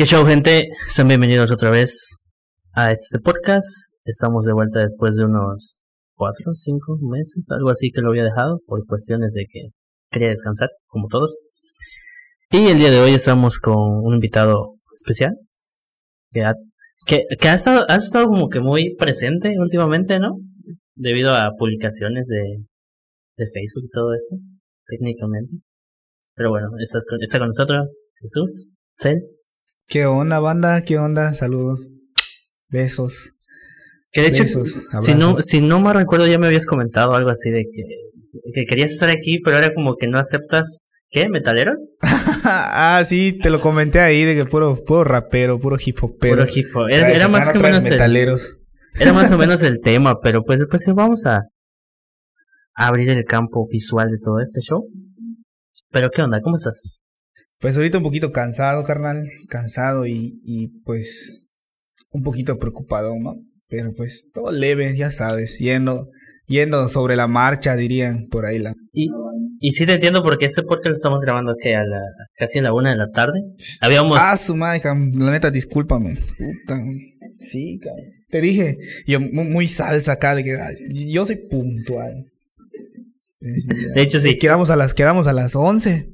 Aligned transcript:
¿Qué 0.00 0.06
show, 0.06 0.24
gente? 0.24 0.66
Sean 0.88 1.08
bienvenidos 1.08 1.50
otra 1.50 1.68
vez 1.68 2.22
a 2.72 2.90
este 2.90 3.18
podcast. 3.18 3.68
Estamos 4.06 4.46
de 4.46 4.54
vuelta 4.54 4.80
después 4.80 5.14
de 5.14 5.26
unos 5.26 5.84
cuatro, 6.14 6.54
cinco 6.54 6.96
meses, 7.02 7.46
algo 7.50 7.68
así 7.68 7.90
que 7.90 8.00
lo 8.00 8.08
había 8.08 8.24
dejado 8.24 8.60
por 8.64 8.86
cuestiones 8.86 9.30
de 9.34 9.44
que 9.44 9.60
quería 10.10 10.30
descansar, 10.30 10.70
como 10.86 11.06
todos. 11.08 11.38
Y 12.50 12.68
el 12.68 12.78
día 12.78 12.90
de 12.90 12.98
hoy 12.98 13.10
estamos 13.10 13.58
con 13.58 13.76
un 13.76 14.14
invitado 14.14 14.72
especial 14.94 15.36
que 16.32 16.44
ha, 16.44 17.54
estado, 17.54 17.84
ha 17.86 17.96
estado 17.96 18.24
como 18.28 18.48
que 18.48 18.60
muy 18.60 18.96
presente 18.96 19.54
últimamente, 19.58 20.18
¿no? 20.18 20.38
Debido 20.94 21.34
a 21.34 21.50
publicaciones 21.58 22.24
de, 22.26 22.64
Facebook 23.36 23.84
y 23.84 23.90
todo 23.90 24.14
eso, 24.14 24.42
técnicamente. 24.86 25.58
Pero 26.36 26.48
bueno, 26.48 26.68
está 26.78 27.00
está 27.20 27.38
con 27.38 27.48
nosotros 27.48 27.86
Jesús, 28.22 28.70
Cel. 28.96 29.39
¿Qué 29.90 30.06
onda, 30.06 30.38
banda? 30.38 30.82
¿Qué 30.82 30.98
onda? 30.98 31.34
Saludos. 31.34 31.88
Besos. 32.68 33.32
Que 34.12 34.20
de 34.20 34.28
hecho, 34.28 34.44
Besos, 34.44 34.88
si 35.02 35.14
no, 35.16 35.34
si 35.42 35.60
no 35.60 35.80
me 35.80 35.92
recuerdo, 35.92 36.28
ya 36.28 36.38
me 36.38 36.46
habías 36.46 36.64
comentado 36.64 37.12
algo 37.12 37.30
así 37.30 37.50
de 37.50 37.64
que, 37.64 37.82
que 38.54 38.66
querías 38.66 38.92
estar 38.92 39.10
aquí, 39.10 39.40
pero 39.40 39.56
ahora 39.56 39.74
como 39.74 39.96
que 39.96 40.06
no 40.06 40.20
aceptas. 40.20 40.78
¿Qué? 41.10 41.28
¿Metaleros? 41.28 41.74
ah, 42.02 43.02
sí, 43.04 43.36
te 43.42 43.50
lo 43.50 43.58
comenté 43.58 43.98
ahí 43.98 44.24
de 44.24 44.36
que 44.36 44.44
puro, 44.44 44.76
puro 44.76 45.02
rapero, 45.02 45.58
puro 45.58 45.76
hip 45.84 45.98
hopero. 46.00 46.36
Puro 46.36 46.48
hip 46.54 46.66
hop. 46.72 46.86
Era, 46.88 47.10
era 47.10 47.26
más 47.26 47.48
que 47.48 47.58
Traes 47.58 47.72
menos 47.72 47.84
el, 47.86 47.90
metaleros. 47.90 48.58
era 48.94 49.12
más 49.12 49.28
o 49.32 49.38
menos 49.38 49.60
el 49.62 49.80
tema, 49.80 50.20
pero 50.20 50.44
pues 50.44 50.60
después 50.60 50.82
sí, 50.84 50.92
vamos 50.92 51.26
a, 51.26 51.38
a 52.76 52.86
abrir 52.86 53.10
el 53.10 53.24
campo 53.24 53.66
visual 53.68 54.08
de 54.08 54.18
todo 54.18 54.38
este 54.38 54.60
show. 54.60 54.84
Pero 55.90 56.10
¿qué 56.10 56.22
onda? 56.22 56.40
¿Cómo 56.40 56.54
estás? 56.54 56.99
Pues 57.60 57.76
ahorita 57.76 57.98
un 57.98 58.04
poquito 58.04 58.32
cansado, 58.32 58.82
carnal. 58.84 59.22
Cansado 59.48 60.06
y, 60.06 60.40
y 60.44 60.68
pues 60.84 61.48
un 62.10 62.22
poquito 62.22 62.58
preocupado, 62.58 63.14
¿no? 63.20 63.36
Pero 63.68 63.92
pues 63.94 64.28
todo 64.32 64.50
leve, 64.50 64.96
ya 64.96 65.10
sabes, 65.10 65.58
yendo, 65.58 66.08
yendo 66.46 66.88
sobre 66.88 67.14
la 67.16 67.28
marcha, 67.28 67.76
dirían 67.76 68.26
por 68.30 68.46
ahí 68.46 68.58
la. 68.58 68.74
Y, 68.92 69.08
y 69.60 69.72
sí 69.72 69.86
te 69.86 69.92
entiendo 69.94 70.22
porque 70.24 70.46
este 70.46 70.62
podcast 70.62 70.88
lo 70.88 70.94
estamos 70.96 71.20
grabando 71.20 71.54
que 71.62 71.74
a 71.76 71.84
la, 71.84 72.00
casi 72.36 72.58
a 72.58 72.62
la 72.62 72.72
una 72.74 72.90
de 72.90 72.96
la 72.96 73.10
tarde. 73.10 73.38
Habíamos- 73.82 74.18
Ah, 74.20 74.36
su 74.36 74.56
madre, 74.56 74.80
la 74.84 75.30
neta, 75.30 75.50
discúlpame. 75.50 76.14
Puta. 76.16 76.82
Sí, 77.38 77.78
cabrón. 77.80 78.06
Te 78.28 78.40
dije, 78.40 78.78
yo 79.06 79.20
mu- 79.20 79.44
muy 79.44 79.68
salsa 79.68 80.12
acá 80.12 80.34
de 80.34 80.44
que 80.44 80.56
yo 81.08 81.26
soy 81.26 81.36
puntual. 81.36 82.12
De 83.94 84.02
hecho, 84.02 84.20
sí. 84.20 84.36
Quedamos 84.38 84.70
a 84.70 84.76
las, 84.76 84.94
quedamos 84.94 85.26
a 85.26 85.32
las 85.32 85.54
11. 85.56 86.08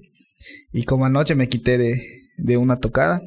Y 0.72 0.84
como 0.84 1.04
anoche 1.06 1.34
me 1.34 1.48
quité 1.48 1.78
de, 1.78 2.00
de 2.38 2.56
una 2.56 2.78
tocada, 2.78 3.20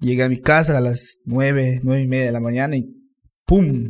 llegué 0.00 0.22
a 0.22 0.28
mi 0.28 0.40
casa 0.40 0.76
a 0.78 0.80
las 0.80 1.18
9, 1.24 1.80
9 1.82 2.02
y 2.02 2.08
media 2.08 2.26
de 2.26 2.32
la 2.32 2.40
mañana 2.40 2.76
y 2.76 2.86
¡pum! 3.46 3.88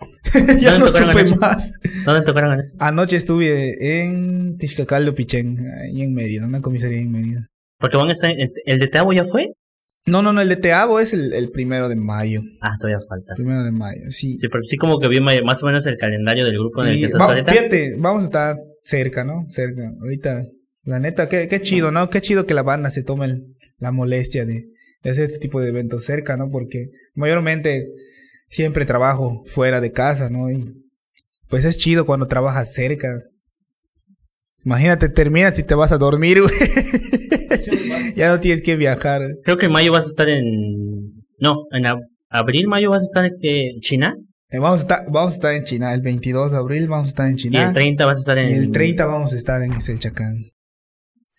ya 0.60 0.72
¿Dónde 0.72 0.78
no 0.78 0.86
supe 0.88 1.36
más. 1.36 1.72
¿Dónde 2.06 2.24
tocaron 2.24 2.52
anoche? 2.52 2.74
Anoche 2.78 3.16
estuve 3.16 4.00
en 4.00 4.56
Tixcacaldo 4.56 5.14
Pichén, 5.14 5.56
ahí 5.82 6.02
en 6.02 6.14
Mérida, 6.14 6.46
una 6.46 6.60
comisaría 6.60 7.00
en 7.00 7.10
Mérida. 7.12 7.46
Porque 7.78 7.96
van 7.96 8.08
a 8.08 8.12
estar 8.12 8.30
¿El 8.66 8.78
de 8.78 8.86
Teabo 8.88 9.12
ya 9.12 9.24
fue? 9.24 9.48
No, 10.06 10.22
no, 10.22 10.32
no, 10.32 10.40
el 10.40 10.48
de 10.48 10.56
Teabo 10.56 10.98
es 11.00 11.12
el, 11.12 11.32
el 11.34 11.50
primero 11.50 11.88
de 11.90 11.96
mayo. 11.96 12.40
Ah, 12.62 12.70
todavía 12.78 12.98
falta. 13.06 13.34
Primero 13.36 13.62
de 13.62 13.72
mayo, 13.72 14.00
sí. 14.08 14.36
Sí, 14.38 14.48
porque 14.48 14.66
sí 14.66 14.76
como 14.76 14.98
que 14.98 15.08
vi 15.08 15.20
más 15.20 15.62
o 15.62 15.66
menos 15.66 15.86
el 15.86 15.96
calendario 15.98 16.44
del 16.44 16.54
grupo 16.54 16.82
en 16.82 16.88
el 16.88 16.94
Sí, 16.94 17.00
que 17.00 17.06
estás 17.06 17.20
va- 17.20 17.44
fíjate, 17.44 17.96
vamos 17.98 18.22
a 18.22 18.26
estar 18.26 18.56
cerca, 18.82 19.24
¿no? 19.24 19.44
Cerca. 19.50 19.82
Ahorita, 20.02 20.42
la 20.84 20.98
neta, 21.00 21.28
qué, 21.28 21.46
qué 21.48 21.60
chido, 21.60 21.90
¿no? 21.90 22.08
Qué 22.10 22.20
chido 22.20 22.46
que 22.46 22.54
la 22.54 22.62
banda 22.62 22.90
se 22.90 23.02
tome 23.02 23.26
el- 23.26 23.56
la 23.78 23.92
molestia 23.92 24.44
de, 24.44 24.64
de 25.02 25.10
hacer 25.10 25.24
este 25.24 25.38
tipo 25.38 25.60
de 25.60 25.68
eventos 25.70 26.04
cerca, 26.04 26.36
¿no? 26.36 26.50
Porque 26.50 26.86
mayormente 27.14 27.88
siempre 28.48 28.84
trabajo 28.84 29.42
fuera 29.46 29.80
de 29.80 29.92
casa, 29.92 30.28
¿no? 30.30 30.50
Y 30.50 30.74
pues 31.48 31.64
es 31.64 31.78
chido 31.78 32.04
cuando 32.06 32.26
trabajas 32.26 32.72
cerca. 32.72 33.08
Imagínate, 34.64 35.08
terminas 35.08 35.58
y 35.58 35.62
te 35.62 35.74
vas 35.74 35.92
a 35.92 35.98
dormir, 35.98 36.40
güey. 36.42 36.52
ya 38.16 38.28
no 38.28 38.40
tienes 38.40 38.62
que 38.62 38.76
viajar. 38.76 39.22
Creo 39.44 39.56
que 39.56 39.66
en 39.66 39.72
mayo 39.72 39.92
vas 39.92 40.04
a 40.04 40.08
estar 40.08 40.28
en... 40.28 40.44
No, 41.38 41.64
en 41.72 41.84
ab- 41.84 42.02
abril, 42.28 42.68
mayo 42.68 42.90
vas 42.90 43.02
a 43.02 43.06
estar 43.06 43.24
en. 43.40 43.80
China. 43.80 44.14
Eh, 44.50 44.58
vamos, 44.58 44.80
a 44.80 44.82
estar, 44.82 45.04
vamos 45.10 45.32
a 45.32 45.36
estar 45.36 45.54
en 45.54 45.64
China. 45.64 45.94
El 45.94 46.02
22 46.02 46.50
de 46.52 46.58
abril 46.58 46.88
vamos 46.88 47.06
a 47.06 47.08
estar 47.10 47.26
en 47.28 47.34
Y 47.34 47.36
China. 47.36 47.68
el 47.68 47.74
30 47.74 48.04
vas 48.04 48.16
a 48.18 48.20
estar 48.20 48.38
en... 48.38 48.50
Y 48.50 48.52
el 48.54 48.70
30 48.70 49.06
vamos 49.06 49.32
a 49.32 49.36
estar 49.36 49.62
en 49.62 49.72
Chacán. 49.98 50.34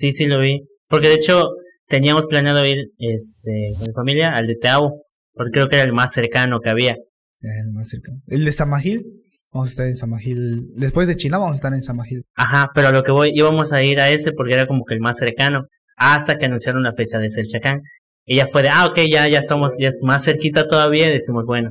Sí, 0.02 0.14
sí 0.14 0.26
lo 0.26 0.40
vi. 0.40 0.68
Porque 0.88 1.10
de 1.10 1.14
hecho 1.14 1.52
teníamos 1.88 2.26
planeado 2.26 2.66
ir 2.66 2.88
este, 2.98 3.70
con 3.78 3.88
mi 3.88 3.94
familia 3.94 4.34
al 4.34 4.48
de 4.48 4.56
Teabo. 4.56 5.06
Porque 5.32 5.52
creo 5.52 5.70
que 5.70 5.76
era 5.76 5.86
el 5.86 5.94
más 5.94 6.12
cercano 6.12 6.60
que 6.60 6.72
había. 6.72 6.98
El 7.40 7.72
más 7.72 7.90
cercano. 7.90 8.18
El 8.28 8.44
de 8.44 8.52
Samajil. 8.52 9.06
Vamos 9.54 9.70
a 9.70 9.72
estar 9.72 9.86
en 9.86 9.96
Samajil. 9.96 10.72
Después 10.76 11.08
de 11.08 11.16
China 11.16 11.38
vamos 11.38 11.54
a 11.54 11.56
estar 11.56 11.74
en 11.74 11.84
Samajil. 11.84 12.24
Ajá, 12.36 12.72
pero 12.74 12.88
a 12.88 12.92
lo 12.92 13.04
que 13.04 13.12
voy, 13.12 13.32
íbamos 13.32 13.74
a 13.74 13.84
ir 13.84 14.00
a 14.00 14.10
ese 14.10 14.32
porque 14.32 14.56
era 14.56 14.66
como 14.66 14.86
que 14.86 14.96
el 14.96 15.02
más 15.02 15.18
cercano. 15.18 15.68
Hasta 15.98 16.36
que 16.38 16.46
anunciaron 16.46 16.82
la 16.82 16.94
fecha 16.94 17.20
de 17.20 17.30
Selchacán. 17.30 17.82
Y 18.26 18.38
ya 18.38 18.48
fue 18.48 18.64
de, 18.64 18.70
ah, 18.72 18.88
ok, 18.88 19.02
ya, 19.12 19.28
ya 19.28 19.44
somos, 19.44 19.76
ya 19.80 19.90
es 19.90 20.02
más 20.04 20.26
cerquita 20.26 20.68
todavía. 20.68 21.10
Y 21.10 21.14
decimos, 21.14 21.46
bueno, 21.46 21.70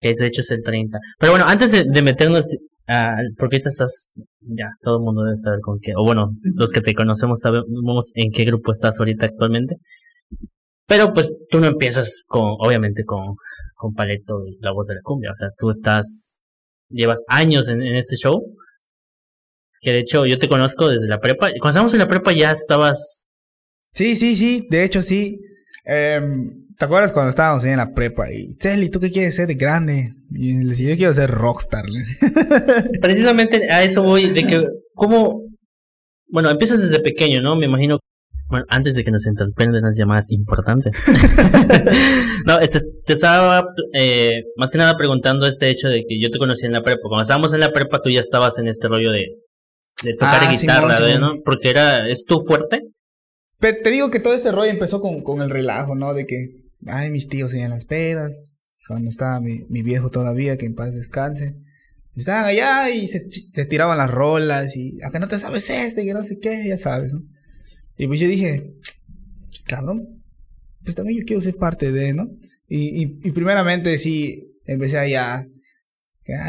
que 0.00 0.14
de 0.14 0.26
hecho 0.26 0.40
es 0.40 0.50
el 0.50 0.62
30. 0.62 0.98
Pero 1.18 1.32
bueno, 1.32 1.44
antes 1.46 1.72
de, 1.72 1.84
de 1.84 2.02
meternos, 2.02 2.46
a, 2.86 3.16
porque 3.38 3.56
ahorita 3.56 3.68
estás, 3.70 4.10
ya, 4.40 4.68
todo 4.82 4.98
el 4.98 5.04
mundo 5.04 5.22
debe 5.24 5.36
saber 5.36 5.60
con 5.60 5.78
qué, 5.80 5.92
o 5.96 6.04
bueno, 6.04 6.30
los 6.42 6.72
que 6.72 6.80
te 6.80 6.94
conocemos 6.94 7.40
sabemos 7.40 8.10
en 8.14 8.30
qué 8.30 8.44
grupo 8.44 8.72
estás 8.72 8.98
ahorita 8.98 9.26
actualmente. 9.26 9.76
Pero 10.86 11.14
pues 11.14 11.32
tú 11.50 11.60
no 11.60 11.66
empiezas 11.66 12.22
con, 12.26 12.56
obviamente, 12.58 13.04
con, 13.04 13.36
con 13.74 13.94
Paleto 13.94 14.46
y 14.46 14.58
la 14.60 14.72
voz 14.72 14.86
de 14.86 14.94
la 14.94 15.00
cumbia. 15.02 15.30
O 15.30 15.34
sea, 15.34 15.48
tú 15.56 15.70
estás, 15.70 16.42
llevas 16.90 17.22
años 17.28 17.68
en, 17.68 17.82
en 17.82 17.96
este 17.96 18.16
show. 18.16 18.42
Que 19.80 19.92
de 19.92 20.00
hecho 20.00 20.24
yo 20.24 20.38
te 20.38 20.48
conozco 20.48 20.88
desde 20.88 21.06
la 21.06 21.18
prepa. 21.18 21.48
Cuando 21.48 21.68
estábamos 21.68 21.94
en 21.94 22.00
la 22.00 22.08
prepa 22.08 22.32
ya 22.32 22.50
estabas. 22.52 23.28
Sí, 23.94 24.16
sí, 24.16 24.36
sí. 24.36 24.66
De 24.70 24.84
hecho, 24.84 25.02
sí. 25.02 25.38
Em, 25.84 26.64
¿Te 26.76 26.84
acuerdas 26.86 27.12
cuando 27.12 27.30
estábamos 27.30 27.62
ahí 27.64 27.70
en 27.70 27.76
la 27.76 27.92
prepa? 27.92 28.32
Y, 28.32 28.56
Celi, 28.60 28.88
¿tú 28.90 28.98
qué 28.98 29.10
quieres 29.10 29.36
ser 29.36 29.46
de 29.46 29.54
grande? 29.54 30.14
Y 30.32 30.62
le 30.64 30.70
decía, 30.70 30.90
yo 30.90 30.96
quiero 30.96 31.14
ser 31.14 31.30
rockstar. 31.30 31.84
Precisamente 33.00 33.60
a 33.70 33.84
eso 33.84 34.02
voy, 34.02 34.30
de 34.30 34.44
que, 34.44 34.64
¿cómo? 34.94 35.42
Bueno, 36.28 36.50
empiezas 36.50 36.82
desde 36.82 37.00
pequeño, 37.00 37.40
¿no? 37.42 37.54
Me 37.56 37.66
imagino. 37.66 37.98
Bueno, 38.48 38.66
antes 38.68 38.94
de 38.94 39.04
que 39.04 39.10
nos 39.10 39.24
interrumpan 39.26 39.72
las 39.72 39.96
llamadas 39.96 40.30
importantes. 40.30 40.92
no, 42.46 42.58
este, 42.60 42.80
te 43.06 43.12
estaba 43.14 43.64
eh, 43.94 44.42
más 44.56 44.70
que 44.70 44.78
nada 44.78 44.96
preguntando 44.96 45.46
este 45.46 45.68
hecho 45.70 45.88
de 45.88 46.04
que 46.08 46.20
yo 46.20 46.30
te 46.30 46.38
conocí 46.38 46.66
en 46.66 46.72
la 46.72 46.82
prepa. 46.82 47.00
Cuando 47.02 47.22
estábamos 47.22 47.52
en 47.54 47.60
la 47.60 47.70
prepa, 47.72 48.00
tú 48.02 48.10
ya 48.10 48.20
estabas 48.20 48.58
en 48.58 48.68
este 48.68 48.88
rollo 48.88 49.12
de, 49.12 49.26
de 50.02 50.12
tocar 50.14 50.42
Ah, 50.44 50.50
guitarra, 50.50 50.96
Simón, 50.96 51.02
¿de- 51.02 51.14
Simón. 51.14 51.36
¿no? 51.36 51.42
Porque 51.44 51.70
era, 51.70 52.08
¿es 52.08 52.24
tu 52.24 52.40
fuerte? 52.40 52.80
Te 53.72 53.90
digo 53.90 54.10
que 54.10 54.20
todo 54.20 54.34
este 54.34 54.52
rollo 54.52 54.70
empezó 54.70 55.00
con, 55.00 55.22
con 55.22 55.40
el 55.40 55.50
relajo, 55.50 55.94
¿no? 55.94 56.12
De 56.12 56.26
que, 56.26 56.64
ay, 56.86 57.10
mis 57.10 57.28
tíos 57.28 57.54
en 57.54 57.70
las 57.70 57.84
pedas. 57.84 58.42
Cuando 58.86 59.08
estaba 59.08 59.40
mi, 59.40 59.64
mi 59.70 59.82
viejo 59.82 60.10
todavía, 60.10 60.58
que 60.58 60.66
en 60.66 60.74
paz 60.74 60.94
descanse. 60.94 61.56
Estaban 62.14 62.44
allá 62.44 62.90
y 62.90 63.08
se, 63.08 63.26
se 63.30 63.66
tiraban 63.66 63.98
las 63.98 64.10
rolas 64.10 64.76
y, 64.76 65.02
acá 65.02 65.18
no 65.18 65.26
te 65.26 65.38
sabes 65.38 65.68
este, 65.70 66.04
que 66.04 66.14
no 66.14 66.22
sé 66.22 66.38
qué, 66.38 66.64
ya 66.68 66.78
sabes, 66.78 67.12
¿no? 67.12 67.22
Y 67.96 68.06
pues 68.06 68.20
yo 68.20 68.28
dije, 68.28 68.74
pues 69.48 69.64
cabrón, 69.64 70.22
pues 70.84 70.94
también 70.94 71.20
yo 71.20 71.24
quiero 71.26 71.40
ser 71.40 71.56
parte 71.56 71.90
de, 71.90 72.12
¿no? 72.12 72.28
Y, 72.68 73.02
y, 73.02 73.20
y 73.24 73.30
primeramente 73.32 73.98
sí, 73.98 74.58
empecé 74.64 74.98
allá, 74.98 75.48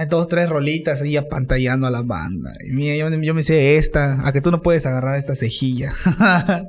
dos, 0.09 0.27
tres 0.27 0.49
rolitas 0.49 1.01
ahí 1.01 1.17
apantallando 1.17 1.87
a 1.87 1.91
la 1.91 2.01
banda. 2.01 2.53
Y 2.65 2.71
mira, 2.71 2.95
yo, 2.95 3.09
yo 3.21 3.33
me 3.33 3.43
sé 3.43 3.77
esta, 3.77 4.25
a 4.25 4.31
que 4.31 4.41
tú 4.41 4.51
no 4.51 4.61
puedes 4.61 4.85
agarrar 4.85 5.17
esta 5.17 5.35
cejilla. 5.35 5.93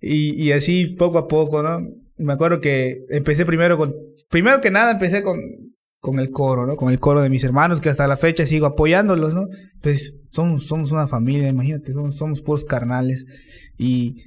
Y, 0.00 0.40
y 0.40 0.52
así 0.52 0.94
poco 0.96 1.18
a 1.18 1.26
poco, 1.26 1.60
¿no? 1.60 1.80
Me 2.18 2.32
acuerdo 2.32 2.60
que 2.60 3.04
empecé 3.10 3.44
primero 3.44 3.76
con, 3.76 3.94
primero 4.30 4.60
que 4.60 4.70
nada 4.70 4.92
empecé 4.92 5.24
con, 5.24 5.40
con 5.98 6.20
el 6.20 6.30
coro, 6.30 6.66
¿no? 6.66 6.76
Con 6.76 6.92
el 6.92 7.00
coro 7.00 7.20
de 7.20 7.30
mis 7.30 7.44
hermanos, 7.44 7.80
que 7.80 7.88
hasta 7.88 8.06
la 8.06 8.16
fecha 8.16 8.46
sigo 8.46 8.66
apoyándolos, 8.66 9.34
¿no? 9.34 9.48
Pues 9.82 10.20
somos, 10.30 10.66
somos 10.66 10.92
una 10.92 11.08
familia, 11.08 11.48
imagínate, 11.48 11.92
somos, 11.92 12.16
somos 12.16 12.42
puros 12.42 12.64
carnales. 12.64 13.26
Y 13.76 14.22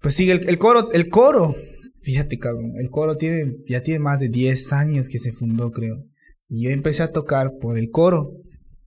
pues 0.00 0.14
sigue 0.14 0.32
el, 0.32 0.48
el 0.48 0.58
coro, 0.58 0.92
el 0.92 1.08
coro, 1.08 1.54
fíjate, 2.02 2.38
cabrón, 2.38 2.74
el 2.78 2.88
coro 2.90 3.16
tiene, 3.16 3.56
ya 3.68 3.82
tiene 3.82 4.00
más 4.00 4.20
de 4.20 4.28
10 4.28 4.72
años 4.72 5.08
que 5.08 5.18
se 5.18 5.32
fundó, 5.32 5.72
creo. 5.72 6.04
Y 6.48 6.64
yo 6.64 6.70
empecé 6.70 7.02
a 7.02 7.12
tocar 7.12 7.52
por 7.60 7.78
el 7.78 7.90
coro. 7.90 8.32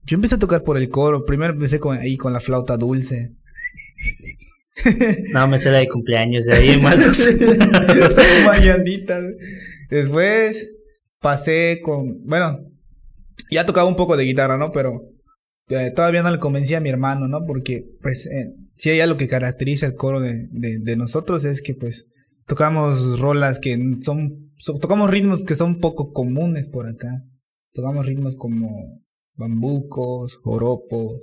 Yo 0.04 0.14
empecé 0.16 0.36
a 0.36 0.38
tocar 0.38 0.62
por 0.62 0.76
el 0.78 0.88
coro. 0.88 1.24
Primero 1.24 1.52
empecé 1.52 1.78
con, 1.78 1.96
ahí 1.98 2.16
con 2.16 2.32
la 2.32 2.40
flauta 2.40 2.76
dulce. 2.76 3.32
No, 5.34 5.46
me 5.46 5.58
sé 5.58 5.70
la 5.70 5.78
de 5.78 5.88
cumpleaños, 5.88 6.46
de 6.46 6.56
ahí 6.56 6.80
más. 6.80 6.96
Mañanitas. 8.46 9.22
Después 9.90 10.70
pasé 11.20 11.80
con, 11.82 12.18
bueno, 12.24 12.60
ya 13.50 13.66
tocaba 13.66 13.88
un 13.88 13.96
poco 13.96 14.16
de 14.16 14.24
guitarra, 14.24 14.56
¿no? 14.56 14.72
Pero 14.72 15.02
eh, 15.68 15.90
todavía 15.94 16.22
no 16.22 16.30
le 16.30 16.38
convencí 16.38 16.74
a 16.74 16.80
mi 16.80 16.88
hermano, 16.88 17.28
¿no? 17.28 17.44
Porque, 17.46 17.84
pues, 18.00 18.26
eh, 18.26 18.54
si 18.76 18.90
hay 18.90 19.00
algo 19.00 19.18
que 19.18 19.28
caracteriza 19.28 19.86
el 19.86 19.94
coro 19.94 20.20
de, 20.20 20.46
de, 20.50 20.78
de 20.80 20.96
nosotros 20.96 21.44
es 21.44 21.60
que, 21.60 21.74
pues, 21.74 22.06
tocamos 22.46 23.20
rolas 23.20 23.58
que 23.58 23.76
son, 24.00 24.52
so- 24.56 24.78
tocamos 24.78 25.10
ritmos 25.10 25.44
que 25.44 25.56
son 25.56 25.78
poco 25.78 26.12
comunes 26.12 26.68
por 26.70 26.88
acá. 26.88 27.08
Tocamos 27.72 28.06
ritmos 28.06 28.36
como 28.36 28.68
bambucos, 29.34 30.36
joropos, 30.36 31.20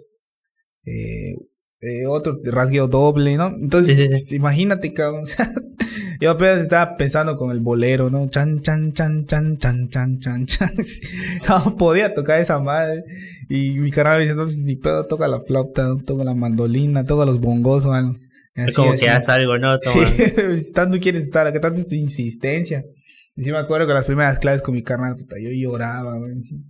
eh, 0.86 1.36
eh, 1.82 2.06
otro 2.08 2.40
rasgueo 2.44 2.88
doble, 2.88 3.38
¿no? 3.38 3.48
Entonces, 3.50 3.98
Sí, 3.98 4.08
sí, 4.12 4.20
sí. 4.20 4.36
imagínate, 4.38 4.94
cabrón. 4.94 5.26
Yo 6.20 6.32
apenas 6.32 6.62
estaba 6.62 6.98
pensando 6.98 7.38
con 7.38 7.52
el 7.52 7.60
bolero, 7.60 8.10
¿no? 8.10 8.28
Chan, 8.28 8.62
chan, 8.62 8.92
chan, 8.94 9.28
chan, 9.28 9.58
chan, 9.60 9.88
chan, 9.90 10.20
chan, 10.20 10.46
chan. 10.48 10.72
No 11.48 11.78
podía 11.78 12.14
tocar 12.16 12.42
esa 12.42 12.60
madre. 12.60 13.04
Y 13.50 13.78
mi 13.80 13.92
canal 13.92 14.18
me 14.18 14.24
dice, 14.24 14.34
no, 14.36 14.44
pues 14.46 14.64
ni 14.64 14.76
pedo, 14.78 15.06
toca 15.06 15.28
la 15.28 15.42
flauta, 15.42 15.84
¿no? 15.84 15.98
toca 16.04 16.24
la 16.24 16.34
mandolina, 16.34 17.06
toca 17.06 17.26
los 17.26 17.40
bongos 17.40 17.86
o 17.86 17.94
algo. 17.94 18.16
Es 18.56 18.76
como 18.76 18.94
así. 18.94 19.02
que 19.02 19.10
haz 19.10 19.30
algo, 19.30 19.60
¿no? 19.60 19.80
Toma. 19.82 20.08
Sí, 20.58 20.74
tanto 20.74 21.00
quieres 21.00 21.22
estar, 21.24 21.46
acá 21.46 21.62
tanto 21.62 21.78
es 21.78 21.86
tu 21.86 21.94
insistencia. 21.94 22.84
Y 23.38 23.44
sí 23.44 23.52
me 23.52 23.60
acuerdo 23.60 23.86
que 23.86 23.94
las 23.94 24.08
primeras 24.08 24.40
clases 24.40 24.64
con 24.64 24.74
mi 24.74 24.82
carnal, 24.82 25.16
puta, 25.16 25.38
yo 25.40 25.50
lloraba, 25.52 26.18
güey, 26.18 26.42
sí. 26.42 26.66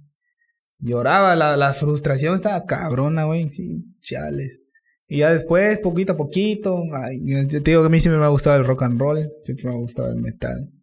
Lloraba, 0.80 1.36
la, 1.36 1.56
la 1.56 1.74
frustración 1.74 2.36
estaba 2.36 2.66
cabrona, 2.66 3.24
güey, 3.24 3.50
sí, 3.50 3.86
chales. 4.02 4.62
Y 5.08 5.20
ya 5.20 5.32
después, 5.32 5.80
poquito 5.80 6.14
a 6.14 6.18
poquito, 6.18 6.84
ay, 6.94 7.48
te 7.48 7.62
digo 7.62 7.82
que 7.82 7.88
a 7.88 7.90
mí 7.90 8.02
siempre 8.02 8.20
me 8.20 8.26
ha 8.26 8.30
gustado 8.30 8.58
el 8.58 8.66
rock 8.66 8.84
and 8.84 9.00
roll, 9.00 9.32
siempre 9.46 9.70
me 9.70 9.72
ha 9.72 9.78
gustado 9.78 10.12
el 10.12 10.22
metal. 10.22 10.74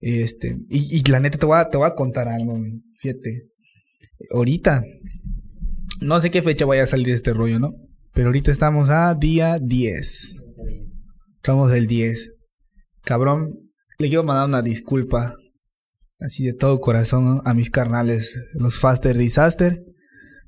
Este, 0.00 0.58
y, 0.68 0.98
y 0.98 1.10
la 1.10 1.20
neta 1.20 1.38
te 1.38 1.46
voy 1.46 1.58
a, 1.58 1.70
te 1.70 1.78
voy 1.78 1.86
a 1.86 1.94
contar 1.94 2.28
algo, 2.28 2.58
güey, 2.58 2.82
fíjate. 2.98 3.48
Ahorita, 4.32 4.84
no 6.02 6.20
sé 6.20 6.30
qué 6.30 6.42
fecha 6.42 6.66
vaya 6.66 6.82
a 6.82 6.86
salir 6.86 7.08
este 7.08 7.32
rollo, 7.32 7.58
¿no? 7.58 7.74
Pero 8.12 8.28
ahorita 8.28 8.52
estamos 8.52 8.90
a 8.90 9.14
día 9.14 9.58
10. 9.58 10.42
Estamos 11.36 11.70
del 11.70 11.86
10. 11.86 12.34
Cabrón, 13.02 13.65
le 13.98 14.08
quiero 14.08 14.24
mandar 14.24 14.48
una 14.48 14.62
disculpa. 14.62 15.34
Así 16.18 16.44
de 16.44 16.54
todo 16.54 16.80
corazón 16.80 17.24
¿no? 17.24 17.42
a 17.44 17.54
mis 17.54 17.70
carnales. 17.70 18.38
Los 18.54 18.78
Faster 18.78 19.16
Disaster. 19.16 19.84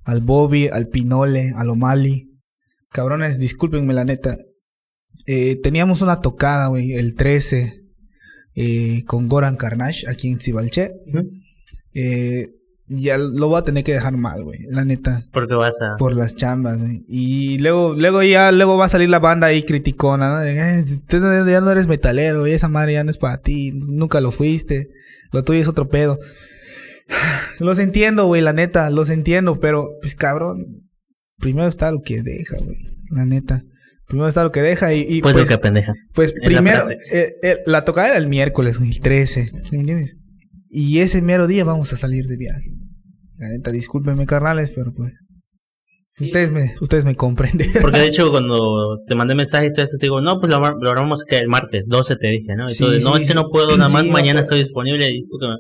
Al 0.05 0.23
Bobby, 0.23 0.69
al 0.69 0.89
Pinole, 0.89 1.53
al 1.57 1.71
O'Malley. 1.71 2.31
Cabrones, 2.91 3.39
discúlpenme 3.39 3.93
la 3.93 4.05
neta. 4.05 4.39
Eh, 5.27 5.57
teníamos 5.63 6.01
una 6.01 6.21
tocada, 6.21 6.69
güey, 6.69 6.93
el 6.93 7.15
13. 7.15 7.75
eh, 8.55 9.05
con 9.05 9.29
Goran 9.29 9.57
Carnage 9.57 10.09
aquí 10.09 10.31
en 10.31 10.41
Cibalche. 10.41 10.93
Ujú. 11.07 11.31
Eh, 11.95 12.49
ya 12.89 13.19
lo 13.19 13.49
voy 13.49 13.59
a 13.59 13.65
tener 13.65 13.85
que 13.85 13.93
dejar 13.93 14.17
mal, 14.17 14.43
güey. 14.45 14.59
La 14.71 14.85
neta 14.85 15.25
Porque 15.33 15.55
vas 15.55 15.75
a. 15.83 15.97
por 15.99 16.15
las 16.17 16.35
chambas, 16.37 16.79
güey. 16.79 17.05
Y 17.09 17.59
luego, 17.59 17.95
luego 17.95 18.23
ya, 18.23 18.51
luego 18.53 18.77
va 18.77 18.87
a 18.87 18.89
salir 18.89 19.09
la 19.09 19.19
banda 19.19 19.47
ahí 19.49 19.63
criticona, 19.63 20.31
¿no? 20.31 20.39
De, 20.41 20.53
"Eh, 20.81 20.85
tú 21.07 21.19
ya 21.19 21.61
no 21.61 21.71
eres 21.71 21.87
metalero, 21.87 22.47
y 22.47 22.53
esa 22.53 22.69
madre 22.69 22.95
ya 22.95 23.05
no 23.05 23.11
es 23.11 23.19
para 23.19 23.39
ti, 23.39 23.73
nunca 23.93 24.21
lo 24.21 24.33
fuiste, 24.33 24.89
lo 25.33 25.45
tuyo 25.45 25.61
es 25.61 25.69
otro 25.69 25.89
pedo. 25.89 26.19
Los 27.59 27.79
entiendo, 27.79 28.27
güey, 28.27 28.43
la 28.43 28.53
neta, 28.53 28.91
los 28.91 29.11
entiendo, 29.11 29.59
pero, 29.61 29.89
pues 30.01 30.15
cabrón, 30.15 30.89
primero 31.39 31.67
está 31.69 31.91
lo 31.91 32.01
que 32.03 32.23
deja, 32.23 32.57
güey, 32.59 32.79
la 33.11 33.25
neta. 33.25 33.63
Primero 34.07 34.29
está 34.29 34.43
lo 34.45 34.53
que 34.53 34.63
deja 34.63 34.95
y, 34.95 35.01
y, 35.09 35.21
Pues, 35.21 35.35
pues, 35.35 35.45
lo 35.51 35.57
que 35.57 35.59
pendeja. 35.59 35.93
pues 36.15 36.33
primero, 36.45 36.89
eh, 37.13 37.35
eh, 37.43 37.59
la 37.67 37.85
tocada 37.85 38.09
era 38.09 38.17
el 38.17 38.27
miércoles, 38.29 38.79
güey, 38.79 38.91
el 38.91 39.01
13, 39.01 39.51
¿sí 39.65 39.77
me 39.77 39.81
entiendes? 39.81 40.17
Y 40.71 41.01
ese 41.01 41.21
mero 41.23 41.47
día 41.47 41.65
vamos 41.65 41.93
a 41.93 41.97
salir 41.97 42.27
de 42.27 42.37
viaje. 42.37 42.71
La 43.39 43.49
neta, 43.49 43.71
discúlpenme, 43.71 44.27
carnales, 44.27 44.73
pero 44.75 44.93
pues. 44.93 45.13
Ustedes 46.21 46.51
me, 46.51 46.75
ustedes 46.81 47.05
me 47.05 47.15
comprenden. 47.15 47.71
Porque 47.81 48.01
de 48.01 48.07
hecho, 48.09 48.31
cuando 48.33 48.99
te 49.07 49.15
mandé 49.15 49.37
mensaje 49.37 49.67
y 49.69 49.73
todo 49.73 49.85
eso, 49.85 49.97
te 50.01 50.07
digo, 50.07 50.21
no, 50.21 50.41
pues 50.41 50.53
lo, 50.53 50.59
lo 50.59 50.91
armamos 50.91 51.23
que 51.25 51.37
el 51.37 51.47
martes, 51.47 51.87
12 51.87 52.17
te 52.17 52.27
dije, 52.27 52.57
¿no? 52.57 52.67
Y 52.67 52.71
Sí, 52.71 52.85
no, 53.05 53.15
sí, 53.17 53.23
es 53.23 53.29
que 53.29 53.35
no 53.35 53.49
puedo, 53.51 53.77
nada 53.77 53.89
más 53.89 54.03
Sí, 54.03 54.11
mañana 54.11 54.41
estoy 54.41 54.59
disponible, 54.65 55.07
discúlpame. 55.07 55.55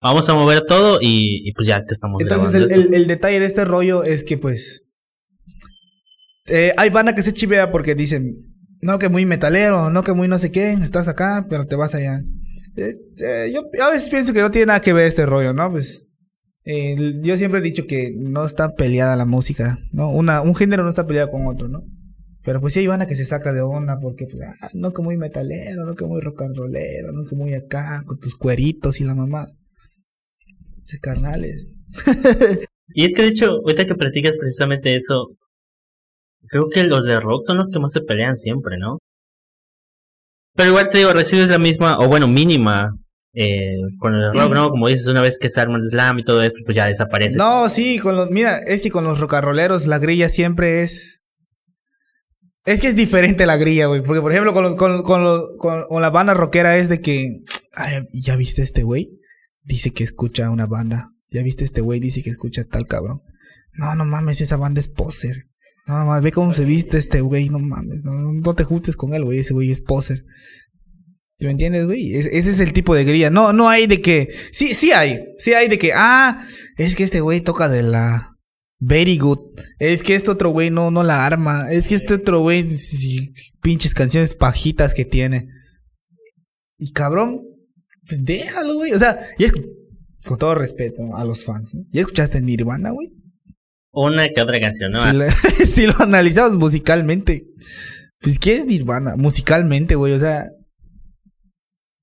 Vamos 0.00 0.28
a 0.28 0.34
mover 0.34 0.60
todo 0.68 0.98
y, 1.00 1.48
y 1.48 1.52
pues 1.52 1.66
ya 1.66 1.80
te 1.80 1.94
estamos 1.94 2.22
Entonces, 2.22 2.54
el, 2.54 2.70
el- 2.70 2.94
el 2.94 3.06
detalle 3.08 3.40
de 3.40 3.46
este 3.46 3.64
rollo 3.64 4.04
es 4.04 4.22
que, 4.22 4.38
pues. 4.38 4.82
eh, 6.46 6.72
hay 6.76 6.90
banda 6.90 7.14
que 7.16 7.22
se 7.22 7.32
chivea 7.32 7.72
porque 7.72 7.96
dicen, 7.96 8.36
no, 8.82 8.98
que 9.00 9.08
muy 9.08 9.24
metalero, 9.26 9.90
no, 9.90 10.04
que 10.04 10.12
muy 10.12 10.28
no 10.28 10.38
sé 10.38 10.52
qué, 10.52 10.72
estás 10.74 11.08
acá, 11.08 11.46
pero 11.50 11.66
te 11.66 11.74
vas 11.74 11.94
allá. 11.96 12.20
Es- 12.76 12.98
eh, 13.20 13.52
yo 13.52 13.62
a 13.82 13.90
veces 13.90 14.08
pienso 14.10 14.32
que 14.32 14.42
no 14.42 14.50
tiene 14.52 14.66
nada 14.66 14.80
que 14.80 14.92
ver 14.92 15.06
este 15.06 15.26
rollo, 15.26 15.52
¿no? 15.52 15.70
Pues. 15.70 16.03
Eh, 16.64 17.20
yo 17.22 17.36
siempre 17.36 17.60
he 17.60 17.62
dicho 17.62 17.86
que 17.86 18.12
no 18.16 18.44
está 18.44 18.74
peleada 18.74 19.16
la 19.16 19.26
música, 19.26 19.78
¿no? 19.92 20.10
Una, 20.10 20.40
un 20.42 20.54
género 20.54 20.82
no 20.82 20.88
está 20.88 21.06
peleado 21.06 21.30
con 21.30 21.46
otro, 21.46 21.68
¿no? 21.68 21.82
Pero 22.42 22.60
pues 22.60 22.74
sí 22.74 22.80
hay 22.80 22.86
banda 22.86 23.06
que 23.06 23.16
se 23.16 23.24
saca 23.24 23.52
de 23.52 23.62
onda 23.62 23.98
porque, 24.00 24.26
pues, 24.26 24.42
ah, 24.42 24.68
no 24.74 24.92
que 24.92 25.02
muy 25.02 25.16
metalero, 25.16 25.84
no 25.86 25.94
que 25.94 26.04
muy 26.04 26.20
rock 26.20 26.42
and 26.42 26.56
rollero, 26.56 27.12
no 27.12 27.24
que 27.24 27.36
muy 27.36 27.54
acá, 27.54 28.02
con 28.06 28.18
tus 28.18 28.36
cueritos 28.36 29.00
y 29.00 29.04
la 29.04 29.14
mamá. 29.14 29.46
Ese 30.84 31.00
carnales. 31.00 31.70
Y 32.88 33.04
es 33.04 33.14
que 33.14 33.22
de 33.22 33.28
hecho, 33.28 33.46
ahorita 33.46 33.86
que 33.86 33.94
practicas 33.94 34.36
precisamente 34.38 34.94
eso, 34.94 35.30
creo 36.48 36.68
que 36.68 36.84
los 36.84 37.04
de 37.04 37.18
rock 37.18 37.42
son 37.42 37.56
los 37.56 37.70
que 37.70 37.78
más 37.78 37.92
se 37.92 38.02
pelean 38.02 38.36
siempre, 38.36 38.76
¿no? 38.78 38.98
Pero 40.54 40.70
igual 40.70 40.90
te 40.90 40.98
digo, 40.98 41.12
recibes 41.12 41.48
la 41.48 41.58
misma, 41.58 41.96
o 41.98 42.08
bueno, 42.08 42.28
mínima, 42.28 42.94
eh, 43.34 43.76
con 43.98 44.14
el 44.14 44.32
rock, 44.32 44.52
¿no? 44.54 44.70
Como 44.70 44.88
dices, 44.88 45.06
una 45.08 45.22
vez 45.22 45.38
que 45.38 45.50
se 45.50 45.60
arma 45.60 45.76
el 45.78 45.88
slam 45.90 46.18
y 46.20 46.24
todo 46.24 46.42
eso, 46.42 46.58
pues 46.64 46.76
ya 46.76 46.86
desaparece. 46.86 47.36
No, 47.36 47.68
sí, 47.68 47.98
con 47.98 48.16
los, 48.16 48.30
mira, 48.30 48.58
es 48.58 48.82
que 48.82 48.90
con 48.90 49.04
los 49.04 49.18
rocarroleros 49.20 49.86
la 49.86 49.98
grilla 49.98 50.28
siempre 50.28 50.82
es. 50.82 51.20
Es 52.66 52.80
que 52.80 52.86
es 52.86 52.96
diferente 52.96 53.44
la 53.44 53.56
grilla, 53.58 53.86
güey. 53.86 54.00
Porque, 54.00 54.22
por 54.22 54.32
ejemplo, 54.32 54.54
con, 54.54 54.76
con, 54.76 55.02
con, 55.02 55.22
lo- 55.24 55.48
con 55.58 56.00
la 56.00 56.10
banda 56.10 56.32
rockera 56.34 56.76
es 56.78 56.88
de 56.88 57.00
que. 57.00 57.40
Ay, 57.74 58.04
¿ya 58.12 58.36
viste 58.36 58.62
este 58.62 58.82
güey? 58.84 59.10
Dice 59.62 59.90
que 59.92 60.04
escucha 60.04 60.48
una 60.50 60.66
banda. 60.66 61.10
¿Ya 61.30 61.42
viste 61.42 61.64
este 61.64 61.80
güey? 61.82 62.00
Dice 62.00 62.22
que 62.22 62.30
escucha 62.30 62.64
tal 62.64 62.86
cabrón. 62.86 63.20
No, 63.74 63.94
no 63.96 64.04
mames, 64.04 64.40
esa 64.40 64.56
banda 64.56 64.80
es 64.80 64.88
poser. 64.88 65.44
No 65.86 66.06
mames, 66.06 66.22
ve 66.22 66.32
cómo 66.32 66.54
se 66.54 66.64
viste 66.64 66.96
este 66.96 67.20
güey, 67.20 67.48
no 67.50 67.58
mames. 67.58 68.02
No, 68.04 68.12
no 68.32 68.54
te 68.54 68.64
juntes 68.64 68.96
con 68.96 69.12
él, 69.12 69.24
güey. 69.24 69.40
Ese 69.40 69.52
güey 69.52 69.70
es 69.70 69.80
poser. 69.82 70.22
¿Te 71.38 71.46
me 71.46 71.52
entiendes, 71.52 71.86
güey? 71.86 72.14
Es- 72.14 72.26
ese 72.26 72.50
es 72.50 72.60
el 72.60 72.72
tipo 72.72 72.94
de 72.94 73.04
grilla. 73.04 73.30
No, 73.30 73.52
no 73.52 73.68
hay 73.68 73.86
de 73.86 74.00
que. 74.00 74.28
Sí, 74.52 74.74
sí 74.74 74.92
hay. 74.92 75.20
Sí 75.38 75.52
hay 75.54 75.68
de 75.68 75.78
que. 75.78 75.92
Ah, 75.94 76.46
es 76.76 76.94
que 76.96 77.04
este 77.04 77.20
güey 77.20 77.40
toca 77.40 77.68
de 77.68 77.82
la. 77.82 78.30
Very 78.80 79.16
good. 79.18 79.38
Es 79.78 80.02
que 80.02 80.14
este 80.14 80.30
otro 80.30 80.50
güey 80.50 80.70
no, 80.70 80.90
no 80.90 81.02
la 81.02 81.24
arma. 81.24 81.70
Es 81.70 81.88
que 81.88 81.94
este 81.96 82.14
otro 82.14 82.40
güey. 82.40 82.66
pinches 83.62 83.94
canciones 83.94 84.34
pajitas 84.34 84.94
que 84.94 85.04
tiene. 85.04 85.48
Y 86.78 86.92
cabrón. 86.92 87.38
Pues 88.06 88.24
déjalo, 88.24 88.74
güey. 88.74 88.92
O 88.92 88.98
sea, 88.98 89.18
ya 89.38 89.50
con 90.26 90.38
todo 90.38 90.54
respeto 90.54 91.16
a 91.16 91.24
los 91.24 91.44
fans, 91.44 91.74
¿no? 91.74 91.82
¿Ya 91.90 92.02
escuchaste 92.02 92.40
Nirvana, 92.40 92.90
güey? 92.90 93.08
Una 93.92 94.28
que 94.28 94.40
otra 94.42 94.60
canción, 94.60 94.90
¿no? 94.90 95.02
Si, 95.02 95.16
la- 95.16 95.30
si 95.66 95.86
lo 95.86 95.94
analizamos 96.00 96.56
musicalmente. 96.58 97.46
Pues, 98.20 98.38
¿qué 98.38 98.56
es 98.56 98.66
Nirvana? 98.66 99.16
Musicalmente, 99.16 99.94
güey. 99.94 100.12
O 100.12 100.20
sea. 100.20 100.46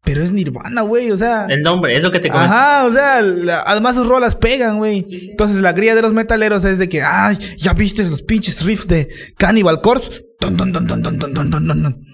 Pero 0.03 0.24
es 0.24 0.34
Nirvana, 0.34 0.81
güey, 0.81 1.12
o 1.12 1.17
sea. 1.17 1.46
El 1.48 1.62
nombre, 1.62 1.96
eso 1.96 2.12
que 2.12 2.20
te 2.20 2.29
comento. 2.29 2.51
Ajá, 2.51 2.86
o 2.86 2.91
sea, 2.91 3.20
además 3.65 3.96
sus 3.96 4.08
rolas 4.08 4.36
pegan, 4.36 4.79
güey. 4.79 5.05
Entonces 5.29 5.62
la 5.62 5.75
cría 5.75 5.93
de 5.93 6.01
los 6.01 6.13
metaleros 6.13 6.63
es 6.63 6.79
de 6.79 6.89
que, 6.89 7.03
ay, 7.03 7.38
ya 7.58 7.74
viste 7.74 8.03
los 8.03 8.24
pinches 8.24 8.63
riffs 8.63 8.88
de 8.88 9.08
Cannibal 9.38 9.81
Corpse. 9.81 10.25
Dun, 10.39 10.58
dun, 10.58 10.72
dun, 10.72 12.05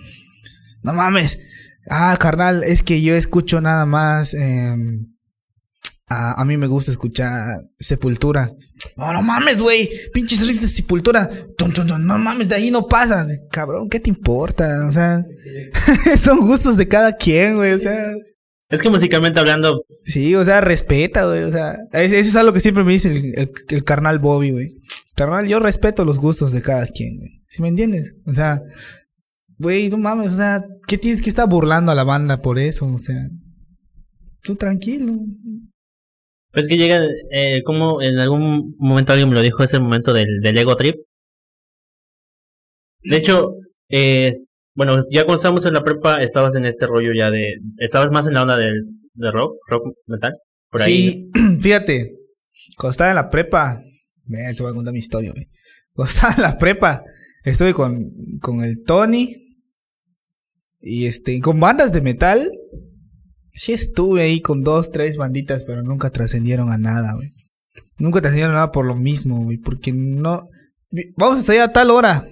no 0.84 0.94
mames. 0.94 1.39
Ah, 1.89 2.17
carnal, 2.20 2.63
es 2.63 2.84
que 2.84 3.01
yo 3.01 3.15
escucho 3.15 3.62
nada 3.62 3.86
más. 3.86 4.34
Em, 4.34 5.08
a, 6.10 6.44
mí 6.46 6.58
me 6.58 6.67
gusta 6.67 6.91
escuchar 6.91 7.63
Sepultura. 7.79 8.51
No, 8.98 9.13
no 9.13 9.22
mames, 9.22 9.62
güey. 9.62 9.89
Pinches 10.13 10.46
riffs 10.46 10.62
de 10.62 10.68
Sepultura. 10.68 11.30
No 12.00 12.18
mames, 12.18 12.50
de 12.50 12.56
ahí 12.56 12.72
no 12.72 12.88
pasa. 12.88 13.25
Cabrón, 13.51 13.88
¿qué 13.89 14.00
te 14.00 14.10
importa? 14.10 14.88
O 14.88 14.92
sea, 14.92 15.24
son 16.18 16.39
gustos 16.39 16.77
de 16.77 16.88
cada 16.88 17.13
quien, 17.13 17.56
güey. 17.56 17.74
O 17.74 17.80
sea. 17.80 18.12
Es 18.70 18.82
que 18.82 18.89
musicalmente 18.89 19.39
hablando, 19.39 19.84
Sí, 20.04 20.36
o 20.36 20.44
sea, 20.44 20.60
respeta, 20.62 21.25
güey. 21.25 21.44
O 21.44 21.51
sea, 21.51 21.77
es- 21.94 22.12
eso 22.12 22.30
es 22.30 22.36
algo 22.36 22.51
que 22.54 22.60
siempre 22.60 22.84
me 22.84 22.92
dice 22.94 23.10
el, 23.10 23.38
el- 23.39 23.51
el 23.70 23.84
carnal 23.84 24.20
Bobby, 24.20 24.51
güey. 24.51 24.70
Carnal, 25.16 25.48
yo 25.48 25.60
respeto 25.60 26.04
los 26.04 26.20
gustos 26.20 26.51
de 26.51 26.62
cada 26.62 26.86
quien, 26.88 27.18
güey. 27.18 27.42
¿Sí 27.48 27.62
me 27.62 27.70
entiendes? 27.70 28.16
O 28.25 28.34
sea, 28.34 28.62
güey, 29.58 29.89
no 29.89 29.98
mames, 29.98 30.34
o 30.34 30.38
sea, 30.38 30.63
¿qué 30.88 30.98
tienes 30.98 31.22
que 31.22 31.30
estar 31.30 31.48
burlando 31.48 31.92
a 31.92 31.96
la 31.96 32.04
banda 32.04 32.42
por 32.42 32.60
eso? 32.60 32.86
O 32.88 33.00
sea, 33.00 33.16
tú 34.44 34.56
tranquilo. 34.56 35.13
Pues 36.51 36.68
que 36.68 36.77
llega, 36.77 37.00
eh, 37.32 37.62
como 37.63 38.01
en 38.01 38.20
algún 38.20 38.75
momento 38.77 39.12
alguien 39.12 39.30
me 39.30 39.36
lo 39.36 39.42
dijo, 39.42 39.63
es 39.63 39.74
el 39.74 39.82
momento 39.82 40.13
del, 40.13 40.39
del 40.42 40.58
ego 40.58 40.75
trip. 40.75 40.96
De 43.04 43.18
hecho, 43.18 43.54
eh, 43.89 44.32
bueno, 44.75 44.98
ya 45.12 45.24
cuando 45.24 45.36
estábamos 45.36 45.66
en 45.66 45.74
la 45.74 45.84
prepa, 45.84 46.22
estabas 46.22 46.56
en 46.56 46.66
este 46.66 46.86
rollo 46.86 47.12
ya 47.18 47.32
de, 47.32 47.56
estabas 47.77 48.12
más 48.12 48.27
en 48.27 48.34
la 48.34 48.44
onda 48.44 48.58
del, 48.58 48.84
de 49.13 49.32
rock, 49.32 49.58
rock 49.68 49.96
metal, 50.06 50.34
por 50.70 50.82
ahí. 50.82 51.10
Sí, 51.10 51.32
fíjate, 51.60 52.16
cuando 52.77 52.92
estaba 52.92 53.10
en 53.12 53.16
la 53.16 53.30
prepa, 53.30 53.80
ve, 54.25 54.54
te 54.56 54.63
voy 54.63 54.72
a 54.72 54.75
contar 54.75 54.94
mi 54.94 55.00
historia. 55.00 55.34
Cuando 55.94 56.12
estaba 56.13 56.34
en 56.34 56.42
la 56.42 56.58
prepa, 56.58 57.04
estuve 57.44 57.74
con, 57.74 58.12
con 58.39 58.63
el 58.63 58.84
Tony, 58.84 59.36
Y 60.80 61.08
este, 61.08 61.39
con 61.42 61.60
bandas 61.60 61.92
de 61.92 62.01
metal, 62.01 62.51
sí 63.57 63.73
estuve 63.73 64.21
ahí 64.21 64.41
con 64.41 64.63
dos, 64.63 64.91
tres 64.91 65.17
banditas, 65.17 65.63
pero 65.65 65.83
nunca 65.83 66.09
trascendieron 66.09 66.69
a 66.69 66.77
nada, 66.77 67.13
güey. 67.13 67.33
Nunca 67.97 68.21
trascendieron 68.21 68.51
a 68.51 68.59
nada 68.59 68.71
por 68.71 68.85
lo 68.85 68.95
mismo, 68.95 69.43
güey, 69.43 69.57
porque 69.57 69.91
no... 69.91 70.43
Vamos 71.17 71.39
a 71.39 71.43
salir 71.43 71.61
a 71.61 71.73
tal 71.73 71.91
hora. 71.91 72.23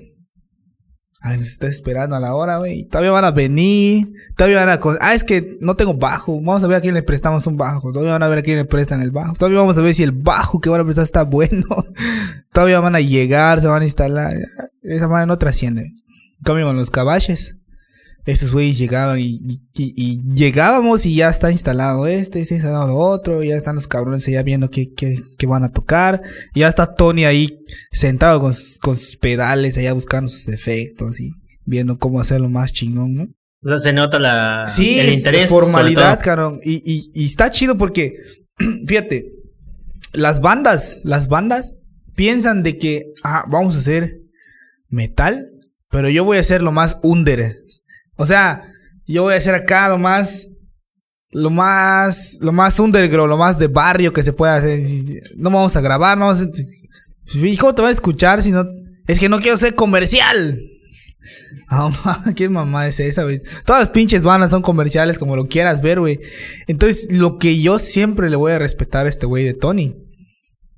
Ay, 1.22 1.40
nos 1.40 1.48
está 1.48 1.68
esperando 1.68 2.16
a 2.16 2.20
la 2.20 2.36
hora, 2.36 2.60
güey. 2.60 2.86
Todavía 2.86 3.10
van 3.10 3.26
a 3.26 3.32
venir. 3.32 4.14
Todavía 4.38 4.64
van 4.64 4.70
a. 4.70 4.80
Ah, 5.02 5.16
es 5.16 5.24
que 5.24 5.58
no 5.60 5.76
tengo 5.76 5.96
bajo. 5.96 6.40
Vamos 6.40 6.64
a 6.64 6.68
ver 6.68 6.78
a 6.78 6.82
quién 6.82 6.94
le 6.94 7.02
prestamos 7.02 7.48
un 7.48 7.58
bajo. 7.58 7.92
Todavía 7.92 8.14
van 8.14 8.22
a 8.22 8.28
ver 8.28 8.38
a 8.38 8.42
quién 8.44 8.58
le 8.58 8.66
prestan 8.66 9.02
el 9.02 9.10
bajo. 9.10 9.34
Todavía 9.34 9.60
vamos 9.60 9.76
a 9.78 9.82
ver 9.82 9.96
si 9.96 10.04
el 10.04 10.12
bajo 10.12 10.60
que 10.60 10.70
van 10.70 10.82
a 10.82 10.84
prestar 10.84 11.04
está 11.04 11.24
bueno. 11.24 11.66
Todavía 12.54 12.80
van 12.80 12.96
a 12.96 13.02
llegar, 13.02 13.60
se 13.60 13.68
van 13.68 13.82
a 13.82 13.86
instalar. 13.86 14.38
Esa 14.84 15.08
manera 15.08 15.26
no 15.26 15.38
trasciende. 15.40 15.82
En 15.82 16.44
cambio, 16.44 16.68
con 16.68 16.78
los 16.78 16.92
caballes 16.92 17.58
estos 18.26 18.52
güeyes 18.52 18.78
llegaban 18.78 19.20
y, 19.20 19.40
y, 19.74 20.22
llegábamos 20.34 21.06
y 21.06 21.16
ya 21.16 21.30
está 21.30 21.52
instalado 21.52 22.08
este, 22.08 22.42
está 22.42 22.56
instalado 22.56 22.88
lo 22.88 22.98
otro, 22.98 23.44
ya 23.44 23.56
están 23.56 23.76
los 23.76 23.88
cabrones 23.88 24.26
ya 24.26 24.42
viendo 24.42 24.70
qué, 24.70 24.92
qué, 24.94 25.22
qué 25.38 25.46
van 25.46 25.64
a 25.64 25.72
tocar, 25.72 26.22
ya 26.56 26.68
está 26.68 26.96
Tony 26.96 27.26
ahí 27.26 27.60
sentado 27.92 28.42
con, 28.42 28.54
con, 28.82 28.96
sus 28.96 29.18
pedales, 29.18 29.78
allá 29.78 29.94
buscando 29.94 30.30
sus 30.30 30.48
efectos 30.48 31.20
y 31.20 31.34
viendo 31.66 31.98
cómo 32.00 32.20
hacerlo 32.20 32.50
más 32.50 32.74
chingón, 32.74 33.14
¿no? 33.14 33.28
Se 33.80 33.94
nota 33.94 34.20
la, 34.20 34.64
sí, 34.66 35.00
el 35.00 35.12
interés. 35.12 35.50
formalidad, 35.50 36.20
cabrón. 36.22 36.60
Y, 36.64 36.84
y, 36.86 37.12
y 37.16 37.26
está 37.26 37.50
chido 37.50 37.78
porque, 37.78 38.14
fíjate, 38.88 39.32
las 40.14 40.40
bandas, 40.40 41.02
las 41.04 41.28
bandas 41.28 41.74
piensan 42.16 42.62
de 42.62 42.78
que, 42.78 43.14
ah, 43.24 43.46
vamos 43.50 43.76
a 43.76 43.80
hacer 43.80 44.20
metal, 44.88 45.50
pero 45.90 46.10
yo 46.10 46.24
voy 46.24 46.38
a 46.38 46.42
hacer 46.42 46.62
lo 46.62 46.72
más 46.72 47.00
under. 47.02 47.58
O 48.18 48.26
sea, 48.26 48.62
yo 49.06 49.24
voy 49.24 49.34
a 49.34 49.38
hacer 49.38 49.56
acá 49.56 49.90
lo 49.90 49.98
más. 49.98 50.48
Lo 51.32 51.50
más. 51.50 52.40
Lo 52.42 52.52
más 52.52 52.80
underground, 52.80 53.30
lo 53.30 53.38
más 53.38 53.60
de 53.60 53.68
barrio 53.68 54.14
que 54.14 54.24
se 54.24 54.34
pueda 54.34 54.56
hacer. 54.56 54.82
No 55.38 55.50
vamos 55.50 55.76
a 55.76 55.82
grabar, 55.82 56.18
no 56.18 56.28
vamos 56.28 56.42
a. 56.42 56.48
¿Cómo 57.60 57.76
te 57.76 57.82
va 57.82 57.90
a 57.90 57.92
escuchar 57.92 58.42
si 58.42 58.52
no.? 58.52 58.66
Es 59.08 59.20
que 59.20 59.30
no 59.30 59.40
quiero 59.40 59.58
ser 59.58 59.76
comercial. 59.76 60.60
¿Qué 62.36 62.50
mamá 62.50 62.88
es 62.88 63.00
esa, 63.00 63.24
güey? 63.24 63.40
Todas 63.66 63.84
las 63.84 63.90
pinches 63.90 64.24
bandas 64.24 64.52
son 64.52 64.62
comerciales 64.62 65.18
como 65.18 65.36
lo 65.36 65.48
quieras 65.48 65.82
ver, 65.82 66.00
güey. 66.00 66.20
Entonces, 66.68 67.08
lo 67.12 67.38
que 67.38 67.60
yo 67.60 67.80
siempre 67.80 68.30
le 68.30 68.36
voy 68.36 68.52
a 68.52 68.60
respetar 68.60 69.06
a 69.06 69.10
este 69.10 69.26
güey 69.26 69.44
de 69.44 69.54
Tony. 69.54 69.96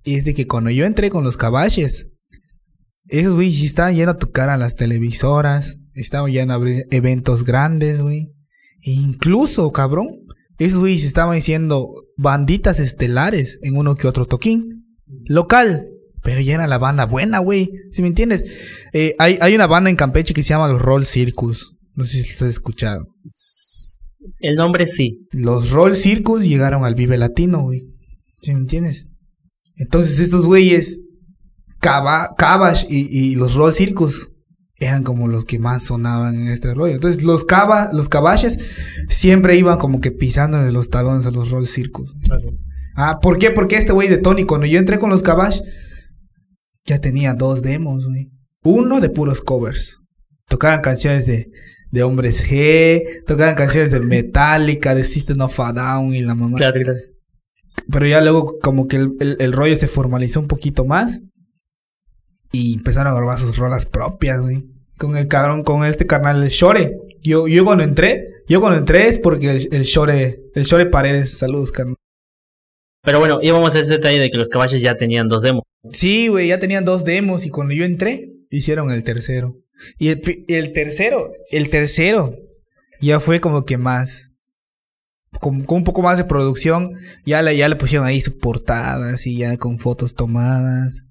Es 0.03 0.23
de 0.23 0.33
que 0.33 0.47
cuando 0.47 0.69
yo 0.69 0.85
entré 0.85 1.09
con 1.09 1.23
los 1.23 1.35
caballes, 1.35 2.07
esos 3.07 3.35
güeyes 3.35 3.63
estaban 3.63 3.95
yendo 3.95 4.11
a 4.11 4.17
tocar 4.17 4.49
a 4.49 4.57
las 4.57 4.75
televisoras, 4.75 5.77
estaban 5.97 6.31
ya 6.31 6.41
en 6.41 6.51
abrir 6.51 6.85
eventos 6.91 7.43
grandes, 7.43 8.01
güey. 8.01 8.33
E 8.81 8.91
incluso, 8.91 9.71
cabrón, 9.71 10.07
esos 10.59 10.79
güeyes 10.79 11.03
estaban 11.03 11.35
diciendo 11.35 11.89
banditas 12.15 12.79
estelares 12.79 13.59
en 13.61 13.77
uno 13.77 13.95
que 13.95 14.07
otro 14.07 14.25
toquín. 14.25 14.85
Local. 15.25 15.87
Pero 16.23 16.41
ya 16.41 16.55
era 16.55 16.67
la 16.67 16.77
banda 16.77 17.05
buena, 17.05 17.39
güey. 17.39 17.69
Si 17.91 18.01
me 18.01 18.07
entiendes? 18.07 18.43
Eh, 18.93 19.15
hay, 19.19 19.37
hay 19.39 19.55
una 19.55 19.67
banda 19.67 19.89
en 19.89 19.95
Campeche 19.95 20.33
que 20.33 20.43
se 20.43 20.49
llama 20.49 20.67
los 20.67 20.81
Roll 20.81 21.05
Circus. 21.05 21.75
No 21.93 22.03
sé 22.03 22.21
si 22.21 22.33
has 22.33 22.49
escuchado. 22.49 23.07
El 24.39 24.55
nombre 24.55 24.87
sí. 24.87 25.27
Los 25.31 25.71
Roll 25.71 25.95
Circus 25.95 26.43
llegaron 26.43 26.85
al 26.85 26.95
Vive 26.95 27.17
Latino, 27.17 27.63
güey. 27.63 27.87
¿Sí 28.41 28.53
me 28.53 28.59
entiendes? 28.59 29.09
Entonces 29.75 30.19
estos 30.19 30.47
güeyes, 30.47 31.01
Cabash 31.79 32.85
y, 32.89 33.07
y 33.31 33.35
los 33.35 33.53
Roll 33.53 33.73
Circus, 33.73 34.31
eran 34.79 35.03
como 35.03 35.27
los 35.27 35.45
que 35.45 35.59
más 35.59 35.83
sonaban 35.83 36.35
en 36.35 36.47
este 36.49 36.73
rollo. 36.73 36.95
Entonces 36.95 37.23
los 37.23 37.45
caba, 37.45 37.89
los 37.93 38.09
caballes 38.09 38.57
siempre 39.09 39.55
iban 39.57 39.77
como 39.77 40.01
que 40.01 40.11
pisándole 40.11 40.71
los 40.71 40.89
talones 40.89 41.25
a 41.25 41.31
los 41.31 41.49
roll 41.49 41.67
circus. 41.67 42.13
Ah, 42.95 43.19
¿por 43.21 43.39
qué? 43.39 43.51
Porque 43.51 43.77
este 43.77 43.93
güey 43.93 44.07
de 44.07 44.17
Tony, 44.17 44.45
cuando 44.45 44.67
yo 44.67 44.79
entré 44.79 44.99
con 44.99 45.09
los 45.09 45.23
caballos, 45.23 45.63
ya 46.85 46.99
tenía 46.99 47.33
dos 47.33 47.61
demos, 47.61 48.07
güey. 48.07 48.29
Uno 48.63 48.99
de 49.01 49.09
puros 49.09 49.41
covers. 49.41 49.99
Tocaban 50.47 50.81
canciones 50.81 51.25
de, 51.25 51.47
de 51.91 52.03
Hombres 52.03 52.45
G, 52.47 53.23
tocaban 53.25 53.55
canciones 53.55 53.91
de 53.91 53.99
Metallica, 53.99 54.95
de 54.95 55.03
System 55.03 55.41
of 55.41 55.59
a 55.59 55.73
Down 55.73 56.13
y 56.13 56.21
la 56.21 56.35
mamá. 56.35 56.57
Claro, 56.57 56.79
claro. 56.81 56.99
Pero 57.91 58.07
ya 58.07 58.21
luego 58.21 58.57
como 58.61 58.87
que 58.87 58.97
el, 58.97 59.37
el 59.39 59.53
rollo 59.53 59.75
se 59.75 59.87
formalizó 59.87 60.39
un 60.39 60.47
poquito 60.47 60.85
más. 60.85 61.21
Empezaron 62.87 63.11
a 63.11 63.17
grabar 63.17 63.37
sus 63.37 63.57
rolas 63.57 63.85
propias, 63.85 64.39
güey. 64.39 64.63
Con 64.97 65.17
el 65.17 65.27
cabrón, 65.27 65.63
con 65.63 65.83
este 65.83 66.07
carnal, 66.07 66.41
el 66.41 66.47
Shore. 66.47 66.97
Yo, 67.21 67.45
yo 67.49 67.65
cuando 67.65 67.83
entré, 67.83 68.27
yo 68.47 68.61
cuando 68.61 68.79
entré 68.79 69.09
es 69.09 69.19
porque 69.19 69.51
el, 69.51 69.67
el 69.73 69.83
Shore, 69.83 70.39
el 70.55 70.63
Shore 70.63 70.85
Paredes, 70.85 71.37
saludos, 71.37 71.73
carnal. 71.73 71.97
Pero 73.03 73.19
bueno, 73.19 73.39
íbamos 73.41 73.75
a 73.75 73.79
ese 73.81 73.91
detalle 73.91 74.19
de 74.19 74.31
que 74.31 74.39
los 74.39 74.47
caballos 74.47 74.81
ya 74.81 74.95
tenían 74.95 75.27
dos 75.27 75.43
demos. 75.43 75.63
Sí, 75.91 76.29
güey, 76.29 76.47
ya 76.47 76.59
tenían 76.59 76.85
dos 76.85 77.03
demos 77.03 77.45
y 77.45 77.49
cuando 77.49 77.73
yo 77.73 77.83
entré, 77.83 78.31
hicieron 78.49 78.89
el 78.89 79.03
tercero. 79.03 79.57
Y 79.99 80.07
el, 80.07 80.21
el 80.47 80.71
tercero, 80.71 81.29
el 81.51 81.69
tercero, 81.69 82.37
ya 83.01 83.19
fue 83.19 83.41
como 83.41 83.65
que 83.65 83.77
más, 83.77 84.31
con, 85.41 85.65
con, 85.65 85.79
un 85.79 85.83
poco 85.83 86.01
más 86.01 86.17
de 86.17 86.23
producción, 86.23 86.93
ya 87.25 87.41
le, 87.41 87.57
ya 87.57 87.67
le 87.67 87.75
pusieron 87.75 88.07
ahí 88.07 88.21
su 88.21 88.37
portada, 88.37 89.09
así 89.09 89.35
ya 89.35 89.57
con 89.57 89.77
fotos 89.77 90.15
tomadas 90.15 91.03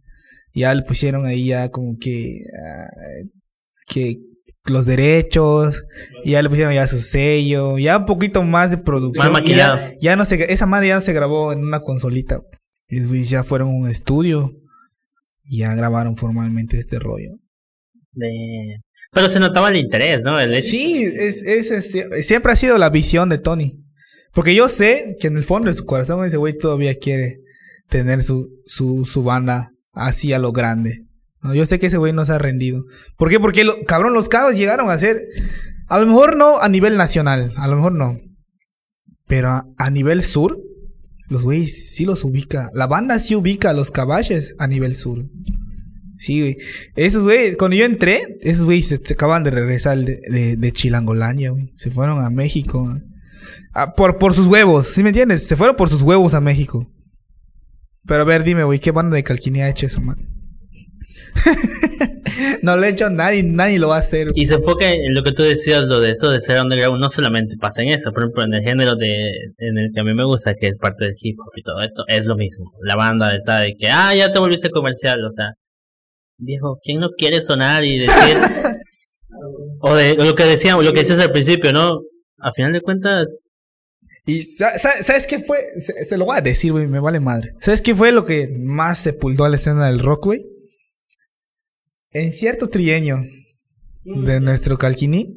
ya 0.56 0.74
le 0.74 0.82
pusieron 0.82 1.26
ahí 1.26 1.48
ya 1.48 1.68
como 1.70 1.96
que, 1.98 2.40
ah, 2.64 2.88
que 3.86 4.16
los 4.64 4.86
derechos, 4.86 5.84
y 6.24 6.32
ya 6.32 6.42
le 6.42 6.48
pusieron 6.48 6.74
ya 6.74 6.86
su 6.86 6.98
sello, 6.98 7.78
ya 7.78 7.98
un 7.98 8.04
poquito 8.04 8.42
más 8.42 8.70
de 8.70 8.78
producción. 8.78 9.32
Más 9.32 9.42
ya, 9.42 9.92
ya, 10.00 10.16
no 10.16 10.24
se, 10.24 10.52
esa 10.52 10.66
madre 10.66 10.88
ya 10.88 10.94
no 10.96 11.00
se 11.00 11.12
grabó 11.12 11.52
en 11.52 11.60
una 11.60 11.80
consolita. 11.80 12.40
ya 12.88 13.44
fueron 13.44 13.68
a 13.68 13.72
un 13.72 13.88
estudio 13.88 14.52
y 15.44 15.58
ya 15.58 15.74
grabaron 15.74 16.16
formalmente 16.16 16.78
este 16.78 16.98
rollo. 16.98 17.32
Pero 19.12 19.28
se 19.28 19.40
notaba 19.40 19.68
el 19.68 19.76
interés, 19.76 20.22
¿no? 20.24 20.34
Sí, 20.62 21.04
es, 21.04 21.42
es, 21.44 22.26
siempre 22.26 22.52
ha 22.52 22.56
sido 22.56 22.78
la 22.78 22.90
visión 22.90 23.28
de 23.28 23.38
Tony. 23.38 23.82
Porque 24.32 24.54
yo 24.54 24.68
sé 24.68 25.16
que 25.20 25.28
en 25.28 25.36
el 25.36 25.44
fondo 25.44 25.70
de 25.70 25.76
su 25.76 25.84
corazón 25.84 26.24
ese 26.24 26.36
güey 26.36 26.56
todavía 26.56 26.94
quiere 26.94 27.36
tener 27.88 28.22
su, 28.22 28.50
su, 28.64 29.04
su 29.04 29.22
banda 29.22 29.70
así 29.96 30.32
a 30.32 30.38
lo 30.38 30.52
grande. 30.52 31.06
yo 31.54 31.66
sé 31.66 31.78
que 31.78 31.86
ese 31.86 31.96
güey 31.96 32.12
no 32.12 32.24
se 32.24 32.32
ha 32.32 32.38
rendido. 32.38 32.84
¿Por 33.16 33.30
qué? 33.30 33.40
Porque, 33.40 33.66
cabrón, 33.88 34.14
los 34.14 34.28
cabos 34.28 34.56
llegaron 34.56 34.90
a 34.90 34.98
ser. 34.98 35.26
A 35.88 35.98
lo 35.98 36.06
mejor 36.06 36.36
no 36.36 36.60
a 36.60 36.68
nivel 36.68 36.96
nacional, 36.96 37.52
a 37.56 37.66
lo 37.66 37.76
mejor 37.76 37.92
no. 37.92 38.18
Pero 39.26 39.74
a, 39.76 39.90
nivel 39.90 40.22
sur, 40.22 40.56
los 41.28 41.44
güeyes 41.44 41.94
sí 41.94 42.04
los 42.04 42.24
ubica. 42.24 42.70
La 42.74 42.86
banda 42.86 43.18
sí 43.18 43.34
ubica 43.34 43.70
a 43.70 43.74
los 43.74 43.90
caballos 43.90 44.54
a 44.58 44.66
nivel 44.66 44.94
sur. 44.94 45.24
Sí, 46.18 46.40
güey. 46.40 46.56
Esos 46.94 47.24
güeyes, 47.24 47.56
cuando 47.56 47.76
yo 47.76 47.84
entré, 47.84 48.38
esos 48.42 48.64
güeyes 48.64 48.86
se, 48.88 49.12
acaban 49.12 49.44
de 49.44 49.50
regresar 49.50 49.98
de, 49.98 50.56
de, 50.56 50.72
Chilangolandia, 50.72 51.50
güey. 51.50 51.72
Se 51.76 51.90
fueron 51.90 52.24
a 52.24 52.30
México. 52.30 52.88
por, 53.96 54.18
por 54.18 54.34
sus 54.34 54.46
huevos, 54.46 54.86
¿sí 54.88 55.02
me 55.02 55.10
entiendes? 55.10 55.46
Se 55.46 55.56
fueron 55.56 55.76
por 55.76 55.88
sus 55.88 56.02
huevos 56.02 56.34
a 56.34 56.40
México. 56.40 56.88
Pero 58.06 58.22
a 58.22 58.24
ver, 58.24 58.44
dime, 58.44 58.64
güey, 58.64 58.78
¿qué 58.78 58.92
banda 58.92 59.16
de 59.16 59.24
Calquini 59.24 59.62
ha 59.62 59.68
hecho 59.68 59.86
eso, 59.86 60.00
man? 60.00 60.16
no 62.62 62.76
lo 62.76 62.82
ha 62.82 62.88
hecho 62.88 63.10
nadie, 63.10 63.42
nadie 63.42 63.78
lo 63.78 63.88
va 63.88 63.96
a 63.96 64.00
hacer. 64.00 64.28
Y 64.34 64.46
se 64.46 64.54
enfoca 64.54 64.90
en 64.90 65.14
lo 65.14 65.22
que 65.22 65.32
tú 65.32 65.42
decías, 65.42 65.82
lo 65.84 66.00
de 66.00 66.10
eso 66.10 66.30
de 66.30 66.40
ser 66.40 66.62
underground, 66.62 67.00
no 67.00 67.10
solamente 67.10 67.56
pasa 67.56 67.82
en 67.82 67.88
eso, 67.88 68.12
por 68.12 68.24
ejemplo, 68.24 68.44
en 68.44 68.54
el 68.54 68.62
género 68.62 68.96
de, 68.96 69.30
en 69.58 69.78
el 69.78 69.90
que 69.92 70.00
a 70.00 70.04
mí 70.04 70.14
me 70.14 70.24
gusta, 70.24 70.54
que 70.54 70.68
es 70.68 70.78
parte 70.78 71.04
del 71.04 71.14
hip 71.20 71.38
hop 71.38 71.52
y 71.56 71.62
todo 71.62 71.80
esto, 71.80 72.04
es 72.08 72.26
lo 72.26 72.36
mismo. 72.36 72.72
La 72.82 72.96
banda 72.96 73.34
está 73.34 73.60
de 73.60 73.74
que, 73.78 73.88
ah, 73.88 74.14
ya 74.14 74.32
te 74.32 74.38
volviste 74.38 74.70
comercial, 74.70 75.24
o 75.24 75.32
sea, 75.32 75.52
viejo, 76.38 76.78
¿quién 76.82 77.00
no 77.00 77.10
quiere 77.10 77.40
sonar 77.40 77.84
y 77.84 77.98
decir, 77.98 78.36
o 79.80 79.94
de 79.94 80.14
lo 80.16 80.34
que 80.34 80.44
decíamos, 80.44 80.84
lo 80.84 80.92
que 80.92 81.00
decías 81.00 81.20
al 81.20 81.32
principio, 81.32 81.72
¿no? 81.72 82.00
A 82.38 82.52
final 82.52 82.72
de 82.72 82.80
cuentas, 82.80 83.26
y 84.26 84.42
¿sabes 84.42 85.26
qué 85.28 85.38
fue? 85.38 85.68
Se, 85.80 86.16
lo 86.18 86.24
voy 86.24 86.36
a 86.36 86.40
decir, 86.40 86.72
güey, 86.72 86.88
me 86.88 86.98
vale 86.98 87.20
madre. 87.20 87.52
¿Sabes 87.60 87.80
qué 87.80 87.94
fue 87.94 88.10
lo 88.10 88.24
que 88.24 88.48
más 88.58 88.98
sepultó 88.98 89.44
a 89.44 89.48
la 89.48 89.56
escena 89.56 89.86
del 89.86 90.00
rock, 90.00 90.26
güey? 90.26 90.46
En 92.10 92.32
cierto 92.32 92.68
trienio 92.68 93.22
de 94.02 94.40
nuestro 94.40 94.78
Calquini. 94.78 95.32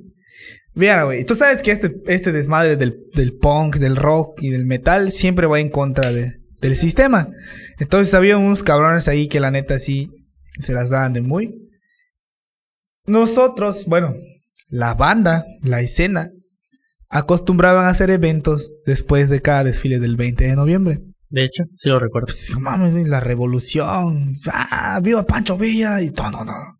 Mira, 0.74 1.03
güey, 1.03 1.24
tú 1.24 1.36
sabes 1.36 1.62
que 1.62 1.72
este, 1.72 1.93
este 2.08 2.31
desmadre 2.31 2.77
del, 2.77 2.98
del, 3.13 3.38
punk, 3.38 3.75
del 3.75 3.96
rock 3.96 4.41
y 4.41 4.50
del 4.50 4.65
metal 4.65 5.12
siempre 5.12 5.46
va 5.46 5.60
en 5.60 5.69
contra 5.69 6.12
de, 6.12 6.39
del 6.60 6.75
sistema. 6.75 7.29
Entonces 7.77 8.13
había 8.15 8.38
unos 8.38 8.63
cabrones 8.63 9.08
ahí 9.08 9.27
que 9.27 9.39
la 9.39 9.51
neta 9.51 9.77
sí 9.77 10.10
se 10.58 10.74
las 10.74 10.89
daban 10.89 11.13
de 11.13 11.22
muy. 11.22 11.69
Nosotros, 13.05 13.86
bueno, 13.86 14.15
la 14.69 14.96
banda, 14.96 15.46
la 15.62 15.81
escena, 15.81 16.31
acostumbraban 17.09 17.85
a 17.85 17.89
hacer 17.89 18.11
eventos 18.11 18.71
después 18.85 19.29
de 19.29 19.41
cada 19.41 19.63
desfile 19.63 19.99
del 19.99 20.15
20 20.15 20.45
de 20.45 20.55
noviembre. 20.55 21.01
De 21.29 21.43
hecho, 21.43 21.63
sí 21.75 21.89
lo 21.89 21.99
recuerdo. 21.99 22.27
Pues, 22.27 22.57
mames, 22.57 23.07
la 23.07 23.19
revolución. 23.19 24.33
¡Ah! 24.51 24.99
¡Viva 25.03 25.25
Pancho 25.25 25.57
Villa! 25.57 26.01
Y 26.01 26.09
todo, 26.11 26.31
todo. 26.31 26.79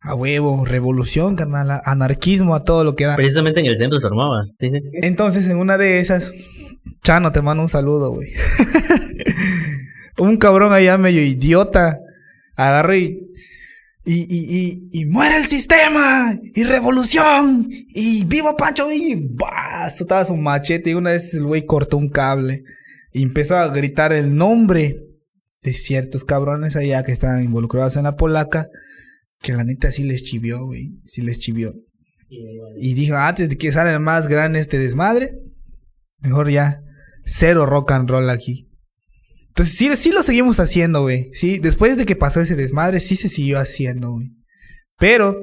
A 0.00 0.14
huevo, 0.14 0.64
revolución, 0.64 1.34
carnal, 1.36 1.80
anarquismo, 1.84 2.54
a 2.54 2.64
todo 2.64 2.84
lo 2.84 2.94
que 2.94 3.04
da. 3.04 3.16
Precisamente 3.16 3.60
en 3.60 3.66
el 3.66 3.76
centro 3.76 3.98
se 3.98 4.06
armaba. 4.06 4.44
Sí, 4.44 4.70
sí. 4.70 4.80
Entonces, 5.02 5.48
en 5.48 5.58
una 5.58 5.76
de 5.76 6.00
esas, 6.00 6.32
Chano, 7.02 7.32
te 7.32 7.42
mando 7.42 7.62
un 7.62 7.68
saludo, 7.68 8.12
güey. 8.12 8.32
un 10.18 10.36
cabrón 10.36 10.72
allá 10.72 10.98
medio 10.98 11.22
idiota 11.22 11.98
agarró 12.54 12.94
y. 12.94 13.32
Y, 14.10 14.26
y, 14.26 14.88
y, 14.90 15.04
muere 15.04 15.36
el 15.36 15.44
sistema, 15.44 16.34
y 16.54 16.64
revolución, 16.64 17.68
y 17.70 18.24
viva 18.24 18.56
Pancho, 18.56 18.90
y 18.90 19.14
bah, 19.34 19.90
soltaba 19.90 20.24
su 20.24 20.34
machete, 20.34 20.88
y 20.88 20.94
una 20.94 21.10
vez 21.10 21.34
el 21.34 21.44
güey 21.44 21.66
cortó 21.66 21.98
un 21.98 22.08
cable, 22.08 22.64
y 23.12 23.22
empezó 23.22 23.58
a 23.58 23.68
gritar 23.68 24.14
el 24.14 24.34
nombre 24.34 24.96
de 25.60 25.74
ciertos 25.74 26.24
cabrones 26.24 26.74
allá 26.74 27.02
que 27.04 27.12
estaban 27.12 27.44
involucrados 27.44 27.96
en 27.96 28.04
la 28.04 28.16
polaca, 28.16 28.68
que 29.42 29.52
la 29.52 29.64
neta 29.64 29.92
sí 29.92 30.04
les 30.04 30.22
chivió, 30.22 30.64
güey, 30.64 30.94
sí 31.04 31.20
les 31.20 31.38
chivió. 31.38 31.74
Y 32.78 32.94
dijo, 32.94 33.14
antes 33.14 33.50
de 33.50 33.58
que 33.58 33.72
salga 33.72 33.98
más 33.98 34.26
grande 34.26 34.60
este 34.60 34.78
desmadre, 34.78 35.38
mejor 36.20 36.50
ya, 36.50 36.80
cero 37.26 37.66
rock 37.66 37.92
and 37.92 38.08
roll 38.08 38.30
aquí. 38.30 38.67
Entonces 39.58 39.76
sí, 39.76 39.96
sí 39.96 40.12
lo 40.12 40.22
seguimos 40.22 40.60
haciendo, 40.60 41.02
güey. 41.02 41.30
Sí, 41.32 41.58
después 41.58 41.96
de 41.96 42.06
que 42.06 42.14
pasó 42.14 42.40
ese 42.40 42.54
desmadre, 42.54 43.00
sí 43.00 43.16
se 43.16 43.28
siguió 43.28 43.58
haciendo, 43.58 44.12
güey. 44.12 44.28
Pero, 45.00 45.36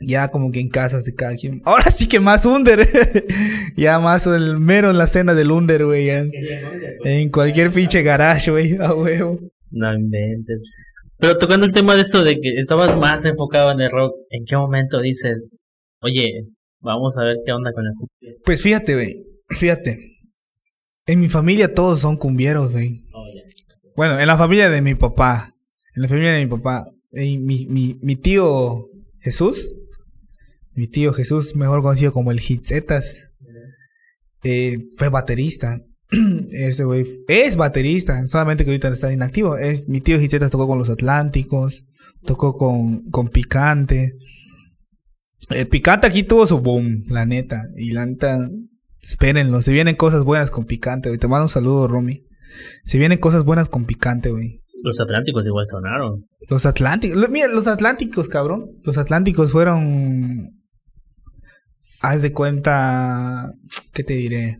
ya 0.00 0.32
como 0.32 0.50
que 0.50 0.58
en 0.58 0.68
casas 0.68 1.04
de 1.04 1.14
cada 1.14 1.36
quien. 1.36 1.62
Ahora 1.64 1.92
sí 1.92 2.08
que 2.08 2.18
más 2.18 2.44
under. 2.44 2.88
ya 3.76 4.00
más 4.00 4.26
el 4.26 4.58
mero 4.58 4.90
en 4.90 4.98
la 4.98 5.06
cena 5.06 5.32
del 5.34 5.52
under, 5.52 5.84
güey. 5.84 6.10
En 6.10 7.30
cualquier 7.30 7.70
pinche 7.70 8.02
garage, 8.02 8.50
güey. 8.50 8.76
A 8.80 8.94
huevo. 8.94 9.38
No 9.70 9.94
inventes. 9.94 10.62
Pero 11.16 11.38
tocando 11.38 11.66
el 11.66 11.72
tema 11.72 11.94
de 11.94 12.02
esto 12.02 12.24
de 12.24 12.34
que 12.34 12.58
estabas 12.58 12.96
más 12.96 13.24
enfocado 13.24 13.70
en 13.70 13.80
el 13.80 13.92
rock, 13.92 14.12
¿en 14.30 14.44
qué 14.44 14.56
momento 14.56 15.00
dices, 15.00 15.36
oye, 16.02 16.48
vamos 16.80 17.16
a 17.16 17.22
ver 17.22 17.36
qué 17.46 17.52
onda 17.52 17.70
con 17.72 17.86
el 17.86 17.92
cumbia? 17.92 18.36
Pues 18.44 18.60
fíjate, 18.60 18.94
güey. 18.94 19.24
Fíjate. 19.50 20.00
En 21.06 21.20
mi 21.20 21.28
familia 21.28 21.72
todos 21.72 22.00
son 22.00 22.16
cumbieros, 22.16 22.72
güey. 22.72 23.04
Bueno, 24.00 24.18
en 24.18 24.26
la 24.28 24.38
familia 24.38 24.70
de 24.70 24.80
mi 24.80 24.94
papá. 24.94 25.54
En 25.94 26.00
la 26.00 26.08
familia 26.08 26.32
de 26.32 26.42
mi 26.42 26.50
papá. 26.50 26.86
eh, 27.12 27.36
mi, 27.36 27.66
mi, 28.00 28.16
tío 28.16 28.88
Jesús. 29.18 29.74
Mi 30.72 30.86
tío 30.88 31.12
Jesús, 31.12 31.54
mejor 31.54 31.82
conocido 31.82 32.10
como 32.10 32.30
el 32.30 32.40
Hitzetas. 32.40 33.28
eh, 34.42 34.78
fue 34.96 35.10
baterista. 35.10 35.82
Ese 36.50 36.84
güey 36.84 37.04
es 37.28 37.56
baterista, 37.58 38.26
solamente 38.26 38.64
que 38.64 38.70
ahorita 38.70 38.88
está 38.88 39.12
inactivo. 39.12 39.58
Es, 39.58 39.86
mi 39.86 40.00
tío 40.00 40.18
Hitzetas 40.18 40.50
tocó 40.50 40.66
con 40.66 40.78
los 40.78 40.88
Atlánticos, 40.88 41.84
tocó 42.24 42.54
con, 42.54 43.02
con 43.10 43.28
Picante. 43.28 44.14
El 45.50 45.68
Picante 45.68 46.06
aquí 46.06 46.22
tuvo 46.22 46.46
su 46.46 46.58
boom, 46.60 47.04
la 47.08 47.26
neta. 47.26 47.60
Y 47.76 47.90
la 47.90 48.06
neta, 48.06 48.48
espérenlo, 49.02 49.60
se 49.60 49.72
vienen 49.72 49.96
cosas 49.96 50.24
buenas 50.24 50.50
con 50.50 50.64
Picante. 50.64 51.14
Te 51.18 51.28
mando 51.28 51.44
un 51.44 51.50
saludo, 51.50 51.86
Romy. 51.86 52.29
Se 52.84 52.98
vienen 52.98 53.18
cosas 53.18 53.44
buenas 53.44 53.68
con 53.68 53.84
Picante, 53.86 54.30
güey. 54.30 54.58
Los 54.82 54.98
Atlánticos 55.00 55.44
igual 55.46 55.66
sonaron. 55.66 56.26
Los 56.48 56.64
Atlánticos. 56.66 57.28
Mira, 57.30 57.48
los 57.48 57.66
Atlánticos, 57.66 58.28
cabrón. 58.28 58.66
Los 58.82 58.96
Atlánticos 58.98 59.52
fueron. 59.52 60.50
Haz 62.00 62.22
de 62.22 62.32
cuenta. 62.32 63.52
¿Qué 63.92 64.02
te 64.04 64.14
diré? 64.14 64.58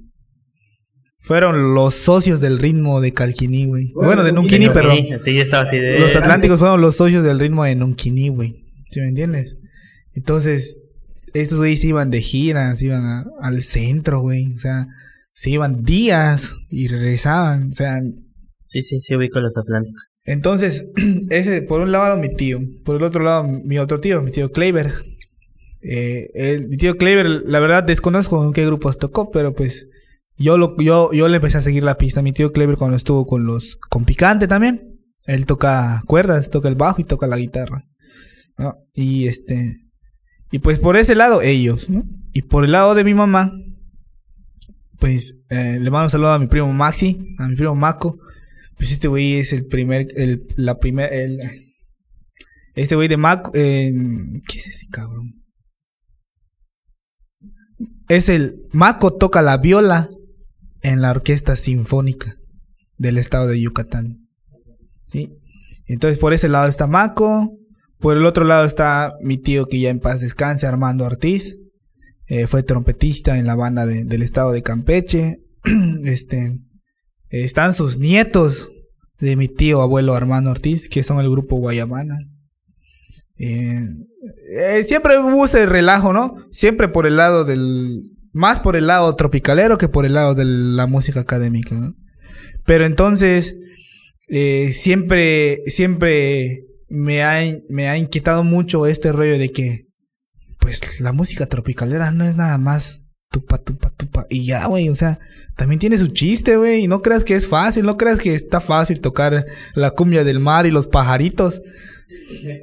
Fueron 1.22 1.74
los 1.74 1.94
socios 1.94 2.40
del 2.40 2.58
ritmo 2.58 3.00
de 3.00 3.12
Calquiní, 3.12 3.66
güey. 3.66 3.92
Bueno, 3.94 4.24
de 4.24 4.32
Nunquini, 4.32 4.66
Sí, 4.66 4.70
perdón. 4.72 4.96
Sí, 5.22 5.34
ya 5.34 5.42
estaba 5.42 5.62
así 5.64 5.76
de... 5.78 5.98
Los 6.00 6.16
Atlánticos 6.16 6.58
fueron 6.58 6.80
los 6.80 6.96
socios 6.96 7.22
del 7.22 7.38
ritmo 7.38 7.64
de 7.64 7.74
Nunquini, 7.74 8.30
güey. 8.30 8.64
¿Sí 8.90 9.00
me 9.00 9.08
entiendes? 9.08 9.58
Entonces, 10.14 10.82
estos 11.34 11.58
güeyes 11.58 11.84
iban 11.84 12.10
de 12.10 12.22
gira, 12.22 12.74
se 12.74 12.86
iban 12.86 13.04
a- 13.04 13.26
al 13.42 13.62
centro, 13.62 14.20
güey. 14.22 14.52
O 14.54 14.58
sea, 14.58 14.86
se 15.40 15.48
iban 15.48 15.82
días 15.84 16.54
y 16.68 16.88
regresaban. 16.88 17.70
O 17.70 17.72
sea, 17.72 17.98
Sí, 18.66 18.82
sí, 18.82 19.00
sí 19.00 19.16
ubico 19.16 19.40
los 19.40 19.56
Atlánticos. 19.56 20.02
entonces, 20.26 20.90
ese, 21.30 21.62
por 21.62 21.80
un 21.80 21.92
lado 21.92 22.16
mi 22.18 22.28
tío, 22.28 22.60
por 22.84 22.96
el 22.96 23.02
otro 23.02 23.24
lado 23.24 23.44
mi 23.48 23.78
otro 23.78 24.00
tío, 24.00 24.20
mi 24.22 24.30
tío 24.30 24.50
Kleiber. 24.52 24.92
Eh, 25.82 26.28
el- 26.34 26.68
mi 26.68 26.76
tío 26.76 26.96
Kleiber, 26.96 27.26
la 27.46 27.58
verdad 27.58 27.82
desconozco 27.84 28.44
en 28.44 28.52
qué 28.52 28.66
grupos 28.66 28.98
tocó, 28.98 29.30
pero 29.30 29.54
pues 29.54 29.88
yo 30.36 30.58
lo, 30.58 30.76
yo, 30.78 31.10
yo 31.12 31.26
le 31.28 31.36
empecé 31.36 31.56
a 31.58 31.62
seguir 31.62 31.84
la 31.84 31.96
pista. 31.96 32.20
Mi 32.22 32.32
tío 32.32 32.52
Kleiber 32.52 32.76
cuando 32.76 32.96
estuvo 32.98 33.24
con 33.26 33.46
los, 33.46 33.76
con 33.76 34.04
Picante 34.04 34.46
también. 34.46 34.98
Él 35.26 35.46
toca 35.46 36.02
cuerdas, 36.06 36.50
toca 36.50 36.68
el 36.68 36.74
bajo 36.74 37.00
y 37.00 37.04
toca 37.04 37.26
la 37.26 37.38
guitarra. 37.38 37.84
¿no? 38.58 38.74
Y 38.94 39.26
este, 39.26 39.76
y 40.52 40.58
pues 40.58 40.78
por 40.78 40.96
ese 40.98 41.14
lado 41.14 41.40
ellos, 41.40 41.88
¿no? 41.88 42.04
Y 42.34 42.42
por 42.42 42.64
el 42.66 42.72
lado 42.72 42.94
de 42.94 43.04
mi 43.04 43.14
mamá, 43.14 43.50
pues 45.00 45.34
eh, 45.48 45.78
le 45.80 45.90
mando 45.90 46.04
un 46.04 46.10
saludo 46.10 46.32
a 46.32 46.38
mi 46.38 46.46
primo 46.46 46.72
Maxi, 46.72 47.18
a 47.38 47.48
mi 47.48 47.56
primo 47.56 47.74
Maco. 47.74 48.18
Pues 48.76 48.92
este 48.92 49.08
güey 49.08 49.34
es 49.34 49.52
el 49.52 49.66
primer, 49.66 50.08
el, 50.16 50.46
la 50.56 50.78
primer, 50.78 51.12
el, 51.12 51.40
este 52.74 52.94
güey 52.94 53.08
de 53.08 53.16
Mac, 53.16 53.50
eh, 53.54 53.92
¿qué 54.46 54.58
es 54.58 54.68
ese 54.68 54.86
cabrón? 54.90 55.34
Es 58.08 58.28
el, 58.28 58.62
Maco 58.72 59.14
toca 59.14 59.42
la 59.42 59.58
viola 59.58 60.08
en 60.82 61.02
la 61.02 61.10
orquesta 61.10 61.56
sinfónica 61.56 62.36
del 62.96 63.18
estado 63.18 63.48
de 63.48 63.60
Yucatán. 63.60 64.28
Entonces 65.86 66.18
por 66.18 66.32
ese 66.32 66.48
lado 66.48 66.68
está 66.68 66.86
Maco, 66.86 67.58
por 67.98 68.16
el 68.16 68.24
otro 68.24 68.44
lado 68.44 68.64
está 68.64 69.12
mi 69.20 69.36
tío 69.36 69.66
que 69.66 69.80
ya 69.80 69.90
en 69.90 70.00
paz 70.00 70.20
descanse, 70.20 70.66
Armando 70.66 71.04
Ortiz. 71.04 71.56
Eh, 72.30 72.46
fue 72.46 72.62
trompetista 72.62 73.38
en 73.38 73.46
la 73.46 73.56
banda 73.56 73.84
de- 73.86 74.04
del 74.04 74.22
estado 74.22 74.52
de 74.52 74.62
Campeche. 74.62 75.40
este, 76.04 76.60
están 77.28 77.74
sus 77.74 77.98
nietos 77.98 78.70
de 79.18 79.34
mi 79.34 79.48
tío 79.48 79.82
abuelo 79.82 80.14
Armando 80.14 80.52
Ortiz, 80.52 80.88
que 80.88 81.02
son 81.02 81.18
el 81.18 81.28
grupo 81.28 81.56
Guayabana. 81.56 82.16
Eh, 83.36 83.80
eh, 84.56 84.84
siempre 84.86 85.18
hubo 85.18 85.44
ese 85.44 85.66
relajo, 85.66 86.12
¿no? 86.12 86.36
Siempre 86.52 86.88
por 86.88 87.06
el 87.06 87.16
lado 87.16 87.44
del... 87.44 88.02
Más 88.32 88.60
por 88.60 88.76
el 88.76 88.86
lado 88.86 89.16
tropicalero 89.16 89.76
que 89.76 89.88
por 89.88 90.06
el 90.06 90.14
lado 90.14 90.36
de 90.36 90.44
la 90.44 90.86
música 90.86 91.18
académica, 91.18 91.74
¿no? 91.74 91.96
Pero 92.64 92.84
entonces, 92.86 93.56
eh, 94.28 94.72
siempre, 94.72 95.62
siempre 95.66 96.60
me 96.88 97.24
ha, 97.24 97.40
me 97.68 97.88
ha 97.88 97.98
inquietado 97.98 98.44
mucho 98.44 98.86
este 98.86 99.10
rollo 99.10 99.36
de 99.36 99.48
que, 99.50 99.86
pues, 100.60 101.00
la 101.00 101.12
música 101.12 101.46
tropicalera 101.46 102.10
no 102.10 102.24
es 102.24 102.36
nada 102.36 102.58
más 102.58 103.02
tupa, 103.30 103.58
tupa, 103.58 103.90
tupa. 103.90 104.26
Y 104.28 104.44
ya, 104.44 104.66
güey, 104.66 104.88
o 104.88 104.94
sea, 104.94 105.18
también 105.56 105.78
tiene 105.78 105.98
su 105.98 106.08
chiste, 106.08 106.56
güey. 106.56 106.84
Y 106.84 106.88
no 106.88 107.00
creas 107.02 107.24
que 107.24 107.34
es 107.34 107.46
fácil, 107.46 107.84
no 107.84 107.96
creas 107.96 108.20
que 108.20 108.34
está 108.34 108.60
fácil 108.60 109.00
tocar 109.00 109.46
la 109.74 109.90
cumbia 109.92 110.24
del 110.24 110.40
mar 110.40 110.66
y 110.66 110.70
los 110.70 110.86
pajaritos. 110.86 111.62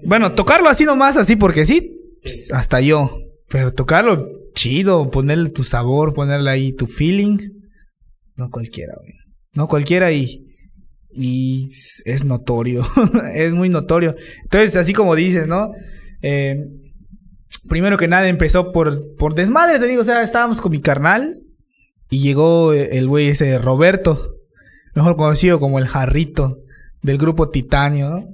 Bueno, 0.06 0.34
tocarlo 0.34 0.70
así 0.70 0.86
nomás, 0.86 1.18
así 1.18 1.36
porque 1.36 1.66
sí, 1.66 1.98
pues, 2.22 2.52
hasta 2.52 2.82
yo. 2.82 3.22
Pero 3.50 3.72
tocarlo 3.72 4.28
chido, 4.54 5.10
ponerle 5.10 5.50
tu 5.50 5.64
sabor, 5.64 6.14
ponerle 6.14 6.50
ahí 6.50 6.74
tu 6.74 6.86
feeling. 6.86 7.38
No 8.36 8.50
cualquiera, 8.50 8.94
güey. 9.00 9.14
No 9.56 9.68
cualquiera 9.68 10.12
y. 10.12 10.44
Y 11.10 11.66
es 12.06 12.26
notorio. 12.26 12.86
es 13.34 13.54
muy 13.54 13.70
notorio. 13.70 14.16
Entonces, 14.44 14.76
así 14.76 14.94
como 14.94 15.16
dices, 15.16 15.48
¿no? 15.48 15.72
Eh, 16.22 16.58
primero 17.70 17.98
que 17.98 18.08
nada 18.08 18.28
empezó 18.28 18.72
por, 18.72 19.16
por 19.16 19.36
desmadre, 19.36 19.80
te 19.80 19.88
digo. 19.88 20.02
O 20.02 20.06
sea, 20.06 20.22
estábamos 20.22 20.62
con 20.62 20.72
mi 20.72 20.82
carnal. 20.82 21.36
Y 22.10 22.20
llegó 22.20 22.72
el 22.74 23.08
güey 23.08 23.28
ese 23.28 23.60
Roberto. 23.60 24.36
Mejor 24.96 25.18
conocido 25.18 25.60
como 25.60 25.78
el 25.80 25.88
jarrito. 25.88 26.60
Del 27.02 27.18
grupo 27.18 27.50
Titanio. 27.50 28.28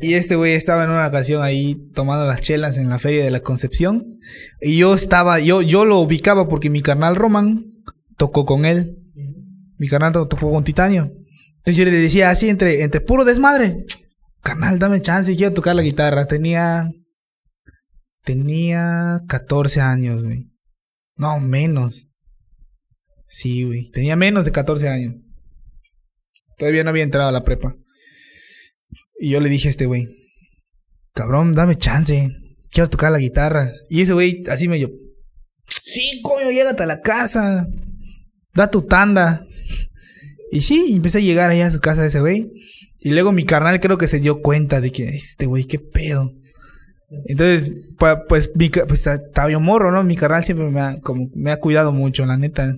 Y 0.00 0.14
este 0.14 0.36
güey 0.36 0.52
estaba 0.54 0.84
en 0.84 0.90
una 0.90 1.06
ocasión 1.08 1.42
ahí 1.42 1.76
tomando 1.94 2.26
las 2.26 2.40
chelas 2.40 2.76
en 2.78 2.88
la 2.88 2.98
feria 2.98 3.24
de 3.24 3.30
la 3.30 3.40
Concepción. 3.40 4.18
Y 4.60 4.76
yo 4.78 4.94
estaba, 4.94 5.40
yo, 5.40 5.62
yo 5.62 5.84
lo 5.84 5.98
ubicaba 5.98 6.48
porque 6.48 6.70
mi 6.70 6.82
carnal 6.82 7.16
Roman 7.16 7.64
tocó 8.16 8.44
con 8.46 8.64
él. 8.64 8.98
Mi 9.78 9.88
carnal 9.88 10.12
to- 10.12 10.28
tocó 10.28 10.50
con 10.52 10.62
Titanio. 10.64 11.12
Entonces 11.58 11.76
yo 11.76 11.84
le 11.84 11.90
decía 11.92 12.30
así 12.30 12.48
entre, 12.48 12.82
entre 12.82 13.00
puro 13.00 13.24
desmadre. 13.24 13.84
Carnal, 14.42 14.78
dame 14.78 15.00
chance, 15.02 15.34
quiero 15.36 15.52
tocar 15.54 15.74
la 15.76 15.82
guitarra. 15.82 16.26
Tenía. 16.26 16.90
Tenía 18.24 19.20
14 19.28 19.80
años, 19.80 20.22
güey. 20.24 20.50
No, 21.16 21.40
menos. 21.40 22.08
Sí, 23.26 23.64
güey. 23.64 23.90
Tenía 23.90 24.16
menos 24.16 24.44
de 24.44 24.52
14 24.52 24.88
años. 24.88 25.14
Todavía 26.56 26.84
no 26.84 26.90
había 26.90 27.04
entrado 27.04 27.28
a 27.28 27.32
la 27.32 27.44
prepa. 27.44 27.76
Y 29.18 29.30
yo 29.30 29.40
le 29.40 29.48
dije 29.48 29.68
a 29.68 29.70
este 29.70 29.86
güey, 29.86 30.06
cabrón, 31.12 31.52
dame 31.52 31.76
chance. 31.76 32.28
Quiero 32.70 32.88
tocar 32.88 33.12
la 33.12 33.18
guitarra. 33.18 33.72
Y 33.88 34.02
ese 34.02 34.12
güey 34.12 34.42
así 34.48 34.68
me 34.68 34.78
yo, 34.78 34.88
sí, 35.66 36.20
coño, 36.22 36.50
llégate 36.50 36.82
a 36.82 36.86
la 36.86 37.00
casa. 37.00 37.66
Da 38.54 38.70
tu 38.70 38.82
tanda. 38.82 39.44
Y 40.50 40.62
sí, 40.62 40.94
empecé 40.94 41.18
a 41.18 41.22
llegar 41.22 41.50
allá 41.50 41.66
a 41.66 41.70
su 41.70 41.80
casa 41.80 42.02
de 42.02 42.08
ese 42.08 42.20
güey. 42.20 42.50
Y 43.00 43.10
luego 43.10 43.32
mi 43.32 43.44
carnal 43.44 43.80
creo 43.80 43.98
que 43.98 44.08
se 44.08 44.20
dio 44.20 44.40
cuenta 44.40 44.80
de 44.80 44.90
que 44.90 45.04
este 45.08 45.46
güey, 45.46 45.64
qué 45.64 45.78
pedo. 45.78 46.32
Entonces, 47.26 47.72
pa- 47.98 48.24
pues, 48.26 48.50
mi 48.54 48.68
pues 48.68 49.06
estaba 49.06 49.58
morro, 49.58 49.90
¿no? 49.90 50.02
Mi 50.04 50.14
carnal 50.16 50.44
siempre 50.44 50.68
me 50.70 50.80
ha, 50.80 51.00
como, 51.00 51.28
me 51.34 51.50
ha 51.50 51.58
cuidado 51.58 51.92
mucho, 51.92 52.26
la 52.26 52.36
neta. 52.36 52.76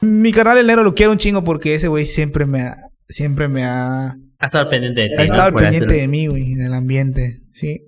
Mi 0.00 0.32
carnal 0.32 0.58
el 0.58 0.66
negro 0.66 0.82
lo 0.82 0.94
quiero 0.94 1.12
un 1.12 1.18
chingo 1.18 1.44
porque 1.44 1.74
ese 1.74 1.88
güey 1.88 2.06
siempre 2.06 2.46
me 2.46 2.62
ha, 2.62 2.76
siempre 3.08 3.48
me 3.48 3.64
ha, 3.64 4.16
Ha 4.38 4.46
estado 4.46 4.70
pendiente 4.70 5.02
de 5.02 5.06
ti. 5.08 5.14
ha 5.18 5.24
estado 5.24 5.42
al 5.42 5.54
pendiente 5.54 5.86
hacer- 5.86 6.00
de 6.00 6.08
mí, 6.08 6.26
güey, 6.26 6.54
del 6.54 6.72
ambiente, 6.74 7.40
sí. 7.50 7.82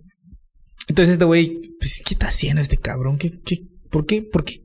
Entonces 0.88 1.14
este 1.14 1.25
güey, 1.25 1.61
pues, 1.79 2.03
¿qué 2.07 2.14
está 2.14 2.27
haciendo 2.29 2.61
este 2.61 2.77
cabrón? 2.77 3.18
¿Qué, 3.18 3.40
qué, 3.45 3.57
por 3.90 4.05
qué, 4.07 4.23
por 4.23 4.45
qué, 4.45 4.61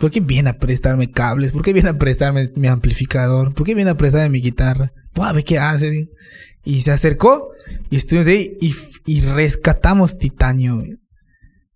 por 0.00 0.10
qué 0.10 0.20
viene 0.20 0.48
a 0.48 0.58
prestarme 0.58 1.10
cables? 1.10 1.52
¿Por 1.52 1.62
qué 1.62 1.74
viene 1.74 1.90
a 1.90 1.98
prestarme 1.98 2.50
mi 2.56 2.66
amplificador? 2.68 3.54
¿Por 3.54 3.66
qué 3.66 3.74
viene 3.74 3.90
a 3.90 3.96
prestarme 3.96 4.30
mi 4.30 4.40
guitarra? 4.40 4.92
Buah, 5.14 5.32
ve 5.32 5.44
qué 5.44 5.58
hace. 5.58 6.08
Y 6.64 6.80
se 6.80 6.90
acercó 6.90 7.50
y 7.90 7.96
estuvimos 7.96 8.28
ahí 8.28 8.56
y, 9.06 9.20
rescatamos 9.20 10.16
Titanio. 10.16 10.82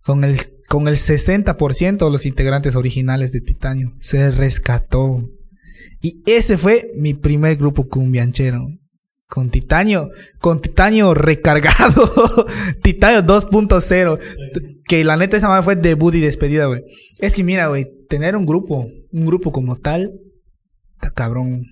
Con 0.00 0.24
el, 0.24 0.38
con 0.68 0.88
el 0.88 0.96
60% 0.96 2.04
de 2.04 2.10
los 2.10 2.26
integrantes 2.26 2.76
originales 2.76 3.30
de 3.32 3.42
Titanio. 3.42 3.94
Se 4.00 4.30
rescató. 4.30 5.30
Y 6.00 6.22
ese 6.26 6.56
fue 6.56 6.90
mi 6.96 7.12
primer 7.14 7.56
grupo 7.56 7.88
cumbianchero. 7.88 8.66
Con 9.34 9.50
titanio, 9.50 10.10
con 10.38 10.60
titanio 10.60 11.12
recargado. 11.12 12.46
titanio 12.84 13.20
2.0. 13.22 14.18
T- 14.52 14.76
Que 14.86 15.02
la 15.02 15.16
neta 15.16 15.36
esa 15.36 15.48
madre 15.48 15.64
fue 15.64 15.74
debut 15.74 16.14
y 16.14 16.20
despedida, 16.20 16.66
güey. 16.66 16.82
Es 17.18 17.34
que 17.34 17.42
mira, 17.42 17.66
güey, 17.66 17.84
tener 18.08 18.36
un 18.36 18.46
grupo, 18.46 18.86
un 19.10 19.26
grupo 19.26 19.50
como 19.50 19.74
tal, 19.74 20.12
está 20.94 21.10
cabrón. 21.10 21.64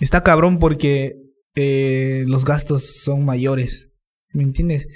Está 0.00 0.24
cabrón 0.24 0.58
porque 0.58 1.12
eh, 1.54 2.24
los 2.26 2.44
gastos 2.44 2.82
son 3.04 3.24
mayores. 3.24 3.90
¿Me 4.32 4.42
entiendes? 4.42 4.88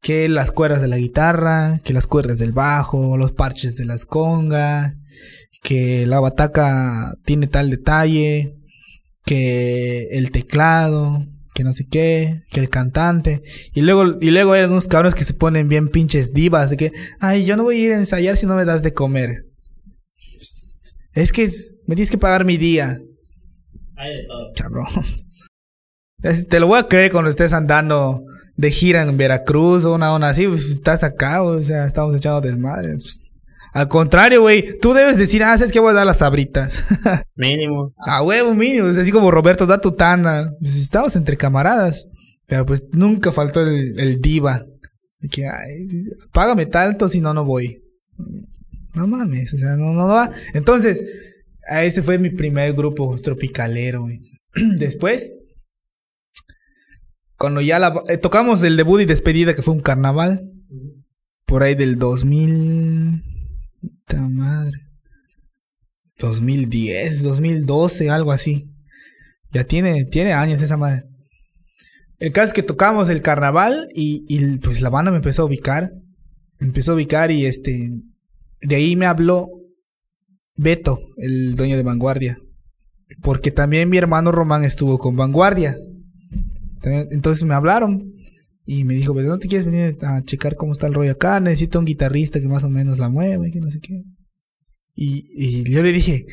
Que 0.00 0.26
las 0.30 0.50
cuerdas 0.52 0.80
de 0.80 0.88
la 0.88 0.96
guitarra, 0.96 1.82
que 1.84 1.92
las 1.92 2.06
cuerdas 2.06 2.38
del 2.38 2.52
bajo, 2.52 3.18
los 3.18 3.32
parches 3.32 3.76
de 3.76 3.84
las 3.84 4.06
congas, 4.06 5.02
que 5.62 6.06
la 6.06 6.18
bataca 6.18 7.12
tiene 7.26 7.46
tal 7.46 7.68
detalle, 7.68 8.54
que 9.26 10.08
el 10.12 10.30
teclado, 10.30 11.26
que 11.54 11.64
no 11.64 11.72
sé 11.72 11.86
qué, 11.86 12.42
que 12.50 12.60
el 12.60 12.68
cantante. 12.68 13.42
Y 13.74 13.80
luego, 13.82 14.16
y 14.20 14.30
luego 14.30 14.52
hay 14.52 14.62
algunos 14.62 14.88
cabrones 14.88 15.14
que 15.14 15.24
se 15.24 15.34
ponen 15.34 15.68
bien 15.68 15.88
pinches 15.88 16.32
divas 16.32 16.70
de 16.70 16.76
que, 16.76 16.92
ay, 17.20 17.44
yo 17.44 17.56
no 17.56 17.64
voy 17.64 17.76
a 17.76 17.86
ir 17.86 17.92
a 17.92 17.96
ensayar 17.98 18.36
si 18.36 18.46
no 18.46 18.54
me 18.54 18.64
das 18.64 18.82
de 18.82 18.92
comer. 18.94 19.44
Es 21.14 21.32
que 21.32 21.44
es- 21.44 21.74
me 21.86 21.94
tienes 21.96 22.10
que 22.10 22.18
pagar 22.18 22.44
mi 22.44 22.56
día, 22.56 22.98
Hay 23.96 24.10
de 24.16 24.26
todo. 24.26 24.52
cabrón. 24.56 24.86
Es- 26.22 26.46
Te 26.48 26.60
lo 26.60 26.66
voy 26.66 26.78
a 26.78 26.88
creer 26.88 27.10
cuando 27.12 27.30
estés 27.30 27.52
andando 27.52 28.22
de 28.56 28.70
gira 28.70 29.02
en 29.02 29.16
Veracruz 29.16 29.84
o 29.84 29.94
una 29.94 30.12
onda 30.12 30.28
así, 30.30 30.46
pues 30.46 30.68
estás 30.70 31.02
acá, 31.04 31.42
o 31.42 31.62
sea, 31.62 31.86
estamos 31.86 32.14
echando 32.16 32.40
desmadre. 32.40 32.92
Pues, 32.94 33.22
Al 33.78 33.86
contrario, 33.86 34.40
güey, 34.40 34.76
tú 34.80 34.92
debes 34.92 35.16
decir, 35.16 35.44
ah, 35.44 35.56
¿sabes 35.56 35.70
qué? 35.70 35.78
Voy 35.78 35.92
a 35.92 35.94
dar 35.94 36.04
las 36.04 36.18
sabritas. 36.18 36.82
Mínimo. 37.36 37.94
A 37.96 38.24
huevo 38.24 38.52
mínimo, 38.52 38.88
es 38.88 38.96
así 38.96 39.12
como 39.12 39.30
Roberto 39.30 39.66
da 39.66 39.80
tu 39.80 39.92
tana. 39.92 40.52
Pues 40.58 40.76
estamos 40.78 41.14
entre 41.14 41.36
camaradas. 41.36 42.08
Pero 42.48 42.66
pues 42.66 42.82
nunca 42.90 43.30
faltó 43.30 43.62
el, 43.62 43.96
el 44.00 44.20
diva. 44.20 44.66
De 45.20 45.28
que, 45.28 45.46
ay, 45.46 45.84
págame 46.32 46.66
tanto, 46.66 47.08
si 47.08 47.20
no, 47.20 47.32
no 47.32 47.44
voy. 47.44 47.80
No 48.94 49.06
mames, 49.06 49.54
o 49.54 49.58
sea, 49.58 49.76
no, 49.76 49.92
no 49.92 50.08
va. 50.08 50.28
Entonces, 50.54 51.04
ese 51.68 52.02
fue 52.02 52.18
mi 52.18 52.30
primer 52.30 52.72
grupo 52.72 53.16
tropicalero, 53.22 54.00
güey. 54.00 54.22
Después, 54.76 55.32
cuando 57.36 57.60
ya 57.60 57.78
la, 57.78 58.02
eh, 58.08 58.16
tocamos 58.16 58.60
el 58.64 58.76
debut 58.76 59.02
y 59.02 59.04
despedida, 59.04 59.54
que 59.54 59.62
fue 59.62 59.74
un 59.74 59.82
carnaval, 59.82 60.50
por 61.46 61.62
ahí 61.62 61.76
del 61.76 61.96
2000. 61.96 63.27
Puta 63.80 64.28
madre. 64.28 64.78
2010, 66.18 67.22
2012, 67.22 68.10
algo 68.10 68.32
así. 68.32 68.70
Ya 69.52 69.64
tiene, 69.64 70.04
tiene 70.04 70.32
años 70.32 70.60
esa 70.62 70.76
madre. 70.76 71.04
El 72.18 72.32
caso 72.32 72.48
es 72.48 72.52
que 72.52 72.62
tocamos 72.62 73.08
el 73.08 73.22
carnaval 73.22 73.88
y, 73.94 74.24
y, 74.28 74.58
pues 74.58 74.80
la 74.80 74.90
banda 74.90 75.10
me 75.10 75.18
empezó 75.18 75.42
a 75.42 75.46
ubicar. 75.46 75.92
Me 76.58 76.66
empezó 76.66 76.92
a 76.92 76.94
ubicar 76.96 77.30
y 77.30 77.46
este. 77.46 77.90
De 78.60 78.74
ahí 78.74 78.96
me 78.96 79.06
habló 79.06 79.48
Beto, 80.56 80.98
el 81.16 81.54
dueño 81.54 81.76
de 81.76 81.84
Vanguardia. 81.84 82.38
Porque 83.22 83.52
también 83.52 83.88
mi 83.88 83.96
hermano 83.96 84.32
Román 84.32 84.64
estuvo 84.64 84.98
con 84.98 85.16
Vanguardia. 85.16 85.76
Entonces 86.82 87.44
me 87.44 87.54
hablaron 87.54 88.08
y 88.70 88.84
me 88.84 88.92
dijo, 88.92 89.14
pero 89.14 89.28
no 89.28 89.38
te 89.38 89.48
quieres 89.48 89.64
venir 89.64 89.96
a 90.02 90.22
checar 90.22 90.54
cómo 90.54 90.72
está 90.72 90.88
el 90.88 90.92
rollo 90.92 91.12
acá, 91.12 91.40
necesito 91.40 91.78
un 91.78 91.86
guitarrista 91.86 92.38
que 92.38 92.48
más 92.48 92.64
o 92.64 92.68
menos 92.68 92.98
la 92.98 93.08
mueve, 93.08 93.50
que 93.50 93.60
no 93.60 93.70
sé 93.70 93.80
qué. 93.80 94.04
Y, 94.94 95.30
y 95.32 95.72
yo 95.72 95.82
le 95.82 95.90
dije, 95.90 96.26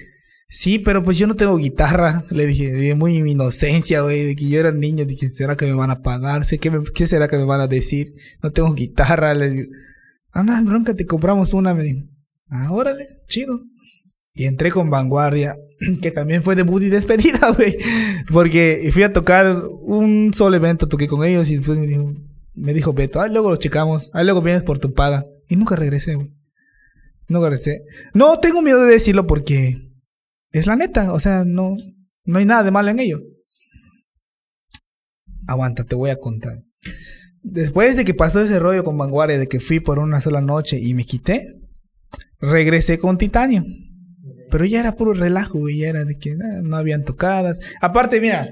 sí, 0.49 0.79
pero 0.79 1.01
pues 1.01 1.17
yo 1.17 1.27
no 1.27 1.35
tengo 1.35 1.55
guitarra. 1.55 2.25
Le 2.31 2.45
dije, 2.45 2.93
muy 2.93 3.21
mi 3.21 3.31
inocencia, 3.31 4.01
güey, 4.01 4.25
de 4.25 4.35
que 4.35 4.49
yo 4.49 4.59
era 4.59 4.73
niño, 4.73 5.05
dije, 5.05 5.29
¿será 5.29 5.55
que 5.55 5.65
me 5.65 5.75
van 5.75 5.91
a 5.91 6.01
pagar? 6.01 6.45
¿qué, 6.45 6.81
¿Qué 6.93 7.07
será 7.07 7.29
que 7.29 7.37
me 7.37 7.45
van 7.45 7.61
a 7.61 7.67
decir? 7.67 8.13
No 8.43 8.51
tengo 8.51 8.73
guitarra. 8.73 9.33
Le 9.33 9.49
digo, 9.51 9.71
ah, 10.31 10.43
no, 10.43 10.61
bronca, 10.65 10.93
te 10.93 11.05
compramos 11.05 11.53
una. 11.53 11.73
Me 11.73 11.83
dijo, 11.85 12.01
ah, 12.49 12.69
órale, 12.69 13.07
chido. 13.29 13.61
Y 14.35 14.45
entré 14.45 14.69
con 14.69 14.89
Vanguardia, 14.89 15.57
que 16.01 16.11
también 16.11 16.43
fue 16.43 16.55
debut 16.55 16.83
y 16.83 16.89
despedida, 16.89 17.51
güey. 17.57 17.77
Porque 18.31 18.89
fui 18.93 19.03
a 19.03 19.13
tocar 19.13 19.63
un 19.81 20.33
solo 20.33 20.57
evento, 20.57 20.87
toqué 20.87 21.07
con 21.07 21.23
ellos 21.23 21.49
y 21.49 21.57
después 21.57 21.79
me 22.53 22.73
dijo, 22.73 22.93
Beto, 22.93 23.21
ah, 23.21 23.29
luego 23.29 23.49
lo 23.49 23.55
checamos, 23.55 24.11
ah, 24.13 24.23
luego 24.23 24.41
vienes 24.41 24.63
por 24.63 24.77
tu 24.77 24.93
paga. 24.93 25.25
Y 25.47 25.55
nunca 25.55 25.75
regresé, 25.75 26.15
güey. 26.15 26.33
Nunca 27.27 27.49
regresé. 27.49 27.83
No 28.13 28.37
tengo 28.39 28.61
miedo 28.61 28.83
de 28.83 28.91
decirlo 28.91 29.25
porque 29.25 29.77
es 30.51 30.67
la 30.67 30.75
neta, 30.75 31.13
o 31.13 31.19
sea, 31.19 31.43
no, 31.45 31.75
no 32.25 32.37
hay 32.37 32.45
nada 32.45 32.63
de 32.63 32.71
malo 32.71 32.89
en 32.89 32.99
ello. 32.99 33.21
Aguanta, 35.47 35.85
te 35.85 35.95
voy 35.95 36.09
a 36.09 36.19
contar. 36.19 36.61
Después 37.41 37.95
de 37.95 38.05
que 38.05 38.13
pasó 38.13 38.41
ese 38.41 38.59
rollo 38.59 38.83
con 38.83 38.97
Vanguardia, 38.97 39.37
de 39.37 39.47
que 39.47 39.59
fui 39.59 39.79
por 39.79 39.99
una 39.99 40.19
sola 40.19 40.41
noche 40.41 40.79
y 40.79 40.93
me 40.93 41.05
quité, 41.05 41.55
regresé 42.39 42.97
con 42.97 43.17
Titanio. 43.17 43.63
Pero 44.55 44.63
ya 44.63 44.79
era 44.79 44.95
puro 44.95 45.13
relajo, 45.13 45.59
güey. 45.59 45.79
Ya 45.79 45.89
era 45.89 46.05
de 46.05 46.17
que 46.17 46.31
ah, 46.31 46.61
no 46.63 46.77
habían 46.77 47.03
tocadas. 47.03 47.59
Aparte, 47.81 48.21
mira, 48.21 48.49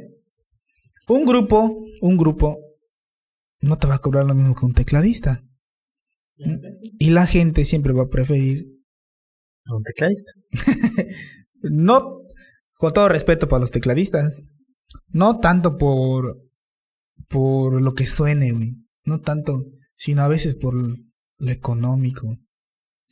un 1.07 1.23
grupo, 1.23 1.81
un 2.01 2.17
grupo, 2.17 2.59
no 3.61 3.77
te 3.77 3.87
va 3.87 3.95
a 3.95 3.99
cobrar 3.99 4.25
lo 4.25 4.35
mismo 4.35 4.53
que 4.53 4.65
un 4.65 4.73
tecladista. 4.73 5.45
Y 6.99 7.11
la 7.11 7.25
gente 7.25 7.63
siempre 7.63 7.93
va 7.93 8.03
a 8.03 8.09
preferir, 8.09 8.65
A 9.65 9.77
un 9.77 9.83
tecladista. 9.83 10.33
no, 11.61 12.19
con 12.73 12.91
todo 12.91 13.07
respeto 13.07 13.47
para 13.47 13.61
los 13.61 13.71
tecladistas, 13.71 14.45
no 15.07 15.39
tanto 15.39 15.77
por, 15.77 16.37
por 17.29 17.81
lo 17.81 17.93
que 17.93 18.07
suene, 18.07 18.51
güey. 18.51 18.75
No 19.05 19.21
tanto, 19.21 19.67
sino 19.95 20.21
a 20.23 20.27
veces 20.27 20.55
por 20.55 20.75
lo 20.75 21.49
económico. 21.49 22.27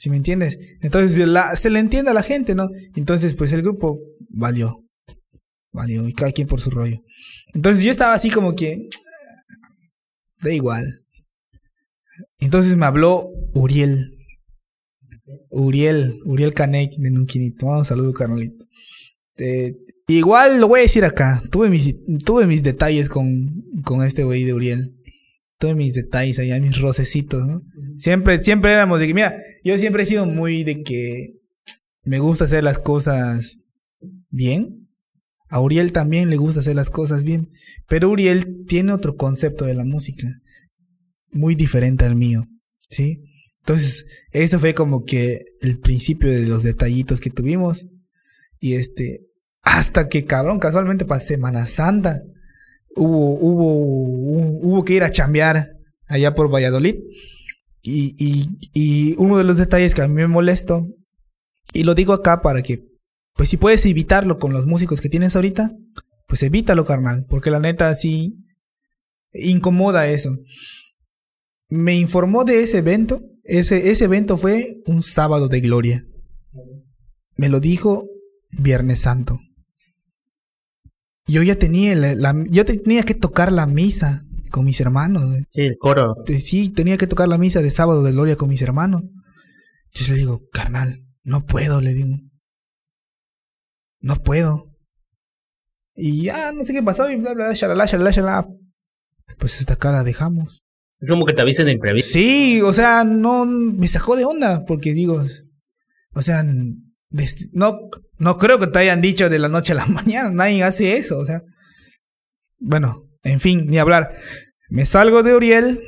¿Sí 0.02 0.10
me 0.10 0.18
entiendes? 0.18 0.58
Entonces 0.82 1.14
se 1.60 1.70
le 1.70 1.78
entiende 1.78 2.10
a 2.10 2.16
la 2.16 2.24
gente, 2.24 2.56
¿no? 2.56 2.70
Entonces, 2.96 3.36
pues 3.36 3.54
el 3.54 3.62
grupo 3.62 4.00
valió. 4.30 4.84
Valió, 5.72 6.08
y 6.08 6.14
cada 6.14 6.32
quien 6.32 6.48
por 6.48 6.60
su 6.60 6.72
rollo. 6.72 6.98
Entonces 7.54 7.84
yo 7.84 7.92
estaba 7.92 8.16
así 8.16 8.32
como 8.32 8.56
que. 8.56 8.88
Da 10.40 10.52
igual. 10.52 11.04
Entonces 12.40 12.76
me 12.76 12.88
habló 12.88 13.30
Uriel. 13.54 14.18
Uriel, 15.52 16.20
Uriel 16.26 16.56
Canek 16.56 16.94
de 16.98 17.12
Nunquinito. 17.12 17.68
Un 17.68 17.86
saludo, 17.86 18.12
carnalito. 18.12 18.66
Eh, 19.38 19.76
igual 20.08 20.60
lo 20.60 20.68
voy 20.68 20.80
a 20.80 20.84
decir 20.84 21.06
acá. 21.06 21.44
Tuve 21.52 21.70
mis, 21.70 21.94
tuve 22.26 22.48
mis 22.48 22.64
detalles 22.64 23.08
con, 23.08 23.64
con 23.86 24.04
este 24.04 24.24
güey 24.24 24.46
de 24.46 24.56
Uriel. 24.56 24.96
Tuve 25.60 25.76
mis 25.76 25.94
detalles 25.94 26.40
allá, 26.40 26.60
mis 26.60 26.82
rocecitos, 26.82 27.46
¿no? 27.46 27.62
Siempre, 28.02 28.42
siempre 28.42 28.72
éramos 28.72 29.00
de 29.00 29.06
que, 29.06 29.14
mira, 29.14 29.36
yo 29.64 29.78
siempre 29.78 30.02
he 30.02 30.06
sido 30.08 30.26
muy 30.26 30.64
de 30.64 30.82
que 30.82 31.36
me 32.04 32.18
gusta 32.18 32.46
hacer 32.46 32.64
las 32.64 32.80
cosas 32.80 33.62
bien. 34.32 34.88
A 35.50 35.60
Uriel 35.60 35.92
también 35.92 36.32
le 36.32 36.38
gusta 36.38 36.62
hacer 36.62 36.76
las 36.76 36.90
cosas 36.90 37.24
bien. 37.24 37.52
Pero 37.88 38.10
Uriel 38.10 38.66
tiene 38.66 38.92
otro 38.92 39.18
concepto 39.18 39.66
de 39.66 39.76
la 39.76 39.86
música. 39.86 40.28
Muy 41.30 41.54
diferente 41.54 42.04
al 42.04 42.16
mío. 42.16 42.48
¿Sí? 42.90 43.20
Entonces, 43.60 44.08
eso 44.32 44.60
fue 44.60 44.74
como 44.74 45.04
que 45.04 45.44
el 45.62 45.78
principio 45.78 46.32
de 46.32 46.48
los 46.48 46.64
detallitos 46.64 47.22
que 47.22 47.30
tuvimos. 47.30 47.86
Y 48.60 48.74
este, 48.74 49.28
hasta 49.62 50.10
que 50.10 50.26
cabrón, 50.26 50.58
casualmente 50.58 51.06
para 51.06 51.22
Semana 51.22 51.68
Santa, 51.68 52.24
hubo, 52.96 53.36
hubo, 53.36 53.76
hubo, 53.76 54.60
hubo 54.60 54.86
que 54.86 54.94
ir 54.94 55.04
a 55.04 55.12
chambear 55.12 55.70
allá 56.08 56.34
por 56.34 56.52
Valladolid. 56.52 56.96
Y, 57.82 58.16
y, 58.18 58.60
y 58.74 59.16
uno 59.18 59.38
de 59.38 59.44
los 59.44 59.58
detalles 59.58 59.96
que 59.96 60.02
a 60.02 60.08
mí 60.08 60.14
me 60.16 60.28
molestó, 60.28 60.88
y 61.74 61.84
lo 61.84 61.96
digo 61.96 62.14
acá 62.14 62.42
para 62.42 62.62
que, 62.62 62.84
pues 63.34 63.50
si 63.50 63.58
puedes 63.58 63.86
evitarlo 63.86 64.38
con 64.38 64.54
los 64.54 64.66
músicos 64.66 65.02
que 65.02 65.10
tienes 65.10 65.36
ahorita, 65.36 65.72
pues 66.28 66.44
evítalo, 66.44 66.86
carnal, 66.86 67.26
porque 67.28 67.50
la 67.50 67.60
neta 67.60 67.94
sí 67.96 68.38
incomoda 69.34 70.08
eso. 70.08 70.38
me 71.70 71.96
informó 71.96 72.44
de 72.44 72.62
ese 72.62 72.80
evento. 72.80 73.24
Ese, 73.44 73.90
ese 73.90 74.06
evento 74.06 74.38
fue 74.38 74.78
un 74.86 75.02
sábado 75.02 75.48
de 75.48 75.62
gloria. 75.62 76.06
Me 77.38 77.50
lo 77.50 77.60
dijo 77.60 78.08
Viernes 78.52 79.00
Santo. 79.00 79.40
Yo 81.26 81.42
ya 81.44 81.56
tenía 81.56 81.96
yo 82.50 82.66
tenía 82.66 83.04
que 83.04 83.16
tocar 83.16 83.52
la 83.52 83.66
misa 83.66 84.26
con 84.52 84.66
mis 84.66 84.80
hermanos. 84.80 85.24
Sí, 85.50 85.62
el 85.62 85.78
coro. 85.78 86.16
Sí, 86.40 86.70
tenía 86.70 86.98
que 86.98 87.08
tocar 87.08 87.28
la 87.28 87.38
misa 87.38 87.62
de 87.62 87.72
sábado 87.72 88.04
de 88.04 88.12
gloria 88.12 88.36
con 88.36 88.50
mis 88.50 88.62
hermanos. 88.62 89.04
Entonces 89.88 90.10
le 90.10 90.18
digo, 90.18 90.42
carnal, 90.52 91.06
no 91.24 91.46
puedo, 91.46 91.82
le 91.82 91.94
digo. 91.94 92.18
No 94.00 94.16
puedo. 94.18 94.72
Y 95.96 96.24
ya, 96.24 96.52
no 96.52 96.64
sé 96.64 96.74
qué 96.74 96.84
pasó, 96.84 97.10
y 97.10 97.18
bla, 97.18 97.34
bla, 97.34 97.54
shalala, 97.54 97.86
shalala, 97.86 98.12
shalala. 98.12 98.48
Pues 99.38 99.60
hasta 99.60 99.74
acá 99.74 99.92
la 99.92 100.04
dejamos. 100.04 100.64
Es 101.00 101.10
como 101.10 101.26
que 101.26 101.34
te 101.34 101.42
avisen 101.42 101.66
de 101.66 101.74
imprevisto. 101.74 102.14
Sí, 102.14 102.62
o 102.62 102.72
sea, 102.74 103.04
no, 103.04 103.46
me 103.46 103.88
sacó 103.88 104.16
de 104.16 104.26
onda, 104.26 104.66
porque 104.66 104.94
digo, 104.94 105.24
o 106.14 106.22
sea, 106.22 106.44
no, 106.44 107.80
no 108.18 108.38
creo 108.38 108.60
que 108.60 108.68
te 108.68 108.80
hayan 108.80 109.02
dicho 109.02 109.30
de 109.30 109.40
la 109.40 109.50
noche 109.50 109.74
a 109.74 109.76
la 109.76 109.86
mañana, 109.88 110.30
nadie 110.30 110.64
hace 110.64 110.98
eso, 110.98 111.20
o 111.20 111.26
sea. 111.26 111.42
Bueno, 112.60 113.11
en 113.24 113.40
fin, 113.40 113.66
ni 113.68 113.78
hablar. 113.78 114.12
Me 114.70 114.86
salgo 114.86 115.24
de 115.24 115.36
Uriel. 115.36 115.82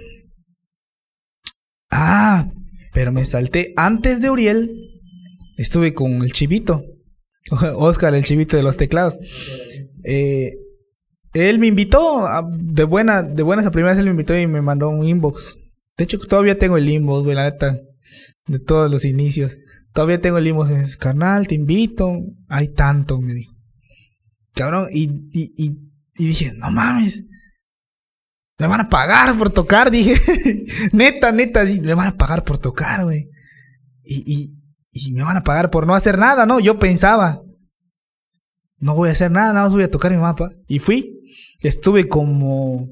Ah, 1.92 2.50
pero 2.94 3.12
me 3.12 3.26
salté 3.26 3.74
antes 3.78 4.22
de 4.22 4.30
Uriel. 4.30 4.72
Estuve 5.58 5.94
con 5.94 6.22
el 6.24 6.34
chivito. 6.34 6.84
Oscar, 7.76 8.16
el 8.16 8.24
chivito 8.24 8.58
de 8.58 8.64
los 8.64 8.78
teclados. 8.78 9.18
Eh, 10.04 10.54
él 11.34 11.60
me 11.60 11.68
invitó, 11.68 12.26
a- 12.28 12.48
de, 12.58 12.84
buena, 12.84 13.24
de 13.24 13.44
buenas 13.44 13.66
a 13.66 13.72
primeras 13.72 13.98
él 13.98 14.06
me 14.06 14.12
invitó 14.12 14.38
y 14.38 14.48
me 14.48 14.62
mandó 14.62 14.90
un 14.90 15.06
inbox. 15.06 15.58
De 15.98 16.04
hecho, 16.06 16.18
todavía 16.20 16.58
tengo 16.58 16.78
el 16.78 16.90
inbox, 16.90 17.24
güey, 17.24 17.36
la 17.36 17.50
neta, 17.50 17.80
de 18.48 18.60
todos 18.60 18.90
los 18.90 19.06
inicios. 19.06 19.58
Todavía 19.94 20.20
tengo 20.22 20.40
el 20.40 20.48
inbox, 20.48 20.72
es, 20.72 20.98
carnal, 20.98 21.48
te 21.48 21.56
invito. 21.56 22.20
Hay 22.48 22.70
tanto, 22.70 23.22
me 23.22 23.34
dijo. 23.34 23.54
Cabrón, 24.56 24.88
y, 24.92 25.04
y, 25.32 25.54
y, 25.58 25.78
y 26.16 26.28
dije, 26.28 26.54
no 26.58 26.72
mames. 26.72 27.24
Me 28.60 28.68
van 28.68 28.82
a 28.82 28.90
pagar 28.90 29.38
por 29.38 29.50
tocar, 29.50 29.92
dije. 29.92 30.16
neta, 30.94 31.32
neta, 31.32 31.66
sí, 31.66 31.82
me 31.82 31.94
van 31.94 32.08
a 32.10 32.18
pagar 32.18 32.44
por 32.44 32.58
tocar, 32.58 33.04
güey. 33.04 33.30
Y, 34.04 34.24
y, 34.26 34.64
y 34.92 35.14
me 35.14 35.24
van 35.24 35.38
a 35.38 35.44
pagar 35.44 35.70
por 35.70 35.88
no 35.88 35.96
hacer 35.96 36.18
nada, 36.18 36.46
¿no? 36.46 36.60
Yo 36.60 36.78
pensaba, 36.78 37.42
no 38.84 38.96
voy 38.96 39.08
a 39.08 39.14
hacer 39.14 39.32
nada, 39.32 39.54
nada 39.54 39.66
más 39.66 39.74
voy 39.74 39.84
a 39.84 39.92
tocar 39.92 40.12
mi 40.12 40.18
mapa. 40.18 40.52
Y 40.68 40.80
fui. 40.80 41.18
Estuve 41.62 42.10
como. 42.10 42.90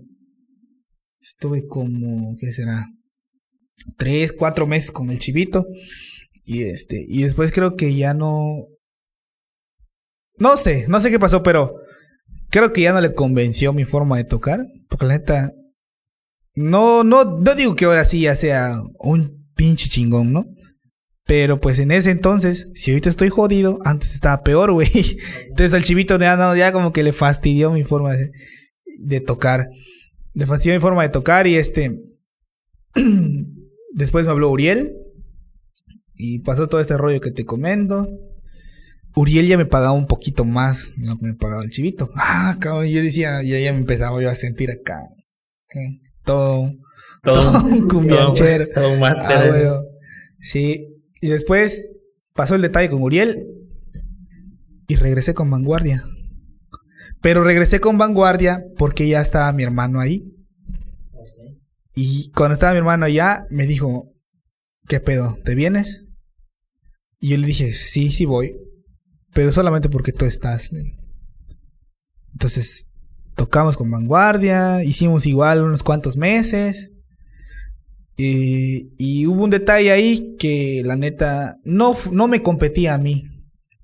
Estuve 1.19 1.67
como. 1.67 2.33
¿Qué 2.39 2.47
será? 2.53 2.87
Tres, 3.97 4.31
cuatro 4.31 4.65
meses 4.65 4.91
con 4.91 5.09
el 5.09 5.19
chivito. 5.19 5.65
Y 6.45 6.63
este. 6.63 7.05
Y 7.07 7.23
después 7.23 7.51
creo 7.51 7.75
que 7.75 7.93
ya 7.93 8.13
no. 8.13 8.67
No 10.37 10.55
sé, 10.55 10.85
no 10.87 11.01
sé 11.01 11.11
qué 11.11 11.19
pasó, 11.19 11.43
pero. 11.43 11.75
Creo 12.51 12.73
que 12.73 12.81
ya 12.81 12.91
no 12.91 12.99
le 12.99 13.13
convenció 13.13 13.71
mi 13.73 13.85
forma 13.85 14.17
de 14.17 14.25
tocar. 14.25 14.67
Porque 14.89 15.05
la 15.05 15.17
neta. 15.17 15.53
No, 16.53 17.03
no, 17.03 17.23
no 17.23 17.55
digo 17.55 17.75
que 17.75 17.85
ahora 17.85 18.03
sí 18.03 18.21
ya 18.21 18.35
sea 18.35 18.75
un 18.99 19.47
pinche 19.55 19.89
chingón, 19.89 20.33
¿no? 20.33 20.45
Pero 21.25 21.61
pues 21.61 21.79
en 21.79 21.91
ese 21.91 22.11
entonces, 22.11 22.67
si 22.73 22.91
ahorita 22.91 23.09
estoy 23.09 23.29
jodido, 23.29 23.79
antes 23.85 24.13
estaba 24.13 24.43
peor, 24.43 24.73
güey. 24.73 24.89
Entonces 25.47 25.73
al 25.73 25.85
chivito 25.85 26.19
ya, 26.19 26.35
no, 26.35 26.53
ya 26.57 26.73
como 26.73 26.91
que 26.91 27.03
le 27.03 27.13
fastidió 27.13 27.71
mi 27.71 27.85
forma 27.85 28.11
de, 28.13 28.31
de 28.99 29.21
tocar. 29.21 29.69
Le 30.33 30.45
fastidió 30.45 30.75
mi 30.75 30.81
forma 30.81 31.03
de 31.03 31.09
tocar 31.09 31.47
y 31.47 31.55
este... 31.55 32.01
Después 33.93 34.25
me 34.25 34.31
habló 34.31 34.49
Uriel. 34.49 34.93
Y 36.15 36.39
pasó 36.39 36.67
todo 36.67 36.81
este 36.81 36.97
rollo 36.97 37.21
que 37.21 37.31
te 37.31 37.45
comento. 37.45 38.09
Uriel 39.15 39.47
ya 39.47 39.57
me 39.57 39.65
pagaba 39.65 39.91
un 39.93 40.07
poquito 40.07 40.45
más 40.45 40.93
de 40.97 41.07
lo 41.07 41.17
que 41.17 41.25
me 41.27 41.33
pagaba 41.33 41.63
el 41.63 41.69
chivito. 41.69 42.09
Ah, 42.15 42.57
cabrón, 42.59 42.87
yo 42.87 43.01
decía, 43.01 43.41
ya, 43.43 43.59
ya 43.59 43.73
me 43.73 43.79
empezaba 43.79 44.21
yo 44.21 44.29
a 44.29 44.35
sentir 44.35 44.71
acá. 44.71 45.01
eh, 45.75 45.99
Todo, 46.23 46.71
Todo, 47.23 47.51
todo 47.51 47.65
un 47.67 47.87
cumbianchero. 47.89 48.67
todo, 48.73 48.83
todo 48.85 48.93
un. 48.93 49.03
Ah, 49.03 49.47
weón. 49.49 49.85
Sí. 50.39 50.87
Y 51.21 51.27
después 51.27 51.83
pasó 52.33 52.55
el 52.55 52.61
detalle 52.61 52.89
con 52.89 53.01
Uriel. 53.01 53.45
Y 54.87 54.95
regresé 54.95 55.33
con 55.33 55.49
Vanguardia. 55.49 56.03
Pero 57.21 57.43
regresé 57.43 57.79
con 57.79 57.97
Vanguardia 57.97 58.63
porque 58.77 59.07
ya 59.07 59.21
estaba 59.21 59.51
mi 59.53 59.63
hermano 59.63 59.99
ahí. 59.99 60.23
Y 61.93 62.31
cuando 62.31 62.53
estaba 62.53 62.71
mi 62.71 62.77
hermano 62.79 63.05
allá, 63.05 63.45
me 63.49 63.67
dijo, 63.67 64.13
¿qué 64.87 64.99
pedo? 64.99 65.37
¿Te 65.43 65.55
vienes? 65.55 66.05
Y 67.19 67.29
yo 67.29 67.37
le 67.37 67.45
dije, 67.45 67.73
sí, 67.73 68.09
sí 68.11 68.25
voy. 68.25 68.55
Pero 69.33 69.51
solamente 69.51 69.89
porque 69.89 70.11
tú 70.11 70.25
estás. 70.25 70.71
Entonces, 72.33 72.87
tocamos 73.35 73.77
con 73.77 73.89
Vanguardia, 73.89 74.83
hicimos 74.83 75.25
igual 75.25 75.63
unos 75.63 75.83
cuantos 75.83 76.17
meses. 76.17 76.91
Y, 78.17 78.93
y 78.97 79.25
hubo 79.25 79.43
un 79.43 79.49
detalle 79.49 79.91
ahí 79.91 80.35
que 80.37 80.81
la 80.85 80.95
neta 80.95 81.55
no, 81.63 81.95
no 82.11 82.27
me 82.27 82.43
competía 82.43 82.93
a 82.93 82.97
mí. 82.97 83.23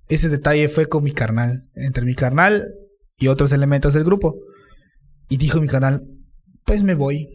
Ese 0.10 0.30
detalle 0.30 0.70
fue 0.70 0.88
con 0.88 1.04
mi 1.04 1.12
carnal, 1.12 1.68
entre 1.76 2.06
mi 2.06 2.14
carnal 2.14 2.74
y 3.18 3.28
otros 3.28 3.52
elementos 3.52 3.94
del 3.94 4.04
grupo. 4.04 4.36
Y 5.30 5.38
dijo 5.38 5.60
mi 5.60 5.68
carnal, 5.68 6.04
pues 6.66 6.84
me 6.84 6.96
voy. 6.96 7.28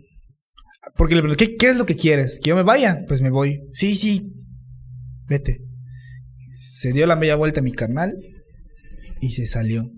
Porque 0.96 1.14
le 1.14 1.22
pregunté, 1.22 1.48
¿qué, 1.48 1.56
qué 1.56 1.70
es 1.70 1.76
lo 1.76 1.86
que 1.86 1.96
quieres? 1.96 2.38
¿Que 2.42 2.50
yo 2.50 2.56
me 2.56 2.62
vaya? 2.62 3.02
Pues 3.08 3.20
me 3.20 3.30
voy. 3.30 3.62
Sí, 3.72 3.96
sí, 3.96 4.32
vete. 5.26 5.71
Se 6.52 6.92
dio 6.92 7.06
la 7.06 7.16
media 7.16 7.36
vuelta 7.36 7.60
a 7.60 7.62
mi 7.62 7.72
carnal 7.72 8.16
y 9.20 9.30
se 9.30 9.46
salió. 9.46 9.90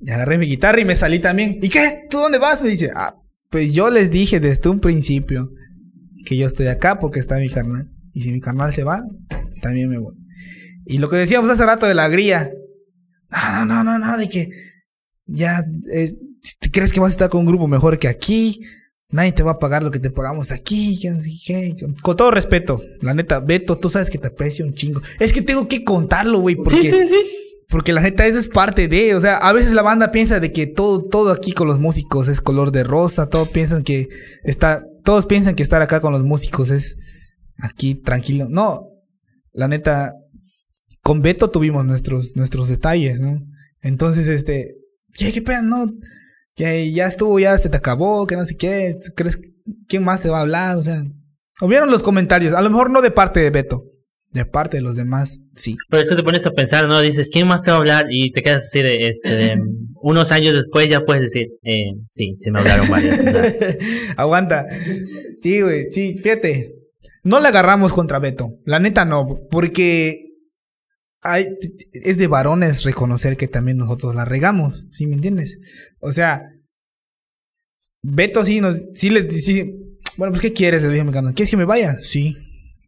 Y 0.00 0.10
agarré 0.10 0.38
mi 0.38 0.46
guitarra 0.46 0.80
y 0.80 0.84
me 0.84 0.94
salí 0.94 1.18
también. 1.18 1.58
¿Y 1.62 1.68
qué? 1.68 2.02
¿Tú 2.10 2.18
dónde 2.18 2.38
vas? 2.38 2.62
Me 2.62 2.68
dice, 2.68 2.90
ah, 2.94 3.16
pues 3.50 3.72
yo 3.72 3.90
les 3.90 4.10
dije 4.10 4.38
desde 4.38 4.68
un 4.68 4.80
principio 4.80 5.50
que 6.26 6.36
yo 6.36 6.46
estoy 6.46 6.66
acá 6.66 6.98
porque 6.98 7.20
está 7.20 7.38
mi 7.38 7.48
carnal. 7.48 7.90
Y 8.12 8.22
si 8.22 8.32
mi 8.32 8.40
carnal 8.40 8.72
se 8.72 8.84
va, 8.84 9.02
también 9.62 9.88
me 9.88 9.98
voy. 9.98 10.14
Y 10.84 10.98
lo 10.98 11.08
que 11.08 11.16
decíamos 11.16 11.50
hace 11.50 11.64
rato 11.64 11.86
de 11.86 11.94
la 11.94 12.08
gría. 12.08 12.50
No, 13.30 13.64
no, 13.64 13.82
no, 13.82 13.98
no, 13.98 14.16
de 14.16 14.28
que 14.28 14.50
ya 15.26 15.64
es, 15.90 16.24
crees 16.72 16.92
que 16.92 17.00
vas 17.00 17.10
a 17.10 17.12
estar 17.12 17.30
con 17.30 17.40
un 17.40 17.46
grupo 17.46 17.66
mejor 17.66 17.98
que 17.98 18.08
aquí. 18.08 18.60
Nadie 19.08 19.32
te 19.32 19.42
va 19.44 19.52
a 19.52 19.58
pagar 19.58 19.82
lo 19.82 19.90
que 19.90 20.00
te 20.00 20.10
pagamos 20.10 20.50
aquí. 20.50 20.98
Con 22.02 22.16
todo 22.16 22.30
respeto, 22.30 22.80
la 23.00 23.14
neta, 23.14 23.38
Beto, 23.40 23.78
tú 23.78 23.88
sabes 23.88 24.10
que 24.10 24.18
te 24.18 24.28
aprecio 24.28 24.64
un 24.66 24.74
chingo. 24.74 25.00
Es 25.20 25.32
que 25.32 25.42
tengo 25.42 25.68
que 25.68 25.84
contarlo, 25.84 26.40
güey, 26.40 26.56
porque 26.56 26.82
Sí, 26.82 26.90
sí, 26.90 27.08
sí. 27.08 27.16
porque 27.68 27.92
la 27.92 28.00
neta, 28.00 28.26
eso 28.26 28.38
es 28.38 28.48
parte 28.48 28.88
de, 28.88 29.14
o 29.14 29.20
sea, 29.20 29.36
a 29.36 29.52
veces 29.52 29.72
la 29.74 29.82
banda 29.82 30.10
piensa 30.10 30.40
de 30.40 30.50
que 30.52 30.66
todo, 30.66 31.04
todo 31.04 31.30
aquí 31.30 31.52
con 31.52 31.68
los 31.68 31.78
músicos 31.78 32.26
es 32.26 32.40
color 32.40 32.72
de 32.72 32.82
rosa, 32.82 33.26
todos 33.30 33.48
piensan 33.50 33.84
que 33.84 34.08
está, 34.42 34.84
todos 35.04 35.26
piensan 35.26 35.54
que 35.54 35.62
estar 35.62 35.82
acá 35.82 36.00
con 36.00 36.12
los 36.12 36.24
músicos 36.24 36.70
es 36.72 36.96
aquí 37.58 37.94
tranquilo. 37.94 38.48
No, 38.50 38.88
la 39.52 39.68
neta, 39.68 40.14
con 41.02 41.22
Beto 41.22 41.48
tuvimos 41.50 41.84
nuestros, 41.84 42.34
nuestros 42.34 42.66
detalles, 42.66 43.20
¿no? 43.20 43.40
Entonces, 43.82 44.26
este, 44.26 44.74
¿qué, 45.12 45.30
qué 45.30 45.42
pena, 45.42 45.62
no? 45.62 45.92
Que 46.56 46.90
ya 46.90 47.06
estuvo, 47.06 47.38
ya 47.38 47.56
se 47.58 47.68
te 47.68 47.76
acabó, 47.76 48.26
que 48.26 48.36
no 48.36 48.44
sé 48.44 48.56
qué, 48.56 48.94
¿crees? 49.14 49.38
¿Quién 49.88 50.02
más 50.04 50.22
te 50.22 50.30
va 50.30 50.38
a 50.38 50.42
hablar? 50.42 50.76
O 50.78 50.82
sea, 50.82 51.02
hubieron 51.60 51.90
los 51.90 52.02
comentarios, 52.02 52.54
a 52.54 52.62
lo 52.62 52.70
mejor 52.70 52.90
no 52.90 53.02
de 53.02 53.10
parte 53.10 53.40
de 53.40 53.50
Beto, 53.50 53.84
de 54.30 54.46
parte 54.46 54.78
de 54.78 54.82
los 54.82 54.96
demás, 54.96 55.42
sí. 55.54 55.76
Por 55.90 56.00
eso 56.00 56.16
te 56.16 56.22
pones 56.22 56.46
a 56.46 56.50
pensar, 56.52 56.88
¿no? 56.88 57.00
Dices, 57.00 57.28
¿quién 57.30 57.46
más 57.46 57.62
te 57.62 57.70
va 57.70 57.76
a 57.76 57.80
hablar? 57.80 58.06
Y 58.10 58.32
te 58.32 58.42
quedas 58.42 58.64
así 58.64 58.82
de, 58.82 59.08
este, 59.08 59.54
unos 60.02 60.32
años 60.32 60.54
después 60.54 60.88
ya 60.88 61.04
puedes 61.04 61.22
decir, 61.22 61.48
eh, 61.62 61.92
sí, 62.10 62.34
sí 62.36 62.50
me 62.50 62.60
hablaron 62.60 62.88
varios. 62.88 63.18
o 63.20 64.14
Aguanta. 64.16 64.66
Sí, 65.38 65.60
güey, 65.60 65.92
sí, 65.92 66.16
fíjate. 66.18 66.72
No 67.22 67.40
le 67.40 67.48
agarramos 67.48 67.92
contra 67.92 68.18
Beto. 68.18 68.60
La 68.64 68.78
neta 68.78 69.04
no, 69.04 69.40
porque 69.50 70.25
es 71.92 72.18
de 72.18 72.26
varones 72.26 72.84
reconocer 72.84 73.36
que 73.36 73.48
también 73.48 73.78
nosotros 73.78 74.14
la 74.14 74.24
regamos, 74.24 74.86
¿sí 74.92 75.06
me 75.06 75.14
entiendes? 75.14 75.58
O 76.00 76.12
sea, 76.12 76.42
Beto 78.02 78.44
sí 78.44 78.60
nos, 78.60 78.82
sí 78.94 79.10
le 79.10 79.30
sí, 79.30 79.74
bueno, 80.16 80.32
pues 80.32 80.42
¿qué 80.42 80.52
quieres? 80.52 80.82
Le 80.82 80.88
dije 80.88 81.00
a 81.00 81.04
mi 81.04 81.12
¿quieres 81.12 81.50
que 81.50 81.56
me 81.56 81.64
vaya? 81.64 81.94
Sí, 82.00 82.34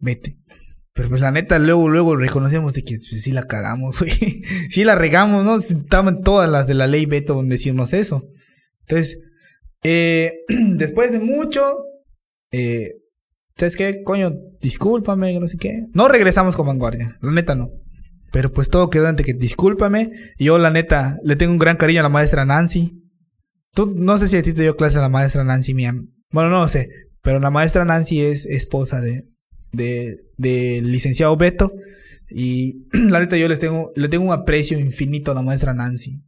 vete. 0.00 0.38
Pero 0.94 1.10
pues 1.10 1.20
la 1.20 1.30
neta, 1.30 1.58
luego, 1.58 1.88
luego 1.88 2.16
reconocemos 2.16 2.74
de 2.74 2.82
que 2.82 2.98
sí 2.98 3.30
la 3.30 3.44
cagamos, 3.44 4.00
güey. 4.00 4.10
sí 4.68 4.84
la 4.84 4.94
regamos, 4.94 5.44
¿no? 5.44 5.56
Estaban 5.56 6.22
todas 6.22 6.50
las 6.50 6.66
de 6.66 6.74
la 6.74 6.86
ley 6.86 7.06
Beto 7.06 7.38
en 7.40 7.48
decirnos 7.48 7.92
eso. 7.92 8.24
Entonces, 8.80 9.20
eh, 9.84 10.32
después 10.48 11.12
de 11.12 11.20
mucho, 11.20 11.84
eh, 12.50 12.94
¿sabes 13.56 13.76
qué? 13.76 14.02
Coño, 14.04 14.32
discúlpame, 14.60 15.38
no 15.38 15.46
sé 15.46 15.56
qué. 15.58 15.84
No 15.92 16.08
regresamos 16.08 16.56
con 16.56 16.66
Vanguardia, 16.66 17.16
la 17.20 17.32
neta 17.32 17.54
no. 17.54 17.68
Pero 18.30 18.52
pues 18.52 18.68
todo 18.68 18.90
quedó 18.90 19.08
ante 19.08 19.24
que 19.24 19.32
discúlpame. 19.32 20.12
Yo, 20.38 20.58
la 20.58 20.70
neta, 20.70 21.18
le 21.24 21.36
tengo 21.36 21.52
un 21.52 21.58
gran 21.58 21.76
cariño 21.76 22.00
a 22.00 22.04
la 22.04 22.08
maestra 22.08 22.44
Nancy. 22.44 23.02
Tú, 23.74 23.92
no 23.96 24.18
sé 24.18 24.28
si 24.28 24.36
a 24.36 24.42
ti 24.42 24.52
te 24.52 24.62
dio 24.62 24.76
clase 24.76 24.98
la 24.98 25.08
maestra 25.08 25.44
Nancy, 25.44 25.74
mía. 25.74 25.94
Bueno, 26.30 26.50
no 26.50 26.68
sé. 26.68 26.88
Pero 27.22 27.40
la 27.40 27.50
maestra 27.50 27.84
Nancy 27.84 28.20
es 28.20 28.44
esposa 28.44 29.00
de, 29.00 29.28
de, 29.72 30.16
del 30.36 30.90
licenciado 30.90 31.36
Beto. 31.36 31.72
Y 32.30 32.86
la 32.92 33.20
neta 33.20 33.36
yo 33.36 33.48
les 33.48 33.58
tengo, 33.58 33.92
le 33.96 34.08
tengo 34.08 34.24
un 34.24 34.32
aprecio 34.32 34.78
infinito 34.78 35.32
a 35.32 35.34
la 35.34 35.42
maestra 35.42 35.74
Nancy. 35.74 36.22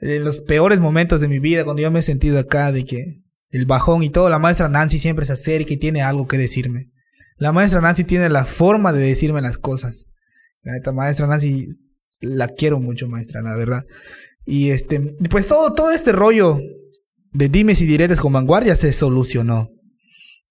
En 0.00 0.24
los 0.24 0.40
peores 0.40 0.80
momentos 0.80 1.20
de 1.20 1.28
mi 1.28 1.38
vida, 1.38 1.64
cuando 1.64 1.82
yo 1.82 1.90
me 1.90 2.00
he 2.00 2.02
sentido 2.02 2.38
acá 2.38 2.72
de 2.72 2.84
que 2.84 3.22
el 3.50 3.66
bajón 3.66 4.02
y 4.02 4.10
todo, 4.10 4.28
la 4.28 4.40
maestra 4.40 4.68
Nancy 4.68 4.98
siempre 4.98 5.24
se 5.24 5.34
acerca 5.34 5.72
y 5.72 5.76
tiene 5.76 6.02
algo 6.02 6.26
que 6.26 6.36
decirme. 6.36 6.90
La 7.36 7.52
maestra 7.52 7.80
Nancy 7.80 8.04
tiene 8.04 8.28
la 8.28 8.44
forma 8.44 8.92
de 8.92 9.00
decirme 9.00 9.40
las 9.40 9.58
cosas. 9.58 10.06
La 10.64 10.72
neta, 10.72 10.92
maestra 10.92 11.26
Nancy, 11.26 11.68
la 12.20 12.48
quiero 12.48 12.80
mucho, 12.80 13.06
maestra, 13.06 13.42
la 13.42 13.56
verdad. 13.56 13.84
Y 14.44 14.70
este, 14.70 15.00
pues 15.30 15.46
todo, 15.46 15.72
todo 15.72 15.90
este 15.92 16.12
rollo 16.12 16.58
de 17.32 17.48
dimes 17.48 17.80
y 17.80 17.86
diretes 17.86 18.20
con 18.20 18.32
vanguardia 18.32 18.74
se 18.76 18.92
solucionó. 18.92 19.68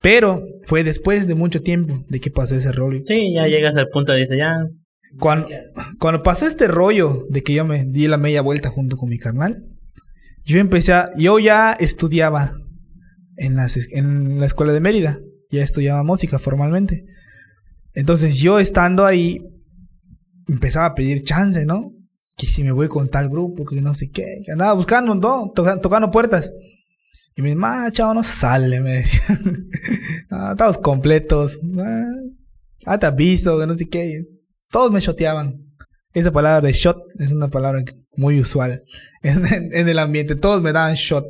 Pero 0.01 0.43
fue 0.63 0.83
después 0.83 1.27
de 1.27 1.35
mucho 1.35 1.61
tiempo 1.61 2.05
de 2.09 2.19
que 2.19 2.29
pasó 2.29 2.55
ese 2.55 2.71
rollo. 2.71 3.01
Sí, 3.05 3.33
ya 3.33 3.47
llegas 3.47 3.75
al 3.75 3.87
punto 3.87 4.11
de 4.11 4.19
dice 4.19 4.37
ya. 4.37 4.53
Cuando, 5.19 5.47
cuando 5.99 6.23
pasó 6.23 6.45
este 6.45 6.67
rollo 6.67 7.25
de 7.29 7.41
que 7.41 7.53
yo 7.53 7.65
me 7.65 7.85
di 7.85 8.07
la 8.07 8.17
media 8.17 8.41
vuelta 8.41 8.69
junto 8.69 8.97
con 8.97 9.09
mi 9.09 9.17
carnal, 9.17 9.61
yo 10.43 10.59
empecé 10.59 10.93
a, 10.93 11.09
yo 11.17 11.39
ya 11.39 11.73
estudiaba 11.73 12.51
en, 13.37 13.55
las, 13.55 13.77
en 13.93 14.39
la 14.39 14.45
escuela 14.45 14.73
de 14.73 14.81
Mérida, 14.81 15.19
ya 15.51 15.61
estudiaba 15.61 16.03
música 16.03 16.39
formalmente. 16.39 17.05
Entonces 17.93 18.39
yo 18.39 18.59
estando 18.59 19.05
ahí, 19.05 19.39
empezaba 20.47 20.87
a 20.87 20.95
pedir 20.95 21.23
chance, 21.23 21.65
¿no? 21.65 21.91
Que 22.37 22.45
si 22.45 22.63
me 22.63 22.71
voy 22.71 22.87
con 22.87 23.07
tal 23.07 23.29
grupo, 23.29 23.65
que 23.65 23.81
no 23.81 23.93
sé 23.93 24.09
qué, 24.09 24.41
que 24.45 24.51
andaba 24.51 24.73
buscando, 24.73 25.13
¿no? 25.15 25.51
tocando 25.53 26.11
puertas. 26.11 26.51
Y 27.35 27.41
me 27.41 27.49
dice, 27.49 27.61
ah, 27.63 27.89
chavo, 27.91 28.13
no 28.15 28.23
sale, 28.23 28.79
me 28.79 28.91
decían. 28.97 29.67
ah, 30.31 30.49
estamos 30.51 30.77
completos. 30.79 31.59
Ah, 32.85 32.97
te 32.97 33.05
aviso, 33.05 33.59
que 33.59 33.67
no 33.67 33.75
sé 33.75 33.87
qué. 33.87 34.23
Todos 34.71 34.91
me 34.91 34.99
shoteaban. 34.99 35.59
Esa 36.13 36.31
palabra 36.31 36.67
de 36.67 36.73
shot 36.73 36.97
es 37.19 37.31
una 37.31 37.49
palabra 37.49 37.83
muy 38.15 38.39
usual 38.39 38.83
en, 39.21 39.45
en, 39.45 39.87
el 39.89 39.99
ambiente. 39.99 40.35
Todos 40.35 40.61
me 40.61 40.71
daban 40.71 40.95
shot. 40.95 41.25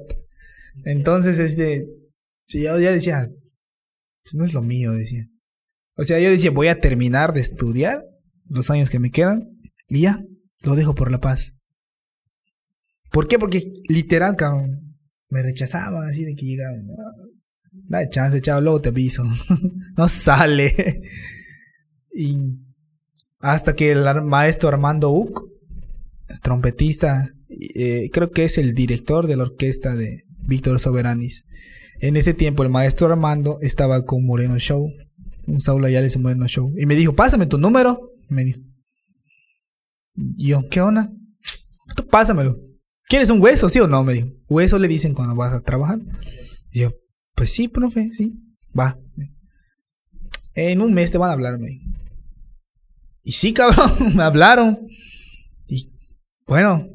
Entonces, 0.85 1.39
este, 1.39 1.85
yo 2.47 2.79
ya 2.79 2.91
decía, 2.91 3.29
pues 4.23 4.35
no 4.35 4.45
es 4.45 4.53
lo 4.53 4.61
mío, 4.61 4.91
decía. 4.91 5.25
O 5.95 6.03
sea, 6.03 6.19
yo 6.19 6.29
decía, 6.29 6.51
voy 6.51 6.67
a 6.67 6.79
terminar 6.79 7.33
de 7.33 7.41
estudiar 7.41 8.03
los 8.47 8.69
años 8.69 8.89
que 8.89 8.99
me 8.99 9.11
quedan 9.11 9.49
y 9.87 10.01
ya, 10.01 10.23
lo 10.63 10.75
dejo 10.75 10.95
por 10.95 11.11
la 11.11 11.19
paz. 11.19 11.55
¿Por 13.11 13.27
qué? 13.27 13.37
Porque 13.37 13.71
literal, 13.87 14.35
cabrón, 14.35 14.97
me 15.29 15.43
rechazaba 15.43 16.07
así 16.07 16.23
de 16.25 16.35
que 16.35 16.45
llegaba. 16.45 16.77
da 17.71 18.09
chance, 18.09 18.41
chavo, 18.41 18.61
luego 18.61 18.81
te 18.81 18.89
aviso. 18.89 19.23
no 19.97 20.07
sale. 20.07 21.01
y 22.13 22.37
hasta 23.39 23.75
que 23.75 23.91
el 23.91 24.21
maestro 24.23 24.69
Armando 24.69 25.11
Uc, 25.11 25.43
trompetista, 26.41 27.29
eh, 27.75 28.09
creo 28.11 28.31
que 28.31 28.45
es 28.45 28.57
el 28.57 28.73
director 28.73 29.27
de 29.27 29.35
la 29.35 29.43
orquesta 29.43 29.95
de 29.95 30.23
Víctor 30.47 30.79
Soberanis. 30.79 31.45
En 31.99 32.15
ese 32.15 32.33
tiempo 32.33 32.63
el 32.63 32.69
maestro 32.69 33.07
Armando 33.07 33.57
estaba 33.61 34.05
con 34.05 34.25
Moreno 34.25 34.57
Show, 34.59 34.89
un 35.45 35.59
Saúl 35.59 35.85
Ayales 35.85 36.17
Moreno 36.17 36.47
Show. 36.47 36.73
Y 36.77 36.85
me 36.85 36.95
dijo, 36.95 37.15
pásame 37.15 37.45
tu 37.45 37.57
número. 37.57 38.12
Me 38.29 38.43
dijo. 38.45 38.59
Yo, 40.15 40.67
¿qué 40.69 40.81
onda? 40.81 41.11
Pásamelo. 42.09 42.59
¿Quieres 43.07 43.29
un 43.29 43.41
hueso, 43.41 43.69
sí 43.69 43.79
o 43.79 43.87
no? 43.87 44.03
Me 44.03 44.13
dijo. 44.13 44.29
Hueso 44.47 44.79
le 44.79 44.87
dicen 44.87 45.13
cuando 45.13 45.35
vas 45.35 45.53
a 45.53 45.61
trabajar. 45.61 45.99
Y 46.71 46.81
yo, 46.81 46.91
pues 47.35 47.51
sí, 47.51 47.67
profe, 47.67 48.11
sí. 48.13 48.39
Va. 48.77 48.99
En 50.55 50.81
un 50.81 50.93
mes 50.93 51.11
te 51.11 51.17
van 51.17 51.29
a 51.29 51.33
hablar, 51.33 51.59
me 51.59 51.67
dijo. 51.67 51.85
Y 53.23 53.31
sí, 53.31 53.53
cabrón, 53.53 53.91
me 54.15 54.23
hablaron. 54.23 54.87
Y 55.67 55.91
bueno. 56.45 56.87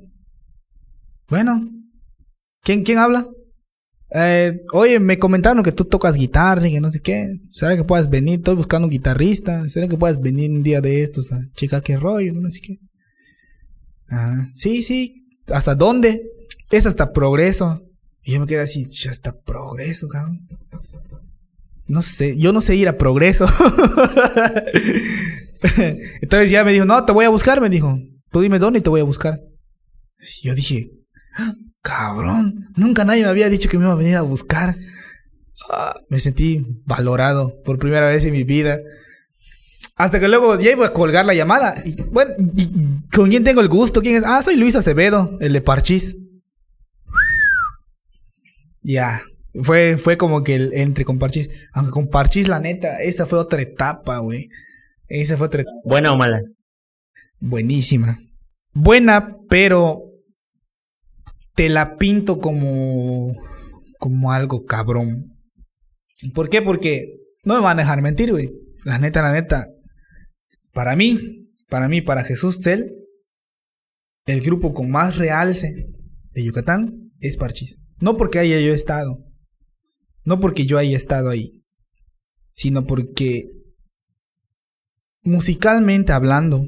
Bueno. 1.29 1.71
¿Quién, 2.63 2.85
quién 2.85 2.99
habla? 2.99 3.27
Eh, 4.11 4.63
oye, 4.73 4.99
me 5.01 5.19
comentaron 5.19 5.63
que 5.63 5.73
tú 5.73 5.85
tocas 5.85 6.17
guitarra 6.17 6.67
y 6.67 6.73
que 6.73 6.81
no 6.81 6.91
sé 6.91 7.01
qué. 7.01 7.35
¿Será 7.51 7.77
que 7.77 7.85
puedas 7.85 8.09
venir? 8.09 8.39
Estoy 8.39 8.55
buscando 8.55 8.87
un 8.87 8.91
guitarrista. 8.91 9.69
¿Será 9.69 9.87
que 9.89 9.99
puedas 9.99 10.21
venir 10.21 10.51
un 10.51 10.63
día 10.63 10.81
de 10.81 11.03
estos 11.03 11.33
a 11.33 11.41
chica 11.55 11.81
qué 11.81 11.97
rollo? 11.97 12.33
No 12.35 12.51
sé 12.51 12.61
qué. 12.61 12.79
Ajá. 14.09 14.51
Sí, 14.55 14.83
sí. 14.83 15.15
¿Hasta 15.49 15.75
dónde? 15.75 16.23
Es 16.71 16.87
hasta 16.87 17.13
progreso. 17.13 17.83
Y 18.23 18.33
yo 18.33 18.41
me 18.41 18.47
quedé 18.47 18.61
así, 18.61 18.85
hasta 19.09 19.33
progreso, 19.41 20.09
cabrón. 20.09 20.47
No 21.87 22.03
sé, 22.03 22.37
yo 22.37 22.53
no 22.53 22.61
sé 22.61 22.77
ir 22.77 22.89
a 22.89 22.99
progreso. 22.99 23.47
Entonces 26.21 26.51
ya 26.51 26.63
me 26.65 26.73
dijo, 26.73 26.85
no, 26.85 27.05
te 27.05 27.13
voy 27.13 27.25
a 27.25 27.31
buscar, 27.31 27.61
me 27.61 27.71
dijo. 27.71 27.99
Tú 28.31 28.43
dime 28.43 28.59
dónde 28.59 28.81
y 28.81 28.83
te 28.83 28.91
voy 28.91 29.01
a 29.01 29.05
buscar. 29.05 29.41
Y 30.21 30.49
yo 30.49 30.55
dije, 30.55 30.91
ah, 31.37 31.55
cabrón, 31.89 32.69
nunca 32.77 33.05
nadie 33.05 33.23
me 33.23 33.29
había 33.29 33.49
dicho 33.49 33.69
que 33.69 33.79
me 33.79 33.85
iba 33.85 33.93
a 33.93 33.97
venir 33.97 34.17
a 34.17 34.23
buscar. 34.23 34.77
Ah, 35.71 35.99
me 36.09 36.21
sentí 36.21 36.67
valorado 36.85 37.61
por 37.65 37.79
primera 37.79 38.07
vez 38.07 38.25
en 38.25 38.33
mi 38.33 38.45
vida. 38.45 38.79
Hasta 39.97 40.21
que 40.21 40.29
luego 40.29 40.59
ya 40.61 40.71
iba 40.71 40.87
a 40.87 40.93
colgar 40.93 41.25
la 41.25 41.35
llamada. 41.35 41.83
Y 41.85 42.01
bueno, 42.03 42.35
¿con 43.13 43.31
quién 43.31 43.43
tengo 43.43 43.61
el 43.61 43.69
gusto? 43.69 44.03
¿Quién 44.03 44.17
es? 44.17 44.23
Ah, 44.25 44.43
soy 44.43 44.57
Luis 44.57 44.77
Acevedo, 44.77 45.37
el 45.41 45.53
de 45.53 45.61
Parchís. 45.61 46.17
Ya. 48.83 49.23
Fue, 49.61 49.97
fue 49.99 50.17
como 50.17 50.45
que 50.45 50.55
el 50.55 50.71
entre 50.75 51.05
con 51.05 51.19
Parchís. 51.19 51.49
Aunque 51.73 51.91
con 51.91 52.09
Parchís, 52.09 52.49
la 52.49 52.61
neta, 52.61 52.99
esa 52.99 53.27
fue 53.27 53.39
otra 53.39 53.61
etapa, 53.61 54.19
güey. 54.19 54.49
Esa 55.09 55.37
fue 55.37 55.47
otra 55.47 55.63
etapa. 55.63 55.77
¿Buena 55.85 56.13
o 56.13 56.17
mala? 56.17 56.43
Buenísima. 57.41 58.21
Buena, 58.73 59.37
pero 59.49 60.08
te 61.59 61.69
la 61.69 61.97
pinto 61.97 62.39
como, 62.39 63.35
como 63.99 64.31
algo 64.31 64.65
cabrón. 64.65 65.37
¿Por 66.33 66.51
qué? 66.51 66.63
Porque 66.63 67.17
no 67.43 67.57
me 67.57 67.63
van 67.63 67.81
a 67.81 67.83
dejar 67.83 68.01
mentir, 68.01 68.31
güey. 68.31 68.49
La 68.85 69.01
neta, 69.01 69.23
la 69.23 69.33
neta, 69.33 69.67
para 70.73 70.95
mí, 70.95 71.19
para 71.69 71.89
mí, 71.89 72.01
para 72.01 72.23
Jesús 72.23 72.61
Tel, 72.61 72.95
el 74.27 74.41
grupo 74.41 74.73
con 74.73 74.89
más 74.89 75.17
realce 75.17 75.89
de 76.31 76.45
Yucatán 76.45 77.11
es 77.19 77.37
Parchis. 77.37 77.81
No 77.99 78.17
porque 78.17 78.39
haya 78.39 78.61
yo 78.61 78.73
estado, 78.73 79.19
no 80.23 80.39
porque 80.39 80.65
yo 80.65 80.79
haya 80.79 80.97
estado 80.97 81.29
ahí, 81.29 81.65
sino 82.53 82.85
porque 82.85 83.51
musicalmente 85.23 86.13
hablando, 86.13 86.65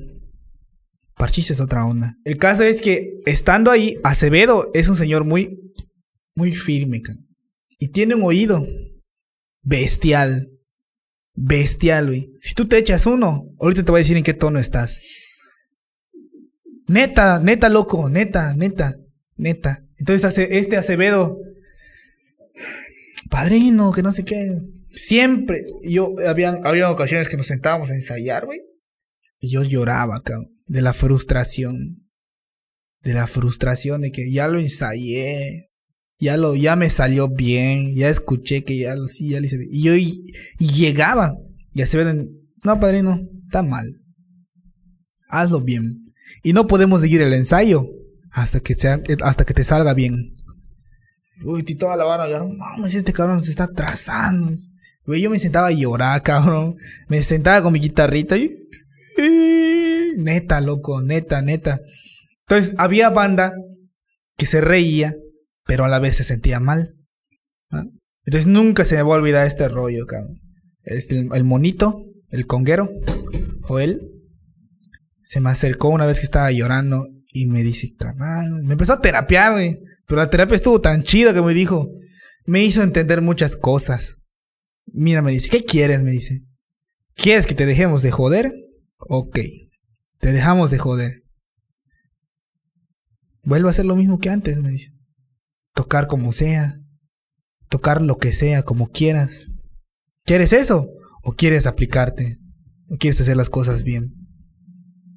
Parchis 1.21 1.51
es 1.51 1.61
otra 1.61 1.85
onda. 1.85 2.17
El 2.25 2.39
caso 2.39 2.65
es 2.65 2.81
que 2.81 3.21
estando 3.27 3.71
ahí, 3.71 3.97
Acevedo 4.03 4.71
es 4.75 4.89
un 4.89 4.97
señor 4.97 5.25
muy, 5.25 5.61
muy 6.35 6.51
firme, 6.51 7.01
y 7.79 7.89
tiene 7.89 8.17
un 8.17 8.23
oído 8.25 8.67
bestial 9.63 10.51
bestial, 11.35 12.09
güey. 12.09 12.33
Si 12.41 12.55
tú 12.55 12.69
te 12.69 12.79
echas 12.79 13.07
uno, 13.07 13.47
ahorita 13.61 13.85
te 13.85 13.91
voy 13.91 13.99
a 14.01 14.03
decir 14.03 14.17
en 14.17 14.23
qué 14.23 14.35
tono 14.35 14.59
estás. 14.59 15.03
Neta, 16.87 17.39
neta, 17.39 17.69
loco, 17.69 18.09
neta, 18.09 18.55
neta, 18.55 18.97
neta. 19.37 19.85
Entonces 19.97 20.39
este 20.51 20.77
Acevedo, 20.77 21.39
padrino, 23.31 23.93
que 23.93 24.03
no 24.03 24.13
sé 24.13 24.25
qué. 24.25 24.61
Siempre, 24.89 25.65
yo, 25.83 26.11
había, 26.27 26.61
había 26.65 26.91
ocasiones 26.91 27.29
que 27.29 27.37
nos 27.37 27.47
sentábamos 27.47 27.91
a 27.91 27.95
ensayar, 27.95 28.45
güey. 28.45 28.61
Y 29.39 29.51
yo 29.51 29.63
lloraba, 29.63 30.21
cabrón, 30.23 30.51
de 30.71 30.83
la 30.83 30.93
frustración. 30.93 32.09
De 33.03 33.13
la 33.13 33.27
frustración 33.27 34.03
de 34.03 34.13
que 34.13 34.31
ya 34.31 34.47
lo 34.47 34.61
ensayé, 34.61 35.71
ya 36.19 36.37
lo, 36.37 36.55
ya 36.55 36.77
me 36.77 36.91
salió 36.91 37.29
bien, 37.29 37.93
ya 37.95 38.09
escuché 38.09 38.63
que 38.63 38.79
ya 38.79 38.95
lo 38.95 39.09
sí, 39.09 39.31
ya 39.31 39.41
lo 39.41 39.47
hice 39.47 39.59
bien. 39.59 39.71
Y 39.73 39.83
yo 39.83 39.95
llegaba, 40.59 41.37
y 41.73 41.85
se 41.87 41.99
ven, 41.99 42.31
no 42.63 42.79
padrino, 42.79 43.21
está 43.47 43.63
mal. 43.63 44.01
Hazlo 45.29 45.61
bien. 45.61 46.05
Y 46.45 46.53
no 46.53 46.67
podemos 46.67 47.01
seguir 47.01 47.21
el 47.21 47.33
ensayo 47.33 47.89
hasta 48.31 48.61
que 48.61 48.75
sea, 48.75 49.01
hasta 49.23 49.45
que 49.45 49.55
te 49.55 49.65
salga 49.65 49.93
bien. 49.93 50.37
Uy, 51.43 51.65
toda 51.65 51.97
la 51.97 52.05
vara, 52.05 52.29
ya 52.29 52.45
mames, 52.45 52.95
este 52.95 53.13
cabrón 53.13 53.43
se 53.43 53.51
está 53.51 53.65
atrasando. 53.65 54.55
Güey, 55.05 55.23
yo 55.23 55.31
me 55.31 55.39
sentaba 55.41 55.69
a 55.69 55.73
llorar, 55.73 56.23
cabrón. 56.23 56.77
Me 57.09 57.23
sentaba 57.25 57.61
con 57.63 57.73
mi 57.73 57.81
guitarrita 57.81 58.37
y. 58.37 58.55
Neta, 60.17 60.61
loco, 60.61 61.01
neta, 61.03 61.43
neta. 61.43 61.81
Entonces, 62.49 62.75
había 62.79 63.11
banda 63.11 63.53
que 64.37 64.47
se 64.47 64.61
reía 64.61 65.15
pero 65.71 65.85
a 65.85 65.89
la 65.89 66.01
vez 66.01 66.17
se 66.17 66.25
sentía 66.25 66.59
mal. 66.59 66.97
Entonces 68.25 68.49
nunca 68.49 68.85
se 68.85 68.97
me 68.97 69.03
va 69.03 69.15
a 69.15 69.19
olvidar 69.19 69.47
este 69.47 69.69
rollo, 69.69 70.05
cabrón. 70.05 70.41
Este, 70.83 71.17
el 71.33 71.45
monito, 71.45 72.07
el 72.29 72.49
conguero, 72.49 72.91
Joel, 73.61 74.01
se 75.23 75.41
me 75.41 75.51
acercó 75.51 75.91
una 75.91 76.07
vez 76.07 76.19
que 76.19 76.25
estaba 76.25 76.51
llorando 76.51 77.07
y 77.33 77.47
me 77.47 77.63
dice, 77.63 77.95
carnal, 77.97 78.65
me 78.65 78.73
empezó 78.73 78.95
a 78.95 79.01
terapiar, 79.01 79.53
güey. 79.53 79.79
Pero 80.09 80.21
la 80.21 80.29
terapia 80.29 80.57
estuvo 80.57 80.81
tan 80.81 81.05
chida 81.05 81.33
que 81.33 81.41
me 81.41 81.55
dijo, 81.55 81.89
me 82.47 82.65
hizo 82.65 82.83
entender 82.83 83.21
muchas 83.23 83.57
cosas. 83.57 84.17
Mira, 84.87 85.23
me 85.23 85.31
dice, 85.31 85.51
¿qué 85.51 85.63
quieres? 85.63 86.03
Me 86.03 86.11
dice. 86.11 86.41
¿Quieres 87.15 87.47
que 87.47 87.55
te 87.55 87.65
dejemos 87.65 88.03
de 88.03 88.11
joder? 88.11 88.53
Ok, 88.99 89.39
te 90.21 90.33
dejamos 90.33 90.71
de 90.71 90.79
joder. 90.79 91.23
Vuelve 93.43 93.69
a 93.69 93.71
hacer 93.71 93.87
lo 93.87 93.97
mismo 93.97 94.19
que 94.19 94.31
antes, 94.31 94.61
me 94.61 94.71
dice. 94.71 94.93
Tocar 95.75 96.07
como 96.07 96.33
sea. 96.33 96.79
Tocar 97.69 98.03
lo 98.03 98.19
que 98.19 98.33
sea, 98.33 98.63
como 98.63 98.89
quieras. 98.89 99.47
¿Quieres 100.25 100.53
eso? 100.53 100.89
¿O 101.23 101.33
quieres 101.33 101.67
aplicarte? 101.67 102.39
¿O 102.89 102.97
quieres 102.97 103.21
hacer 103.21 103.37
las 103.37 103.51
cosas 103.51 103.83
bien? 103.83 104.15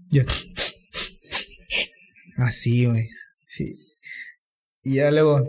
Yo. 0.10 0.24
Así, 2.38 2.86
güey. 2.86 3.10
Sí. 3.46 3.76
Y 4.84 4.96
ya 4.96 5.12
luego 5.12 5.46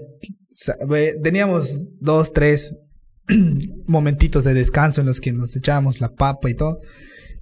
teníamos 1.22 1.84
dos, 2.00 2.32
tres 2.32 2.76
momentitos 3.86 4.44
de 4.44 4.54
descanso 4.54 5.00
en 5.00 5.06
los 5.06 5.20
que 5.20 5.32
nos 5.32 5.56
echábamos 5.56 6.00
la 6.00 6.08
papa 6.08 6.50
y 6.50 6.54
todo. 6.54 6.80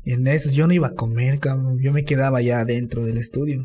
Y 0.04 0.12
en 0.12 0.26
esos 0.26 0.54
yo 0.54 0.66
no 0.66 0.72
iba 0.72 0.88
a 0.88 0.94
comer, 0.94 1.38
cabrón. 1.38 1.78
Yo 1.80 1.92
me 1.92 2.04
quedaba 2.04 2.42
ya 2.42 2.64
dentro 2.64 3.04
del 3.04 3.18
estudio 3.18 3.62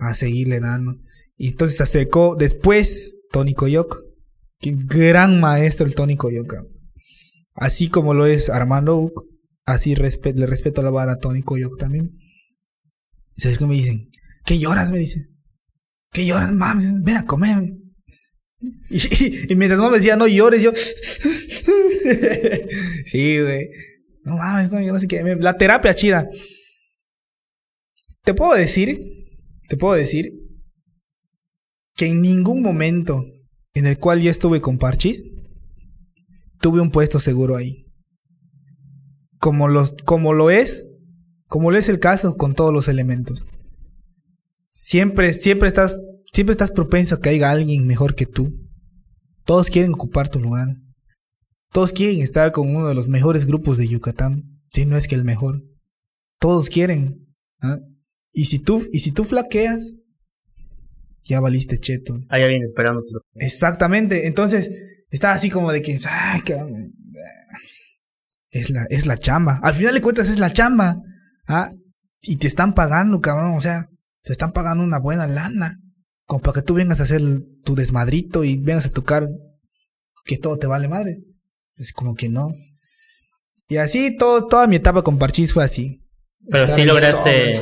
a 0.00 0.14
seguirle 0.14 0.60
dando. 0.60 0.96
Y 1.36 1.48
entonces 1.48 1.78
se 1.78 1.82
acercó 1.82 2.36
después 2.36 3.16
Tony 3.30 3.54
Coyoc. 3.54 4.04
Gran 4.60 5.40
maestro 5.40 5.86
el 5.86 5.94
Tony 5.94 6.16
Coyoc. 6.16 6.54
Así 7.54 7.88
como 7.88 8.14
lo 8.14 8.26
es 8.26 8.48
Armando 8.48 8.96
Uc, 8.96 9.26
así 9.66 9.94
le 9.94 10.46
respeto 10.46 10.82
la 10.82 10.90
vara 10.90 11.14
a 11.14 11.18
Tony 11.18 11.42
Coyoc 11.42 11.76
también. 11.78 12.18
Se 13.34 13.48
acercó 13.48 13.64
y 13.64 13.68
me 13.68 13.74
dicen, 13.74 14.10
¿qué 14.44 14.58
lloras? 14.58 14.92
Me 14.92 14.98
dice. 14.98 15.28
¿Qué 16.12 16.26
lloras, 16.26 16.52
mames? 16.52 17.02
Ven 17.02 17.16
a 17.16 17.26
comer. 17.26 17.58
Y, 18.90 19.56
mientras 19.56 19.80
no 19.80 19.90
me 19.90 19.96
decía, 19.96 20.14
no 20.14 20.28
llores, 20.28 20.62
yo. 20.62 20.70
sí, 23.04 23.40
güey. 23.40 23.70
No 24.24 24.36
mames, 24.36 24.70
güey, 24.70 24.86
yo 24.86 24.92
no 24.92 24.98
sé 24.98 25.08
qué. 25.08 25.22
La 25.40 25.56
terapia 25.56 25.94
chida. 25.94 26.28
Te 28.24 28.34
puedo 28.34 28.52
decir, 28.52 29.00
te 29.68 29.76
puedo 29.76 29.94
decir 29.94 30.32
que 31.96 32.06
en 32.06 32.20
ningún 32.20 32.62
momento 32.62 33.24
en 33.74 33.86
el 33.86 33.98
cual 33.98 34.20
yo 34.20 34.30
estuve 34.30 34.60
con 34.60 34.78
Parchis, 34.78 35.24
tuve 36.60 36.80
un 36.80 36.90
puesto 36.90 37.18
seguro 37.18 37.56
ahí. 37.56 37.86
Como, 39.38 39.66
como 40.04 40.32
lo 40.32 40.50
es, 40.50 40.86
como 41.48 41.70
lo 41.70 41.78
es 41.78 41.88
el 41.88 41.98
caso 41.98 42.36
con 42.36 42.54
todos 42.54 42.72
los 42.72 42.86
elementos. 42.86 43.44
Siempre, 44.68 45.34
siempre 45.34 45.68
estás, 45.68 46.00
siempre 46.32 46.52
estás 46.52 46.70
propenso 46.70 47.16
a 47.16 47.20
que 47.20 47.30
haya 47.30 47.50
alguien 47.50 47.86
mejor 47.86 48.14
que 48.14 48.26
tú. 48.26 48.54
Todos 49.44 49.68
quieren 49.68 49.92
ocupar 49.92 50.28
tu 50.28 50.38
lugar. 50.38 50.68
Todos 51.72 51.92
quieren 51.94 52.20
estar 52.20 52.52
con 52.52 52.74
uno 52.76 52.86
de 52.86 52.94
los 52.94 53.08
mejores 53.08 53.46
grupos 53.46 53.78
de 53.78 53.88
Yucatán, 53.88 54.60
si 54.70 54.84
no 54.84 54.98
es 54.98 55.08
que 55.08 55.14
el 55.14 55.24
mejor. 55.24 55.64
Todos 56.38 56.68
quieren. 56.68 57.34
¿ah? 57.62 57.78
Y 58.32 58.44
si 58.44 58.58
tú, 58.58 58.86
y 58.92 59.00
si 59.00 59.10
tú 59.10 59.24
flaqueas, 59.24 59.94
ya 61.24 61.40
valiste 61.40 61.78
cheto. 61.78 62.20
Hay 62.28 62.42
alguien 62.42 62.62
esperando. 62.62 63.02
Exactamente. 63.36 64.26
Entonces, 64.26 64.70
está 65.08 65.32
así 65.32 65.48
como 65.48 65.72
de 65.72 65.80
que, 65.80 65.92
es 68.50 68.70
la, 68.70 68.86
es 68.90 69.06
la 69.06 69.16
chamba. 69.16 69.58
Al 69.62 69.74
final 69.74 69.94
de 69.94 70.02
cuentas 70.02 70.28
es 70.28 70.38
la 70.38 70.52
chamba. 70.52 70.96
¿ah? 71.48 71.70
Y 72.20 72.36
te 72.36 72.48
están 72.48 72.74
pagando, 72.74 73.22
cabrón. 73.22 73.56
O 73.56 73.62
sea, 73.62 73.88
te 74.22 74.32
están 74.32 74.52
pagando 74.52 74.84
una 74.84 74.98
buena 74.98 75.26
lana. 75.26 75.78
Como 76.26 76.42
para 76.42 76.60
que 76.60 76.66
tú 76.66 76.74
vengas 76.74 77.00
a 77.00 77.04
hacer 77.04 77.22
tu 77.62 77.74
desmadrito 77.74 78.44
y 78.44 78.58
vengas 78.58 78.86
a 78.86 78.90
tocar 78.90 79.26
que 80.26 80.36
todo 80.36 80.58
te 80.58 80.66
vale 80.66 80.88
madre. 80.88 81.31
Es 81.76 81.92
como 81.92 82.14
que 82.14 82.28
no. 82.28 82.54
Y 83.68 83.76
así 83.76 84.16
todo, 84.16 84.46
toda 84.46 84.66
mi 84.66 84.76
etapa 84.76 85.02
con 85.02 85.18
Parchís 85.18 85.52
fue 85.52 85.64
así. 85.64 86.02
Pero 86.48 86.74
sí 86.74 86.84
lograste. 86.84 87.54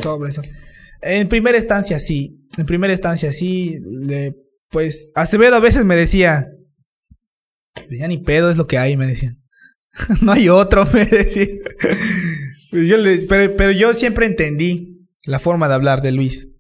En 1.02 1.28
primera 1.28 1.58
instancia 1.58 1.98
sí. 1.98 2.48
En 2.56 2.66
primera 2.66 2.92
instancia 2.92 3.32
sí. 3.32 3.78
Le, 3.84 4.34
pues 4.70 5.12
Acevedo 5.14 5.56
a 5.56 5.60
veces 5.60 5.84
me 5.84 5.96
decía. 5.96 6.46
Ya 7.90 8.08
ni 8.08 8.18
pedo 8.18 8.50
es 8.50 8.56
lo 8.56 8.66
que 8.66 8.78
hay, 8.78 8.96
me 8.96 9.06
decía. 9.06 9.36
no 10.22 10.32
hay 10.32 10.48
otro, 10.48 10.86
me 10.92 11.04
decía. 11.04 11.46
Pues 12.70 12.88
yo 12.88 12.96
pero, 13.28 13.56
pero 13.56 13.72
yo 13.72 13.94
siempre 13.94 14.26
entendí 14.26 15.08
la 15.24 15.38
forma 15.38 15.68
de 15.68 15.74
hablar 15.74 16.02
de 16.02 16.12
Luis. 16.12 16.50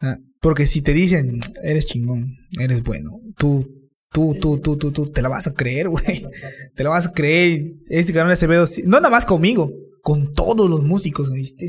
Ah, 0.00 0.18
porque 0.40 0.66
si 0.66 0.82
te 0.82 0.92
dicen, 0.92 1.40
eres 1.62 1.86
chingón, 1.86 2.36
eres 2.58 2.82
bueno, 2.82 3.20
tú, 3.36 3.81
tú, 4.12 4.36
tú, 4.38 4.58
tú, 4.60 4.76
tú, 4.76 4.92
tú, 4.92 5.10
te 5.10 5.22
la 5.22 5.28
vas 5.28 5.46
a 5.46 5.54
creer, 5.54 5.88
güey. 5.88 6.26
Te 6.76 6.84
la 6.84 6.90
vas 6.90 7.08
a 7.08 7.12
creer. 7.12 7.64
Este 7.88 8.12
canal 8.12 8.32
Acevedo, 8.32 8.66
no 8.84 8.98
nada 8.98 9.10
más 9.10 9.26
conmigo, 9.26 9.70
con 10.02 10.32
todos 10.34 10.70
los 10.70 10.82
músicos, 10.84 11.30
güey. 11.30 11.42
Este 11.42 11.68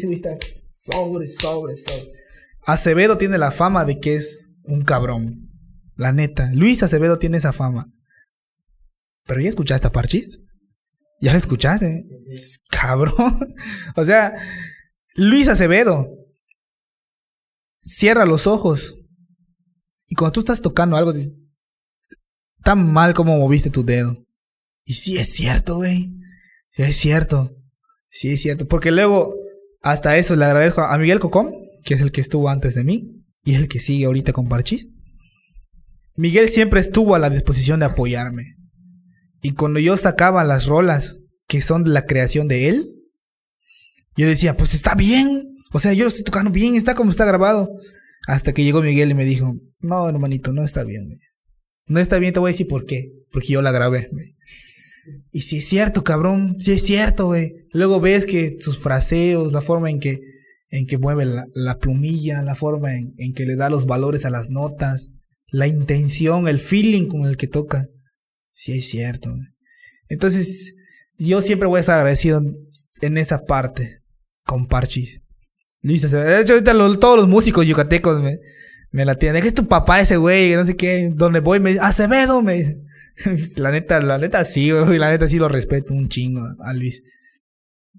sobre, 0.67 1.27
sobre, 1.27 1.77
sobre. 1.77 2.11
Acevedo 2.65 3.17
tiene 3.17 3.37
la 3.37 3.51
fama 3.51 3.85
de 3.85 3.99
que 3.99 4.15
es 4.15 4.57
un 4.63 4.83
cabrón. 4.83 5.49
La 5.95 6.11
neta. 6.11 6.51
Luis 6.53 6.83
Acevedo 6.83 7.17
tiene 7.17 7.37
esa 7.37 7.53
fama. 7.53 7.85
Pero 9.25 9.39
ya 9.39 9.49
escuchaste 9.49 9.87
a 9.87 9.91
Parchis. 9.91 10.39
Ya 11.21 11.31
lo 11.31 11.37
escuchaste. 11.37 12.03
Cabrón. 12.69 13.55
o 13.95 14.03
sea, 14.05 14.33
Luis 15.15 15.47
Acevedo. 15.47 16.07
Cierra 17.79 18.25
los 18.25 18.47
ojos. 18.47 18.97
Y 20.07 20.15
cuando 20.15 20.33
tú 20.33 20.39
estás 20.41 20.61
tocando 20.61 20.95
algo, 20.95 21.13
dices, 21.13 21.33
tan 22.63 22.91
mal 22.91 23.13
como 23.13 23.37
moviste 23.37 23.69
tu 23.69 23.85
dedo. 23.85 24.25
Y 24.85 24.93
sí 24.93 25.17
es 25.17 25.29
cierto, 25.29 25.77
güey. 25.77 26.11
Es 26.71 26.97
cierto. 26.97 27.55
Sí 28.09 28.33
es 28.33 28.41
cierto. 28.41 28.67
Porque 28.67 28.91
luego, 28.91 29.35
hasta 29.81 30.17
eso 30.17 30.35
le 30.35 30.45
agradezco 30.45 30.81
a 30.81 30.97
Miguel 30.97 31.19
Cocón, 31.19 31.53
que 31.83 31.93
es 31.93 32.01
el 32.01 32.11
que 32.11 32.21
estuvo 32.21 32.49
antes 32.49 32.75
de 32.75 32.83
mí. 32.83 33.23
Y 33.43 33.53
es 33.53 33.59
el 33.59 33.67
que 33.67 33.79
sigue 33.79 34.05
ahorita 34.05 34.33
con 34.33 34.47
Parchis. 34.47 34.87
Miguel 36.15 36.49
siempre 36.49 36.79
estuvo 36.79 37.15
a 37.15 37.19
la 37.19 37.29
disposición 37.29 37.79
de 37.79 37.87
apoyarme. 37.87 38.55
Y 39.41 39.51
cuando 39.51 39.79
yo 39.79 39.97
sacaba 39.97 40.43
las 40.43 40.65
rolas 40.65 41.19
que 41.47 41.61
son 41.61 41.91
la 41.91 42.05
creación 42.05 42.47
de 42.47 42.69
él, 42.69 42.93
yo 44.15 44.27
decía, 44.27 44.55
pues 44.55 44.73
está 44.73 44.95
bien. 44.95 45.57
O 45.71 45.79
sea, 45.79 45.93
yo 45.93 46.03
lo 46.03 46.09
estoy 46.09 46.23
tocando 46.23 46.51
bien, 46.51 46.75
está 46.75 46.95
como 46.95 47.09
está 47.09 47.25
grabado. 47.25 47.69
Hasta 48.27 48.53
que 48.53 48.63
llegó 48.63 48.81
Miguel 48.81 49.11
y 49.11 49.15
me 49.15 49.25
dijo, 49.25 49.53
no, 49.79 50.07
hermanito, 50.07 50.53
no 50.53 50.63
está 50.63 50.83
bien. 50.83 51.09
No 51.85 51.99
está 51.99 52.19
bien, 52.19 52.33
te 52.33 52.39
voy 52.39 52.49
a 52.49 52.53
decir 52.53 52.67
por 52.67 52.85
qué. 52.85 53.11
Porque 53.31 53.49
yo 53.49 53.61
la 53.61 53.71
grabé. 53.71 54.09
Y 55.31 55.41
si 55.41 55.57
es 55.57 55.67
cierto, 55.67 56.03
cabrón, 56.03 56.55
si 56.59 56.71
es 56.71 56.83
cierto, 56.83 57.27
güey. 57.27 57.53
Luego 57.71 57.99
ves 57.99 58.25
que 58.25 58.57
sus 58.59 58.77
fraseos, 58.77 59.51
la 59.51 59.61
forma 59.61 59.89
en 59.89 59.99
que, 59.99 60.19
en 60.69 60.85
que 60.85 60.97
mueve 60.97 61.25
la, 61.25 61.79
plumilla, 61.79 62.41
la 62.41 62.55
forma 62.55 62.95
en, 62.95 63.11
en, 63.17 63.33
que 63.33 63.45
le 63.45 63.55
da 63.55 63.69
los 63.69 63.85
valores 63.85 64.25
a 64.25 64.29
las 64.29 64.49
notas, 64.49 65.11
la 65.47 65.67
intención, 65.67 66.47
el 66.47 66.59
feeling 66.59 67.07
con 67.07 67.25
el 67.25 67.37
que 67.37 67.47
toca. 67.47 67.87
Sí 68.51 68.77
es 68.77 68.87
cierto. 68.87 69.29
Entonces, 70.07 70.75
yo 71.15 71.41
siempre 71.41 71.67
voy 71.67 71.77
a 71.77 71.81
estar 71.81 71.97
agradecido 71.97 72.41
en 73.01 73.17
esa 73.17 73.45
parte 73.45 74.01
con 74.45 74.67
Parchis. 74.67 75.23
Listo. 75.81 76.07
De 76.07 76.41
hecho, 76.41 76.53
ahorita 76.53 76.73
todos 76.99 77.17
los 77.17 77.27
músicos 77.27 77.67
yucatecos 77.67 78.21
me, 78.21 78.37
me 78.93 79.05
la 79.05 79.15
tienen. 79.15 79.43
Es 79.43 79.53
tu 79.53 79.67
papá 79.67 79.99
ese 79.99 80.15
güey, 80.15 80.55
no 80.55 80.63
sé 80.63 80.77
qué. 80.77 81.11
Donde 81.13 81.41
voy 81.41 81.59
me 81.59 81.71
dice, 81.71 81.81
Acevedo, 81.83 82.41
me 82.41 82.53
dice. 82.53 82.77
la 83.57 83.71
neta, 83.71 83.99
la 84.01 84.17
neta 84.17 84.45
sí, 84.45 84.71
güey. 84.71 84.99
La 84.99 85.09
neta 85.09 85.27
sí 85.27 85.39
lo 85.39 85.49
respeto 85.49 85.93
un 85.93 86.07
chingo 86.07 86.41
a 86.63 86.73
Luis. 86.73 87.03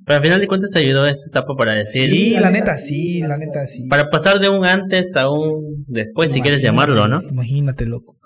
Pero 0.07 0.18
al 0.18 0.22
final 0.22 0.40
de 0.40 0.47
cuentas 0.47 0.76
ayudó 0.76 1.07
esta 1.07 1.28
etapa 1.28 1.55
para 1.57 1.74
decir. 1.74 2.09
Sí, 2.09 2.36
la 2.38 2.51
neta 2.51 2.76
sí, 2.76 3.20
la 3.20 3.36
neta 3.36 3.66
sí. 3.66 3.88
Para 3.88 4.09
pasar 4.09 4.38
de 4.38 4.49
un 4.49 4.64
antes 4.64 5.16
a 5.16 5.30
un 5.30 5.84
después, 5.88 6.30
si 6.30 6.40
quieres 6.40 6.62
llamarlo, 6.62 7.09
¿no? 7.09 7.22
Imagínate, 7.22 7.86
loco. 7.86 8.16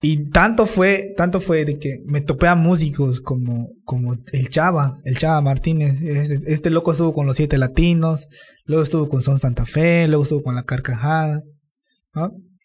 Y 0.00 0.30
tanto 0.30 0.66
fue, 0.66 1.12
tanto 1.16 1.40
fue 1.40 1.64
de 1.64 1.78
que 1.78 1.98
me 2.06 2.20
topé 2.20 2.46
a 2.46 2.54
músicos 2.54 3.20
como, 3.20 3.70
como 3.84 4.14
el 4.32 4.48
Chava, 4.48 4.98
el 5.04 5.18
Chava 5.18 5.40
Martínez. 5.40 6.00
Este, 6.02 6.52
este, 6.52 6.70
loco 6.70 6.92
estuvo 6.92 7.12
con 7.12 7.26
los 7.26 7.36
siete 7.36 7.58
latinos, 7.58 8.28
luego 8.64 8.84
estuvo 8.84 9.08
con 9.08 9.22
Son 9.22 9.38
Santa 9.38 9.64
Fe, 9.66 10.06
luego 10.08 10.22
estuvo 10.22 10.42
con 10.42 10.54
La 10.54 10.62
Carcajada. 10.62 11.42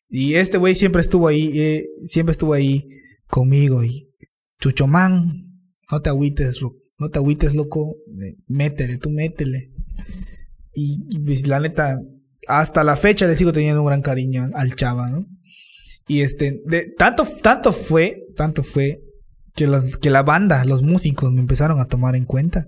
Y 0.10 0.36
este 0.36 0.58
güey 0.58 0.76
siempre 0.76 1.02
estuvo 1.02 1.28
ahí, 1.28 1.60
eh, 1.60 1.88
siempre 2.04 2.32
estuvo 2.32 2.54
ahí 2.54 2.88
conmigo. 3.28 3.84
Y 3.84 4.10
Chuchomán, 4.60 5.50
no 5.91 6.02
te 6.02 6.10
agüites, 6.10 6.62
no 6.97 7.10
te 7.10 7.20
agüites, 7.20 7.56
loco, 7.56 7.95
métele, 8.47 8.97
tú 8.97 9.10
métele. 9.10 9.72
Y, 10.74 11.20
pues, 11.26 11.47
la 11.47 11.60
neta, 11.60 12.00
hasta 12.47 12.84
la 12.84 12.95
fecha 12.95 13.28
le 13.28 13.36
sigo 13.36 13.52
teniendo 13.52 13.82
un 13.82 13.88
gran 13.88 14.02
cariño 14.02 14.50
al 14.54 14.76
Chava, 14.76 15.10
¿no? 15.10 15.26
Y 16.08 16.22
este, 16.22 16.64
tanto, 16.97 17.24
tanto 17.43 17.72
fue, 17.72 18.26
tanto 18.36 18.64
fue 18.64 19.02
que, 19.54 19.68
los, 19.68 19.97
que 19.97 20.10
la 20.10 20.24
banda, 20.24 20.66
los 20.66 20.82
músicos 20.82 21.32
me 21.32 21.41
empezaron 21.41 21.80
a 21.80 21.86
tomar 21.86 22.16
en 22.16 22.26
cuenta. 22.26 22.66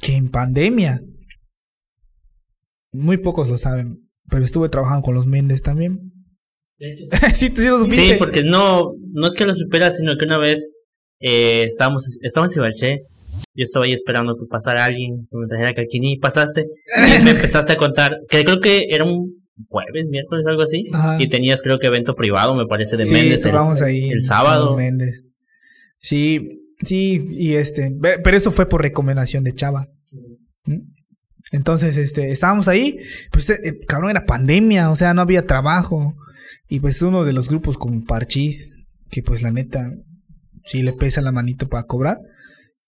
Que 0.00 0.16
en 0.16 0.30
pandemia, 0.30 1.02
muy 2.92 3.18
pocos 3.18 3.48
lo 3.48 3.58
saben, 3.58 4.08
pero 4.32 4.44
estuve 4.44 4.68
trabajando 4.70 5.02
con 5.02 5.14
los 5.14 5.26
Méndez 5.26 5.62
también. 5.62 6.00
sí. 6.78 6.96
sí, 7.34 7.52
sí, 7.56 7.68
lo 7.68 7.78
supiste. 7.80 8.08
Sí, 8.08 8.14
porque 8.18 8.42
no, 8.42 8.94
no 9.12 9.28
es 9.28 9.34
que 9.34 9.44
lo 9.44 9.54
supera, 9.54 9.92
sino 9.92 10.14
que 10.18 10.24
una 10.24 10.38
vez 10.38 10.70
eh, 11.20 11.64
estábamos, 11.68 12.18
estábamos 12.22 12.56
en 12.56 12.62
Ibarché, 12.62 12.98
yo 13.54 13.62
estaba 13.62 13.84
ahí 13.84 13.92
esperando 13.92 14.34
que 14.34 14.46
pasara 14.50 14.84
alguien, 14.86 15.28
que 15.30 15.36
me 15.36 15.46
trajera 15.46 15.74
calquini, 15.74 16.18
pasaste, 16.18 16.64
y 16.96 17.24
me 17.24 17.30
empezaste 17.36 17.72
a 17.74 17.76
contar, 17.76 18.16
que 18.28 18.42
creo 18.42 18.58
que 18.60 18.86
era 18.90 19.04
un 19.04 19.42
jueves, 19.68 20.06
miércoles, 20.08 20.44
algo 20.48 20.62
así, 20.62 20.86
Ajá. 20.92 21.22
y 21.22 21.28
tenías 21.28 21.60
creo 21.62 21.78
que 21.78 21.86
evento 21.88 22.14
privado, 22.14 22.54
me 22.54 22.66
parece, 22.66 22.96
de 22.96 23.04
sí, 23.04 23.14
Méndez. 23.14 23.44
el- 23.44 23.54
ahí 23.84 24.10
sábado. 24.22 24.74
Méndez. 24.76 25.22
Sí, 26.00 26.58
sí, 26.78 27.24
y 27.30 27.52
este, 27.54 27.92
pero 28.24 28.36
eso 28.36 28.50
fue 28.50 28.66
por 28.68 28.82
recomendación 28.82 29.44
de 29.44 29.54
Chava. 29.54 29.86
¿Mm? 30.64 30.91
Entonces, 31.52 31.96
este, 31.98 32.30
estábamos 32.32 32.66
ahí, 32.66 32.98
pues, 33.30 33.48
eh, 33.50 33.78
cabrón, 33.86 34.10
era 34.10 34.24
pandemia, 34.24 34.90
o 34.90 34.96
sea, 34.96 35.14
no 35.14 35.20
había 35.22 35.46
trabajo. 35.46 36.16
Y 36.68 36.80
pues 36.80 37.00
uno 37.02 37.24
de 37.24 37.32
los 37.34 37.48
grupos 37.48 37.76
como 37.76 38.04
Parchís, 38.04 38.74
que 39.10 39.22
pues 39.22 39.42
la 39.42 39.50
neta, 39.50 39.90
sí 40.64 40.82
le 40.82 40.92
pesa 40.94 41.20
la 41.20 41.30
manito 41.32 41.68
para 41.68 41.82
cobrar, 41.84 42.18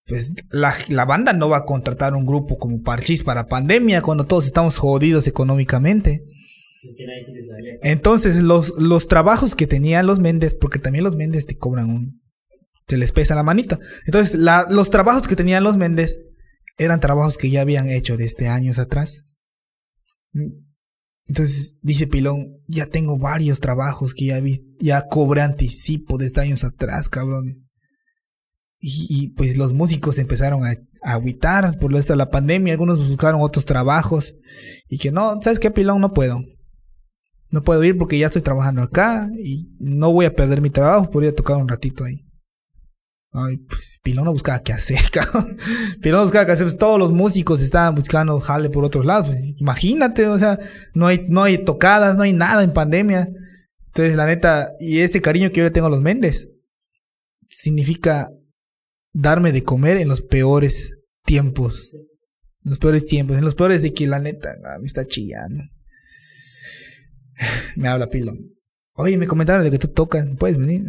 pues 0.07 0.33
la, 0.49 0.73
la 0.89 1.05
banda 1.05 1.33
no 1.33 1.49
va 1.49 1.57
a 1.57 1.65
contratar 1.65 2.13
un 2.15 2.25
grupo 2.25 2.57
como 2.57 2.81
Parchís 2.81 3.23
para 3.23 3.47
pandemia 3.47 4.01
cuando 4.01 4.25
todos 4.25 4.45
estamos 4.45 4.77
jodidos 4.77 5.27
económicamente. 5.27 6.23
Entonces, 7.83 8.37
los, 8.41 8.73
los 8.79 9.07
trabajos 9.07 9.55
que 9.55 9.67
tenían 9.67 10.05
los 10.07 10.19
Méndez, 10.19 10.55
porque 10.59 10.79
también 10.79 11.03
los 11.03 11.15
Méndez 11.15 11.45
te 11.45 11.57
cobran 11.57 11.89
un. 11.89 12.21
Se 12.87 12.97
les 12.97 13.11
pesa 13.11 13.33
la 13.35 13.41
manita. 13.43 13.79
Entonces, 14.05 14.35
la- 14.35 14.67
los 14.69 14.89
trabajos 14.91 15.27
que 15.27 15.35
tenían 15.35 15.63
los 15.63 15.77
Méndez 15.77 16.19
eran 16.77 16.99
trabajos 16.99 17.37
que 17.37 17.49
ya 17.49 17.61
habían 17.61 17.89
hecho 17.89 18.17
desde 18.17 18.47
años 18.47 18.79
atrás. 18.79 19.25
Mm. 20.33 20.65
Entonces, 21.27 21.79
dice 21.81 22.05
Pilón, 22.05 22.57
ya 22.67 22.85
tengo 22.85 23.17
varios 23.17 23.59
trabajos 23.59 24.13
que 24.13 24.25
ya 24.25 24.39
vi, 24.39 24.59
ya 24.79 25.07
cobré 25.07 25.41
anticipo 25.41 26.17
desde 26.17 26.41
años 26.41 26.63
atrás, 26.63 27.09
cabrones. 27.09 27.61
Y, 28.87 29.29
pues 29.29 29.57
los 29.57 29.73
músicos 29.73 30.19
empezaron 30.19 30.63
a, 30.63 30.75
a 31.01 31.13
agüitar 31.13 31.79
por 31.79 31.95
esto 31.95 32.13
de 32.13 32.17
la 32.17 32.29
pandemia, 32.29 32.73
algunos 32.73 33.07
buscaron 33.07 33.41
otros 33.41 33.65
trabajos. 33.65 34.35
Y 34.87 34.99
que 34.99 35.11
no, 35.11 35.41
¿sabes 35.41 35.59
qué, 35.59 35.71
Pilón? 35.71 36.01
No 36.01 36.13
puedo. 36.13 36.43
No 37.49 37.63
puedo 37.63 37.83
ir 37.83 37.97
porque 37.97 38.19
ya 38.19 38.27
estoy 38.27 38.43
trabajando 38.43 38.83
acá 38.83 39.27
y 39.39 39.69
no 39.79 40.11
voy 40.11 40.25
a 40.25 40.35
perder 40.35 40.61
mi 40.61 40.69
trabajo, 40.69 41.09
podría 41.09 41.33
tocar 41.33 41.57
un 41.57 41.67
ratito 41.67 42.03
ahí. 42.03 42.24
Ay, 43.37 43.57
pues 43.57 43.99
Pilón 44.01 44.23
no 44.23 44.31
buscaba 44.31 44.59
qué 44.59 44.71
hacer, 44.71 44.99
cabrón. 45.11 45.57
Pilón 46.01 46.19
no 46.19 46.23
buscaba 46.23 46.45
qué 46.45 46.53
hacer, 46.53 46.65
pues, 46.65 46.77
todos 46.77 46.97
los 46.97 47.11
músicos 47.11 47.61
estaban 47.61 47.93
buscando 47.93 48.39
jale 48.39 48.69
por 48.69 48.85
otros 48.85 49.05
lados. 49.05 49.27
Pues, 49.27 49.55
imagínate, 49.57 50.25
o 50.27 50.39
sea, 50.39 50.57
no 50.93 51.07
hay, 51.07 51.25
no 51.27 51.43
hay 51.43 51.57
tocadas, 51.57 52.15
no 52.15 52.23
hay 52.23 52.31
nada 52.31 52.63
en 52.63 52.71
pandemia. 52.71 53.29
Entonces, 53.87 54.15
la 54.15 54.25
neta, 54.25 54.71
y 54.79 54.99
ese 54.99 55.21
cariño 55.21 55.49
que 55.49 55.57
yo 55.57 55.63
le 55.65 55.71
tengo 55.71 55.87
a 55.87 55.89
los 55.89 56.01
Méndez, 56.01 56.49
significa 57.49 58.29
darme 59.13 59.51
de 59.51 59.63
comer 59.63 59.97
en 59.97 60.07
los 60.07 60.21
peores 60.21 60.93
tiempos. 61.25 61.91
En 61.93 62.69
los 62.69 62.79
peores 62.79 63.03
tiempos, 63.03 63.37
en 63.37 63.43
los 63.43 63.55
peores 63.55 63.81
de 63.81 63.93
que 63.93 64.07
la 64.07 64.19
neta 64.19 64.55
me 64.79 64.87
está 64.87 65.05
chillando. 65.05 65.61
Me 67.75 67.89
habla 67.89 68.09
Pilón. 68.09 68.37
Oye, 68.93 69.17
me 69.17 69.27
comentaron 69.27 69.65
de 69.65 69.71
que 69.71 69.77
tú 69.77 69.89
tocas, 69.89 70.25
puedes 70.39 70.57
venir. 70.57 70.83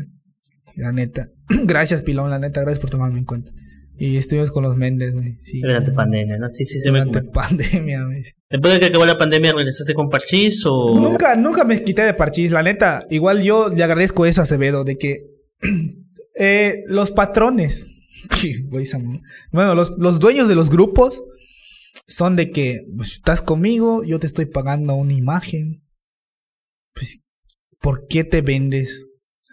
La 0.77 0.93
neta. 0.93 1.31
gracias, 1.64 2.03
Pilón, 2.03 2.31
la 2.31 2.39
neta, 2.39 2.61
gracias 2.61 2.81
por 2.81 2.91
tomarme 2.91 3.18
en 3.18 3.24
cuenta. 3.24 3.53
Y 3.99 4.18
estuvimos 4.18 4.51
con 4.51 4.62
los 4.62 4.77
Méndez, 4.77 5.14
güey. 5.14 5.37
Sí. 5.39 5.62
Durante 5.62 5.91
pandemia, 5.91 6.37
¿no? 6.37 6.51
Sí, 6.51 6.66
sí, 6.66 6.81
se 6.81 6.91
me 6.91 6.99
Durante 6.99 7.20
comentó. 7.20 7.33
pandemia, 7.33 8.05
güey. 8.05 8.22
Después 8.51 8.74
de 8.74 8.81
que 8.81 8.87
acabó 8.87 9.07
la 9.07 9.16
pandemia, 9.16 9.53
¿regresaste 9.53 9.95
con 9.95 10.11
Parchís 10.11 10.62
o...? 10.66 10.95
Nunca, 11.01 11.35
nunca 11.35 11.64
me 11.64 11.83
quité 11.83 12.03
de 12.03 12.12
parchís, 12.12 12.51
la 12.51 12.62
neta. 12.62 13.07
Igual 13.09 13.43
yo 13.43 13.70
le 13.70 13.83
agradezco 13.83 14.27
eso 14.27 14.43
a 14.43 14.45
Acevedo, 14.45 14.85
de 14.85 14.99
que 14.99 15.20
eh, 16.39 16.83
los 16.89 17.11
patrones, 17.11 18.29
bueno, 19.51 19.74
los, 19.74 19.95
los 19.97 20.20
dueños 20.20 20.47
de 20.47 20.55
los 20.57 20.68
grupos 20.68 21.24
son 22.07 22.37
de 22.37 22.51
que 22.51 22.83
pues, 22.99 23.12
estás 23.12 23.41
conmigo, 23.41 24.05
yo 24.05 24.20
te 24.20 24.27
estoy 24.27 24.45
pagando 24.45 24.95
una 24.95 25.14
imagen. 25.14 25.83
Pues, 26.93 27.20
¿por 27.81 28.07
qué 28.09 28.24
te 28.24 28.43
vendes 28.43 29.07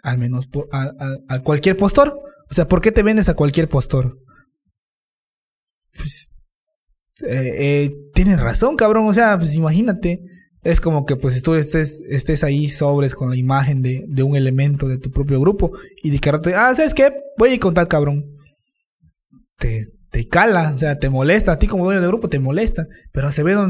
al 0.04 0.18
menos 0.18 0.46
por, 0.46 0.68
a, 0.70 1.40
cualquier 1.40 1.76
postor? 1.76 2.20
O 2.50 2.54
sea, 2.54 2.68
¿por 2.68 2.80
qué 2.80 2.92
te 2.92 3.02
vendes 3.02 3.28
a 3.28 3.34
cualquier 3.34 3.68
postor? 3.68 4.18
Pues, 5.96 6.30
eh, 7.22 7.54
eh, 7.58 7.96
tienes 8.12 8.38
razón, 8.40 8.76
cabrón. 8.76 9.08
O 9.08 9.12
sea, 9.12 9.36
pues 9.38 9.56
imagínate. 9.56 10.20
Es 10.62 10.80
como 10.80 11.04
que 11.04 11.16
pues 11.16 11.42
tú 11.42 11.54
estés, 11.54 12.42
ahí 12.42 12.70
sobres 12.70 13.14
con 13.14 13.28
la 13.28 13.36
imagen 13.36 13.82
de, 13.82 14.22
un 14.22 14.34
elemento 14.34 14.88
de 14.88 14.96
tu 14.96 15.10
propio 15.10 15.38
grupo 15.38 15.72
y 16.02 16.08
de 16.08 16.30
rato, 16.30 16.50
ah, 16.56 16.74
¿sabes 16.74 16.94
qué? 16.94 17.12
Voy 17.36 17.50
a 17.50 17.54
ir 17.54 17.60
con 17.60 17.74
tal 17.74 17.86
cabrón. 17.86 18.24
Te, 19.58 19.82
te 20.10 20.26
cala, 20.26 20.72
o 20.74 20.78
sea, 20.78 20.98
te 20.98 21.10
molesta. 21.10 21.52
A 21.52 21.58
ti 21.58 21.66
como 21.66 21.84
dueño 21.84 22.00
de 22.00 22.06
grupo 22.06 22.28
te 22.28 22.38
molesta. 22.38 22.86
Pero 23.12 23.28
Acevedo, 23.28 23.68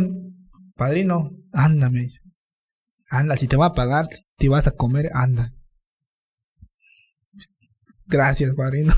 padrino, 0.76 1.30
anda, 1.52 1.90
me 1.90 2.00
dice. 2.00 2.20
Anda, 3.08 3.36
si 3.36 3.48
te 3.48 3.56
va 3.56 3.66
a 3.66 3.74
pagar, 3.74 4.06
te 4.36 4.48
vas 4.48 4.66
a 4.66 4.72
comer, 4.72 5.10
anda. 5.14 5.52
Gracias, 8.06 8.54
padrino. 8.54 8.94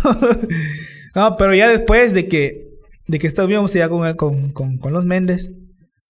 no, 1.15 1.37
pero 1.37 1.55
ya 1.55 1.69
después 1.69 2.13
de 2.13 2.29
que 2.29 2.67
de 3.09 3.19
que 3.19 3.27
estuvimos 3.27 3.73
ya 3.73 3.89
con, 3.89 4.15
con, 4.17 4.53
con, 4.53 4.79
con 4.79 4.93
los 4.93 5.05
Méndez, 5.05 5.53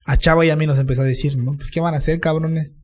a 0.04 0.16
Chava 0.16 0.46
y 0.46 0.50
a 0.50 0.56
mí 0.56 0.66
nos 0.66 0.78
empezó 0.78 1.02
a 1.02 1.06
decir, 1.06 1.36
¿no? 1.36 1.56
Pues, 1.56 1.70
¿qué 1.70 1.80
van 1.80 1.94
a 1.94 1.98
hacer, 1.98 2.20
cabrones? 2.20 2.76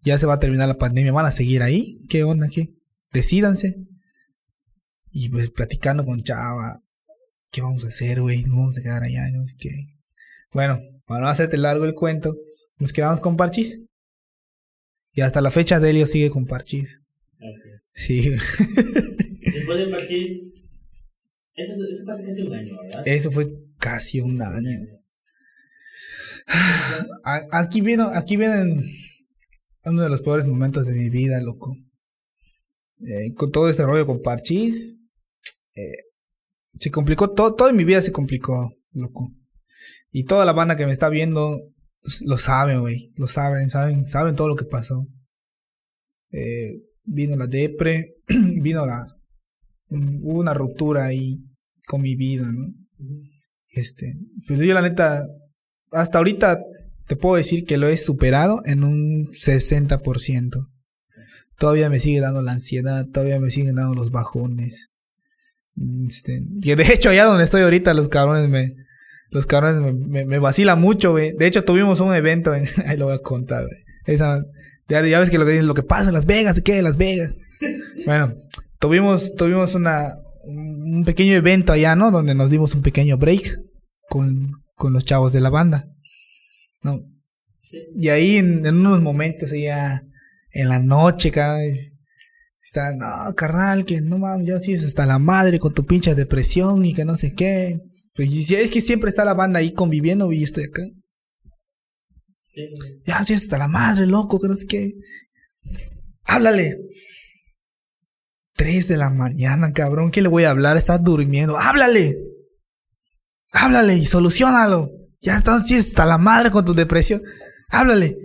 Ya 0.00 0.18
se 0.18 0.26
va 0.26 0.34
a 0.34 0.40
terminar 0.40 0.68
la 0.68 0.78
pandemia, 0.78 1.12
¿van 1.12 1.26
a 1.26 1.30
seguir 1.30 1.62
ahí? 1.62 2.00
¿Qué 2.08 2.24
onda? 2.24 2.48
¿Qué? 2.48 2.74
Decídanse. 3.12 3.76
Y 5.12 5.28
pues 5.28 5.50
platicando 5.50 6.04
con 6.04 6.22
Chava, 6.22 6.82
¿qué 7.52 7.62
vamos 7.62 7.84
a 7.84 7.88
hacer, 7.88 8.20
güey? 8.20 8.44
No 8.44 8.56
vamos 8.56 8.76
a 8.76 8.82
quedar 8.82 9.02
allá, 9.04 9.30
no 9.30 9.46
sé 9.46 9.54
qué. 9.58 9.70
Bueno, 10.52 10.78
para 11.06 11.20
no 11.20 11.28
hacerte 11.28 11.56
largo 11.56 11.84
el 11.84 11.94
cuento, 11.94 12.34
nos 12.78 12.92
quedamos 12.92 13.20
con 13.20 13.36
Parchís. 13.36 13.80
Y 15.12 15.20
hasta 15.20 15.40
la 15.40 15.52
fecha 15.52 15.78
Delio 15.78 16.06
sigue 16.06 16.30
con 16.30 16.46
Sí, 17.92 18.30
Después 18.30 19.78
de 19.78 19.86
Parchís... 19.88 20.64
Eso, 21.56 21.72
eso 21.72 22.04
fue 22.04 22.12
hace 22.14 22.24
casi 22.24 22.42
un 22.42 22.54
año, 22.54 22.76
¿verdad? 22.82 23.02
eso 23.06 23.30
fue 23.30 23.52
casi 23.78 24.20
un 24.20 24.42
año. 24.42 24.80
A- 27.24 27.46
Aquí 27.52 27.80
viene, 27.80 28.04
aquí 28.14 28.36
vienen 28.36 28.82
uno 29.84 30.02
de 30.02 30.08
los 30.08 30.22
peores 30.22 30.46
momentos 30.46 30.86
de 30.86 30.94
mi 30.94 31.10
vida, 31.10 31.40
loco. 31.40 31.76
Eh, 33.06 33.32
con 33.34 33.50
todo 33.52 33.68
este 33.68 33.84
rollo 33.84 34.06
con 34.06 34.20
Parchís, 34.22 34.96
eh, 35.74 35.92
se 36.80 36.90
complicó 36.90 37.30
todo, 37.30 37.54
todo 37.54 37.68
en 37.68 37.76
mi 37.76 37.84
vida 37.84 38.02
se 38.02 38.12
complicó, 38.12 38.74
loco. 38.92 39.32
Y 40.10 40.24
toda 40.24 40.44
la 40.44 40.52
banda 40.52 40.74
que 40.76 40.86
me 40.86 40.92
está 40.92 41.08
viendo 41.08 41.60
lo 42.22 42.38
saben, 42.38 42.80
güey, 42.80 43.12
lo 43.16 43.26
saben, 43.26 43.70
saben, 43.70 44.04
saben 44.06 44.36
todo 44.36 44.48
lo 44.48 44.56
que 44.56 44.64
pasó. 44.64 45.06
Eh, 46.32 46.80
vino 47.04 47.36
la 47.36 47.46
depre, 47.46 48.16
vino 48.28 48.86
la, 48.86 49.16
hubo 49.90 50.40
una 50.40 50.54
ruptura 50.54 51.06
ahí 51.06 51.38
con 51.86 52.02
mi 52.02 52.16
vida, 52.16 52.50
¿no? 52.50 52.74
Este, 53.68 54.14
pues 54.46 54.60
yo 54.60 54.72
la 54.74 54.82
neta, 54.82 55.26
hasta 55.90 56.18
ahorita 56.18 56.60
te 57.06 57.16
puedo 57.16 57.36
decir 57.36 57.64
que 57.64 57.76
lo 57.76 57.88
he 57.88 57.96
superado 57.96 58.62
en 58.64 58.84
un 58.84 59.28
60%. 59.28 60.70
Todavía 61.58 61.90
me 61.90 62.00
sigue 62.00 62.20
dando 62.20 62.42
la 62.42 62.52
ansiedad, 62.52 63.06
todavía 63.06 63.40
me 63.40 63.50
siguen 63.50 63.76
dando 63.76 63.94
los 63.94 64.10
bajones. 64.10 64.90
Este, 66.06 66.44
que 66.62 66.76
de 66.76 66.92
hecho 66.92 67.10
allá 67.10 67.24
donde 67.24 67.44
estoy 67.44 67.62
ahorita 67.62 67.94
los 67.94 68.08
cabrones 68.08 68.48
me 68.48 68.76
los 69.30 69.46
cabrones 69.46 69.80
me, 69.80 69.92
me, 69.92 70.24
me 70.24 70.38
vacilan 70.38 70.80
mucho, 70.80 71.10
güey. 71.10 71.32
De 71.36 71.46
hecho 71.46 71.64
tuvimos 71.64 71.98
un 72.00 72.14
evento 72.14 72.54
en, 72.54 72.64
ahí 72.86 72.96
lo 72.96 73.06
voy 73.06 73.14
a 73.14 73.18
contar, 73.18 73.64
güey. 73.64 73.82
Esa 74.06 74.44
ya, 74.88 75.04
ya 75.06 75.20
ves 75.20 75.30
que 75.30 75.38
lo 75.38 75.44
que 75.44 75.52
dicen, 75.52 75.66
lo 75.66 75.74
que 75.74 75.82
pasa 75.82 76.08
en 76.08 76.14
Las 76.14 76.26
Vegas, 76.26 76.60
¿qué? 76.62 76.82
Las 76.82 76.96
Vegas. 76.96 77.34
bueno, 78.06 78.34
tuvimos 78.78 79.34
tuvimos 79.34 79.74
una 79.74 80.18
un 80.46 81.04
pequeño 81.04 81.32
evento 81.34 81.72
allá, 81.72 81.96
¿no? 81.96 82.10
Donde 82.10 82.34
nos 82.34 82.50
dimos 82.50 82.74
un 82.74 82.82
pequeño 82.82 83.16
break 83.16 83.58
con, 84.10 84.52
con 84.74 84.92
los 84.92 85.04
chavos 85.04 85.32
de 85.32 85.40
la 85.40 85.48
banda. 85.50 85.88
¿No? 86.82 87.00
Y 87.96 88.08
ahí 88.10 88.36
en, 88.36 88.64
en 88.66 88.76
unos 88.76 89.00
momentos 89.00 89.52
allá 89.52 90.02
en 90.52 90.68
la 90.68 90.78
noche, 90.78 91.30
cada 91.30 91.58
vez 91.60 91.94
está, 92.62 92.92
no, 92.94 93.34
carnal, 93.34 93.84
que 93.86 94.00
no 94.02 94.18
mames, 94.18 94.46
ya 94.46 94.58
sí 94.58 94.74
es 94.74 94.84
hasta 94.84 95.06
la 95.06 95.18
madre 95.18 95.58
con 95.58 95.72
tu 95.72 95.84
pinche 95.86 96.14
depresión 96.14 96.84
y 96.84 96.92
que 96.92 97.04
no 97.06 97.16
sé 97.16 97.32
qué. 97.34 97.80
Pues, 98.14 98.30
y 98.30 98.44
si- 98.44 98.54
es 98.56 98.70
que 98.70 98.80
siempre 98.82 99.08
está 99.08 99.24
la 99.24 99.34
banda 99.34 99.60
ahí 99.60 99.72
conviviendo 99.72 100.30
y 100.30 100.40
yo 100.40 100.44
estoy 100.44 100.64
acá. 100.64 100.82
Ya 103.04 103.22
sí 103.24 103.34
hasta 103.34 103.58
la 103.58 103.68
madre, 103.68 104.06
loco, 104.06 104.40
que 104.40 104.48
no 104.48 104.54
sé 104.54 104.66
qué. 104.66 104.92
Háblale. 106.24 106.78
Tres 108.54 108.88
de 108.88 108.96
la 108.96 109.10
mañana, 109.10 109.72
cabrón. 109.72 110.10
¿Qué 110.10 110.22
le 110.22 110.28
voy 110.28 110.44
a 110.44 110.50
hablar? 110.50 110.76
Estás 110.76 111.02
durmiendo. 111.02 111.58
Háblale. 111.58 112.16
Háblale 113.52 113.96
y 113.96 114.06
solucionalo. 114.06 114.90
Ya 115.20 115.38
estás 115.38 115.66
sí, 115.66 115.76
hasta 115.76 116.06
la 116.06 116.18
madre 116.18 116.50
con 116.50 116.64
tu 116.64 116.74
depresión. 116.74 117.22
Háblale. 117.70 118.16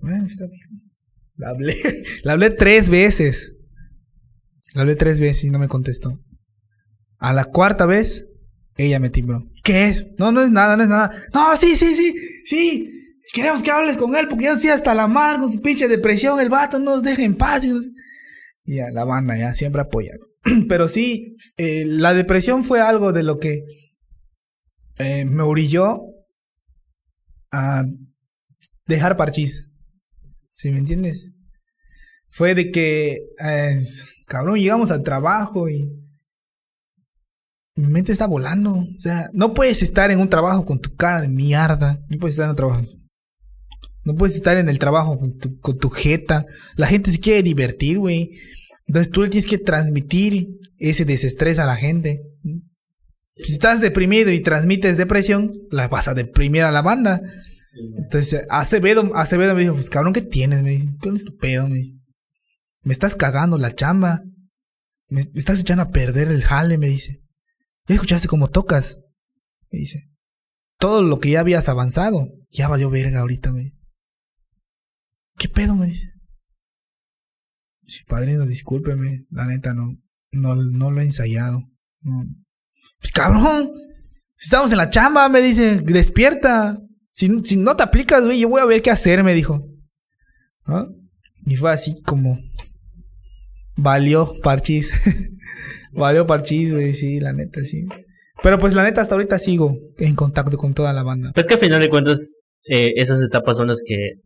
Bueno, 0.00 0.26
está 0.26 0.46
bien. 0.46 0.86
Le 1.36 1.46
hablé, 1.46 2.04
hablé 2.24 2.50
tres 2.50 2.88
veces. 2.88 3.54
Le 4.74 4.80
hablé 4.80 4.94
tres 4.94 5.20
veces 5.20 5.44
y 5.44 5.50
no 5.50 5.58
me 5.58 5.68
contestó. 5.68 6.20
A 7.18 7.32
la 7.32 7.44
cuarta 7.44 7.86
vez, 7.86 8.26
ella 8.76 9.00
me 9.00 9.10
timbró. 9.10 9.50
¿Qué 9.62 9.88
es? 9.88 10.06
No, 10.18 10.32
no 10.32 10.42
es 10.42 10.50
nada, 10.50 10.76
no 10.76 10.82
es 10.82 10.88
nada. 10.88 11.10
No, 11.32 11.56
sí, 11.56 11.76
sí, 11.76 11.94
sí, 11.94 12.14
sí. 12.44 12.92
Queremos 13.32 13.62
que 13.62 13.70
hables 13.70 13.96
con 13.96 14.14
él 14.14 14.28
porque 14.28 14.44
ya 14.44 14.56
sí 14.56 14.68
hasta 14.68 14.94
la 14.94 15.08
mar 15.08 15.38
con 15.38 15.50
su 15.50 15.60
pinche 15.60 15.88
depresión. 15.88 16.40
El 16.40 16.48
vato 16.48 16.78
no 16.78 16.92
nos 16.92 17.02
deja 17.02 17.22
en 17.22 17.36
paz. 17.36 17.64
Y 17.64 18.76
ya, 18.76 18.90
la 18.92 19.04
banda 19.04 19.36
ya 19.36 19.54
siempre 19.54 19.82
apoya. 19.82 20.12
Pero 20.68 20.88
sí, 20.88 21.36
eh, 21.56 21.84
la 21.86 22.14
depresión 22.14 22.64
fue 22.64 22.80
algo 22.80 23.12
de 23.12 23.22
lo 23.22 23.38
que 23.38 23.64
eh, 24.98 25.24
me 25.24 25.42
orilló 25.42 26.00
a 27.52 27.84
dejar 28.86 29.16
parchís. 29.16 29.72
¿Sí 30.42 30.70
me 30.70 30.78
entiendes? 30.78 31.32
Fue 32.28 32.54
de 32.54 32.70
que, 32.70 33.20
eh, 33.42 33.78
cabrón, 34.26 34.58
llegamos 34.58 34.90
al 34.90 35.02
trabajo 35.02 35.68
y 35.68 35.90
mi 37.76 37.86
mente 37.86 38.10
está 38.10 38.26
volando. 38.26 38.74
O 38.74 38.98
sea, 38.98 39.30
no 39.32 39.54
puedes 39.54 39.82
estar 39.82 40.10
en 40.10 40.18
un 40.18 40.30
trabajo 40.30 40.64
con 40.64 40.80
tu 40.80 40.94
cara 40.96 41.20
de 41.20 41.28
mierda. 41.28 42.00
No 42.08 42.18
puedes 42.18 42.34
estar 42.34 42.46
en 42.46 42.50
un 42.50 42.56
trabajo. 42.56 42.86
No 44.04 44.14
puedes 44.14 44.36
estar 44.36 44.56
en 44.56 44.68
el 44.68 44.78
trabajo 44.78 45.18
con 45.18 45.36
tu, 45.36 45.58
con 45.60 45.78
tu 45.78 45.90
jeta. 45.90 46.46
La 46.76 46.86
gente 46.86 47.12
se 47.12 47.20
quiere 47.20 47.42
divertir, 47.42 47.98
güey. 47.98 48.30
Entonces 48.86 49.12
tú 49.12 49.22
le 49.22 49.28
tienes 49.28 49.48
que 49.48 49.58
transmitir 49.58 50.48
ese 50.78 51.04
desestrés 51.04 51.58
a 51.58 51.66
la 51.66 51.76
gente. 51.76 52.22
Si 53.36 53.52
estás 53.52 53.80
deprimido 53.80 54.30
y 54.30 54.40
transmites 54.40 54.96
depresión, 54.96 55.52
la 55.70 55.88
vas 55.88 56.08
a 56.08 56.14
deprimir 56.14 56.62
a 56.62 56.70
la 56.70 56.82
banda. 56.82 57.20
Entonces, 57.98 58.42
Acevedo, 58.48 59.14
Acevedo 59.14 59.54
me 59.54 59.60
dijo, 59.62 59.74
pues 59.74 59.90
cabrón, 59.90 60.14
¿qué 60.14 60.22
tienes? 60.22 60.62
Me 60.62 60.70
dice, 60.70 60.88
¿qué 61.02 61.10
es 61.10 61.24
tu 61.24 61.36
pedo? 61.36 61.68
Me 61.68 61.76
dice, 61.76 61.94
me 62.82 62.94
estás 62.94 63.16
cagando 63.16 63.58
la 63.58 63.74
chamba. 63.74 64.22
Me, 65.08 65.24
me 65.24 65.38
estás 65.38 65.60
echando 65.60 65.82
a 65.82 65.90
perder 65.90 66.28
el 66.28 66.42
jale, 66.42 66.78
me 66.78 66.88
dice. 66.88 67.20
¿Ya 67.86 67.94
escuchaste 67.94 68.28
cómo 68.28 68.48
tocas? 68.48 68.98
Me 69.70 69.78
dice. 69.78 70.10
Todo 70.78 71.02
lo 71.02 71.20
que 71.20 71.30
ya 71.30 71.40
habías 71.40 71.68
avanzado, 71.68 72.28
ya 72.50 72.68
valió 72.68 72.90
verga 72.90 73.20
ahorita, 73.20 73.52
me. 73.52 73.72
¿Qué 75.38 75.48
pedo? 75.48 75.74
Me 75.76 75.86
dice. 75.86 76.12
Sí, 77.86 78.04
padrino, 78.04 78.44
discúlpeme. 78.44 79.26
La 79.30 79.46
neta, 79.46 79.72
no, 79.72 79.96
no, 80.32 80.56
no 80.56 80.90
lo 80.90 81.00
he 81.00 81.04
ensayado. 81.04 81.62
No. 82.00 82.24
Pues 82.98 83.12
cabrón, 83.12 83.72
estamos 84.36 84.72
en 84.72 84.78
la 84.78 84.90
chamba, 84.90 85.28
me 85.28 85.40
dice, 85.40 85.80
despierta. 85.80 86.78
Si, 87.12 87.30
si 87.44 87.56
no 87.56 87.76
te 87.76 87.84
aplicas, 87.84 88.24
güey, 88.24 88.40
yo 88.40 88.48
voy 88.48 88.60
a 88.60 88.66
ver 88.66 88.82
qué 88.82 88.90
hacer, 88.90 89.22
me 89.22 89.34
dijo. 89.34 89.66
¿Ah? 90.64 90.88
Y 91.46 91.56
fue 91.56 91.72
así 91.72 92.02
como. 92.02 92.38
Valió 93.76 94.34
parchís. 94.42 94.92
Valió 95.96 96.26
parchís, 96.26 96.72
güey, 96.74 96.94
sí, 96.94 97.20
la 97.20 97.32
neta, 97.32 97.60
sí. 97.62 97.86
Pero 98.42 98.58
pues 98.58 98.74
la 98.74 98.84
neta, 98.84 99.00
hasta 99.00 99.14
ahorita 99.14 99.38
sigo 99.38 99.76
en 99.98 100.14
contacto 100.14 100.56
con 100.58 100.74
toda 100.74 100.92
la 100.92 101.02
banda. 101.02 101.32
Pues 101.34 101.46
que 101.46 101.54
al 101.54 101.60
final 101.60 101.80
de 101.80 101.88
cuentas, 101.88 102.36
eh, 102.68 102.92
esas 102.96 103.22
etapas 103.22 103.56
son 103.56 103.68
las 103.68 103.80
que 103.84 104.20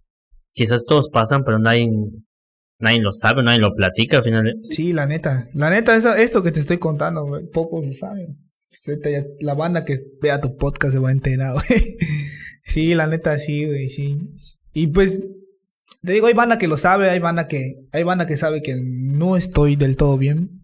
quizás 0.53 0.85
todos 0.85 1.09
pasan, 1.13 1.45
pero 1.45 1.59
nadie, 1.59 1.89
nadie 2.81 2.99
lo 3.01 3.13
sabe, 3.13 3.43
nadie 3.43 3.61
lo 3.61 3.75
platica 3.75 4.19
al 4.19 4.25
final. 4.25 4.45
de- 4.45 4.75
Sí, 4.75 4.93
la 4.93 5.07
neta. 5.07 5.49
La 5.55 5.71
neta, 5.71 5.95
eso, 5.97 6.15
esto 6.15 6.43
que 6.43 6.51
te 6.51 6.61
estoy 6.61 6.79
contando, 6.79 7.25
güey, 7.25 7.47
pocos 7.53 7.87
lo 7.87 7.93
saben. 7.93 8.37
Pues, 8.69 8.99
La 9.41 9.55
banda 9.55 9.85
que 9.85 9.99
vea 10.21 10.41
tu 10.41 10.57
podcast 10.57 10.93
se 10.95 10.99
va 10.99 11.11
a 11.11 11.13
enterar, 11.13 11.55
güey. 11.69 11.97
Sí, 12.65 12.95
la 12.95 13.07
neta, 13.07 13.37
sí, 13.39 13.67
güey, 13.67 13.89
sí. 13.89 14.19
Y 14.73 14.89
pues, 14.89 15.31
te 16.03 16.13
digo, 16.13 16.27
hay 16.27 16.35
banda 16.35 16.59
que 16.59 16.69
lo 16.69 16.79
sabe, 16.79 17.11
hay 17.11 17.19
banda 17.21 17.47
que, 17.47 17.75
hay 17.93 18.03
banda 18.03 18.27
que 18.27 18.37
sabe 18.37 18.61
que 18.63 18.77
no 18.81 19.37
estoy 19.37 19.77
del 19.77 19.97
todo 19.97 20.19
bien. 20.19 20.60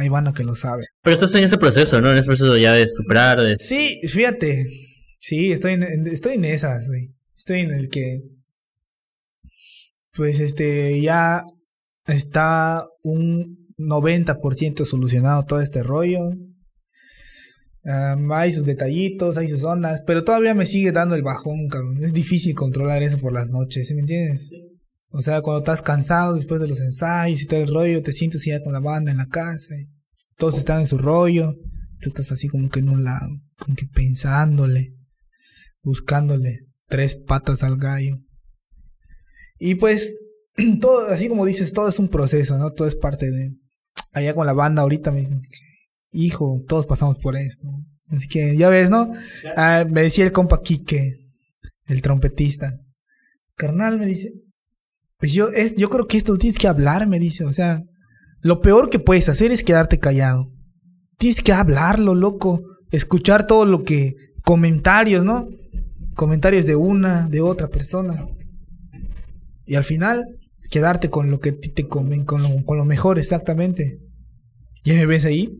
Hay 0.00 0.08
banda 0.08 0.32
que 0.32 0.44
lo 0.44 0.54
sabe. 0.54 0.86
Pero 1.02 1.14
estás 1.14 1.34
en 1.34 1.44
ese 1.44 1.58
proceso, 1.58 2.00
¿no? 2.00 2.10
En 2.10 2.18
ese 2.18 2.26
proceso 2.26 2.56
ya 2.56 2.72
de 2.72 2.86
superar, 2.88 3.40
de... 3.40 3.56
Sí, 3.56 4.00
fíjate. 4.08 4.66
Sí, 5.20 5.52
estoy 5.52 5.74
en, 5.74 5.82
en- 5.82 6.06
estoy 6.06 6.34
en 6.34 6.44
esas, 6.46 6.88
güey. 6.88 7.10
Estoy 7.36 7.60
en 7.60 7.70
el 7.72 7.88
que. 7.90 8.20
Pues 10.12 10.40
este, 10.40 11.00
ya 11.00 11.42
está 12.06 12.86
un 13.02 13.68
90% 13.78 14.84
solucionado 14.84 15.44
todo 15.44 15.60
este 15.60 15.82
rollo. 15.82 16.30
Hay 17.84 18.52
sus 18.52 18.64
detallitos, 18.64 19.36
hay 19.36 19.48
sus 19.48 19.62
ondas, 19.64 20.02
pero 20.06 20.24
todavía 20.24 20.54
me 20.54 20.66
sigue 20.66 20.92
dando 20.92 21.14
el 21.14 21.22
bajón, 21.22 21.68
cabrón. 21.68 22.02
Es 22.02 22.12
difícil 22.12 22.54
controlar 22.54 23.02
eso 23.02 23.18
por 23.18 23.32
las 23.32 23.48
noches, 23.50 23.88
¿sí 23.88 23.94
me 23.94 24.00
entiendes? 24.00 24.50
O 25.10 25.22
sea, 25.22 25.42
cuando 25.42 25.58
estás 25.58 25.82
cansado 25.82 26.34
después 26.34 26.60
de 26.60 26.68
los 26.68 26.80
ensayos 26.80 27.42
y 27.42 27.46
todo 27.46 27.60
el 27.60 27.68
rollo, 27.68 28.02
te 28.02 28.12
sientes 28.12 28.44
ya 28.44 28.62
con 28.62 28.72
la 28.72 28.80
banda 28.80 29.10
en 29.10 29.18
la 29.18 29.26
casa 29.26 29.74
y 29.74 29.88
todos 30.36 30.56
están 30.56 30.80
en 30.80 30.86
su 30.86 30.98
rollo. 30.98 31.54
Tú 32.00 32.08
estás 32.08 32.30
así 32.32 32.48
como 32.48 32.68
que 32.70 32.78
en 32.78 32.88
un 32.88 33.04
lado, 33.04 33.28
como 33.58 33.74
que 33.74 33.86
pensándole, 33.86 34.94
buscándole 35.82 36.60
tres 36.86 37.16
patas 37.16 37.62
al 37.62 37.76
gallo. 37.76 38.18
Y 39.58 39.74
pues, 39.74 40.16
todo, 40.80 41.08
así 41.08 41.28
como 41.28 41.44
dices, 41.44 41.72
todo 41.72 41.88
es 41.88 41.98
un 41.98 42.08
proceso, 42.08 42.56
¿no? 42.58 42.72
Todo 42.72 42.88
es 42.88 42.96
parte 42.96 43.30
de... 43.30 43.56
Allá 44.12 44.34
con 44.34 44.46
la 44.46 44.52
banda 44.52 44.82
ahorita 44.82 45.12
me 45.12 45.20
dicen, 45.20 45.40
hijo, 46.10 46.62
todos 46.66 46.86
pasamos 46.86 47.18
por 47.18 47.36
esto. 47.36 47.68
Así 48.08 48.28
que 48.28 48.56
ya 48.56 48.68
ves, 48.68 48.90
¿no? 48.90 49.12
Ah, 49.56 49.84
me 49.88 50.02
decía 50.02 50.24
el 50.24 50.32
compa 50.32 50.62
Quique, 50.62 51.16
el 51.86 52.02
trompetista. 52.02 52.80
Carnal, 53.54 53.98
me 53.98 54.06
dice, 54.06 54.32
pues 55.20 55.32
yo, 55.32 55.50
es, 55.50 55.76
yo 55.76 55.90
creo 55.90 56.06
que 56.06 56.16
esto 56.16 56.36
tienes 56.36 56.58
que 56.58 56.66
hablar, 56.66 57.06
me 57.06 57.20
dice. 57.20 57.44
O 57.44 57.52
sea, 57.52 57.84
lo 58.40 58.60
peor 58.62 58.88
que 58.88 58.98
puedes 58.98 59.28
hacer 59.28 59.52
es 59.52 59.62
quedarte 59.62 59.98
callado. 59.98 60.50
Tienes 61.18 61.42
que 61.42 61.52
hablarlo, 61.52 62.14
loco. 62.14 62.62
Escuchar 62.90 63.46
todo 63.46 63.66
lo 63.66 63.84
que... 63.84 64.14
Comentarios, 64.42 65.22
¿no? 65.22 65.46
Comentarios 66.16 66.64
de 66.64 66.74
una, 66.74 67.28
de 67.28 67.42
otra 67.42 67.68
persona. 67.68 68.26
Y 69.66 69.74
al 69.74 69.84
final, 69.84 70.24
quedarte 70.70 71.10
con 71.10 71.30
lo 71.30 71.40
que 71.40 71.52
te 71.52 71.86
comen, 71.86 72.24
con 72.24 72.42
lo, 72.42 72.64
con 72.64 72.78
lo 72.78 72.86
mejor, 72.86 73.18
exactamente. 73.18 74.00
¿Ya 74.84 74.94
me 74.94 75.04
ves 75.04 75.26
ahí? 75.26 75.50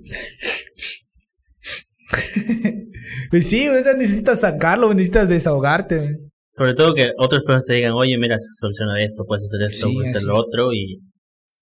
pues 3.31 3.47
sí, 3.47 3.69
o 3.69 3.83
sea, 3.83 3.93
necesitas 3.95 4.41
sacarlo, 4.41 4.93
necesitas 4.95 5.29
desahogarte. 5.29 6.17
Sobre 6.61 6.75
todo 6.75 6.93
que 6.93 7.13
otras 7.17 7.41
personas 7.41 7.65
te 7.65 7.77
digan, 7.77 7.93
oye, 7.93 8.19
mira, 8.19 8.37
soluciona 8.59 9.03
esto, 9.03 9.25
puedes 9.25 9.47
hacer 9.47 9.63
esto, 9.63 9.89
Sí, 9.89 9.95
puedes 9.95 10.15
hacer 10.15 10.27
lo 10.29 10.37
otro, 10.37 10.75
y 10.75 11.01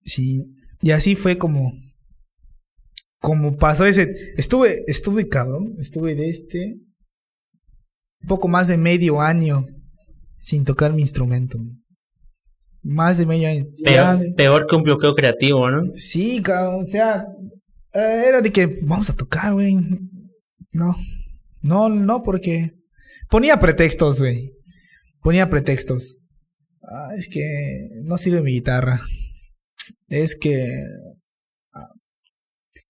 Sí. 0.03 0.43
Y 0.81 0.91
así 0.91 1.15
fue 1.15 1.37
como. 1.37 1.71
Como 3.21 3.55
pasó 3.55 3.85
ese. 3.85 4.13
Estuve, 4.35 4.83
estuve 4.87 5.29
cabrón. 5.29 5.75
Estuve 5.79 6.15
de 6.15 6.29
este. 6.29 6.75
Un 8.23 8.27
poco 8.27 8.49
más 8.49 8.67
de 8.67 8.77
medio 8.77 9.21
año 9.21 9.65
sin 10.37 10.65
tocar 10.65 10.91
mi 10.91 11.01
instrumento. 11.01 11.57
Más 12.81 13.17
de 13.19 13.25
medio 13.25 13.47
año. 13.47 13.63
Peor, 13.85 14.35
peor 14.35 14.67
que 14.67 14.75
un 14.75 14.83
bloqueo 14.83 15.15
creativo, 15.15 15.71
¿no? 15.71 15.83
Sí, 15.95 16.41
cabrón. 16.41 16.83
O 16.83 16.85
sea, 16.85 17.25
eh, 17.93 18.25
era 18.27 18.41
de 18.41 18.51
que 18.51 18.67
vamos 18.81 19.09
a 19.09 19.15
tocar, 19.15 19.53
güey. 19.53 19.77
No. 20.73 20.93
No, 21.61 21.87
no, 21.87 22.21
porque. 22.21 22.73
Ponía 23.29 23.59
pretextos, 23.59 24.19
güey. 24.19 24.58
Ponía 25.21 25.49
pretextos. 25.49 26.17
Ah, 26.81 27.11
es 27.15 27.27
que 27.27 27.89
no 28.03 28.17
sirve 28.17 28.41
mi 28.41 28.53
guitarra. 28.53 29.01
Es 30.07 30.35
que. 30.35 30.71
ah, 31.73 31.89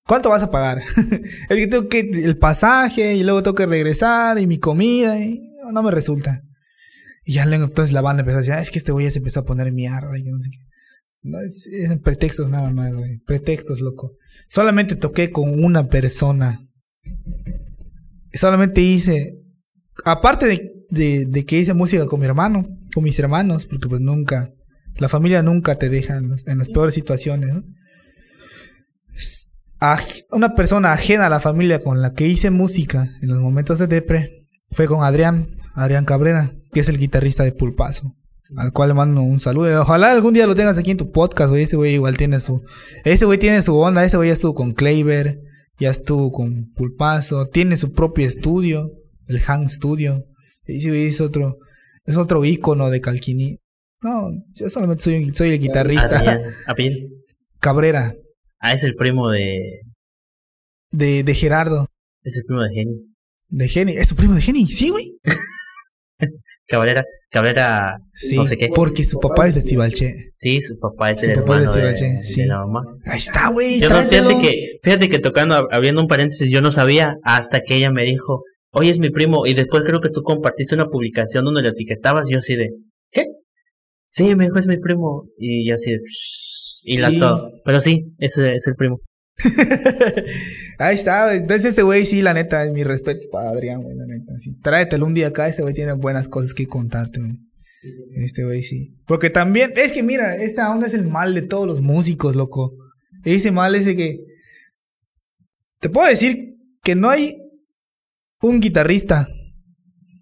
¿Cuánto 0.05 0.29
vas 0.29 0.43
a 0.43 0.51
pagar? 0.51 0.81
es 1.49 1.57
que 1.57 1.67
tengo 1.67 1.89
que. 1.89 1.99
El 1.99 2.37
pasaje 2.37 3.15
y 3.15 3.23
luego 3.23 3.43
tengo 3.43 3.55
que 3.55 3.65
regresar 3.65 4.39
y 4.39 4.47
mi 4.47 4.59
comida 4.59 5.19
y 5.19 5.41
no, 5.73 5.83
me 5.83 5.91
resulta. 5.91 6.43
Y 7.25 7.33
ya 7.33 7.43
entonces 7.43 7.91
la 7.91 8.01
banda 8.01 8.21
empezó 8.21 8.37
a 8.37 8.41
decir, 8.41 8.53
"Ah, 8.53 8.61
es 8.61 8.71
que 8.71 8.79
este 8.79 8.91
güey 8.91 9.05
ya 9.05 9.11
se 9.11 9.19
empezó 9.19 9.41
a 9.41 9.45
poner 9.45 9.71
mierda 9.71 10.17
y 10.17 10.23
no 10.23 10.39
sé 10.39 10.49
qué. 10.51 10.59
No, 11.21 11.37
es, 11.41 11.67
es 11.67 11.99
pretextos 11.99 12.49
nada 12.49 12.71
más, 12.71 12.95
güey. 12.95 13.17
Pretextos, 13.19 13.81
loco. 13.81 14.15
Solamente 14.47 14.95
toqué 14.95 15.31
con 15.31 15.63
una 15.63 15.89
persona. 15.89 16.65
Solamente 18.33 18.81
hice. 18.81 19.35
Aparte 20.05 20.45
de, 20.47 20.78
de, 20.89 21.25
de 21.25 21.45
que 21.45 21.57
hice 21.59 21.73
música 21.73 22.05
con 22.05 22.19
mi 22.19 22.25
hermano, 22.25 22.67
con 22.93 23.03
mis 23.03 23.17
hermanos, 23.19 23.65
porque 23.67 23.87
pues 23.87 24.01
nunca. 24.01 24.51
La 24.97 25.07
familia 25.09 25.41
nunca 25.41 25.75
te 25.75 25.87
deja 25.89 26.17
en, 26.17 26.29
los- 26.29 26.45
en 26.47 26.57
las 26.57 26.69
peores 26.69 26.93
situaciones, 26.93 27.53
¿no? 27.53 27.63
Aj- 29.79 30.25
Una 30.31 30.55
persona 30.55 30.91
ajena 30.91 31.27
a 31.27 31.29
la 31.29 31.39
familia 31.39 31.79
con 31.79 32.01
la 32.01 32.13
que 32.13 32.27
hice 32.27 32.49
música 32.51 33.09
en 33.21 33.29
los 33.29 33.39
momentos 33.41 33.79
de 33.79 33.87
depre 33.87 34.45
fue 34.71 34.87
con 34.87 35.03
Adrián, 35.03 35.55
Adrián 35.73 36.05
Cabrera, 36.05 36.53
que 36.73 36.81
es 36.81 36.89
el 36.89 36.97
guitarrista 36.97 37.43
de 37.43 37.51
Pulpazo 37.53 38.15
al 38.57 38.73
cual 38.73 38.89
le 38.89 38.95
mando 38.95 39.21
un 39.21 39.39
saludo. 39.39 39.79
Ojalá 39.83 40.09
algún 40.11 40.33
día 40.33 40.47
lo 40.47 40.55
tengas 40.55 40.77
aquí 40.79 40.89
en 40.91 40.97
tu 40.97 41.11
podcast, 41.11 41.51
güey. 41.51 41.63
Ese 41.63 41.75
güey 41.75 41.93
igual 41.93 42.17
tiene 42.17 42.39
su. 42.39 42.63
Ese 43.05 43.25
güey 43.25 43.37
tiene 43.37 43.61
su 43.61 43.77
onda. 43.77 44.03
Ese 44.03 44.17
güey 44.17 44.29
ya 44.29 44.33
estuvo 44.33 44.55
con 44.55 44.73
Kleiber. 44.73 45.39
Ya 45.77 45.91
estuvo 45.91 46.31
con 46.31 46.71
Pulpazo. 46.73 47.47
Tiene 47.49 47.77
su 47.77 47.93
propio 47.93 48.25
estudio. 48.25 48.89
El 49.27 49.39
Hang 49.41 49.67
Studio. 49.69 50.25
Ese 50.77 50.89
güey 50.89 51.07
es 51.07 51.19
otro. 51.21 51.57
Es 52.05 52.17
otro 52.17 52.43
ícono 52.45 52.89
de 52.89 53.01
Calquini. 53.01 53.57
No, 54.01 54.29
yo 54.53 54.69
solamente 54.69 55.03
soy, 55.03 55.23
un- 55.23 55.35
soy 55.35 55.51
el 55.51 55.59
guitarrista. 55.59 56.19
Adrián, 56.19 56.41
Apil. 56.67 57.09
Cabrera. 57.59 58.15
Ah, 58.59 58.73
es 58.73 58.83
el 58.83 58.95
primo 58.95 59.29
de. 59.29 59.81
De, 60.91 61.23
de 61.23 61.33
Gerardo. 61.35 61.85
Es 62.23 62.35
el 62.37 62.45
primo 62.45 62.63
de 62.63 62.69
Jenny. 62.73 63.15
De 63.49 63.67
Jenny. 63.67 63.93
¿Es 63.93 64.07
tu 64.09 64.15
primo 64.15 64.35
de 64.35 64.41
Jenny? 64.41 64.67
Sí, 64.67 64.89
güey. 64.89 65.17
Cabrera. 66.67 67.03
Cabrera. 67.31 67.97
Sí, 68.09 68.35
no 68.35 68.45
sé 68.45 68.57
qué. 68.57 68.69
porque 68.73 69.03
su 69.03 69.19
papá 69.19 69.47
es 69.47 69.55
de 69.55 69.61
Cibalche. 69.61 70.31
Sí, 70.37 70.61
su 70.61 70.77
papá 70.79 71.11
es 71.11 71.21
Su 71.21 71.29
el 71.31 71.35
papá 71.37 71.59
es 71.59 71.67
de 71.67 71.73
Cibalche, 71.73 72.05
de 72.05 72.23
sí. 72.23 72.45
la 72.45 72.59
mamá. 72.59 72.83
Ahí 73.05 73.17
está, 73.19 73.49
güey. 73.49 73.79
No, 73.79 73.87
fíjate 73.89 74.37
que, 74.41 74.77
fíjate 74.81 75.09
que 75.09 75.19
tocando, 75.19 75.67
abriendo 75.71 76.01
un 76.01 76.07
paréntesis, 76.07 76.49
yo 76.51 76.61
no 76.61 76.71
sabía 76.71 77.15
hasta 77.23 77.61
que 77.61 77.75
ella 77.75 77.91
me 77.91 78.03
dijo, 78.05 78.43
oye, 78.71 78.91
es 78.91 78.99
mi 78.99 79.09
primo, 79.09 79.45
y 79.45 79.53
después 79.53 79.83
creo 79.83 80.01
que 80.01 80.09
tú 80.09 80.21
compartiste 80.23 80.75
una 80.75 80.87
publicación 80.89 81.45
donde 81.45 81.61
lo 81.63 81.69
etiquetabas, 81.69 82.29
y 82.29 82.33
yo 82.33 82.39
así 82.39 82.55
de, 82.55 82.69
¿qué? 83.11 83.25
Sí, 84.07 84.35
me 84.35 84.45
dijo, 84.45 84.57
es 84.57 84.67
mi 84.67 84.77
primo, 84.77 85.27
y 85.37 85.67
yo 85.67 85.75
así 85.75 85.91
de, 85.91 85.99
y 86.83 86.97
las 86.97 87.13
Sí. 87.13 87.19
todo. 87.19 87.51
Pero 87.65 87.81
sí, 87.81 88.13
ese 88.19 88.55
es 88.55 88.67
el 88.67 88.75
primo. 88.75 88.99
Ahí 90.79 90.95
está. 90.95 91.33
Entonces 91.35 91.65
este 91.67 91.81
güey 91.83 92.05
sí, 92.05 92.21
la 92.21 92.33
neta, 92.33 92.69
mi 92.71 92.83
respeto 92.83 93.21
para 93.31 93.49
Adrián, 93.49 93.81
güey, 93.81 93.95
la 93.95 94.05
neta, 94.05 94.33
sí. 94.37 94.55
Tráetelo 94.61 95.05
un 95.05 95.13
día 95.13 95.27
acá, 95.27 95.47
este 95.47 95.61
güey 95.61 95.73
tiene 95.73 95.93
buenas 95.93 96.27
cosas 96.27 96.53
que 96.53 96.67
contarte, 96.67 97.19
güey. 97.19 97.33
Este 98.15 98.43
güey 98.43 98.61
sí. 98.63 98.95
Porque 99.05 99.29
también, 99.29 99.71
es 99.75 99.93
que 99.93 100.03
mira, 100.03 100.35
esta 100.35 100.69
onda 100.71 100.87
es 100.87 100.93
el 100.93 101.05
mal 101.05 101.33
de 101.33 101.41
todos 101.43 101.67
los 101.67 101.81
músicos, 101.81 102.35
loco. 102.35 102.73
Ese 103.23 103.51
mal 103.51 103.75
ese 103.75 103.95
que... 103.95 104.19
Te 105.79 105.89
puedo 105.89 106.07
decir 106.07 106.55
que 106.83 106.95
no 106.95 107.09
hay 107.09 107.37
un 108.41 108.59
guitarrista. 108.59 109.27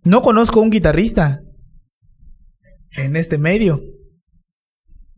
No 0.03 0.21
conozco 0.21 0.61
un 0.61 0.69
guitarrista 0.69 1.41
en 2.91 3.15
este 3.15 3.37
medio 3.37 3.81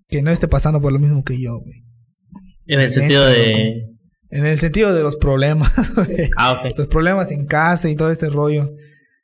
que 0.08 0.22
no 0.22 0.32
esté 0.32 0.48
pasando 0.48 0.82
por 0.82 0.92
lo 0.92 1.00
mismo 1.00 1.24
que 1.24 1.40
yo, 1.40 1.60
güey. 1.60 1.84
En 2.68 2.80
el 2.80 2.92
sentido 2.92 3.26
de... 3.26 3.86
En 4.32 4.46
el 4.46 4.60
sentido 4.60 4.94
de 4.94 5.02
los 5.02 5.16
problemas. 5.16 5.72
Ah, 6.38 6.54
ok. 6.54 6.78
los 6.78 6.88
problemas 6.88 7.32
en 7.32 7.46
casa 7.46 7.90
y 7.90 7.96
todo 7.96 8.12
este 8.12 8.30
rollo. 8.30 8.72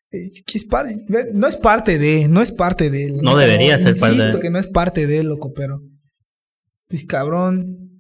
Es 0.10 0.44
que 0.46 0.58
es 0.58 0.66
parte, 0.66 0.98
no 1.34 1.48
es 1.48 1.58
parte 1.58 2.00
de, 2.00 2.28
no 2.28 2.42
es 2.42 2.52
parte 2.52 2.90
de. 2.90 3.12
No 3.12 3.36
debería 3.36 3.78
ser 3.80 3.98
parte 3.98 4.16
Insisto 4.16 4.38
de. 4.38 4.44
que 4.44 4.50
no 4.50 4.60
es 4.60 4.68
parte 4.68 5.08
de, 5.08 5.24
loco, 5.24 5.52
pero. 5.54 5.82
Pues 6.88 7.06
cabrón. 7.06 8.00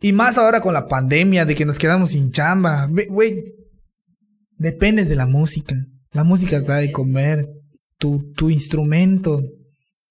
Y 0.00 0.12
más 0.12 0.38
ahora 0.38 0.60
con 0.60 0.74
la 0.74 0.86
pandemia, 0.86 1.44
de 1.44 1.54
que 1.54 1.66
nos 1.66 1.78
quedamos 1.78 2.10
sin 2.10 2.30
chamba. 2.30 2.88
Güey, 3.08 3.42
dependes 4.60 5.08
de 5.08 5.16
la 5.16 5.26
música. 5.26 5.74
La 6.12 6.22
música 6.24 6.60
te 6.60 6.68
da 6.68 6.76
de 6.76 6.92
comer. 6.92 7.48
Tu, 7.98 8.32
tu 8.34 8.48
instrumento 8.50 9.42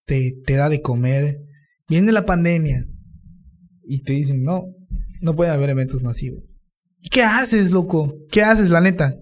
te, 0.06 0.34
te 0.46 0.54
da 0.56 0.70
de 0.70 0.82
comer. 0.82 1.40
Viene 1.88 2.12
la 2.12 2.26
pandemia 2.26 2.86
y 3.84 4.02
te 4.04 4.14
dicen, 4.14 4.44
no, 4.44 4.66
no 5.22 5.36
puede 5.36 5.52
haber 5.52 5.70
eventos 5.70 6.04
masivos. 6.04 6.44
¿Y 7.02 7.10
qué 7.10 7.24
haces, 7.24 7.72
loco? 7.72 8.16
¿Qué 8.32 8.42
haces, 8.44 8.70
la 8.70 8.82
neta? 8.82 9.16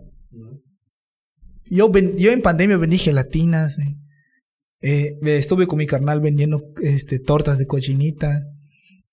Yo, 1.70 1.90
ven- 1.90 2.18
yo 2.18 2.32
en 2.32 2.42
pandemia 2.42 2.78
vendí 2.78 2.98
gelatinas. 2.98 3.78
eh. 3.80 3.96
Eh, 4.82 5.18
estuve 5.24 5.68
con 5.68 5.78
mi 5.80 5.86
carnal 5.88 6.22
vendiendo 6.22 6.62
este, 6.82 7.20
tortas 7.20 7.58
de 7.58 7.66
cochinita. 7.68 8.44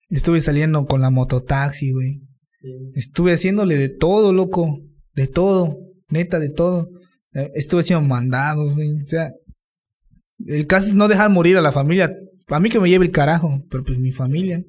Estuve 0.09 0.41
saliendo 0.41 0.85
con 0.85 1.01
la 1.01 1.09
mototaxi, 1.09 1.91
güey. 1.91 2.21
Estuve 2.95 3.33
haciéndole 3.33 3.75
de 3.77 3.89
todo, 3.89 4.33
loco. 4.33 4.81
De 5.13 5.27
todo. 5.27 5.77
Neta, 6.09 6.39
de 6.39 6.49
todo. 6.49 6.89
Eh, 7.33 7.51
estuve 7.55 7.81
haciendo 7.81 8.07
mandados, 8.07 8.73
güey. 8.73 8.91
O 9.01 9.07
sea, 9.07 9.31
el 10.45 10.65
caso 10.67 10.87
es 10.87 10.95
no 10.95 11.07
dejar 11.07 11.29
morir 11.29 11.57
a 11.57 11.61
la 11.61 11.71
familia. 11.71 12.11
A 12.47 12.59
mí 12.59 12.69
que 12.69 12.79
me 12.79 12.89
lleve 12.89 13.05
el 13.05 13.11
carajo, 13.11 13.63
pero 13.69 13.83
pues 13.83 13.97
mi 13.97 14.11
familia. 14.11 14.61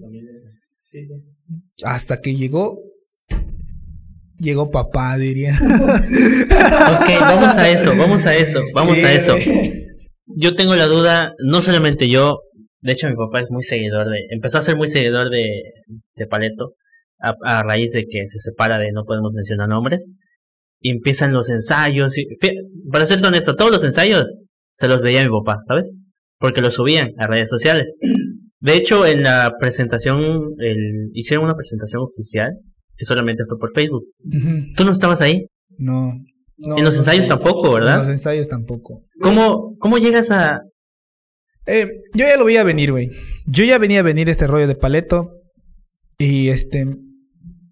Hasta 1.83 2.21
que 2.21 2.35
llegó. 2.35 2.81
Llegó 4.39 4.71
papá, 4.71 5.17
diría. 5.17 5.55
Ok, 6.87 7.11
vamos 7.21 7.57
a 7.57 7.71
eso, 7.71 7.91
vamos 7.97 8.27
a 8.27 8.37
eso, 8.37 8.61
vamos 8.75 8.99
Sí, 8.99 9.05
a 9.05 9.13
eso. 9.13 9.37
Yo 10.27 10.55
tengo 10.55 10.75
la 10.75 10.87
duda, 10.87 11.33
no 11.39 11.63
solamente 11.63 12.09
yo, 12.09 12.41
de 12.81 12.93
hecho 12.93 13.09
mi 13.09 13.17
papá 13.17 13.41
es 13.41 13.51
muy 13.51 13.63
seguidor 13.63 14.09
de, 14.09 14.27
empezó 14.31 14.59
a 14.59 14.63
ser 14.63 14.77
muy 14.77 14.89
seguidor 14.89 15.31
de, 15.31 15.63
de 16.17 16.27
Paleto, 16.27 16.75
a, 17.21 17.35
a 17.45 17.63
raíz 17.63 17.93
de 17.93 18.07
que 18.07 18.29
se 18.29 18.39
separa 18.39 18.79
de 18.79 18.93
no 18.93 19.05
podemos 19.05 19.33
mencionar 19.33 19.69
nombres, 19.69 20.11
y 20.81 20.93
empiezan 20.93 21.33
los 21.33 21.49
ensayos, 21.49 22.17
y, 22.19 22.27
para 22.91 23.07
ser 23.07 23.25
honesto, 23.25 23.57
todos 23.57 23.71
los 23.71 23.85
ensayos 23.85 24.25
se 24.75 24.89
los 24.89 25.01
veía 25.01 25.23
mi 25.23 25.31
papá, 25.31 25.63
¿sabes? 25.67 25.93
Porque 26.39 26.61
los 26.61 26.75
subían 26.75 27.13
a 27.19 27.27
redes 27.27 27.49
sociales. 27.49 27.97
De 28.61 28.75
hecho, 28.75 29.07
en 29.07 29.23
la 29.23 29.53
presentación, 29.61 30.55
el, 30.59 31.11
hicieron 31.13 31.45
una 31.45 31.55
presentación 31.55 32.03
oficial, 32.03 32.53
que 32.97 33.05
solamente 33.05 33.45
fue 33.47 33.59
por 33.59 33.73
Facebook. 33.73 34.05
¿Tú 34.77 34.85
no 34.85 34.93
estabas 34.93 35.21
ahí? 35.21 35.47
No. 35.79 36.15
no, 36.57 36.79
en 36.79 36.85
los 36.85 36.95
no 36.95 37.01
ensayos 37.01 37.25
sé. 37.27 37.29
tampoco, 37.29 37.69
En 37.69 37.75
¿verdad? 37.75 37.99
los 37.99 38.09
ensayos 38.09 38.49
tampoco. 38.49 39.05
¿Cómo, 39.21 39.77
¿Cómo 39.79 39.99
llegas 39.99 40.31
a, 40.31 40.63
Eh, 41.67 41.87
yo 42.15 42.25
ya 42.27 42.37
lo 42.39 42.47
veía 42.47 42.65
venir, 42.65 42.93
güey. 42.93 43.11
Yo 43.47 43.65
ya 43.65 43.79
venía 43.79 44.01
a 44.01 44.03
venir 44.03 44.31
este 44.31 44.47
rollo 44.47 44.67
de 44.67 44.75
paleto. 44.75 45.33
Y 46.19 46.49
este. 46.49 46.87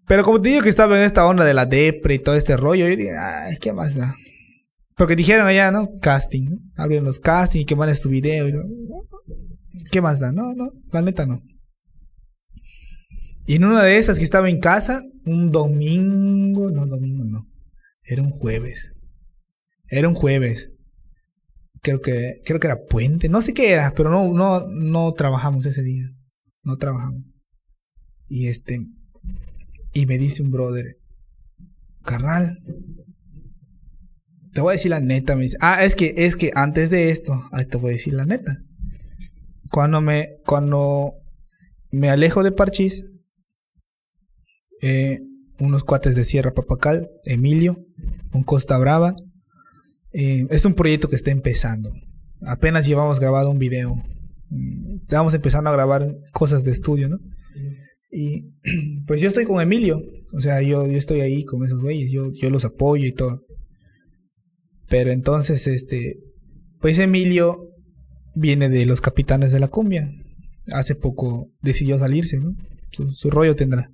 Pero 0.06 0.24
como 0.24 0.40
te 0.40 0.50
digo 0.50 0.62
que 0.62 0.68
estaba 0.68 0.96
en 0.96 1.04
esta 1.04 1.26
onda 1.26 1.44
de 1.44 1.54
la 1.54 1.66
depre 1.66 2.14
y 2.14 2.18
todo 2.18 2.34
este 2.34 2.56
rollo, 2.56 2.88
yo 2.88 2.96
dije, 2.96 3.16
ay, 3.16 3.56
¿qué 3.58 3.72
más 3.72 3.94
da? 3.94 4.14
Porque 4.96 5.16
dijeron 5.16 5.46
allá, 5.46 5.70
¿no? 5.70 5.88
Casting, 6.02 6.44
¿no? 6.50 6.56
Abrieron 6.76 7.04
los 7.04 7.18
castings 7.18 7.62
y 7.62 7.66
que 7.66 7.76
mandes 7.76 8.00
tu 8.00 8.08
video. 8.08 8.46
¿Qué 9.90 10.00
más 10.00 10.20
da? 10.20 10.32
No, 10.32 10.54
no, 10.54 10.70
la 10.92 11.02
neta 11.02 11.26
no. 11.26 11.42
Y 13.46 13.56
en 13.56 13.64
una 13.64 13.82
de 13.82 13.98
esas 13.98 14.18
que 14.18 14.24
estaba 14.24 14.48
en 14.48 14.60
casa, 14.60 15.02
un 15.26 15.50
domingo, 15.50 16.70
no, 16.70 16.86
domingo 16.86 17.24
no. 17.24 17.46
Era 18.04 18.22
un 18.22 18.30
jueves. 18.30 18.94
Era 19.88 20.08
un 20.08 20.14
jueves 20.14 20.74
creo 21.84 22.00
que 22.00 22.40
creo 22.44 22.58
que 22.58 22.66
era 22.66 22.82
puente, 22.82 23.28
no 23.28 23.42
sé 23.42 23.52
qué 23.52 23.72
era, 23.72 23.92
pero 23.94 24.10
no 24.10 24.32
no 24.32 24.66
no 24.66 25.12
trabajamos 25.12 25.66
ese 25.66 25.82
día. 25.82 26.06
No 26.62 26.78
trabajamos. 26.78 27.22
Y 28.26 28.48
este 28.48 28.86
y 29.94 30.06
me 30.06 30.18
dice 30.18 30.42
un 30.42 30.50
brother, 30.50 30.98
"Carnal, 32.04 32.58
te 34.52 34.60
voy 34.60 34.72
a 34.72 34.76
decir 34.76 34.90
la 34.90 35.00
neta", 35.00 35.36
me 35.36 35.44
dice. 35.44 35.56
Ah, 35.60 35.84
es 35.84 35.94
que 35.94 36.14
es 36.16 36.36
que 36.36 36.50
antes 36.54 36.90
de 36.90 37.10
esto, 37.10 37.32
ahí 37.52 37.64
te 37.66 37.76
voy 37.78 37.90
a 37.90 37.94
decir 37.94 38.14
la 38.14 38.26
neta. 38.26 38.58
Cuando 39.70 40.00
me 40.00 40.36
cuando 40.44 41.14
me 41.90 42.10
alejo 42.10 42.42
de 42.42 42.52
Parchís 42.52 43.06
eh, 44.82 45.20
unos 45.60 45.84
cuates 45.84 46.14
de 46.14 46.24
Sierra 46.24 46.52
Papacal, 46.52 47.08
Emilio, 47.24 47.78
un 48.32 48.42
Costa 48.42 48.76
Brava, 48.78 49.14
eh, 50.12 50.46
es 50.50 50.64
un 50.64 50.74
proyecto 50.74 51.08
que 51.08 51.16
está 51.16 51.30
empezando. 51.30 51.90
Apenas 52.42 52.86
llevamos 52.86 53.20
grabado 53.20 53.50
un 53.50 53.58
video. 53.58 53.94
Mm, 54.50 54.96
Estamos 55.02 55.32
empezando 55.34 55.70
a 55.70 55.72
grabar 55.72 56.16
cosas 56.32 56.64
de 56.64 56.72
estudio, 56.72 57.08
¿no? 57.08 57.18
Y 58.14 58.52
pues 59.06 59.20
yo 59.20 59.28
estoy 59.28 59.44
con 59.44 59.60
Emilio. 59.60 60.00
O 60.32 60.40
sea, 60.40 60.62
yo, 60.62 60.86
yo 60.86 60.96
estoy 60.96 61.20
ahí 61.20 61.44
con 61.44 61.64
esos 61.64 61.80
güeyes. 61.80 62.12
Yo, 62.12 62.30
yo 62.32 62.48
los 62.48 62.64
apoyo 62.64 63.06
y 63.06 63.12
todo. 63.12 63.44
Pero 64.88 65.10
entonces, 65.10 65.66
este. 65.66 66.20
Pues 66.80 66.98
Emilio 66.98 67.70
viene 68.34 68.68
de 68.68 68.86
los 68.86 69.00
capitanes 69.00 69.52
de 69.52 69.58
la 69.58 69.68
cumbia. 69.68 70.10
Hace 70.72 70.94
poco 70.94 71.50
decidió 71.60 71.98
salirse, 71.98 72.38
¿no? 72.38 72.50
Su, 72.92 73.10
su 73.10 73.30
rollo 73.30 73.56
tendrá. 73.56 73.90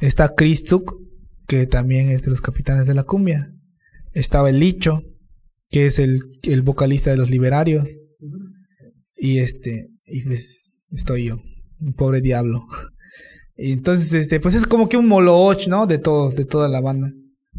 Está 0.00 0.34
Chris 0.34 0.64
Zuck, 0.66 0.96
que 1.46 1.66
también 1.66 2.10
es 2.10 2.22
de 2.22 2.30
los 2.30 2.40
capitanes 2.40 2.86
de 2.88 2.94
la 2.94 3.04
cumbia. 3.04 3.52
Estaba 4.12 4.50
el 4.50 4.58
Licho, 4.58 5.02
que 5.68 5.86
es 5.86 5.98
el, 5.98 6.20
el 6.42 6.62
vocalista 6.62 7.10
de 7.10 7.16
los 7.16 7.30
Liberarios. 7.30 7.86
Y 9.16 9.38
este, 9.38 9.88
y 10.06 10.22
pues 10.22 10.72
estoy 10.90 11.26
yo, 11.26 11.40
un 11.78 11.92
pobre 11.92 12.20
diablo. 12.20 12.66
Y 13.62 13.72
entonces, 13.72 14.12
este, 14.12 14.40
pues 14.40 14.56
es 14.56 14.66
como 14.66 14.88
que 14.88 14.96
un 14.96 15.06
moloch, 15.06 15.68
¿no? 15.68 15.86
De 15.86 15.98
todos, 15.98 16.34
de 16.34 16.44
toda 16.44 16.66
la 16.66 16.80
banda. 16.80 17.12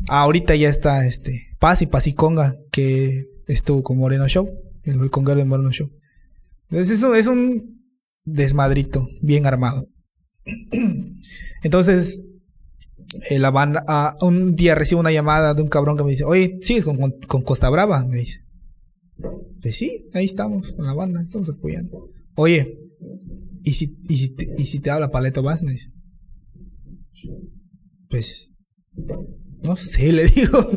Ahorita 0.10 0.54
ya 0.54 0.68
está 0.68 1.08
este, 1.08 1.56
Paz 1.60 1.82
y 1.82 1.88
Paz 1.88 2.08
y 2.08 2.14
Conga, 2.14 2.58
que 2.74 3.30
estuvo 3.48 3.84
con 3.84 4.00
Moreno 4.00 4.28
Show, 4.28 4.50
el, 4.84 5.00
el 5.00 5.38
de 5.38 5.46
Moreno 5.46 5.72
Show. 5.72 5.90
Entonces 6.70 6.98
eso 6.98 7.16
es 7.16 7.28
un 7.28 7.88
desmadrito 8.26 9.08
bien 9.22 9.46
armado. 9.46 9.88
Entonces, 11.64 12.22
eh, 13.30 13.40
la 13.40 13.52
banda, 13.52 13.86
ah, 13.88 14.18
un 14.20 14.58
día 14.58 14.76
recibo 14.76 15.00
una 15.00 15.14
llamada 15.14 15.54
de 15.54 15.62
un 15.62 15.70
cabrón 15.70 15.96
que 15.96 16.04
me 16.04 16.12
dice, 16.12 16.26
oye, 16.26 16.58
¿sigues 16.60 16.84
con, 16.84 16.98
con, 16.98 17.42
Costa 17.44 17.70
Brava? 17.70 18.04
Me 18.04 18.18
dice. 18.18 18.42
Pues 19.62 19.78
sí, 19.78 20.06
ahí 20.14 20.26
estamos, 20.26 20.74
con 20.74 20.86
la 20.86 20.94
banda, 20.94 21.22
estamos 21.22 21.50
apoyando. 21.50 22.10
Oye, 22.36 22.78
¿y 23.64 23.72
si, 23.72 23.98
y 24.10 24.18
si, 24.18 24.36
te, 24.36 24.54
y 24.58 24.66
si 24.66 24.80
te 24.80 24.92
habla 24.92 25.10
Paleto 25.10 25.42
más? 25.44 25.64
Me 25.64 25.72
dice. 25.72 25.93
Pues, 28.10 28.54
no 29.64 29.76
sé, 29.76 30.12
le 30.14 30.28
digo. 30.28 30.70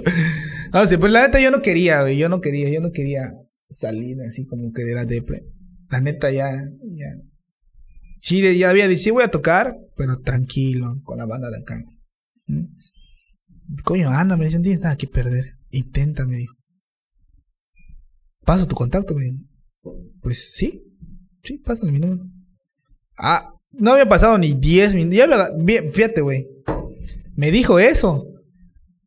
No 0.72 0.86
sé, 0.86 0.98
pues 0.98 1.12
la 1.12 1.22
neta 1.22 1.40
yo 1.40 1.50
no 1.50 1.62
quería, 1.62 2.10
yo 2.12 2.28
no 2.28 2.40
quería, 2.40 2.70
yo 2.70 2.80
no 2.80 2.92
quería 2.92 3.32
salir 3.68 4.20
así 4.22 4.46
como 4.46 4.72
que 4.72 4.82
de 4.82 4.94
la 4.94 5.04
depre. 5.04 5.44
La 5.88 6.00
neta 6.00 6.30
ya, 6.30 6.50
ya, 6.82 7.06
Sí, 8.18 8.58
ya 8.58 8.70
había 8.70 8.88
dicho, 8.88 9.04
sí 9.04 9.10
voy 9.10 9.24
a 9.24 9.30
tocar, 9.30 9.76
pero 9.96 10.18
tranquilo, 10.20 10.86
con 11.04 11.18
la 11.18 11.26
banda 11.26 11.48
de 11.50 11.58
acá. 11.58 11.80
¿Mm? 12.46 12.64
Coño, 13.84 14.08
anda, 14.10 14.36
me 14.36 14.46
dice, 14.46 14.56
no 14.56 14.62
tienes 14.62 14.80
nada 14.80 14.96
que 14.96 15.06
perder. 15.06 15.58
Intenta, 15.70 16.24
me 16.26 16.36
dijo. 16.36 16.54
Paso 18.44 18.66
tu 18.66 18.74
contacto, 18.74 19.14
me 19.14 19.24
dijo. 19.24 19.44
Pues 20.22 20.52
sí, 20.54 20.82
sí, 21.42 21.58
pásale 21.58 21.92
mi 21.92 22.00
número. 22.00 22.24
Ah, 23.18 23.52
no 23.72 23.92
había 23.92 24.08
pasado 24.08 24.38
ni 24.38 24.54
10 24.54 24.94
minutos. 24.94 25.50
Fíjate, 25.92 26.20
güey. 26.20 26.46
Me 27.34 27.50
dijo 27.50 27.78
eso. 27.78 28.26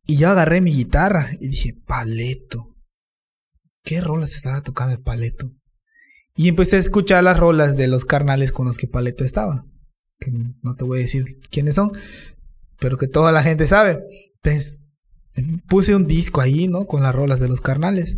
Y 0.06 0.16
yo 0.16 0.28
agarré 0.28 0.60
mi 0.60 0.72
guitarra 0.72 1.30
y 1.40 1.48
dije, 1.48 1.74
paleto. 1.86 2.76
¿Qué 3.82 4.00
rolas 4.00 4.34
estará 4.34 4.60
tocando 4.60 4.94
el 4.94 5.02
paleto? 5.02 5.52
Y 6.36 6.48
empecé 6.48 6.76
a 6.76 6.80
escuchar 6.80 7.24
las 7.24 7.38
rolas 7.38 7.76
de 7.76 7.88
los 7.88 8.04
carnales 8.04 8.52
con 8.52 8.66
los 8.66 8.76
que 8.76 8.86
Paleto 8.86 9.24
estaba. 9.24 9.66
Que 10.18 10.30
no 10.30 10.74
te 10.74 10.84
voy 10.84 11.00
a 11.00 11.02
decir 11.02 11.24
quiénes 11.50 11.74
son, 11.74 11.92
pero 12.78 12.96
que 12.96 13.08
toda 13.08 13.32
la 13.32 13.42
gente 13.42 13.66
sabe. 13.66 14.00
Pues 14.40 14.80
puse 15.68 15.94
un 15.94 16.06
disco 16.06 16.40
ahí, 16.40 16.68
¿no? 16.68 16.86
Con 16.86 17.02
las 17.02 17.14
rolas 17.14 17.40
de 17.40 17.48
los 17.48 17.60
carnales. 17.60 18.16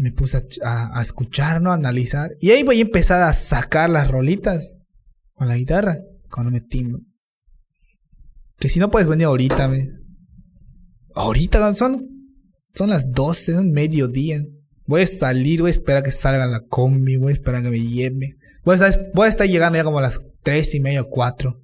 Me 0.00 0.12
puse 0.12 0.38
a, 0.38 0.42
a- 0.64 0.98
a 0.98 1.02
escuchar, 1.02 1.60
¿no? 1.60 1.70
A 1.70 1.74
analizar. 1.74 2.30
Y 2.40 2.50
ahí 2.50 2.62
voy 2.62 2.78
a 2.78 2.82
empezar 2.82 3.22
a 3.22 3.32
sacar 3.34 3.90
las 3.90 4.08
rolitas 4.10 4.74
con 5.34 5.48
la 5.48 5.56
guitarra. 5.56 5.98
Cuando 6.30 6.50
me 6.50 6.60
timbo. 6.60 7.00
Que 8.58 8.68
si 8.68 8.78
no 8.78 8.90
puedes 8.90 9.08
venir 9.08 9.26
ahorita, 9.26 9.68
me. 9.68 9.88
Ahorita 11.14 11.74
son, 11.74 12.06
son 12.74 12.90
las 12.90 13.10
12, 13.12 13.54
son 13.54 13.72
mediodía. 13.72 14.42
Voy 14.86 15.02
a 15.02 15.06
salir, 15.06 15.60
voy 15.60 15.68
a 15.68 15.72
esperar 15.72 16.02
que 16.02 16.12
salga 16.12 16.46
la 16.46 16.60
combi, 16.68 17.16
voy 17.16 17.30
a 17.30 17.34
esperar 17.34 17.62
que 17.62 17.70
me 17.70 17.80
lleve. 17.80 18.36
Voy 18.64 18.76
a 18.78 18.86
estar, 18.88 19.42
a 19.42 19.50
llegando 19.50 19.76
ya 19.76 19.84
como 19.84 19.98
a 19.98 20.02
las 20.02 20.20
3 20.42 20.74
y 20.76 20.80
media 20.80 21.02
o 21.02 21.08
4. 21.08 21.60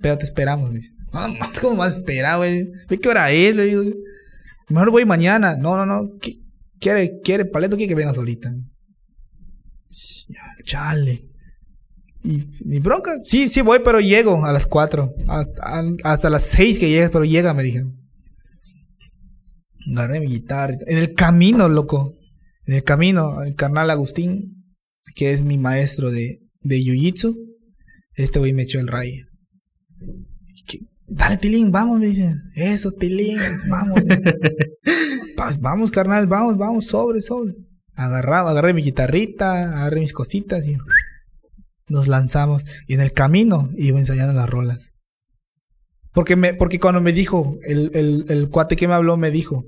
Pero 0.00 0.18
te 0.18 0.24
esperamos, 0.24 0.70
me 0.70 0.76
dice. 0.76 0.92
Ah, 1.12 1.28
más 1.38 1.58
como 1.60 1.76
más 1.76 1.98
esperar, 1.98 2.38
güey. 2.38 2.70
¿Ve 2.88 2.98
qué 2.98 3.08
hora 3.08 3.30
es? 3.32 3.54
Mejor 4.68 4.90
voy 4.90 5.04
mañana. 5.04 5.56
No, 5.56 5.76
no, 5.76 5.84
no. 5.86 6.16
¿Qué- 6.20 6.38
¿Quiere, 6.80 7.20
quiere, 7.22 7.44
Paleto 7.44 7.76
que 7.76 7.94
vengas 7.94 8.18
ahorita? 8.18 8.54
Chale. 10.64 11.28
Y 12.22 12.44
ni 12.64 12.78
bronca. 12.80 13.18
Sí, 13.22 13.48
sí 13.48 13.60
voy, 13.60 13.80
pero 13.84 14.00
llego 14.00 14.44
a 14.44 14.52
las 14.52 14.66
4. 14.66 15.14
A- 15.26 15.44
a- 15.62 15.84
hasta 16.04 16.30
las 16.30 16.42
6 16.44 16.78
que 16.78 16.88
llegues, 16.88 17.10
pero 17.10 17.24
llega, 17.24 17.54
me 17.54 17.62
dijeron. 17.62 17.96
Agarré 19.96 20.20
mi 20.20 20.26
guitarra. 20.26 20.76
En 20.86 20.98
el 20.98 21.14
camino, 21.14 21.68
loco. 21.68 22.14
En 22.66 22.74
el 22.74 22.84
camino, 22.84 23.42
el 23.42 23.54
carnal 23.56 23.90
Agustín, 23.90 24.64
que 25.14 25.32
es 25.32 25.42
mi 25.42 25.58
maestro 25.58 26.10
de, 26.10 26.40
de 26.60 26.78
Jiu-Jitsu, 26.78 27.36
este 28.14 28.38
güey 28.38 28.52
me 28.52 28.62
echó 28.62 28.78
el 28.80 28.88
rayo. 28.88 29.24
Dale, 31.08 31.38
Tilín, 31.38 31.72
vamos, 31.72 31.98
me 31.98 32.06
dice. 32.06 32.32
Eso, 32.54 32.92
Tilín, 32.92 33.38
vamos. 33.68 34.00
Va- 35.40 35.56
vamos, 35.58 35.90
carnal, 35.90 36.26
vamos, 36.26 36.58
vamos, 36.58 36.86
sobre, 36.86 37.22
sobre. 37.22 37.54
Agarraba, 37.94 38.50
agarré 38.50 38.74
mi 38.74 38.82
guitarrita, 38.82 39.78
agarré 39.80 40.00
mis 40.00 40.12
cositas 40.12 40.66
y 40.66 40.76
nos 41.88 42.08
lanzamos. 42.08 42.64
Y 42.86 42.94
en 42.94 43.00
el 43.00 43.12
camino 43.12 43.70
iba 43.76 43.98
ensayando 43.98 44.32
las 44.32 44.48
rolas. 44.48 44.92
Porque, 46.12 46.36
porque 46.58 46.80
cuando 46.80 47.00
me 47.00 47.12
dijo, 47.12 47.56
el, 47.64 47.90
el, 47.94 48.24
el 48.28 48.48
cuate 48.48 48.76
que 48.76 48.88
me 48.88 48.94
habló 48.94 49.16
me 49.16 49.30
dijo, 49.30 49.64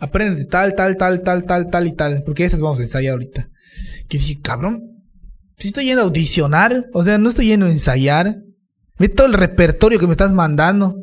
aprende 0.00 0.44
tal, 0.44 0.74
tal, 0.74 0.96
tal, 0.96 1.22
tal, 1.22 1.44
tal, 1.44 1.70
tal 1.70 1.86
y 1.86 1.92
tal, 1.92 2.22
porque 2.24 2.44
esas 2.44 2.60
vamos 2.60 2.80
a 2.80 2.82
ensayar 2.82 3.12
ahorita. 3.12 3.48
Que 4.08 4.18
dije, 4.18 4.40
cabrón, 4.40 4.82
si 5.56 5.68
estoy 5.68 5.84
yendo 5.86 6.02
a 6.02 6.04
audicionar, 6.06 6.86
o 6.92 7.04
sea, 7.04 7.18
no 7.18 7.28
estoy 7.28 7.46
yendo 7.46 7.66
a 7.66 7.70
ensayar. 7.70 8.36
Ve 8.98 9.08
todo 9.08 9.26
el 9.28 9.34
repertorio 9.34 9.98
que 10.00 10.06
me 10.06 10.12
estás 10.12 10.32
mandando. 10.32 10.96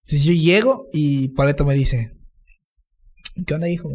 Si 0.00 0.18
yo 0.20 0.32
llego 0.32 0.86
y 0.92 1.28
Paleto 1.28 1.64
me 1.66 1.74
dice, 1.74 2.13
¿qué 3.46 3.54
onda, 3.54 3.68
hijo? 3.68 3.88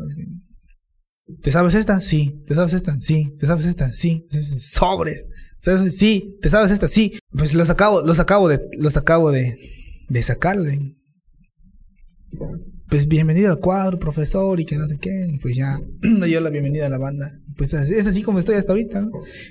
¿Te 1.42 1.52
sabes 1.52 1.76
esta? 1.76 2.02
Sí. 2.02 2.42
¿Te 2.48 2.56
sabes 2.56 2.74
esta? 2.74 3.00
Sí. 3.02 3.36
¿Te 3.38 3.46
sabes 3.46 3.66
esta? 3.66 3.94
Sí. 3.94 4.26
¿Te 4.30 4.42
sabes- 4.42 4.64
Sobres. 4.72 5.26
¿Sabes? 5.58 5.96
Sí. 5.96 6.38
¿Te 6.42 6.50
sabes 6.50 6.72
esta? 6.72 6.88
Sí. 6.88 7.14
Pues 7.32 7.54
los 7.54 7.70
acabo, 7.70 8.02
los 8.02 8.20
acabo 8.20 8.48
de, 8.50 8.60
los 8.80 8.98
acabo 8.98 9.32
de, 9.32 9.56
de 10.10 10.24
sacarle. 10.24 10.96
Pues 12.90 13.08
bienvenido 13.08 13.52
al 13.52 13.60
cuadro, 13.60 14.00
profesor, 14.00 14.60
y 14.60 14.66
que 14.66 14.78
no 14.78 14.88
sé 14.88 14.98
qué. 14.98 15.38
Pues 15.42 15.56
ya, 15.56 15.80
le 16.02 16.28
dio 16.28 16.42
la 16.42 16.50
bienvenida 16.50 16.88
a 16.88 16.90
la 16.90 16.98
banda. 16.98 17.32
Pues 17.58 17.74
es 17.74 18.08
así 18.08 18.24
como 18.24 18.40
estoy 18.40 18.56
hasta 18.56 18.72
ahorita. 18.72 19.08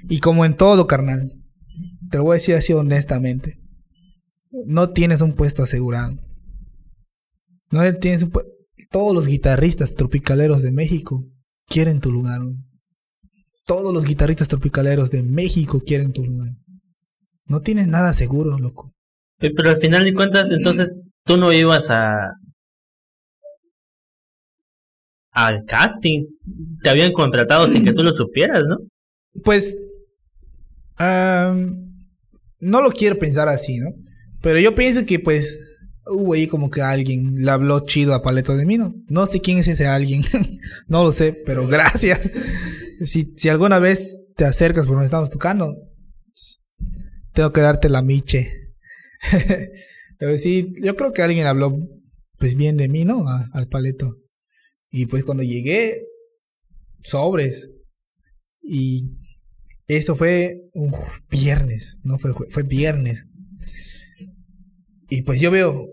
Y 0.09 0.18
como 0.18 0.45
en 0.45 0.57
todo, 0.57 0.86
carnal. 0.86 1.32
Te 2.11 2.18
lo 2.18 2.24
voy 2.24 2.34
a 2.34 2.39
decir 2.41 2.55
así 2.57 2.72
honestamente. 2.72 3.61
No 4.66 4.91
tienes 4.91 5.20
un 5.20 5.34
puesto 5.34 5.62
asegurado. 5.62 6.16
No 7.70 7.93
tienes 7.95 8.22
un 8.24 8.32
pu- 8.32 8.47
Todos 8.91 9.14
los 9.14 9.26
guitarristas 9.26 9.95
tropicaleros 9.95 10.62
de 10.62 10.72
México 10.72 11.24
quieren 11.66 12.01
tu 12.01 12.11
lugar. 12.11 12.43
güey. 12.43 12.57
Todos 13.66 13.93
los 13.93 14.05
guitarristas 14.05 14.49
tropicaleros 14.49 15.11
de 15.11 15.22
México 15.22 15.82
quieren 15.84 16.12
tu 16.12 16.24
lugar. 16.24 16.53
No 17.45 17.61
tienes 17.61 17.89
nada 17.89 18.14
seguro, 18.14 18.59
loco. 18.59 18.93
Pero 19.39 19.70
al 19.70 19.76
final 19.76 20.05
de 20.05 20.14
cuentas, 20.14 20.51
entonces 20.51 20.99
tú 21.24 21.36
no 21.36 21.53
ibas 21.53 21.91
a 21.91 22.32
al 25.32 25.64
casting. 25.66 26.24
Te 26.82 26.91
habían 26.91 27.12
contratado 27.12 27.68
sin 27.68 27.84
que 27.84 27.93
tú 27.93 28.03
lo 28.03 28.12
supieras, 28.12 28.64
¿no? 28.66 28.78
Pues, 29.45 29.78
no 30.99 32.80
lo 32.82 32.91
quiero 32.91 33.18
pensar 33.18 33.49
así, 33.49 33.78
¿no? 33.78 33.91
Pero 34.41 34.59
yo 34.59 34.74
pienso 34.74 35.05
que 35.07 35.18
pues 35.18 35.59
hubo 36.09 36.34
ahí 36.34 36.46
como 36.46 36.70
que 36.70 36.82
alguien 36.82 37.34
le 37.36 37.50
habló 37.50 37.80
chido 37.80 38.14
a 38.14 38.22
Paleto 38.22 38.56
de 38.56 38.66
mí, 38.66 38.78
¿no? 38.78 39.26
Sé 39.26 39.40
quién 39.40 39.59
es 39.59 39.68
ese 39.68 39.86
alguien, 39.86 40.22
no 40.88 41.04
lo 41.04 41.12
sé, 41.12 41.32
pero 41.32 41.66
gracias. 41.66 42.20
Si, 43.04 43.32
si 43.36 43.48
alguna 43.48 43.78
vez 43.78 44.24
te 44.36 44.44
acercas 44.44 44.86
por 44.86 44.96
donde 44.96 45.06
estamos 45.06 45.30
tocando, 45.30 45.76
tengo 47.32 47.52
que 47.52 47.61
darte 47.61 47.88
la 47.88 48.02
miche. 48.02 48.74
pero 50.18 50.36
sí, 50.38 50.72
yo 50.82 50.96
creo 50.96 51.12
que 51.12 51.22
alguien 51.22 51.46
habló 51.46 51.76
pues 52.38 52.54
bien 52.54 52.76
de 52.76 52.88
mí, 52.88 53.04
¿no? 53.04 53.24
Al 53.52 53.68
Paleto. 53.68 54.16
Y 54.90 55.06
pues 55.06 55.24
cuando 55.24 55.42
llegué, 55.42 56.02
sobres. 57.02 57.74
Y 58.62 59.18
eso 59.86 60.16
fue 60.16 60.68
un 60.74 60.92
viernes, 61.30 62.00
no 62.02 62.18
fue, 62.18 62.32
fue 62.32 62.62
viernes. 62.62 63.32
Y 65.11 65.22
pues 65.22 65.40
yo 65.40 65.50
veo, 65.50 65.88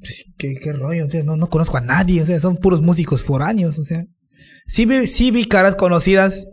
pues, 0.00 0.26
¿qué, 0.36 0.54
qué 0.54 0.72
rollo, 0.72 1.06
o 1.06 1.10
sea, 1.10 1.22
no, 1.22 1.36
no 1.36 1.48
conozco 1.48 1.76
a 1.76 1.82
nadie, 1.82 2.22
o 2.22 2.26
sea, 2.26 2.40
son 2.40 2.56
puros 2.56 2.80
músicos 2.80 3.22
foráneos, 3.22 3.78
o 3.78 3.84
sea. 3.84 4.04
Sí 4.66 4.86
vi, 4.86 5.06
sí 5.06 5.30
vi 5.30 5.46
caras 5.46 5.76
conocidas, 5.76 6.48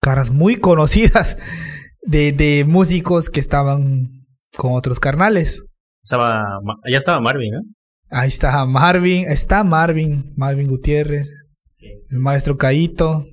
caras 0.00 0.30
muy 0.30 0.56
conocidas 0.56 1.36
de, 2.02 2.32
de 2.32 2.64
músicos 2.66 3.30
que 3.30 3.40
estaban 3.40 4.20
con 4.56 4.72
otros 4.72 5.00
carnales. 5.00 5.64
Estaba, 6.02 6.60
ya 6.90 6.98
estaba 6.98 7.20
Marvin. 7.20 7.52
Ahí 8.10 8.28
está 8.28 8.64
Marvin, 8.66 9.26
está 9.26 9.64
Marvin, 9.64 10.32
Marvin 10.36 10.68
Gutiérrez, 10.68 11.30
el 12.10 12.18
maestro 12.18 12.56
Caito, 12.56 13.26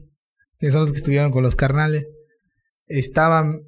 que 0.57 0.71
son 0.71 0.81
los 0.81 0.91
que 0.91 0.97
estuvieron 0.97 1.31
con 1.31 1.43
los 1.43 1.55
carnales. 1.55 2.07
Estaban 2.87 3.61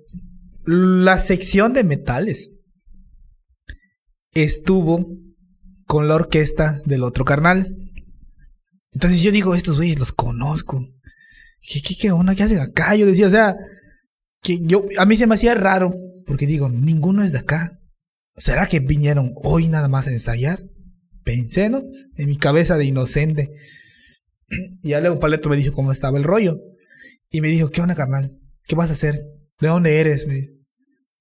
la 0.65 1.19
sección 1.19 1.73
de 1.73 1.83
metales. 1.83 2.53
Estuvo 4.31 5.05
con 5.93 6.07
la 6.07 6.15
orquesta 6.15 6.81
del 6.85 7.03
otro 7.03 7.23
carnal. 7.23 7.77
Entonces 8.93 9.21
yo 9.21 9.31
digo, 9.31 9.53
estos 9.53 9.75
güeyes 9.75 9.99
los 9.99 10.11
conozco. 10.11 10.83
¿Qué, 11.61 11.83
qué, 11.83 11.93
qué 11.95 12.11
onda? 12.11 12.33
¿Qué 12.33 12.41
hacen 12.41 12.57
acá? 12.57 12.95
Yo 12.95 13.05
decía, 13.05 13.27
o 13.27 13.29
sea, 13.29 13.55
que 14.41 14.57
yo, 14.63 14.85
a 14.97 15.05
mí 15.05 15.17
se 15.17 15.27
me 15.27 15.35
hacía 15.35 15.53
raro, 15.53 15.93
porque 16.25 16.47
digo, 16.47 16.67
ninguno 16.67 17.23
es 17.23 17.31
de 17.31 17.37
acá. 17.37 17.79
¿Será 18.35 18.65
que 18.65 18.79
vinieron 18.79 19.35
hoy 19.43 19.67
nada 19.67 19.87
más 19.87 20.07
a 20.07 20.11
ensayar? 20.11 20.63
Pensé, 21.23 21.69
¿no? 21.69 21.83
En 22.15 22.27
mi 22.27 22.37
cabeza 22.37 22.75
de 22.75 22.85
inocente. 22.85 23.51
Y 24.81 24.89
ya 24.89 24.99
luego 24.99 25.19
Paleto 25.19 25.47
me 25.47 25.57
dijo 25.57 25.73
cómo 25.73 25.91
estaba 25.91 26.17
el 26.17 26.23
rollo. 26.23 26.57
Y 27.29 27.41
me 27.41 27.49
dijo, 27.49 27.69
¿qué 27.69 27.81
onda, 27.81 27.93
carnal? 27.93 28.35
¿Qué 28.65 28.75
vas 28.75 28.89
a 28.89 28.93
hacer? 28.93 29.19
¿De 29.61 29.67
dónde 29.67 29.99
eres? 29.99 30.25
Me 30.25 30.33
dice. 30.37 30.53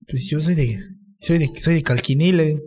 Pues 0.09 0.31
yo 0.31 0.41
soy 0.41 0.55
de, 0.55 0.83
soy 1.20 1.37
de, 1.37 1.51
soy 1.61 1.75
de 1.75 1.83
Calquiní, 1.83 2.33
le 2.33 2.47
digo. 2.47 2.61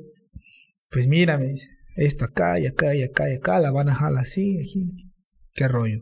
Pues 0.91 1.07
mira, 1.07 1.39
me 1.39 1.47
dice, 1.47 1.67
esto 1.95 2.25
acá 2.25 2.59
y 2.59 2.65
acá 2.67 2.95
y 2.95 3.03
acá 3.03 3.29
y 3.29 3.35
acá, 3.35 3.59
la 3.59 3.71
van 3.71 3.89
a 3.89 3.95
jalar 3.95 4.21
así, 4.23 4.59
aquí. 4.59 5.11
¿Qué 5.53 5.67
rollo? 5.67 5.99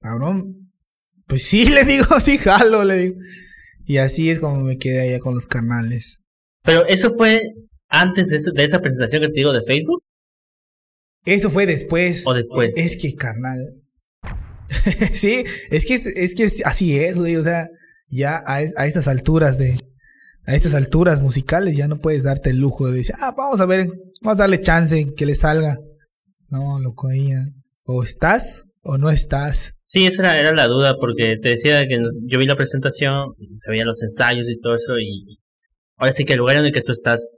Cabrón. 0.00 0.70
Pues 1.26 1.44
sí, 1.46 1.66
le 1.70 1.84
digo, 1.84 2.20
sí, 2.20 2.38
jalo, 2.38 2.84
le 2.84 2.96
digo. 2.96 3.16
Y 3.84 3.98
así 3.98 4.30
es 4.30 4.40
como 4.40 4.60
me 4.62 4.76
quedé 4.78 5.00
allá 5.00 5.18
con 5.18 5.34
los 5.34 5.46
carnales. 5.46 6.22
Pero 6.62 6.86
eso 6.86 7.10
fue 7.14 7.40
antes 7.88 8.28
de, 8.28 8.36
ese- 8.36 8.50
de 8.54 8.64
esa 8.64 8.80
presentación 8.80 9.22
que 9.22 9.28
te 9.28 9.34
digo 9.34 9.52
de 9.52 9.62
Facebook 9.62 10.02
Eso 11.24 11.50
fue 11.50 11.64
después. 11.66 12.26
o 12.26 12.34
después. 12.34 12.72
Es 12.76 12.98
que, 12.98 13.14
carnal, 13.14 13.58
sí, 15.14 15.44
es 15.70 15.86
que, 15.86 15.94
es 15.94 16.34
que 16.34 16.50
así 16.66 16.98
es, 16.98 17.18
güey. 17.18 17.36
O 17.36 17.44
sea, 17.44 17.68
ya 18.08 18.36
a, 18.36 18.56
a, 18.56 18.86
estas 18.86 19.08
alturas 19.08 19.56
de. 19.56 19.78
A 20.48 20.54
estas 20.54 20.74
alturas 20.74 21.20
musicales 21.20 21.76
ya 21.76 21.88
no 21.88 21.98
puedes 21.98 22.22
darte 22.22 22.48
el 22.48 22.56
lujo 22.56 22.86
de 22.86 22.96
decir, 22.96 23.14
ah, 23.20 23.34
vamos 23.36 23.60
a 23.60 23.66
ver, 23.66 23.88
vamos 24.22 24.40
a 24.40 24.44
darle 24.44 24.62
chance 24.62 25.12
que 25.14 25.26
le 25.26 25.34
salga. 25.34 25.76
No, 26.48 26.80
loco, 26.80 27.08
ahí 27.08 27.28
O 27.84 28.02
estás 28.02 28.70
o 28.80 28.96
no 28.96 29.10
estás. 29.10 29.74
Sí, 29.88 30.06
esa 30.06 30.22
era, 30.22 30.40
era 30.40 30.52
la 30.52 30.66
duda, 30.66 30.96
porque 30.98 31.36
te 31.42 31.50
decía 31.50 31.86
que 31.86 32.00
yo 32.24 32.38
vi 32.38 32.46
la 32.46 32.56
presentación, 32.56 33.34
se 33.62 33.70
veían 33.70 33.88
los 33.88 34.02
ensayos 34.02 34.48
y 34.48 34.58
todo 34.58 34.74
eso, 34.76 34.98
y 34.98 35.38
ahora 35.98 36.14
sí 36.14 36.24
que 36.24 36.32
el 36.32 36.38
lugar 36.38 36.56
en 36.56 36.64
el 36.64 36.72
que 36.72 36.80
tú 36.80 36.92
estás 36.92 37.28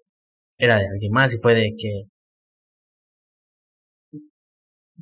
era 0.56 0.76
de 0.76 0.86
alguien 0.86 1.10
más, 1.10 1.32
y 1.32 1.36
fue 1.38 1.56
de 1.56 1.74
que 1.76 2.02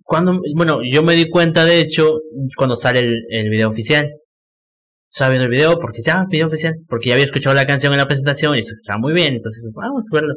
cuando, 0.03 0.41
bueno, 0.57 0.81
yo 0.83 1.03
me 1.03 1.15
di 1.15 1.29
cuenta, 1.29 1.67
de 1.67 1.81
hecho, 1.81 2.21
cuando 2.57 2.75
sale 2.75 3.01
el, 3.01 3.27
el 3.29 3.51
video 3.51 3.69
oficial. 3.69 4.09
Estaba 5.11 5.31
viendo 5.31 5.47
el 5.47 5.51
video 5.51 5.79
porque 5.81 6.01
ya, 6.03 6.25
video 6.31 6.47
oficial, 6.47 6.75
porque 6.89 7.09
ya 7.09 7.15
había 7.15 7.25
escuchado 7.25 7.55
la 7.55 7.67
canción 7.67 7.93
en 7.93 7.99
la 7.99 8.07
presentación 8.07 8.55
y 8.55 8.63
se 8.63 8.75
escuchaba 8.75 8.99
muy 8.99 9.13
bien, 9.13 9.35
entonces 9.35 9.63
vamos 9.75 10.05
a 10.11 10.15
verlo. 10.15 10.35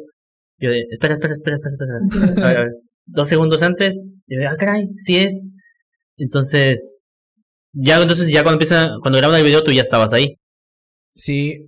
Yo, 0.58 0.70
espera, 0.90 1.14
espera, 1.14 1.34
espera, 1.34 1.56
espera, 1.56 1.98
espera. 2.24 2.48
A 2.48 2.52
ver, 2.62 2.72
Dos 3.04 3.28
segundos 3.28 3.62
antes, 3.62 3.96
yo 4.26 4.38
digo, 4.38 4.50
ah, 4.50 4.56
caray, 4.56 4.88
sí 4.96 5.16
es. 5.16 5.44
Entonces, 6.16 6.98
ya, 7.72 8.00
entonces 8.00 8.28
ya 8.30 8.42
cuando 8.42 8.54
empieza, 8.54 8.90
cuando 9.02 9.18
graban 9.18 9.38
el 9.38 9.44
video 9.44 9.64
tú 9.64 9.72
ya 9.72 9.82
estabas 9.82 10.12
ahí. 10.12 10.36
Sí. 11.14 11.66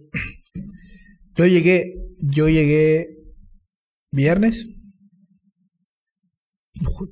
Yo 1.36 1.46
llegué, 1.46 1.94
yo 2.20 2.48
llegué 2.48 3.08
viernes 4.12 4.68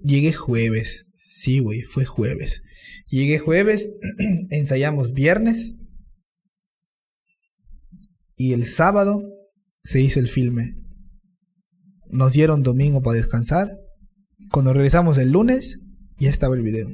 Llegué 0.03 0.33
jueves. 0.33 1.09
Sí, 1.13 1.61
güey, 1.61 1.83
fue 1.83 2.05
jueves. 2.05 2.63
Llegué 3.09 3.39
jueves, 3.39 3.89
ensayamos 4.51 5.13
viernes. 5.13 5.75
Y 8.37 8.53
el 8.53 8.67
sábado 8.67 9.23
se 9.85 10.01
hizo 10.01 10.21
el 10.21 10.29
filme. 10.29 10.75
Nos 12.11 12.33
dieron 12.33 12.63
domingo 12.63 13.03
para 13.03 13.17
descansar. 13.17 13.69
Cuando 14.51 14.73
regresamos 14.73 15.19
el 15.19 15.33
lunes, 15.33 15.81
ya 16.19 16.31
estaba 16.31 16.55
el 16.57 16.63
video. 16.63 16.89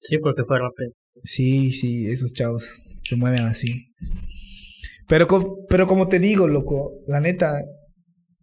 Sí, 0.00 0.18
porque 0.18 0.42
fue 0.46 0.58
rápido. 0.58 0.92
Sí, 1.24 1.70
sí, 1.70 2.08
esos 2.08 2.32
chavos 2.32 3.00
se 3.02 3.16
mueven 3.16 3.42
así. 3.42 3.92
Pero, 5.08 5.26
pero 5.68 5.86
como 5.86 6.08
te 6.08 6.18
digo, 6.18 6.48
loco, 6.48 6.92
la 7.06 7.20
neta, 7.20 7.62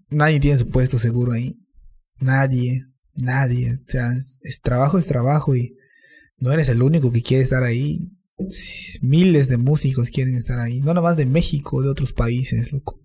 nadie 0.09 0.39
tiene 0.39 0.57
su 0.57 0.69
puesto 0.69 0.97
seguro 0.97 1.33
ahí. 1.33 1.55
Nadie. 2.19 2.83
Nadie. 3.15 3.73
O 3.73 3.83
sea, 3.87 4.11
es, 4.43 4.61
trabajo, 4.61 4.97
es 4.97 5.07
trabajo 5.07 5.55
y 5.55 5.75
no 6.37 6.51
eres 6.51 6.69
el 6.69 6.81
único 6.81 7.11
que 7.11 7.21
quiere 7.21 7.43
estar 7.43 7.63
ahí. 7.63 8.11
Miles 9.01 9.47
de 9.49 9.57
músicos 9.57 10.09
quieren 10.11 10.35
estar 10.35 10.59
ahí. 10.59 10.79
No 10.79 10.87
nada 10.87 11.01
más 11.01 11.17
de 11.17 11.25
México, 11.25 11.81
de 11.81 11.89
otros 11.89 12.13
países, 12.13 12.71
loco. 12.71 12.99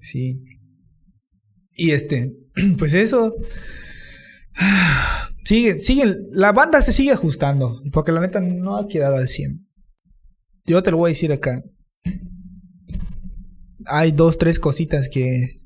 Sí. 0.00 0.42
Y 1.74 1.90
este, 1.90 2.36
pues 2.78 2.94
eso. 2.94 3.34
Sigue, 5.44 5.80
sigue, 5.80 6.04
la 6.30 6.52
banda 6.52 6.80
se 6.80 6.92
sigue 6.92 7.10
ajustando. 7.10 7.82
Porque 7.92 8.12
la 8.12 8.20
neta 8.20 8.40
no 8.40 8.76
ha 8.76 8.86
quedado 8.86 9.16
al 9.16 9.26
100. 9.26 9.66
Yo 10.64 10.80
te 10.82 10.92
lo 10.92 10.98
voy 10.98 11.08
a 11.08 11.14
decir 11.14 11.32
acá. 11.32 11.64
Hay 13.86 14.12
dos, 14.12 14.38
tres 14.38 14.60
cositas 14.60 15.08
que. 15.08 15.56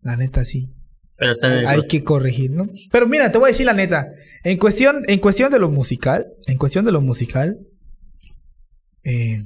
La 0.00 0.16
neta 0.16 0.46
sí. 0.46 0.74
Hay 1.66 1.86
que 1.88 2.02
corregir, 2.04 2.50
¿no? 2.50 2.68
Pero 2.90 3.06
mira, 3.06 3.30
te 3.30 3.38
voy 3.38 3.48
a 3.48 3.52
decir 3.52 3.66
la 3.66 3.72
neta. 3.72 4.08
En 4.44 4.58
cuestión, 4.58 5.02
en 5.06 5.20
cuestión 5.20 5.50
de 5.50 5.58
lo 5.58 5.70
musical, 5.70 6.26
en 6.46 6.58
cuestión 6.58 6.84
de 6.84 6.92
lo 6.92 7.00
musical, 7.00 7.58
eh, 9.04 9.42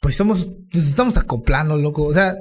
pues 0.00 0.16
somos, 0.16 0.50
pues 0.70 0.88
estamos 0.88 1.16
acoplando, 1.16 1.76
loco. 1.76 2.04
O 2.04 2.14
sea, 2.14 2.34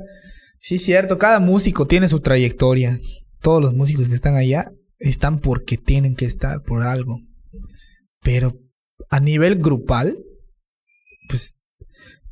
sí 0.60 0.76
es 0.76 0.84
cierto, 0.84 1.18
cada 1.18 1.40
músico 1.40 1.88
tiene 1.88 2.08
su 2.08 2.20
trayectoria. 2.20 3.00
Todos 3.42 3.62
los 3.62 3.74
músicos 3.74 4.08
que 4.08 4.14
están 4.14 4.36
allá 4.36 4.72
están 5.00 5.40
porque 5.40 5.78
tienen 5.78 6.16
que 6.16 6.26
estar 6.26 6.62
por 6.64 6.84
algo. 6.84 7.20
Pero 8.22 8.60
a 9.10 9.20
nivel 9.20 9.58
grupal, 9.58 10.18
pues, 11.30 11.58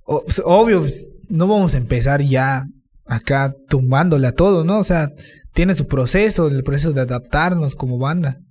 pues 0.05 0.41
obvio, 0.43 0.79
pues, 0.79 1.09
no 1.29 1.47
vamos 1.47 1.73
a 1.73 1.77
empezar 1.77 2.21
ya 2.21 2.65
acá 3.05 3.55
tumbándole 3.69 4.27
a 4.27 4.33
todo, 4.33 4.63
¿no? 4.63 4.79
O 4.79 4.83
sea, 4.83 5.11
tiene 5.53 5.75
su 5.75 5.87
proceso, 5.87 6.47
el 6.47 6.63
proceso 6.63 6.91
de 6.91 7.01
adaptarnos 7.01 7.75
como 7.75 7.97
banda. 7.97 8.41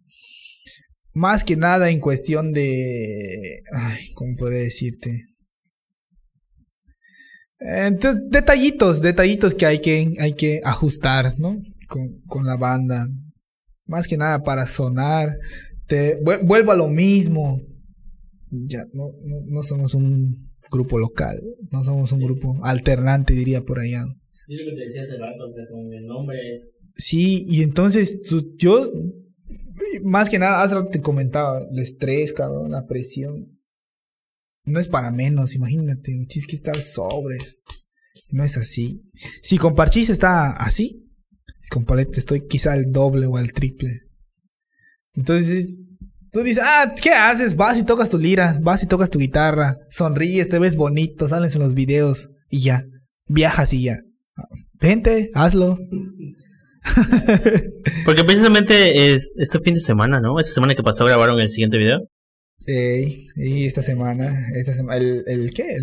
Más 1.12 1.44
que 1.44 1.56
nada 1.56 1.90
en 1.90 2.00
cuestión 2.00 2.52
de... 2.52 3.60
Ay, 3.72 4.04
¿cómo 4.14 4.34
podría 4.36 4.60
decirte? 4.60 5.22
Entonces, 7.60 8.22
detallitos, 8.30 9.00
detallitos 9.00 9.54
que 9.54 9.66
hay 9.66 9.78
que, 9.80 10.12
hay 10.20 10.32
que 10.34 10.60
ajustar, 10.64 11.38
¿no? 11.38 11.56
Con, 11.88 12.20
con 12.26 12.44
la 12.46 12.56
banda. 12.56 13.06
Más 13.86 14.08
que 14.08 14.16
nada 14.16 14.42
para 14.42 14.66
sonar. 14.66 15.38
Te, 15.86 16.18
vuelvo 16.22 16.72
a 16.72 16.76
lo 16.76 16.88
mismo. 16.88 17.60
Ya, 18.50 18.84
no, 18.92 19.10
no, 19.24 19.36
no 19.46 19.62
somos 19.62 19.94
un 19.94 20.52
grupo 20.70 20.98
local. 20.98 21.40
No 21.70 21.84
somos 21.84 22.12
un 22.12 22.20
grupo 22.20 22.56
alternante, 22.64 23.34
diría 23.34 23.62
por 23.62 23.78
allá. 23.78 24.04
Sí, 26.96 27.44
y 27.46 27.62
entonces 27.62 28.20
yo, 28.56 28.90
más 30.02 30.28
que 30.28 30.38
nada, 30.38 30.62
hace 30.62 30.76
te 30.90 31.00
comentaba, 31.00 31.60
el 31.70 31.78
estrés, 31.78 32.32
cabrón, 32.32 32.70
la 32.70 32.86
presión. 32.86 33.58
No 34.64 34.80
es 34.80 34.88
para 34.88 35.10
menos, 35.10 35.54
imagínate, 35.54 36.12
tienes 36.26 36.46
que 36.46 36.56
estar 36.56 36.76
sobres. 36.76 37.60
No 38.30 38.44
es 38.44 38.56
así. 38.56 39.02
Si 39.42 39.58
con 39.58 39.74
Parchís 39.74 40.08
está 40.08 40.52
así, 40.52 41.04
con 41.70 41.84
Palette 41.84 42.18
estoy 42.18 42.46
quizá 42.46 42.72
al 42.72 42.90
doble 42.90 43.26
o 43.26 43.36
al 43.36 43.52
triple. 43.52 44.02
Entonces, 45.14 45.80
tú 46.32 46.42
dices, 46.42 46.62
ah, 46.64 46.94
¿qué 47.00 47.10
haces? 47.10 47.56
Vas 47.56 47.78
y 47.78 47.84
tocas 47.84 48.10
tu 48.10 48.18
lira, 48.18 48.58
vas 48.62 48.82
y 48.82 48.86
tocas 48.86 49.10
tu 49.10 49.18
guitarra, 49.18 49.78
sonríes, 49.90 50.48
te 50.48 50.58
ves 50.58 50.76
bonito, 50.76 51.28
sales 51.28 51.54
en 51.54 51.62
los 51.62 51.74
videos 51.74 52.30
y 52.50 52.62
ya. 52.62 52.84
Viajas 53.26 53.72
y 53.72 53.84
ya. 53.84 54.00
Vente, 54.80 55.30
hazlo. 55.34 55.78
Porque 58.04 58.24
precisamente 58.24 59.14
es 59.14 59.32
este 59.36 59.58
fin 59.60 59.74
de 59.74 59.80
semana, 59.80 60.20
¿no? 60.20 60.38
Esta 60.38 60.52
semana 60.52 60.74
que 60.74 60.82
pasó 60.82 61.04
grabaron 61.04 61.40
el 61.40 61.48
siguiente 61.48 61.78
video. 61.78 62.08
Ey, 62.66 63.16
y 63.36 63.64
esta 63.64 63.82
semana, 63.82 64.32
esta 64.54 64.74
semana, 64.74 64.96
el, 64.96 65.24
el 65.26 65.52
qué? 65.52 65.76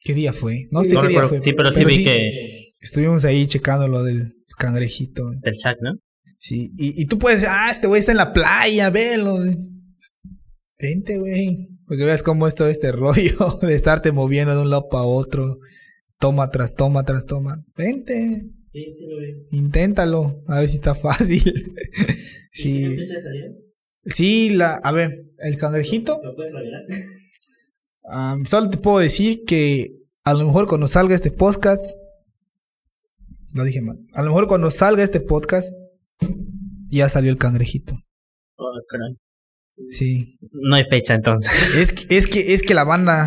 ¿Qué 0.00 0.14
día 0.14 0.32
fue? 0.32 0.66
No 0.70 0.84
sé 0.84 0.96
qué 0.96 1.08
día 1.08 1.22
fue. 1.24 1.40
Sí, 1.40 1.52
pero, 1.52 1.72
sí 1.72 1.84
vi 1.84 2.04
que 2.04 2.66
estuvimos 2.80 3.24
ahí 3.24 3.46
checando 3.46 3.88
lo 3.88 4.02
del 4.02 4.34
cangrejito. 4.58 5.22
El 5.42 5.56
chat, 5.56 5.76
¿no? 5.80 5.92
Sí, 6.38 6.72
y, 6.78 7.02
y 7.02 7.06
tú 7.06 7.18
puedes, 7.18 7.44
ah, 7.48 7.70
este 7.70 7.88
güey 7.88 8.00
está 8.00 8.12
en 8.12 8.18
la 8.18 8.32
playa, 8.32 8.90
velo. 8.90 9.38
Vente, 10.78 11.18
güey. 11.18 11.56
Porque 11.86 12.04
veas 12.04 12.22
cómo 12.22 12.46
es 12.46 12.54
todo 12.54 12.68
este 12.68 12.92
rollo 12.92 13.58
de 13.60 13.74
estarte 13.74 14.12
moviendo 14.12 14.54
de 14.54 14.62
un 14.62 14.70
lado 14.70 14.88
para 14.88 15.04
otro. 15.04 15.58
Toma 16.18 16.50
tras 16.50 16.74
toma 16.74 17.04
tras 17.04 17.26
toma. 17.26 17.64
Vente. 17.76 18.42
Sí, 18.64 18.84
sí 18.92 19.06
lo 19.06 19.18
vi. 19.18 19.56
Inténtalo, 19.56 20.42
a 20.46 20.60
ver 20.60 20.68
si 20.68 20.74
está 20.76 20.94
fácil. 20.94 21.42
sí. 22.52 22.96
Sí, 24.04 24.50
la, 24.50 24.74
a 24.74 24.92
ver, 24.92 25.24
el 25.38 25.56
cangrejito. 25.56 26.20
¿Lo 26.22 26.34
puedes 26.34 26.52
revelar? 26.52 26.82
solo 28.46 28.70
te 28.70 28.78
puedo 28.78 28.98
decir 28.98 29.44
que 29.46 29.98
a 30.24 30.34
lo 30.34 30.46
mejor 30.46 30.66
cuando 30.66 30.88
salga 30.88 31.14
este 31.14 31.30
podcast, 31.30 31.96
lo 33.54 33.64
dije 33.64 33.80
mal, 33.80 33.98
a 34.12 34.22
lo 34.22 34.28
mejor 34.28 34.48
cuando 34.48 34.70
salga 34.70 35.02
este 35.02 35.20
podcast, 35.20 35.72
ya 36.90 37.08
salió 37.08 37.30
el 37.30 37.38
cangrejito. 37.38 37.94
Oh, 38.56 38.72
Sí. 39.88 40.38
No 40.50 40.74
hay 40.74 40.84
fecha 40.84 41.14
entonces. 41.14 41.52
Es 41.76 42.06
es 42.10 42.26
que, 42.26 42.54
es 42.54 42.62
que 42.62 42.74
la 42.74 42.82
banda 42.84 43.26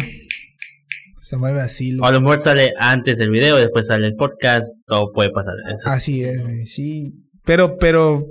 se 1.22 1.38
mueve 1.38 1.61
así. 1.61 1.95
a 2.01 2.11
lo 2.11 2.19
mejor 2.19 2.39
sale 2.39 2.74
antes 2.80 3.19
el 3.19 3.30
video, 3.30 3.55
después 3.55 3.86
sale 3.86 4.07
el 4.07 4.15
podcast, 4.15 4.67
todo 4.88 5.11
puede 5.13 5.30
pasar. 5.30 5.53
Así 5.86 6.24
es, 6.24 6.41
sí. 6.74 7.13
Pero, 7.45 7.78
pero. 7.78 8.26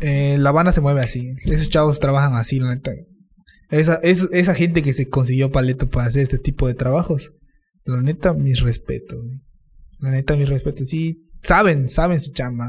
Eh, 0.00 0.36
la 0.38 0.52
banda 0.52 0.70
se 0.72 0.82
mueve 0.82 1.00
así. 1.00 1.32
Esos 1.46 1.70
chavos 1.70 1.98
trabajan 1.98 2.34
así, 2.34 2.60
la 2.60 2.74
neta. 2.74 2.92
Esa, 3.70 4.00
esa 4.02 4.54
gente 4.54 4.82
que 4.82 4.92
se 4.92 5.08
consiguió 5.08 5.50
paleto 5.50 5.88
para 5.88 6.08
hacer 6.08 6.22
este 6.22 6.38
tipo 6.38 6.68
de 6.68 6.74
trabajos. 6.74 7.32
La 7.84 8.02
neta, 8.02 8.34
mis 8.34 8.60
respetos. 8.60 9.24
La 9.98 10.10
neta, 10.10 10.36
mis 10.36 10.50
respetos. 10.50 10.88
Sí, 10.88 11.30
saben, 11.42 11.88
saben 11.88 12.20
su 12.20 12.32
chamba. 12.32 12.68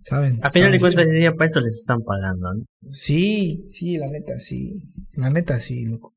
Saben. 0.00 0.40
A 0.42 0.48
final 0.48 0.72
de 0.72 0.80
cuentas, 0.80 1.04
día 1.04 1.34
para 1.34 1.46
eso 1.46 1.60
les 1.60 1.80
están 1.80 2.02
pagando, 2.02 2.54
¿no? 2.54 2.64
Sí, 2.90 3.62
sí, 3.66 3.98
la 3.98 4.08
neta, 4.08 4.38
sí. 4.38 4.82
La 5.16 5.28
neta, 5.28 5.60
sí, 5.60 5.84
loco. 5.84 6.14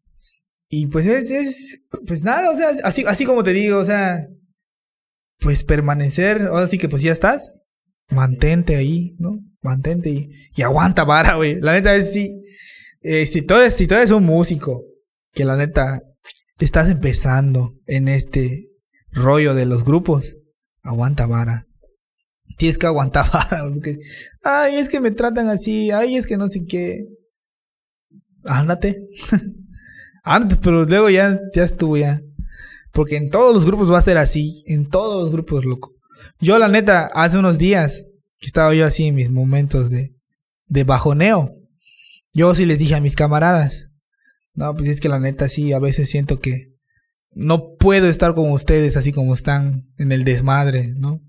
Y 0.69 0.87
pues 0.87 1.05
es, 1.05 1.31
es, 1.31 1.81
pues 2.07 2.23
nada, 2.23 2.51
o 2.51 2.57
sea, 2.57 2.69
así, 2.83 3.03
así 3.07 3.25
como 3.25 3.43
te 3.43 3.53
digo, 3.53 3.77
o 3.77 3.85
sea, 3.85 4.27
pues 5.39 5.63
permanecer, 5.63 6.47
ahora 6.47 6.67
sí 6.67 6.77
que 6.77 6.89
pues 6.89 7.01
ya 7.01 7.11
estás, 7.11 7.59
mantente 8.09 8.75
ahí, 8.75 9.13
¿no? 9.19 9.39
mantente 9.65 10.09
y, 10.11 10.29
y 10.55 10.61
aguanta 10.61 11.03
vara, 11.03 11.35
güey. 11.35 11.59
La 11.59 11.73
neta 11.73 11.93
es 11.95 12.13
sí. 12.13 12.41
eh, 13.01 13.25
si, 13.25 13.41
tú 13.41 13.55
eres, 13.55 13.75
si 13.75 13.87
tú 13.87 13.95
eres 13.95 14.11
un 14.11 14.23
músico, 14.23 14.85
que 15.33 15.43
la 15.43 15.57
neta 15.57 16.01
estás 16.59 16.87
empezando 16.87 17.73
en 17.85 18.07
este 18.07 18.69
rollo 19.11 19.53
de 19.53 19.65
los 19.65 19.83
grupos, 19.83 20.37
aguanta 20.83 21.25
vara. 21.25 21.65
Tienes 22.57 22.77
que 22.77 22.85
aguantar 22.85 23.29
vara, 23.33 23.67
porque, 23.67 23.97
ay, 24.43 24.75
es 24.77 24.87
que 24.87 25.01
me 25.01 25.11
tratan 25.11 25.49
así, 25.49 25.91
ay, 25.91 26.15
es 26.15 26.27
que 26.27 26.37
no 26.37 26.47
sé 26.47 26.63
qué. 26.65 27.05
Ándate. 28.45 29.01
Ándate, 30.25 30.57
pero 30.61 30.85
luego 30.85 31.09
ya, 31.09 31.39
ya 31.53 31.63
estuvo 31.63 31.95
ya. 31.97 32.21
Porque 32.91 33.15
en 33.15 33.29
todos 33.29 33.53
los 33.53 33.65
grupos 33.65 33.91
va 33.91 33.99
a 33.99 34.01
ser 34.01 34.17
así, 34.17 34.63
en 34.65 34.89
todos 34.89 35.23
los 35.23 35.31
grupos, 35.31 35.63
loco. 35.63 35.93
Yo, 36.39 36.57
la 36.57 36.67
neta, 36.67 37.09
hace 37.13 37.37
unos 37.37 37.59
días 37.59 38.05
que 38.39 38.47
estaba 38.47 38.73
yo 38.73 38.85
así 38.85 39.05
en 39.05 39.15
mis 39.15 39.29
momentos 39.29 39.91
de, 39.91 40.15
de 40.67 40.83
bajoneo. 40.83 41.55
Yo 42.33 42.55
sí 42.55 42.65
les 42.65 42.79
dije 42.79 42.95
a 42.95 43.01
mis 43.01 43.15
camaradas, 43.15 43.89
no, 44.55 44.73
pues 44.75 44.89
es 44.89 44.99
que 44.99 45.09
la 45.09 45.19
neta 45.19 45.47
sí, 45.47 45.73
a 45.73 45.79
veces 45.79 46.09
siento 46.09 46.39
que 46.39 46.73
no 47.31 47.75
puedo 47.75 48.09
estar 48.09 48.33
con 48.33 48.51
ustedes 48.51 48.97
así 48.97 49.11
como 49.11 49.33
están 49.33 49.87
en 49.97 50.11
el 50.11 50.23
desmadre, 50.23 50.93
¿no? 50.95 51.21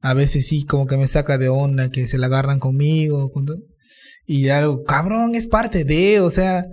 A 0.00 0.12
veces 0.12 0.46
sí, 0.46 0.66
como 0.66 0.86
que 0.86 0.98
me 0.98 1.06
saca 1.06 1.38
de 1.38 1.48
onda, 1.48 1.90
que 1.90 2.06
se 2.08 2.18
la 2.18 2.26
agarran 2.26 2.58
conmigo. 2.58 3.30
Y 4.26 4.48
algo, 4.50 4.84
cabrón, 4.84 5.34
es 5.34 5.46
parte 5.46 5.84
de, 5.84 6.20
o 6.20 6.30
sea, 6.30 6.66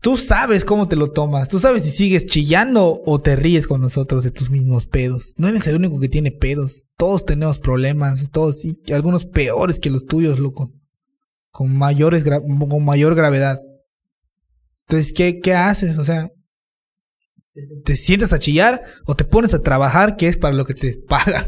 tú 0.00 0.16
sabes 0.16 0.64
cómo 0.64 0.88
te 0.88 0.96
lo 0.96 1.08
tomas. 1.08 1.48
Tú 1.48 1.58
sabes 1.58 1.82
si 1.82 1.90
sigues 1.90 2.26
chillando 2.26 3.02
o 3.06 3.20
te 3.20 3.36
ríes 3.36 3.66
con 3.66 3.80
nosotros 3.80 4.24
de 4.24 4.30
tus 4.30 4.50
mismos 4.50 4.86
pedos. 4.86 5.34
No 5.36 5.48
eres 5.48 5.66
el 5.66 5.76
único 5.76 5.98
que 6.00 6.08
tiene 6.08 6.30
pedos. 6.30 6.84
Todos 6.96 7.24
tenemos 7.24 7.58
problemas, 7.58 8.30
todos, 8.30 8.64
y 8.64 8.76
algunos 8.92 9.26
peores 9.26 9.78
que 9.78 9.90
los 9.90 10.06
tuyos, 10.06 10.38
loco. 10.38 10.72
Con 11.50 11.76
mayores, 11.76 12.24
con 12.24 12.84
mayor 12.84 13.14
gravedad. 13.14 13.60
Entonces, 14.86 15.12
¿qué, 15.12 15.40
qué 15.40 15.54
haces? 15.54 15.98
O 15.98 16.04
sea, 16.04 16.30
¿te 17.84 17.96
sientas 17.96 18.32
a 18.32 18.38
chillar 18.38 18.82
o 19.06 19.14
te 19.14 19.24
pones 19.24 19.52
a 19.54 19.58
trabajar, 19.58 20.16
que 20.16 20.28
es 20.28 20.36
para 20.36 20.54
lo 20.54 20.64
que 20.64 20.74
te 20.74 20.92
pagan? 21.08 21.44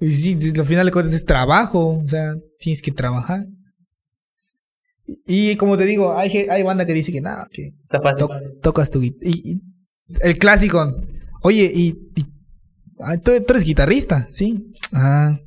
Y 0.00 0.10
sí, 0.10 0.38
al 0.58 0.66
final 0.66 0.86
de 0.86 0.92
cuentas 0.92 1.14
es 1.14 1.24
trabajo, 1.24 1.98
o 1.98 2.08
sea, 2.08 2.34
tienes 2.58 2.82
que 2.82 2.92
trabajar. 2.92 3.46
Y, 5.26 5.56
como 5.56 5.76
te 5.76 5.84
digo, 5.84 6.16
hay, 6.16 6.30
hay 6.48 6.62
banda 6.62 6.86
que 6.86 6.94
dice 6.94 7.12
que 7.12 7.20
nada, 7.20 7.48
que 7.52 7.70
to- 8.18 8.28
tocas 8.62 8.90
tu 8.90 9.00
guitarra. 9.00 9.30
Y, 9.30 9.52
y 9.52 9.60
el 10.20 10.38
clásico, 10.38 10.94
oye, 11.42 11.70
y, 11.74 11.88
y- 12.16 13.18
¿tú, 13.22 13.32
tú 13.46 13.52
eres 13.52 13.64
guitarrista, 13.64 14.28
sí. 14.30 14.72
Ah, 14.92 15.38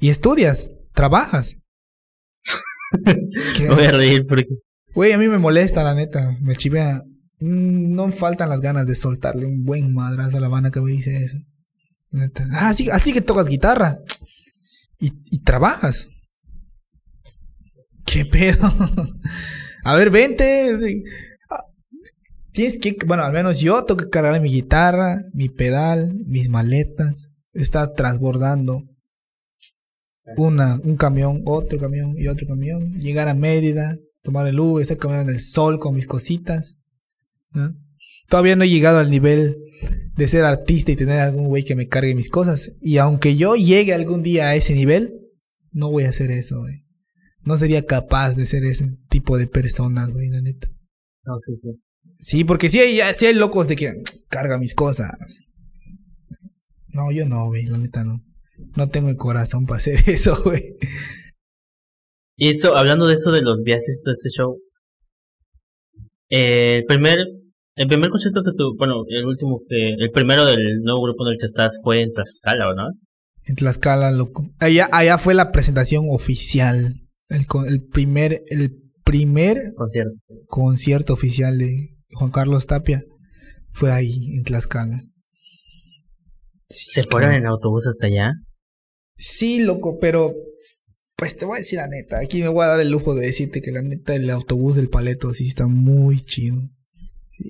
y 0.00 0.10
estudias, 0.10 0.70
trabajas. 0.92 1.56
Voy 3.68 3.84
a 3.84 3.90
reír 3.92 4.24
porque 4.28 4.46
Güey, 4.94 5.12
a 5.12 5.18
mí 5.18 5.26
me 5.26 5.38
molesta, 5.38 5.82
la 5.82 5.94
neta. 5.94 6.36
Me 6.40 6.54
chivea. 6.54 7.02
Mm, 7.40 7.94
No 7.94 8.12
faltan 8.12 8.48
las 8.48 8.60
ganas 8.60 8.86
de 8.86 8.94
soltarle 8.94 9.44
un 9.44 9.64
buen 9.64 9.92
madrazo 9.92 10.36
a 10.36 10.40
la 10.40 10.48
banda 10.48 10.70
que 10.70 10.80
me 10.80 10.92
dice 10.92 11.16
eso. 11.24 11.36
Neta. 12.10 12.46
Ah, 12.52 12.68
así, 12.68 12.88
así 12.90 13.12
que 13.12 13.20
tocas 13.20 13.48
guitarra. 13.48 13.98
Y, 15.00 15.10
y 15.32 15.38
trabajas. 15.42 16.10
¿Qué 18.14 18.24
pedo? 18.24 18.72
a 19.84 19.96
ver, 19.96 20.08
vente. 20.08 20.70
Ah, 21.50 21.64
Tienes 22.52 22.78
que, 22.78 22.96
bueno, 23.06 23.24
al 23.24 23.32
menos 23.32 23.58
yo 23.58 23.84
tengo 23.84 24.04
que 24.04 24.08
cargar 24.08 24.40
mi 24.40 24.50
guitarra, 24.50 25.24
mi 25.32 25.48
pedal, 25.48 26.20
mis 26.24 26.48
maletas. 26.48 27.30
Está 27.52 27.92
transbordando 27.92 28.84
una, 30.36 30.78
un 30.84 30.96
camión, 30.96 31.42
otro 31.44 31.76
camión 31.80 32.14
y 32.16 32.28
otro 32.28 32.46
camión. 32.46 33.00
Llegar 33.00 33.28
a 33.28 33.34
Mérida, 33.34 33.96
tomar 34.22 34.46
el 34.46 34.60
Uber, 34.60 34.80
estar 34.80 34.96
caminando 34.96 35.32
en 35.32 35.38
el 35.38 35.42
sol 35.42 35.80
con 35.80 35.96
mis 35.96 36.06
cositas. 36.06 36.78
Todavía 38.28 38.54
no 38.54 38.62
he 38.62 38.68
llegado 38.68 38.98
al 39.00 39.10
nivel 39.10 39.56
de 40.16 40.28
ser 40.28 40.44
artista 40.44 40.92
y 40.92 40.96
tener 40.96 41.18
algún 41.18 41.48
güey 41.48 41.64
que 41.64 41.74
me 41.74 41.88
cargue 41.88 42.14
mis 42.14 42.30
cosas. 42.30 42.76
Y 42.80 42.98
aunque 42.98 43.34
yo 43.34 43.56
llegue 43.56 43.92
algún 43.92 44.22
día 44.22 44.50
a 44.50 44.54
ese 44.54 44.72
nivel, 44.72 45.18
no 45.72 45.90
voy 45.90 46.04
a 46.04 46.10
hacer 46.10 46.30
eso, 46.30 46.60
güey. 46.60 46.83
No 47.44 47.56
sería 47.56 47.84
capaz 47.84 48.34
de 48.36 48.46
ser 48.46 48.64
ese 48.64 48.96
tipo 49.08 49.36
de 49.36 49.46
personas, 49.46 50.10
güey, 50.12 50.28
la 50.30 50.40
neta. 50.40 50.68
no 51.24 51.38
sí, 51.40 51.52
sí. 51.62 51.80
Sí, 52.18 52.44
porque 52.44 52.68
sí 52.70 52.80
hay, 52.80 53.00
sí 53.14 53.26
hay 53.26 53.34
locos 53.34 53.68
de 53.68 53.76
que 53.76 53.92
carga 54.28 54.58
mis 54.58 54.74
cosas. 54.74 55.10
No, 56.88 57.10
yo 57.12 57.26
no, 57.26 57.46
güey, 57.48 57.66
la 57.66 57.78
neta 57.78 58.04
no. 58.04 58.20
No 58.76 58.88
tengo 58.88 59.08
el 59.08 59.16
corazón 59.16 59.66
para 59.66 59.78
hacer 59.78 59.98
eso, 60.06 60.40
güey. 60.44 60.76
Y 62.36 62.48
eso, 62.50 62.76
hablando 62.76 63.06
de 63.06 63.14
eso 63.14 63.30
de 63.30 63.42
los 63.42 63.62
viajes, 63.62 64.00
todo 64.02 64.12
este 64.12 64.30
show. 64.30 64.58
eh, 66.30 66.76
el 66.78 66.84
primer, 66.84 67.18
el 67.76 67.88
primer 67.88 68.10
concierto 68.10 68.42
que 68.44 68.52
tu, 68.56 68.76
bueno, 68.76 69.04
el 69.08 69.24
último 69.26 69.60
que, 69.68 69.94
el 69.98 70.10
primero 70.10 70.44
del 70.44 70.82
nuevo 70.82 71.02
grupo 71.02 71.26
en 71.26 71.34
el 71.34 71.38
que 71.38 71.46
estás 71.46 71.76
fue 71.82 72.00
en 72.00 72.12
Tlaxcala, 72.12 72.70
¿o 72.70 72.74
no? 72.74 72.88
En 73.46 73.54
Tlaxcala, 73.56 74.10
loco. 74.10 74.50
Allá, 74.60 74.88
allá 74.92 75.18
fue 75.18 75.34
la 75.34 75.52
presentación 75.52 76.06
oficial. 76.08 76.94
El, 77.28 77.46
el 77.68 77.82
primer, 77.86 78.42
el 78.48 78.76
primer 79.04 79.72
Concierto. 79.74 80.12
concierto 80.48 81.12
oficial 81.14 81.58
de 81.58 81.96
Juan 82.12 82.30
Carlos 82.30 82.66
Tapia 82.66 83.02
fue 83.70 83.90
ahí, 83.92 84.36
en 84.36 84.44
Tlaxcala. 84.44 85.00
Sí, 86.68 86.90
¿Se 86.92 87.02
fueron 87.04 87.32
en 87.32 87.46
autobús 87.46 87.86
hasta 87.86 88.06
allá? 88.06 88.32
Sí, 89.16 89.62
loco, 89.62 89.98
pero 90.00 90.34
pues 91.16 91.36
te 91.36 91.44
voy 91.44 91.56
a 91.56 91.58
decir 91.58 91.78
la 91.78 91.88
neta. 91.88 92.18
Aquí 92.20 92.40
me 92.42 92.48
voy 92.48 92.64
a 92.64 92.68
dar 92.68 92.80
el 92.80 92.90
lujo 92.90 93.14
de 93.14 93.26
decirte 93.26 93.60
que 93.60 93.70
la 93.70 93.82
neta 93.82 94.14
el 94.14 94.28
autobús 94.30 94.76
del 94.76 94.88
Paleto 94.88 95.32
sí 95.32 95.44
está 95.46 95.66
muy 95.66 96.20
chido. 96.20 96.56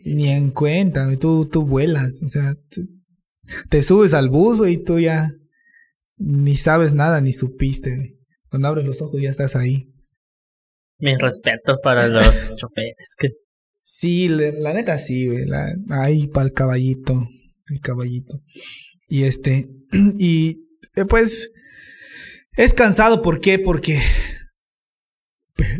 Ni 0.07 0.29
en 0.29 0.51
cuenta, 0.51 1.14
tú, 1.16 1.47
tú 1.47 1.64
vuelas, 1.66 2.22
o 2.22 2.29
sea, 2.29 2.55
tú- 2.70 2.83
te 3.70 3.83
subes 3.83 4.14
al 4.14 4.31
bus 4.31 4.66
y 4.68 4.79
tú 4.79 4.99
ya 4.99 5.31
ni 6.16 6.57
sabes 6.57 6.95
nada, 6.95 7.20
ni 7.20 7.33
supiste. 7.33 8.14
Cuando 8.55 8.69
abres 8.69 8.85
los 8.87 9.03
ojos 9.03 9.21
ya 9.21 9.31
estás 9.31 9.57
ahí. 9.57 9.93
Mis 11.01 11.19
respetos 11.19 11.81
para 11.83 12.07
los 12.07 12.23
choferes. 12.57 13.17
Que 13.19 13.31
Sí, 13.83 14.29
la, 14.29 14.73
neta 14.73 14.97
sí, 15.01 15.27
güey. 15.27 15.45
la- 15.45 15.75
Ahí 15.91 16.29
para 16.29 16.47
el 16.47 16.53
caballito. 16.53 17.27
El 17.67 17.81
caballito. 17.81 18.41
Y 19.09 19.25
este. 19.25 19.69
Y 20.21 20.69
eh, 20.95 21.05
pues. 21.05 21.51
Es 22.57 22.73
cansado, 22.75 23.23
¿por 23.23 23.41
qué? 23.41 23.59
Porque. 23.59 23.99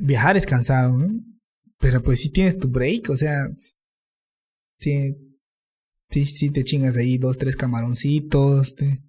Viajar 0.03 0.37
es 0.37 0.47
cansado, 0.47 0.99
¿no? 0.99 1.21
Pero 1.79 2.03
pues 2.03 2.23
si 2.23 2.31
tienes 2.33 2.59
tu 2.59 2.67
break, 2.71 3.09
o 3.09 3.17
sea. 3.17 3.37
Sí, 4.81 5.15
sí, 6.11 6.25
sí 6.25 6.51
te 6.51 6.65
chingas 6.65 6.97
ahí 6.97 7.19
dos, 7.19 7.39
tres 7.39 7.55
camaroncitos. 7.55 8.75
Te, 8.75 9.01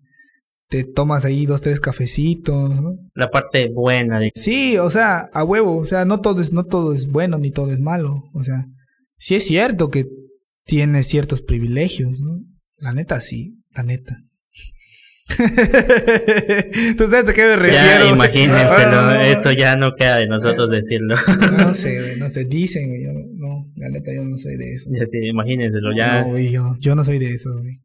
te 0.67 0.83
tomas 0.83 1.25
ahí 1.25 1.45
dos, 1.45 1.61
tres 1.61 1.79
cafecitos, 1.79 2.69
¿no? 2.69 2.97
la 3.13 3.29
parte 3.29 3.69
buena 3.69 4.19
de 4.19 4.31
Sí, 4.35 4.77
o 4.77 4.89
sea, 4.89 5.29
a 5.33 5.43
huevo, 5.43 5.77
o 5.77 5.85
sea, 5.85 6.05
no 6.05 6.21
todo 6.21 6.41
es, 6.41 6.53
no 6.53 6.63
todo 6.65 6.93
es 6.93 7.07
bueno 7.07 7.37
ni 7.37 7.51
todo 7.51 7.71
es 7.71 7.79
malo, 7.79 8.23
o 8.33 8.43
sea, 8.43 8.65
sí 9.17 9.35
es 9.35 9.45
cierto 9.45 9.89
que 9.89 10.07
tiene 10.65 11.03
ciertos 11.03 11.41
privilegios, 11.41 12.19
¿no? 12.21 12.39
La 12.79 12.93
neta 12.93 13.21
sí, 13.21 13.61
la 13.73 13.83
neta. 13.83 14.17
¿Tú 16.97 17.07
sabes 17.07 17.29
a 17.29 17.33
qué 17.33 17.45
me 17.45 17.55
refiero? 17.55 18.05
Ya, 18.05 18.09
imagínenselo, 18.13 18.95
Ah, 18.95 19.21
eso 19.27 19.51
ya 19.51 19.75
no 19.75 19.95
queda 19.95 20.17
de 20.17 20.27
nosotros 20.27 20.69
decirlo. 20.69 21.15
No 21.57 21.73
sé, 21.73 22.15
no 22.17 22.29
sé, 22.29 22.45
dicen, 22.45 22.89
güey, 22.89 23.03
yo 23.03 23.11
no, 23.33 23.71
la 23.75 23.89
neta 23.89 24.13
yo 24.13 24.23
no 24.23 24.37
soy 24.37 24.55
de 24.57 24.73
eso. 24.73 24.89
Ya 24.91 25.05
sí, 25.05 25.17
imagínenselo, 25.17 25.95
ya. 25.97 26.23
No, 26.23 26.37
yo, 26.37 26.75
yo 26.79 26.95
no 26.95 27.03
soy 27.03 27.17
de 27.17 27.31
eso, 27.31 27.49
güey. 27.59 27.81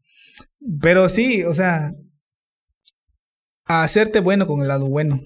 Pero 0.82 1.08
sí, 1.08 1.42
o 1.44 1.54
sea, 1.54 1.92
a 3.70 3.84
hacerte 3.84 4.18
bueno 4.18 4.48
con 4.48 4.62
el 4.62 4.68
lado 4.68 4.88
bueno, 4.88 5.22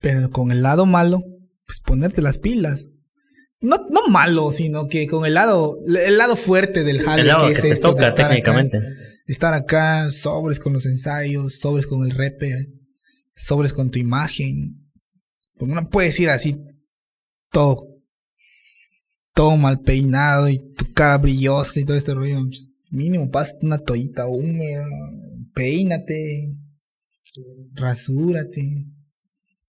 pero 0.00 0.30
con 0.30 0.50
el 0.50 0.62
lado 0.62 0.86
malo, 0.86 1.22
pues 1.66 1.80
ponerte 1.80 2.22
las 2.22 2.38
pilas. 2.38 2.88
No, 3.60 3.76
no 3.90 4.08
malo, 4.08 4.52
sino 4.52 4.88
que 4.88 5.06
con 5.06 5.26
el 5.26 5.34
lado, 5.34 5.78
el 5.86 6.16
lado 6.16 6.34
fuerte 6.34 6.82
del 6.82 7.02
jale, 7.02 7.24
que 7.24 7.52
que 7.52 7.58
es 7.58 7.64
esto 7.64 7.92
de 7.92 8.06
estar 8.06 8.24
acá, 8.24 8.28
técnicamente. 8.28 8.78
estar 9.26 9.52
acá, 9.52 10.08
sobres 10.10 10.60
con 10.60 10.72
los 10.72 10.86
ensayos, 10.86 11.58
sobres 11.58 11.86
con 11.86 12.04
el 12.04 12.12
rapper, 12.12 12.68
sobres 13.34 13.74
con 13.74 13.90
tu 13.90 13.98
imagen. 13.98 14.90
Porque 15.58 15.74
no 15.74 15.90
puedes 15.90 16.18
ir 16.20 16.30
así 16.30 16.56
todo, 17.50 17.86
todo 19.34 19.58
mal 19.58 19.80
peinado 19.80 20.48
y 20.48 20.58
tu 20.72 20.90
cara 20.94 21.18
brillosa 21.18 21.80
y 21.80 21.84
todo 21.84 21.98
este 21.98 22.14
rollo. 22.14 22.40
Pues, 22.46 22.70
mínimo, 22.90 23.30
pásate 23.30 23.66
una 23.66 23.78
toallita 23.78 24.26
húmeda, 24.26 24.86
peínate, 25.52 26.54
rasúrate. 27.74 28.86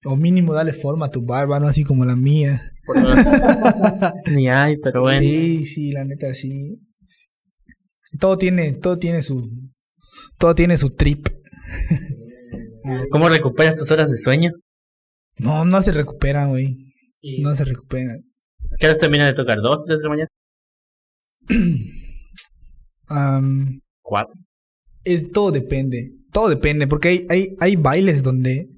O 0.05 0.15
mínimo 0.15 0.53
dale 0.53 0.73
forma 0.73 1.07
a 1.07 1.11
tu 1.11 1.25
barba, 1.25 1.59
no 1.59 1.67
así 1.67 1.83
como 1.83 2.05
la 2.05 2.15
mía. 2.15 2.71
Ni 4.33 4.49
hay, 4.49 4.77
pero 4.77 5.01
bueno. 5.01 5.19
Sí, 5.19 5.65
sí, 5.65 5.91
la 5.91 6.05
neta 6.05 6.33
sí. 6.33 6.79
Todo 8.19 8.37
tiene, 8.37 8.73
todo 8.73 8.97
tiene 8.97 9.21
su, 9.21 9.49
todo 10.37 10.55
tiene 10.55 10.77
su 10.77 10.91
trip. 10.91 11.27
¿Cómo 13.11 13.29
recuperas 13.29 13.75
tus 13.75 13.91
horas 13.91 14.09
de 14.09 14.17
sueño? 14.17 14.51
No, 15.37 15.65
no 15.65 15.81
se 15.81 15.91
recuperan, 15.91 16.49
güey. 16.49 16.75
No 17.41 17.53
se 17.55 17.65
recuperan. 17.65 18.23
¿Qué 18.79 18.87
hora 18.87 18.97
termina 18.97 19.25
de 19.25 19.33
tocar? 19.33 19.59
¿Dos, 19.61 19.83
tres 19.85 19.99
de 19.99 20.03
la 20.03 20.09
mañana? 20.09 20.27
Am, 23.07 23.81
¿Cuatro? 24.01 24.33
es 25.03 25.31
todo 25.31 25.51
depende. 25.51 26.18
Todo 26.31 26.49
depende. 26.49 26.87
Porque 26.87 27.07
hay, 27.09 27.27
hay, 27.29 27.55
hay 27.59 27.75
bailes 27.75 28.23
donde, 28.23 28.69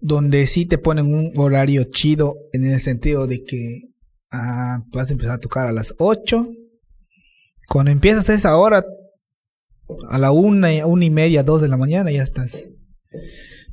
donde 0.00 0.46
sí 0.46 0.66
te 0.66 0.78
ponen 0.78 1.12
un 1.12 1.32
horario 1.36 1.84
chido. 1.84 2.36
En 2.52 2.64
el 2.64 2.80
sentido 2.80 3.26
de 3.26 3.44
que 3.44 3.90
ah, 4.32 4.82
vas 4.92 5.10
a 5.10 5.12
empezar 5.12 5.36
a 5.36 5.40
tocar 5.40 5.66
a 5.66 5.72
las 5.72 5.94
8. 5.98 6.48
Cuando 7.68 7.90
empiezas 7.90 8.28
a 8.28 8.34
esa 8.34 8.56
hora, 8.56 8.84
a 10.08 10.18
la 10.18 10.32
una, 10.32 10.86
una 10.86 11.04
y 11.04 11.10
media, 11.10 11.42
dos 11.42 11.62
de 11.62 11.68
la 11.68 11.76
mañana, 11.76 12.10
ya 12.10 12.22
estás. 12.22 12.70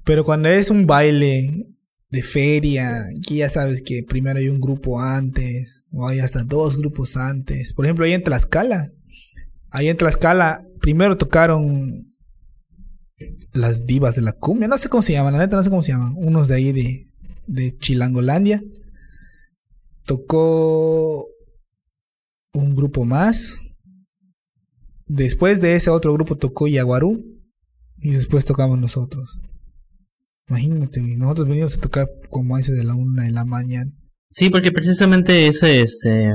Pero 0.03 0.23
cuando 0.23 0.49
es 0.49 0.69
un 0.69 0.85
baile 0.85 1.67
de 2.09 2.23
feria, 2.23 3.05
aquí 3.17 3.37
ya 3.37 3.49
sabes 3.49 3.81
que 3.81 4.03
primero 4.07 4.39
hay 4.39 4.49
un 4.49 4.59
grupo 4.59 5.01
antes, 5.01 5.85
o 5.91 6.07
hay 6.07 6.19
hasta 6.19 6.43
dos 6.43 6.77
grupos 6.77 7.17
antes. 7.17 7.73
Por 7.73 7.85
ejemplo, 7.85 8.05
ahí 8.05 8.13
en 8.13 8.23
Tlaxcala, 8.23 8.89
ahí 9.69 9.89
en 9.89 9.97
Tlaxcala, 9.97 10.65
primero 10.79 11.17
tocaron 11.17 12.06
las 13.53 13.85
divas 13.85 14.15
de 14.15 14.21
la 14.21 14.33
cumbia, 14.33 14.67
no 14.67 14.77
sé 14.77 14.89
cómo 14.89 15.01
se 15.01 15.13
llaman, 15.13 15.33
la 15.33 15.39
neta 15.39 15.55
no 15.55 15.63
sé 15.63 15.69
cómo 15.69 15.81
se 15.81 15.91
llaman, 15.91 16.13
unos 16.17 16.47
de 16.47 16.55
ahí 16.55 16.71
de, 16.71 17.07
de 17.47 17.77
Chilangolandia. 17.77 18.61
Tocó 20.05 21.27
un 22.53 22.75
grupo 22.75 23.05
más. 23.05 23.63
Después 25.05 25.61
de 25.61 25.75
ese 25.75 25.89
otro 25.89 26.13
grupo 26.13 26.37
tocó 26.37 26.67
Yaguarú. 26.67 27.23
Y 27.99 28.11
después 28.11 28.45
tocamos 28.45 28.77
nosotros. 28.79 29.39
Imagínate, 30.49 31.01
nosotros 31.01 31.47
venimos 31.47 31.77
a 31.77 31.81
tocar 31.81 32.07
como 32.29 32.55
a 32.55 32.59
eso 32.59 32.71
de 32.71 32.83
la 32.83 32.95
una 32.95 33.23
de 33.23 33.31
la 33.31 33.43
mañana. 33.43 33.91
Sí, 34.29 34.49
porque 34.49 34.71
precisamente 34.71 35.47
ese, 35.47 35.81
ese, 35.81 36.29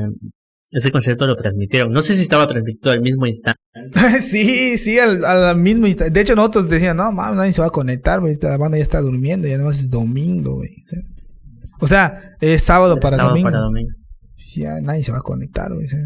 ese 0.73 0.91
concierto 0.91 1.27
lo 1.27 1.37
transmitieron. 1.37 1.93
No 1.93 2.03
sé 2.03 2.15
si 2.17 2.23
estaba 2.23 2.47
transmitido 2.47 2.91
al 2.93 3.01
mismo 3.01 3.27
instante. 3.27 3.61
sí, 4.29 4.77
sí, 4.79 4.99
al, 4.99 5.25
a 5.25 5.35
la 5.35 5.55
misma 5.55 5.89
insta- 5.89 6.11
De 6.11 6.21
hecho, 6.21 6.35
nosotros 6.35 6.69
decíamos, 6.69 7.05
no, 7.05 7.13
mames, 7.13 7.37
nadie 7.37 7.53
se 7.53 7.61
va 7.61 7.69
a 7.69 7.71
conectar, 7.71 8.21
güey. 8.21 8.37
La 8.41 8.57
banda 8.59 8.79
ya 8.79 8.83
está 8.83 9.01
durmiendo 9.01 9.47
y 9.47 9.53
además 9.53 9.79
es 9.81 9.91
domingo, 9.91 10.57
güey. 10.57 10.71
O 11.81 11.87
sea, 11.89 12.37
es 12.41 12.63
sábado 12.63 12.99
para 13.01 13.17
sábado 13.17 13.31
domingo. 13.31 13.51
para 13.51 13.61
domingo. 13.61 13.91
Sí, 14.37 14.63
ya 14.63 14.81
nadie 14.81 15.03
se 15.03 15.13
va 15.13 15.19
a 15.19 15.23
conectar, 15.23 15.73
güey. 15.73 15.85
o 15.85 15.89
sea. 15.89 16.01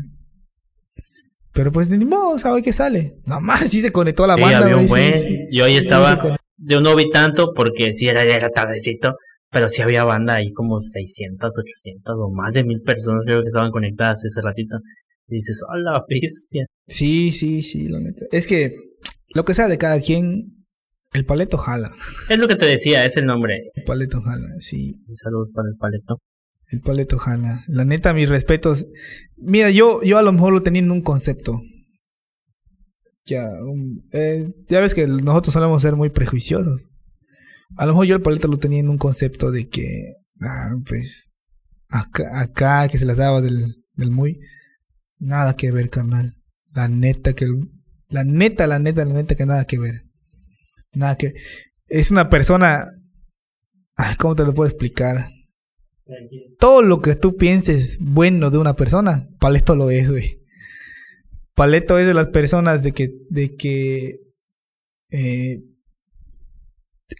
Pero 1.52 1.72
pues 1.72 1.88
ni 1.88 2.04
modo, 2.04 2.38
¿sabe 2.38 2.60
qué 2.62 2.72
sale? 2.72 3.16
Nomás 3.26 3.60
sí 3.70 3.80
se 3.80 3.90
conectó 3.90 4.26
la 4.26 4.34
Sí, 4.34 4.42
banda, 4.42 4.58
había 4.58 4.76
un 4.76 4.86
güey. 4.86 5.14
sí, 5.14 5.20
buen. 5.22 5.22
sí. 5.22 5.38
Yo 5.52 5.64
hoy 5.64 5.76
estaba. 5.76 6.18
Yo 6.58 6.80
no 6.80 6.94
vi 6.96 7.10
tanto 7.10 7.52
porque 7.54 7.92
sí 7.94 8.08
era 8.08 8.24
ya 8.26 8.48
tardecito. 8.50 9.14
Pero 9.50 9.68
sí 9.68 9.82
había 9.82 10.04
banda 10.04 10.34
ahí 10.34 10.52
como 10.52 10.80
600, 10.80 11.52
800 11.56 12.14
o 12.18 12.34
más 12.34 12.54
de 12.54 12.64
mil 12.64 12.80
personas 12.82 13.22
creo 13.24 13.42
que 13.42 13.48
estaban 13.48 13.70
conectadas 13.70 14.24
ese 14.24 14.40
ratito. 14.40 14.76
Y 15.28 15.36
dices, 15.36 15.60
hola, 15.68 16.04
bestia. 16.08 16.66
Sí, 16.86 17.32
sí, 17.32 17.62
sí, 17.62 17.88
la 17.88 18.00
neta. 18.00 18.26
Es 18.30 18.46
que 18.46 18.72
lo 19.34 19.44
que 19.44 19.54
sea 19.54 19.68
de 19.68 19.78
cada 19.78 20.00
quien, 20.00 20.66
el 21.12 21.24
paleto 21.24 21.58
jala. 21.58 21.90
Es 22.28 22.38
lo 22.38 22.48
que 22.48 22.56
te 22.56 22.66
decía, 22.66 23.04
es 23.04 23.16
el 23.16 23.26
nombre. 23.26 23.70
El 23.74 23.84
paleto 23.84 24.20
jala, 24.20 24.48
sí. 24.58 25.02
Un 25.08 25.16
saludo 25.16 25.48
para 25.52 25.68
el 25.68 25.76
paleto. 25.76 26.18
El 26.70 26.80
paleto 26.80 27.18
jala. 27.18 27.64
La 27.68 27.84
neta, 27.84 28.12
mis 28.12 28.28
respetos. 28.28 28.86
Mira, 29.36 29.70
yo, 29.70 30.02
yo 30.02 30.18
a 30.18 30.22
lo 30.22 30.32
mejor 30.32 30.52
lo 30.52 30.62
tenía 30.62 30.82
en 30.82 30.90
un 30.90 31.02
concepto. 31.02 31.60
Ya, 33.24 33.48
eh, 34.12 34.52
ya 34.68 34.80
ves 34.80 34.94
que 34.94 35.06
nosotros 35.06 35.52
solemos 35.52 35.82
ser 35.82 35.96
muy 35.96 36.10
prejuiciosos. 36.10 36.88
A 37.76 37.86
lo 37.86 37.92
mejor 37.92 38.06
yo 38.06 38.14
el 38.16 38.22
paleto 38.22 38.48
lo 38.48 38.58
tenía 38.58 38.80
en 38.80 38.88
un 38.88 38.98
concepto 38.98 39.50
de 39.50 39.68
que, 39.68 40.14
ah, 40.40 40.74
pues, 40.86 41.32
acá, 41.88 42.40
acá 42.40 42.88
que 42.88 42.98
se 42.98 43.04
las 43.04 43.16
daba 43.16 43.40
del, 43.42 43.82
del 43.94 44.10
muy. 44.10 44.38
Nada 45.18 45.54
que 45.54 45.72
ver, 45.72 45.90
carnal. 45.90 46.36
La 46.72 46.88
neta 46.88 47.32
que. 47.32 47.44
el- 47.46 47.70
La 48.08 48.22
neta, 48.22 48.66
la 48.68 48.78
neta, 48.78 49.04
la 49.04 49.14
neta 49.14 49.34
que 49.34 49.46
nada 49.46 49.64
que 49.64 49.78
ver. 49.78 50.04
Nada 50.92 51.16
que. 51.16 51.34
Es 51.88 52.10
una 52.10 52.28
persona. 52.28 52.86
Ay, 53.96 54.14
¿cómo 54.16 54.36
te 54.36 54.44
lo 54.44 54.54
puedo 54.54 54.68
explicar? 54.68 55.26
todo 56.60 56.82
lo 56.82 57.02
que 57.02 57.16
tú 57.16 57.36
pienses 57.36 57.98
bueno 58.00 58.50
de 58.50 58.58
una 58.58 58.76
persona, 58.76 59.28
Paleto 59.40 59.74
lo 59.74 59.90
es, 59.90 60.08
güey. 60.08 60.40
Paleto 61.56 61.98
es 61.98 62.06
de 62.06 62.14
las 62.14 62.28
personas 62.28 62.84
de 62.84 62.92
que, 62.92 63.10
de 63.28 63.56
que 63.56 64.20
eh, 65.10 65.64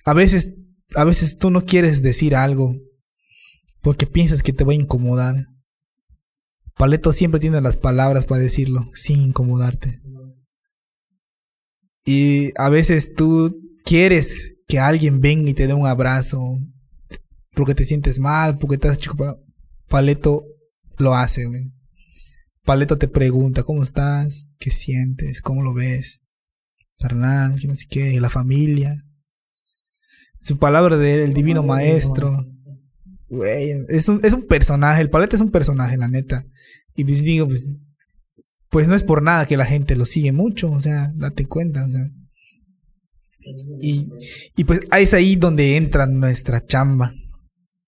a 0.05 0.15
veces, 0.15 0.55
a 0.95 1.05
veces 1.05 1.39
tú 1.39 1.51
no 1.51 1.63
quieres 1.63 2.03
decir 2.03 2.35
algo 2.35 2.75
porque 3.83 4.07
piensas 4.07 4.43
que 4.43 4.53
te 4.53 4.65
va 4.65 4.73
a 4.73 4.77
incomodar. 4.77 5.47
Paleto 6.77 7.13
siempre 7.13 7.41
tiene 7.41 7.61
las 7.61 7.77
palabras 7.77 8.27
para 8.27 8.41
decirlo 8.43 8.91
sin 8.93 9.21
incomodarte. 9.23 10.01
Y 12.05 12.53
a 12.57 12.69
veces 12.69 13.15
tú 13.15 13.57
quieres 13.85 14.55
que 14.69 14.79
alguien 14.79 15.21
venga 15.21 15.51
y 15.51 15.55
te 15.55 15.67
dé 15.67 15.75
un 15.75 15.87
abrazo, 15.87 16.41
porque 17.55 17.75
te 17.75 17.85
sientes 17.85 18.19
mal, 18.19 18.59
porque 18.59 18.75
estás 18.75 18.99
chico. 18.99 19.17
pa- 19.17 19.39
Paleto 19.89 20.45
lo 20.99 21.15
hace, 21.15 21.47
güey. 21.47 21.73
Paleto 22.65 22.99
te 22.99 23.07
pregunta, 23.09 23.63
¿cómo 23.63 23.83
estás? 23.83 24.49
¿Qué 24.59 24.71
sientes? 24.71 25.41
¿Cómo 25.41 25.63
lo 25.63 25.73
ves? 25.73 26.25
Carnal, 26.99 27.61
que 27.61 27.69
no 27.69 27.77
sé 27.77 27.87
qué, 27.89 28.21
la 28.21 28.31
familia. 28.31 29.05
Su 30.47 30.59
palabra 30.59 30.97
del 30.97 31.33
divino 31.33 31.65
maestro. 31.65 32.47
Güey, 33.29 33.73
es 33.89 34.09
un, 34.09 34.21
es 34.23 34.33
un 34.33 34.47
personaje, 34.47 35.03
el 35.03 35.11
Paleto 35.11 35.35
es 35.35 35.43
un 35.43 35.51
personaje, 35.51 35.97
la 35.97 36.07
neta. 36.07 36.47
Y 36.95 37.03
pues 37.03 37.25
digo, 37.25 37.49
pues, 37.49 37.77
pues 38.71 38.87
no 38.87 38.95
es 38.95 39.03
por 39.03 39.23
nada 39.23 39.47
que 39.47 39.57
la 39.57 39.65
gente 39.65 39.97
lo 39.97 40.05
sigue 40.05 40.31
mucho, 40.31 40.71
o 40.71 40.81
sea, 40.81 41.11
date 41.17 41.47
cuenta, 41.47 41.85
o 41.85 41.91
sea. 41.91 42.09
Y, 43.83 44.09
y 44.55 44.63
pues 44.63 44.83
es 44.97 45.15
ahí 45.15 45.35
donde 45.35 45.77
entra 45.77 46.07
nuestra 46.07 46.61
chamba 46.61 47.13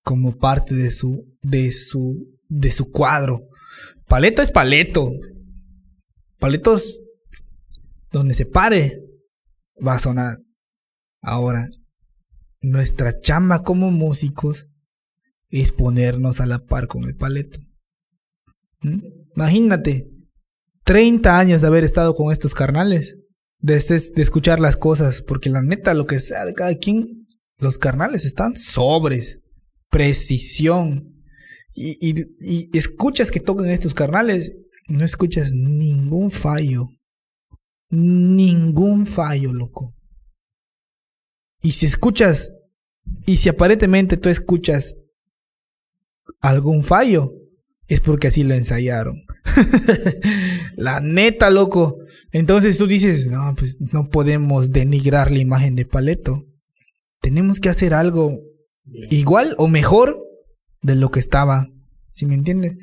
como 0.03 0.37
parte 0.37 0.75
de 0.75 0.91
su 0.91 1.29
de 1.41 1.71
su 1.71 2.27
de 2.49 2.73
su 2.73 2.91
cuadro. 2.91 3.47
Paleto 4.09 4.43
es 4.43 4.51
paleto. 4.51 5.13
Paletos 6.41 7.05
donde 8.11 8.35
se 8.35 8.47
pare 8.47 9.01
va 9.81 9.95
a 9.95 10.01
sonar. 10.01 10.39
Ahora 11.21 11.69
nuestra 12.61 13.21
chamba 13.21 13.63
como 13.63 13.91
músicos 13.91 14.67
es 15.51 15.73
ponernos 15.73 16.41
a 16.41 16.47
la 16.47 16.59
par 16.67 16.87
con 16.89 17.05
el 17.05 17.17
paleto. 17.17 17.61
¿Mm? 18.83 19.01
Imagínate 19.37 20.09
30 20.85 21.39
años 21.39 21.61
de 21.61 21.67
haber 21.67 21.85
estado 21.85 22.15
con 22.15 22.33
estos 22.33 22.55
carnales, 22.55 23.17
de, 23.61 23.77
es- 23.77 24.13
de 24.13 24.23
escuchar 24.23 24.61
las 24.61 24.77
cosas, 24.77 25.23
porque 25.23 25.51
la 25.51 25.63
neta, 25.63 25.95
lo 25.95 26.07
que 26.07 26.21
sea 26.21 26.45
de 26.45 26.55
cada 26.55 26.75
quien, 26.77 27.27
los 27.59 27.79
carnales 27.79 28.25
están 28.25 28.57
sobres, 28.57 29.41
precisión. 29.91 31.15
Y, 31.75 31.97
y- 32.01 32.25
y 32.41 32.79
escuchas 32.79 33.31
que 33.31 33.41
tocan 33.41 33.67
estos 33.67 33.95
carnales, 33.95 34.57
no 34.89 35.05
escuchas 35.05 35.53
ningún 35.53 36.31
fallo. 36.31 36.89
Ningún 37.91 39.07
fallo, 39.07 39.53
loco. 39.53 39.95
Y 41.63 41.73
si 41.73 41.87
escuchas, 41.87 42.53
y 43.27 43.37
si 43.39 43.49
aparentemente 43.49 44.17
tú 44.17 44.29
escuchas 44.29 44.97
algún 46.41 46.85
fallo, 46.85 47.33
es 47.89 48.01
porque 48.01 48.29
así 48.29 48.45
lo 48.45 48.55
ensayaron. 48.55 49.23
la 50.77 51.01
neta, 51.01 51.51
loco. 51.51 51.99
Entonces 52.33 52.77
tú 52.77 52.87
dices, 52.87 53.29
no, 53.29 53.55
pues 53.57 53.81
no 53.81 54.11
podemos 54.11 54.71
denigrar 54.71 55.31
la 55.31 55.39
imagen 55.39 55.75
de 55.75 55.87
Paleto. 55.87 56.45
Tenemos 57.21 57.61
que 57.61 57.71
hacer 57.71 57.95
algo 57.95 58.39
igual 59.11 59.55
o 59.59 59.69
mejor 59.69 60.23
de 60.83 60.97
lo 60.97 61.11
que 61.11 61.21
estaba. 61.21 61.67
¿Sí 62.11 62.27
me 62.27 62.35
entiendes? 62.35 62.77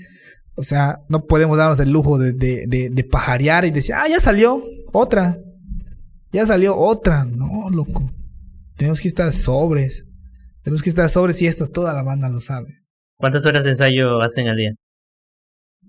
O 0.55 0.63
sea, 0.63 0.99
no 1.07 1.25
podemos 1.25 1.57
darnos 1.57 1.79
el 1.79 1.91
lujo 1.91 2.17
de, 2.17 2.33
de, 2.33 2.65
de, 2.67 2.89
de 2.89 3.03
pajarear 3.03 3.65
y 3.65 3.71
decir, 3.71 3.93
ah, 3.95 4.07
ya 4.09 4.19
salió 4.19 4.63
otra. 4.91 5.37
Ya 6.31 6.45
salió 6.45 6.75
otra. 6.77 7.25
No, 7.25 7.69
loco. 7.69 8.11
Tenemos 8.77 9.01
que 9.01 9.07
estar 9.07 9.31
sobres. 9.31 10.05
Tenemos 10.63 10.81
que 10.81 10.89
estar 10.89 11.09
sobres 11.09 11.41
y 11.41 11.47
esto 11.47 11.67
toda 11.67 11.93
la 11.93 12.03
banda 12.03 12.29
lo 12.29 12.39
sabe. 12.39 12.85
¿Cuántas 13.17 13.45
horas 13.45 13.63
de 13.63 13.71
ensayo 13.71 14.21
hacen 14.21 14.47
al 14.47 14.57
día? 14.57 14.71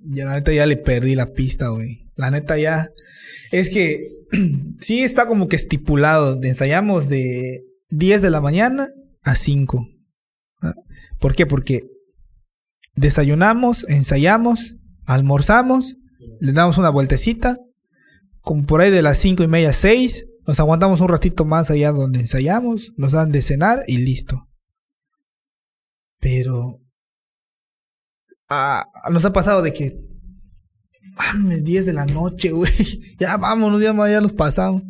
Ya 0.09 0.27
la 0.27 0.35
neta 0.35 0.53
ya 0.53 0.67
le 0.67 0.77
perdí 0.77 1.15
la 1.15 1.33
pista, 1.33 1.69
güey. 1.69 2.11
La 2.15 2.31
neta 2.31 2.57
ya. 2.59 2.89
Es 3.51 3.71
que 3.71 4.07
sí 4.81 5.03
está 5.03 5.27
como 5.27 5.49
que 5.49 5.57
estipulado. 5.57 6.39
Ensayamos 6.43 7.09
de 7.09 7.63
10 7.91 8.23
de 8.23 8.31
la 8.31 8.41
mañana 8.41 8.89
a 9.23 9.35
5. 9.35 9.89
¿Ah? 10.63 10.75
¿Por 11.19 11.35
qué? 11.35 11.47
Porque 11.47 11.83
desayunamos, 12.95 13.89
ensayamos, 13.89 14.77
almorzamos, 15.05 15.97
le 16.41 16.53
damos 16.53 16.79
una 16.79 16.91
vueltecita. 16.91 17.59
Como 18.41 18.65
por 18.65 18.81
ahí 18.81 18.93
de 18.93 19.03
las 19.03 19.19
5 19.19 19.43
y 19.43 19.49
media, 19.49 19.73
6. 19.73 20.27
Nos 20.47 20.61
aguantamos 20.61 21.01
un 21.01 21.09
ratito 21.09 21.45
más 21.45 21.71
allá 21.71 21.93
donde 21.93 22.21
ensayamos. 22.21 22.93
Nos 22.97 23.13
dan 23.13 23.33
de 23.33 23.43
cenar 23.43 23.83
y 23.87 23.99
listo. 23.99 24.49
Pero 26.21 26.81
ah, 28.49 28.87
nos 29.11 29.25
ha 29.25 29.33
pasado 29.33 29.63
de 29.63 29.73
que 29.73 29.99
mames, 31.17 31.65
10 31.65 31.87
de 31.87 31.93
la 31.93 32.07
noche, 32.07 32.51
güey. 32.51 32.73
Ya 33.19 33.37
vámonos, 33.37 33.83
ya, 33.83 33.95
ya 34.09 34.21
nos 34.21 34.33
pasamos. 34.33 34.83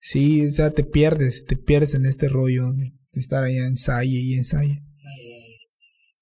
Sí, 0.00 0.46
o 0.46 0.50
sea, 0.50 0.70
te 0.70 0.84
pierdes, 0.84 1.44
te 1.46 1.56
pierdes 1.56 1.94
en 1.94 2.06
este 2.06 2.28
rollo 2.28 2.72
de 2.72 2.92
estar 3.14 3.44
allá 3.44 3.66
ensaye 3.66 4.18
y 4.18 4.34
ensaye. 4.34 4.82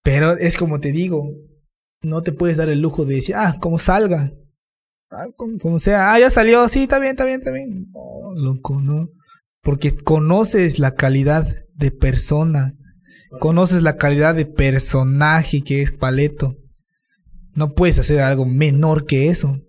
Pero 0.02 0.36
es 0.36 0.57
como 0.57 0.81
te 0.81 0.93
digo, 0.93 1.31
no 2.02 2.23
te 2.23 2.32
puedes 2.32 2.57
dar 2.57 2.69
el 2.69 2.81
lujo 2.81 3.05
de 3.05 3.16
decir, 3.16 3.35
ah, 3.36 3.57
como 3.61 3.78
salga. 3.78 4.32
Ah, 5.11 5.27
como, 5.37 5.81
sea, 5.81 6.12
ah, 6.12 6.20
ya 6.20 6.31
salió, 6.31 6.69
sí, 6.69 6.82
está 6.82 7.01
bien, 7.01 7.12
está 7.12 7.24
bien, 7.24 7.41
está 7.41 7.51
bien. 7.51 7.91
No, 7.91 8.32
loco, 8.35 8.81
no. 8.81 9.09
Porque 9.61 9.97
conoces 9.97 10.78
la 10.78 10.95
calidad 10.95 11.47
de 11.74 11.91
persona, 11.91 12.77
conoces 13.41 13.82
la 13.82 13.97
calidad 13.97 14.37
de 14.37 14.47
personaje 14.47 15.62
que 15.62 15.82
es 15.82 15.93
Paleto. 15.93 16.57
No 17.55 17.74
puedes 17.74 17.99
hacer 17.99 18.20
algo 18.20 18.45
menor 18.47 19.05
que 19.05 19.28
eso. 19.28 19.61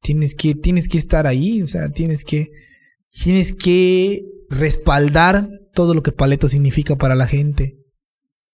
Tienes 0.00 0.36
que, 0.36 0.54
tienes 0.54 0.88
que 0.88 0.98
estar 0.98 1.26
ahí, 1.26 1.60
o 1.62 1.66
sea, 1.66 1.90
tienes 1.90 2.24
que, 2.24 2.48
tienes 3.10 3.52
que 3.52 4.22
respaldar 4.48 5.48
todo 5.74 5.94
lo 5.94 6.02
que 6.02 6.12
Paleto 6.12 6.48
significa 6.48 6.96
para 6.96 7.16
la 7.16 7.26
gente. 7.26 7.76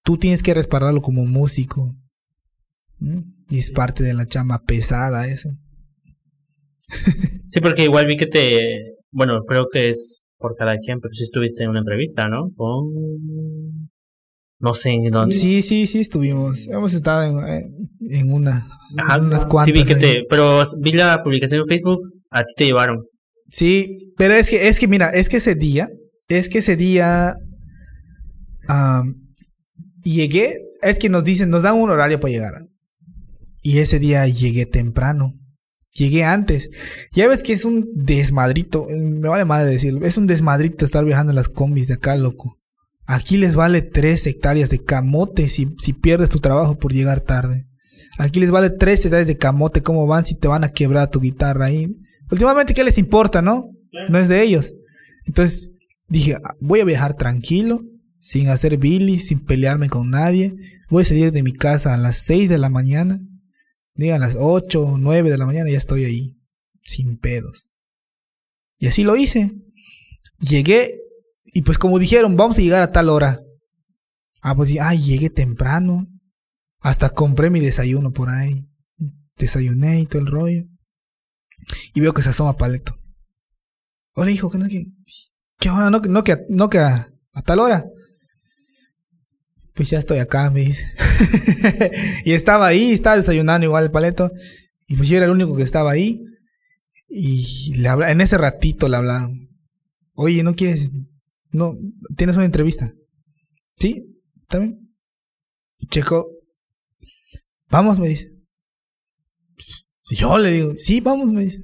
Tú 0.02 0.16
tienes 0.16 0.42
que 0.42 0.54
respaldarlo 0.54 1.02
como 1.02 1.26
músico. 1.26 1.94
Y 3.48 3.58
es 3.58 3.70
parte 3.70 4.02
de 4.02 4.14
la 4.14 4.26
chamba 4.26 4.62
pesada 4.66 5.28
eso. 5.28 5.50
sí, 7.50 7.60
porque 7.60 7.84
igual 7.84 8.06
vi 8.06 8.16
que 8.16 8.26
te, 8.26 8.96
bueno, 9.10 9.44
creo 9.46 9.68
que 9.72 9.88
es 9.88 10.24
por 10.38 10.56
cada 10.56 10.78
quien, 10.78 11.00
pero 11.00 11.14
sí 11.14 11.24
estuviste 11.24 11.64
en 11.64 11.70
una 11.70 11.80
entrevista, 11.80 12.28
¿no? 12.28 12.50
Con 12.54 13.90
no 14.58 14.74
sé 14.74 14.90
en 14.90 15.08
dónde. 15.08 15.34
Sí, 15.34 15.62
sí, 15.62 15.86
sí 15.86 16.00
estuvimos. 16.00 16.66
Hemos 16.68 16.94
estado 16.94 17.46
en, 17.46 17.76
en 18.10 18.32
una. 18.32 18.66
unas 19.20 19.46
cuantas. 19.46 19.74
Sí, 19.74 19.80
vi 19.80 19.86
que 19.86 19.94
te. 19.94 20.24
Pero 20.28 20.62
vi 20.80 20.92
la 20.92 21.22
publicación 21.22 21.60
en 21.60 21.66
Facebook, 21.66 22.00
a 22.30 22.42
ti 22.42 22.52
te 22.56 22.64
llevaron. 22.66 23.04
Sí, 23.48 24.12
pero 24.16 24.34
es 24.34 24.50
que, 24.50 24.68
es 24.68 24.80
que 24.80 24.88
mira, 24.88 25.10
es 25.10 25.28
que 25.28 25.36
ese 25.36 25.54
día, 25.54 25.88
es 26.28 26.48
que 26.48 26.58
ese 26.58 26.76
día. 26.76 27.36
llegué, 30.02 30.58
es 30.82 30.98
que 30.98 31.08
nos 31.08 31.24
dicen, 31.24 31.50
nos 31.50 31.62
dan 31.62 31.76
un 31.76 31.90
horario 31.90 32.18
para 32.18 32.32
llegar. 32.32 32.52
Y 33.66 33.80
ese 33.80 33.98
día 33.98 34.24
llegué 34.28 34.64
temprano. 34.64 35.34
Llegué 35.92 36.22
antes. 36.22 36.70
Ya 37.10 37.26
ves 37.26 37.42
que 37.42 37.52
es 37.52 37.64
un 37.64 37.88
desmadrito. 37.96 38.86
Me 38.88 39.28
vale 39.28 39.44
madre 39.44 39.72
decirlo. 39.72 40.06
Es 40.06 40.16
un 40.16 40.28
desmadrito 40.28 40.84
estar 40.84 41.04
viajando 41.04 41.32
en 41.32 41.36
las 41.36 41.48
combis 41.48 41.88
de 41.88 41.94
acá, 41.94 42.14
loco. 42.14 42.60
Aquí 43.08 43.38
les 43.38 43.56
vale 43.56 43.82
tres 43.82 44.24
hectáreas 44.28 44.70
de 44.70 44.84
camote 44.84 45.48
si, 45.48 45.74
si 45.78 45.92
pierdes 45.94 46.28
tu 46.28 46.38
trabajo 46.38 46.78
por 46.78 46.92
llegar 46.92 47.18
tarde. 47.22 47.66
Aquí 48.18 48.38
les 48.38 48.52
vale 48.52 48.70
tres 48.70 49.04
hectáreas 49.04 49.26
de 49.26 49.36
camote. 49.36 49.82
¿Cómo 49.82 50.06
van 50.06 50.24
si 50.24 50.36
te 50.36 50.46
van 50.46 50.62
a 50.62 50.68
quebrar 50.68 51.10
tu 51.10 51.18
guitarra 51.18 51.64
ahí? 51.64 51.88
Últimamente, 52.30 52.72
¿qué 52.72 52.84
les 52.84 52.98
importa, 52.98 53.42
no? 53.42 53.72
No 54.08 54.16
es 54.16 54.28
de 54.28 54.42
ellos. 54.42 54.74
Entonces 55.26 55.70
dije, 56.06 56.34
ah, 56.34 56.54
voy 56.60 56.78
a 56.78 56.84
viajar 56.84 57.14
tranquilo, 57.14 57.80
sin 58.20 58.48
hacer 58.48 58.76
billy, 58.76 59.18
sin 59.18 59.44
pelearme 59.44 59.88
con 59.88 60.10
nadie. 60.10 60.54
Voy 60.88 61.02
a 61.02 61.06
salir 61.06 61.32
de 61.32 61.42
mi 61.42 61.52
casa 61.52 61.94
a 61.94 61.98
las 61.98 62.18
seis 62.18 62.48
de 62.48 62.58
la 62.58 62.70
mañana. 62.70 63.18
Digan 63.96 64.20
las 64.20 64.36
ocho 64.38 64.82
o 64.82 64.98
nueve 64.98 65.30
de 65.30 65.38
la 65.38 65.46
mañana, 65.46 65.70
ya 65.70 65.78
estoy 65.78 66.04
ahí, 66.04 66.36
sin 66.82 67.18
pedos. 67.18 67.72
Y 68.78 68.88
así 68.88 69.04
lo 69.04 69.16
hice. 69.16 69.52
Llegué 70.38 71.00
y 71.52 71.62
pues 71.62 71.78
como 71.78 71.98
dijeron, 71.98 72.36
vamos 72.36 72.58
a 72.58 72.62
llegar 72.62 72.82
a 72.82 72.92
tal 72.92 73.08
hora. 73.08 73.40
Ah, 74.42 74.54
pues 74.54 74.76
ay, 74.80 74.98
llegué 74.98 75.30
temprano. 75.30 76.06
Hasta 76.80 77.10
compré 77.10 77.50
mi 77.50 77.60
desayuno 77.60 78.12
por 78.12 78.28
ahí. 78.28 78.68
Desayuné 79.36 80.00
y 80.00 80.06
todo 80.06 80.22
el 80.22 80.28
rollo. 80.28 80.64
Y 81.94 82.00
veo 82.00 82.12
que 82.12 82.22
se 82.22 82.28
asoma 82.28 82.56
Paleto. 82.56 82.98
Hola, 84.14 84.30
hijo, 84.30 84.50
¿qué? 84.50 84.86
¿Qué 85.58 85.70
hora? 85.70 85.90
No, 85.90 86.00
no 86.00 86.22
que, 86.22 86.36
no 86.48 86.68
que 86.68 86.78
a, 86.78 87.10
tal 87.44 87.58
hora. 87.58 87.86
Pues 89.76 89.90
ya 89.90 89.98
estoy 89.98 90.18
acá, 90.18 90.50
me 90.50 90.60
dice. 90.60 90.90
y 92.24 92.32
estaba 92.32 92.66
ahí, 92.66 92.92
estaba 92.92 93.16
desayunando 93.16 93.66
igual 93.66 93.84
el 93.84 93.90
paleto. 93.92 94.32
Y 94.88 94.96
pues 94.96 95.08
yo 95.08 95.16
era 95.16 95.26
el 95.26 95.32
único 95.32 95.54
que 95.54 95.62
estaba 95.62 95.92
ahí. 95.92 96.24
Y 97.08 97.74
le 97.76 97.88
habla, 97.88 98.10
en 98.10 98.20
ese 98.20 98.36
ratito 98.38 98.88
le 98.88 98.96
hablaron. 98.96 99.48
Oye, 100.14 100.42
¿no 100.42 100.54
quieres 100.54 100.90
no, 101.56 101.78
tienes 102.16 102.36
una 102.36 102.44
entrevista. 102.44 102.92
¿Sí? 103.78 104.04
¿Está 104.42 104.58
bien? 104.58 104.94
Checo, 105.88 106.28
vamos, 107.70 107.98
me 107.98 108.08
dice. 108.08 108.32
Yo 110.10 110.36
le 110.36 110.50
digo, 110.50 110.74
sí, 110.76 111.00
vamos, 111.00 111.32
me 111.32 111.44
dice. 111.44 111.62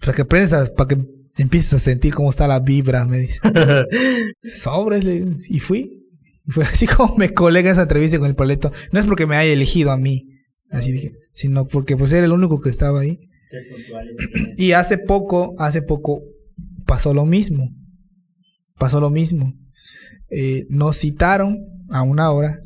Para 0.00 0.14
que 0.14 0.22
aprendas, 0.22 0.70
para 0.70 0.88
que 0.88 1.04
empieces 1.36 1.74
a 1.74 1.78
sentir 1.78 2.12
cómo 2.12 2.30
está 2.30 2.48
la 2.48 2.58
vibra, 2.58 3.04
me 3.04 3.18
dice. 3.18 3.38
Sobres, 4.42 5.04
le 5.04 5.12
digo. 5.12 5.30
Y 5.48 5.60
fui. 5.60 5.99
Fue 6.50 6.64
así 6.72 6.86
como 6.86 7.16
me 7.16 7.30
colega 7.30 7.70
esa 7.70 7.82
entrevista 7.82 8.18
con 8.18 8.28
el 8.28 8.36
paleto. 8.36 8.70
No 8.92 9.00
es 9.00 9.06
porque 9.06 9.26
me 9.26 9.36
haya 9.36 9.52
elegido 9.52 9.90
a 9.90 9.96
mí, 9.96 10.26
así 10.70 10.92
dije, 10.92 11.12
sino 11.32 11.66
porque 11.66 11.96
pues 11.96 12.12
era 12.12 12.26
el 12.26 12.32
único 12.32 12.60
que 12.60 12.70
estaba 12.70 13.00
ahí. 13.00 13.18
Y 14.56 14.72
hace 14.72 14.98
poco, 14.98 15.54
hace 15.58 15.82
poco 15.82 16.22
pasó 16.86 17.14
lo 17.14 17.26
mismo 17.26 17.70
pasó 18.80 18.98
lo 18.98 19.10
mismo. 19.10 19.54
Eh, 20.30 20.64
nos 20.70 20.96
citaron 20.96 21.58
a 21.90 22.02
una 22.02 22.32
hora, 22.32 22.60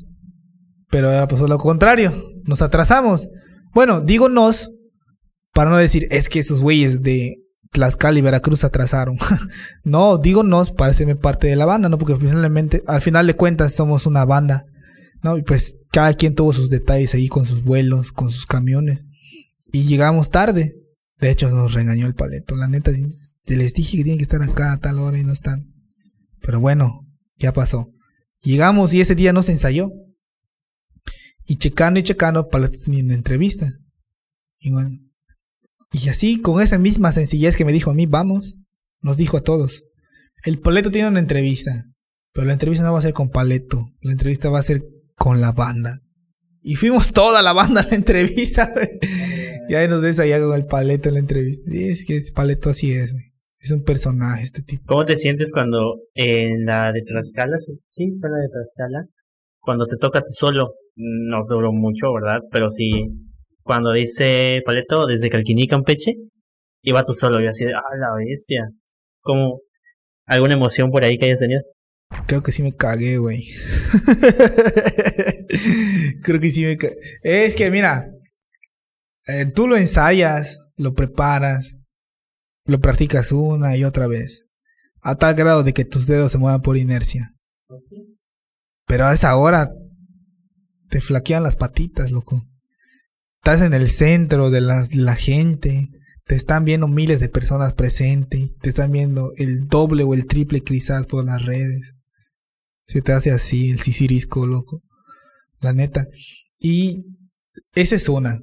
pero 0.88 1.10
ahora 1.10 1.28
pasó 1.28 1.46
lo 1.46 1.58
contrario. 1.58 2.12
Nos 2.44 2.62
atrasamos. 2.62 3.28
Bueno, 3.74 4.00
digo 4.00 4.30
nos, 4.30 4.70
para 5.52 5.70
no 5.70 5.76
decir, 5.76 6.06
es 6.10 6.30
que 6.30 6.38
esos 6.38 6.62
güeyes 6.62 7.02
de 7.02 7.36
Tlaxcala 7.74 8.20
y 8.20 8.22
Veracruz 8.22 8.62
atrasaron. 8.62 9.18
no, 9.84 10.16
digo 10.16 10.44
nos 10.44 10.70
para 10.70 10.92
hacerme 10.92 11.16
parte 11.16 11.48
de 11.48 11.56
la 11.56 11.66
banda, 11.66 11.88
¿no? 11.88 11.98
Porque 11.98 12.16
finalmente, 12.16 12.84
al 12.86 13.00
final 13.00 13.26
de 13.26 13.34
cuentas 13.34 13.74
somos 13.74 14.06
una 14.06 14.24
banda, 14.24 14.64
¿no? 15.22 15.36
Y 15.36 15.42
pues 15.42 15.80
cada 15.90 16.14
quien 16.14 16.36
tuvo 16.36 16.52
sus 16.52 16.70
detalles 16.70 17.14
ahí 17.14 17.26
con 17.26 17.46
sus 17.46 17.64
vuelos, 17.64 18.12
con 18.12 18.30
sus 18.30 18.46
camiones. 18.46 19.04
Y 19.72 19.82
llegamos 19.82 20.30
tarde. 20.30 20.76
De 21.18 21.30
hecho, 21.30 21.50
nos 21.50 21.74
regañó 21.74 22.06
el 22.06 22.14
paleto. 22.14 22.54
La 22.54 22.68
neta, 22.68 22.92
les 22.92 23.72
dije 23.72 23.96
que 23.96 24.04
tienen 24.04 24.18
que 24.18 24.24
estar 24.24 24.42
acá 24.42 24.72
a 24.72 24.78
tal 24.78 25.00
hora 25.00 25.18
y 25.18 25.24
no 25.24 25.32
están. 25.32 25.72
Pero 26.42 26.60
bueno, 26.60 27.04
ya 27.38 27.52
pasó. 27.52 27.90
Llegamos 28.40 28.94
y 28.94 29.00
ese 29.00 29.16
día 29.16 29.32
no 29.32 29.42
se 29.42 29.50
ensayó. 29.50 29.90
Y 31.44 31.56
checando 31.56 31.98
y 31.98 32.04
checando, 32.04 32.48
para 32.48 32.68
tenía 32.68 33.02
una 33.02 33.14
entrevista. 33.14 33.68
Igual. 34.60 35.03
Y 35.94 36.08
así, 36.08 36.40
con 36.40 36.60
esa 36.60 36.76
misma 36.76 37.12
sencillez 37.12 37.56
que 37.56 37.64
me 37.64 37.72
dijo 37.72 37.92
a 37.92 37.94
mí, 37.94 38.06
vamos, 38.06 38.58
nos 39.00 39.16
dijo 39.16 39.36
a 39.36 39.42
todos. 39.42 39.84
El 40.44 40.58
Paleto 40.58 40.90
tiene 40.90 41.08
una 41.08 41.20
entrevista, 41.20 41.84
pero 42.32 42.48
la 42.48 42.52
entrevista 42.52 42.84
no 42.84 42.92
va 42.92 42.98
a 42.98 43.02
ser 43.02 43.12
con 43.12 43.30
Paleto, 43.30 43.92
la 44.00 44.10
entrevista 44.10 44.50
va 44.50 44.58
a 44.58 44.62
ser 44.62 44.82
con 45.14 45.40
la 45.40 45.52
banda. 45.52 46.00
Y 46.62 46.74
fuimos 46.74 47.12
toda 47.12 47.42
la 47.42 47.52
banda 47.52 47.82
a 47.82 47.86
la 47.86 47.94
entrevista. 47.94 48.72
y 49.68 49.74
ahí 49.74 49.86
nos 49.86 50.02
ves 50.02 50.18
allá 50.18 50.40
con 50.40 50.56
el 50.56 50.66
Paleto 50.66 51.10
en 51.10 51.14
la 51.14 51.20
entrevista. 51.20 51.70
Y 51.72 51.84
es 51.84 52.04
que 52.04 52.16
es 52.16 52.32
Paleto 52.32 52.70
así 52.70 52.90
es. 52.90 53.14
Es 53.60 53.70
un 53.70 53.84
personaje 53.84 54.42
este 54.42 54.62
tipo. 54.62 54.82
¿Cómo 54.86 55.06
te 55.06 55.16
sientes 55.16 55.52
cuando 55.52 56.00
en 56.14 56.64
la 56.66 56.90
de 56.92 57.02
Tlaxcala, 57.02 57.56
sí, 57.88 58.10
fue 58.20 58.30
la 58.30 58.38
de 58.38 58.48
Tlaxcala, 58.48 59.06
cuando 59.60 59.86
te 59.86 59.96
toca 59.96 60.20
tú 60.20 60.30
solo? 60.30 60.74
No 60.96 61.44
duró 61.48 61.72
mucho, 61.72 62.12
¿verdad? 62.12 62.40
Pero 62.50 62.68
sí, 62.68 62.90
cuando 63.64 63.92
dice 63.92 64.62
Paleto, 64.64 65.06
desde 65.06 65.30
Calquiní, 65.30 65.66
Campeche, 65.66 66.14
iba 66.82 67.02
tú 67.02 67.14
solo, 67.14 67.42
y 67.42 67.46
así 67.46 67.64
de, 67.64 67.72
ah, 67.72 67.96
la 67.98 68.14
bestia. 68.14 68.68
¿Cómo? 69.20 69.60
¿Alguna 70.26 70.54
emoción 70.54 70.90
por 70.90 71.02
ahí 71.02 71.18
que 71.18 71.26
hayas 71.26 71.40
tenido? 71.40 71.62
Creo 72.26 72.42
que 72.42 72.52
sí 72.52 72.62
me 72.62 72.72
cagué, 72.72 73.18
güey. 73.18 73.42
Creo 76.22 76.40
que 76.40 76.50
sí 76.50 76.64
me 76.64 76.76
cagué. 76.76 76.96
Es 77.22 77.54
que, 77.54 77.70
mira, 77.70 78.06
eh, 79.26 79.46
tú 79.46 79.66
lo 79.66 79.76
ensayas, 79.76 80.62
lo 80.76 80.92
preparas, 80.92 81.78
lo 82.66 82.80
practicas 82.80 83.32
una 83.32 83.76
y 83.76 83.84
otra 83.84 84.06
vez, 84.06 84.44
a 85.00 85.16
tal 85.16 85.34
grado 85.34 85.62
de 85.62 85.72
que 85.72 85.86
tus 85.86 86.06
dedos 86.06 86.32
se 86.32 86.38
muevan 86.38 86.60
por 86.60 86.76
inercia. 86.76 87.30
Pero 88.86 89.06
a 89.06 89.14
esa 89.14 89.34
hora 89.36 89.70
te 90.90 91.00
flaquean 91.00 91.42
las 91.42 91.56
patitas, 91.56 92.10
loco. 92.10 92.42
Estás 93.46 93.60
en 93.60 93.74
el 93.74 93.90
centro 93.90 94.48
de 94.48 94.62
la, 94.62 94.88
la 94.94 95.14
gente, 95.14 95.90
te 96.24 96.34
están 96.34 96.64
viendo 96.64 96.88
miles 96.88 97.20
de 97.20 97.28
personas 97.28 97.74
presentes, 97.74 98.56
te 98.62 98.70
están 98.70 98.90
viendo 98.90 99.32
el 99.36 99.66
doble 99.68 100.02
o 100.02 100.14
el 100.14 100.24
triple 100.24 100.62
quizás 100.62 101.06
por 101.06 101.26
las 101.26 101.44
redes. 101.44 101.94
Se 102.84 103.02
te 103.02 103.12
hace 103.12 103.32
así 103.32 103.70
el 103.70 103.80
sisirisco, 103.80 104.46
loco. 104.46 104.80
La 105.60 105.74
neta. 105.74 106.06
Y 106.58 107.04
esa 107.74 107.96
es 107.96 108.08
una, 108.08 108.40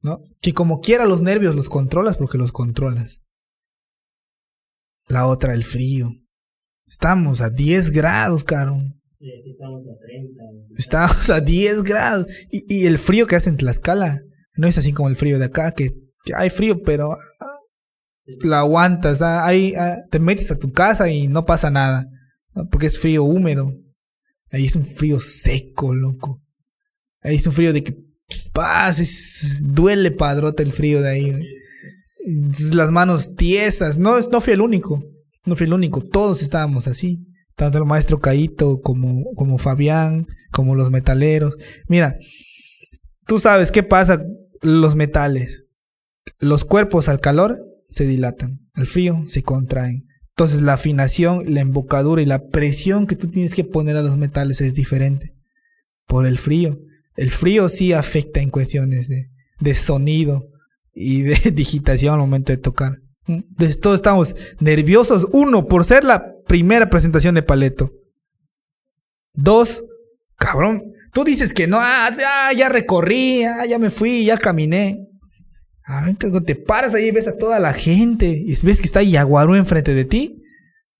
¿no? 0.00 0.20
Que 0.40 0.54
como 0.54 0.78
quiera 0.78 1.06
los 1.06 1.22
nervios 1.22 1.56
los 1.56 1.68
controlas 1.68 2.16
porque 2.16 2.38
los 2.38 2.52
controlas. 2.52 3.22
La 5.08 5.26
otra, 5.26 5.54
el 5.54 5.64
frío. 5.64 6.12
Estamos 6.86 7.40
a 7.40 7.50
10 7.50 7.90
grados, 7.90 8.44
caro. 8.44 8.76
Estamos 10.76 11.30
a 11.30 11.40
10 11.40 11.82
grados. 11.82 12.26
Y, 12.52 12.62
y, 12.72 12.86
el 12.86 12.98
frío 12.98 13.26
que 13.26 13.34
hace 13.34 13.50
en 13.50 13.56
Tlaxcala 13.56 14.22
no 14.56 14.66
es 14.66 14.78
así 14.78 14.92
como 14.92 15.08
el 15.08 15.16
frío 15.16 15.38
de 15.38 15.46
acá, 15.46 15.72
que, 15.72 15.90
hay 16.34 16.50
frío, 16.50 16.82
pero 16.82 17.12
ah, 17.12 17.58
la 18.40 18.60
aguantas. 18.60 19.22
Ah, 19.22 19.46
hay, 19.46 19.74
ah, 19.76 19.96
te 20.10 20.18
metes 20.18 20.50
a 20.50 20.56
tu 20.56 20.72
casa 20.72 21.08
y 21.08 21.28
no 21.28 21.46
pasa 21.46 21.70
nada. 21.70 22.04
Porque 22.70 22.86
es 22.86 22.98
frío 22.98 23.22
húmedo. 23.22 23.72
Ahí 24.50 24.66
es 24.66 24.74
un 24.74 24.84
frío 24.84 25.20
seco, 25.20 25.94
loco. 25.94 26.42
Ahí 27.22 27.36
es 27.36 27.46
un 27.46 27.52
frío 27.52 27.72
de 27.72 27.84
que 27.84 27.96
pases. 28.52 29.62
Duele 29.64 30.10
padrote 30.10 30.64
el 30.64 30.72
frío 30.72 31.00
de 31.00 31.08
ahí. 31.08 31.48
Las 32.74 32.90
manos 32.90 33.36
tiesas. 33.36 33.98
No, 33.98 34.18
no 34.18 34.40
fui 34.40 34.54
el 34.54 34.62
único. 34.62 35.04
No 35.44 35.54
fui 35.54 35.66
el 35.66 35.74
único. 35.74 36.00
Todos 36.00 36.42
estábamos 36.42 36.88
así 36.88 37.24
tanto 37.56 37.78
el 37.78 37.84
maestro 37.84 38.20
Caito 38.20 38.80
como, 38.82 39.24
como 39.34 39.58
Fabián, 39.58 40.26
como 40.52 40.74
los 40.74 40.90
metaleros. 40.90 41.56
Mira, 41.88 42.16
tú 43.26 43.40
sabes 43.40 43.72
qué 43.72 43.82
pasa 43.82 44.22
los 44.66 44.96
metales. 44.96 45.64
Los 46.38 46.64
cuerpos 46.64 47.08
al 47.08 47.20
calor 47.20 47.56
se 47.88 48.06
dilatan, 48.06 48.68
al 48.74 48.86
frío 48.86 49.22
se 49.26 49.42
contraen. 49.42 50.06
Entonces 50.30 50.60
la 50.60 50.74
afinación, 50.74 51.54
la 51.54 51.60
embocadura 51.60 52.20
y 52.20 52.26
la 52.26 52.48
presión 52.48 53.06
que 53.06 53.16
tú 53.16 53.28
tienes 53.28 53.54
que 53.54 53.64
poner 53.64 53.96
a 53.96 54.02
los 54.02 54.16
metales 54.16 54.60
es 54.60 54.74
diferente 54.74 55.34
por 56.06 56.26
el 56.26 56.36
frío. 56.36 56.78
El 57.14 57.30
frío 57.30 57.68
sí 57.68 57.92
afecta 57.92 58.40
en 58.40 58.50
cuestiones 58.50 59.08
de, 59.08 59.74
sonido 59.74 60.48
y 60.92 61.22
de 61.22 61.50
digitación 61.54 62.14
al 62.14 62.20
momento 62.20 62.52
de 62.52 62.58
tocar. 62.58 62.98
Entonces 63.26 63.80
todos 63.80 63.96
estamos 63.96 64.36
nerviosos, 64.60 65.26
uno, 65.32 65.66
por 65.66 65.84
ser 65.84 66.04
la 66.04 66.34
primera 66.46 66.90
presentación 66.90 67.34
de 67.34 67.42
Paleto. 67.42 67.92
Dos, 69.32 69.84
cabrón, 70.36 70.92
tú 71.16 71.24
dices 71.24 71.54
que 71.54 71.66
no, 71.66 71.78
ah, 71.80 72.10
ya 72.54 72.68
recorrí, 72.68 73.42
ah, 73.44 73.64
ya 73.64 73.78
me 73.78 73.88
fui, 73.88 74.26
ya 74.26 74.36
caminé. 74.36 75.08
Ah, 75.86 76.12
te 76.18 76.56
paras 76.56 76.92
ahí 76.92 77.06
y 77.06 77.10
ves 77.10 77.26
a 77.26 77.38
toda 77.38 77.58
la 77.58 77.72
gente 77.72 78.26
y 78.26 78.50
ves 78.50 78.80
que 78.80 78.86
está 78.86 79.02
Yaguarú 79.02 79.54
enfrente 79.54 79.94
de 79.94 80.04
ti. 80.04 80.42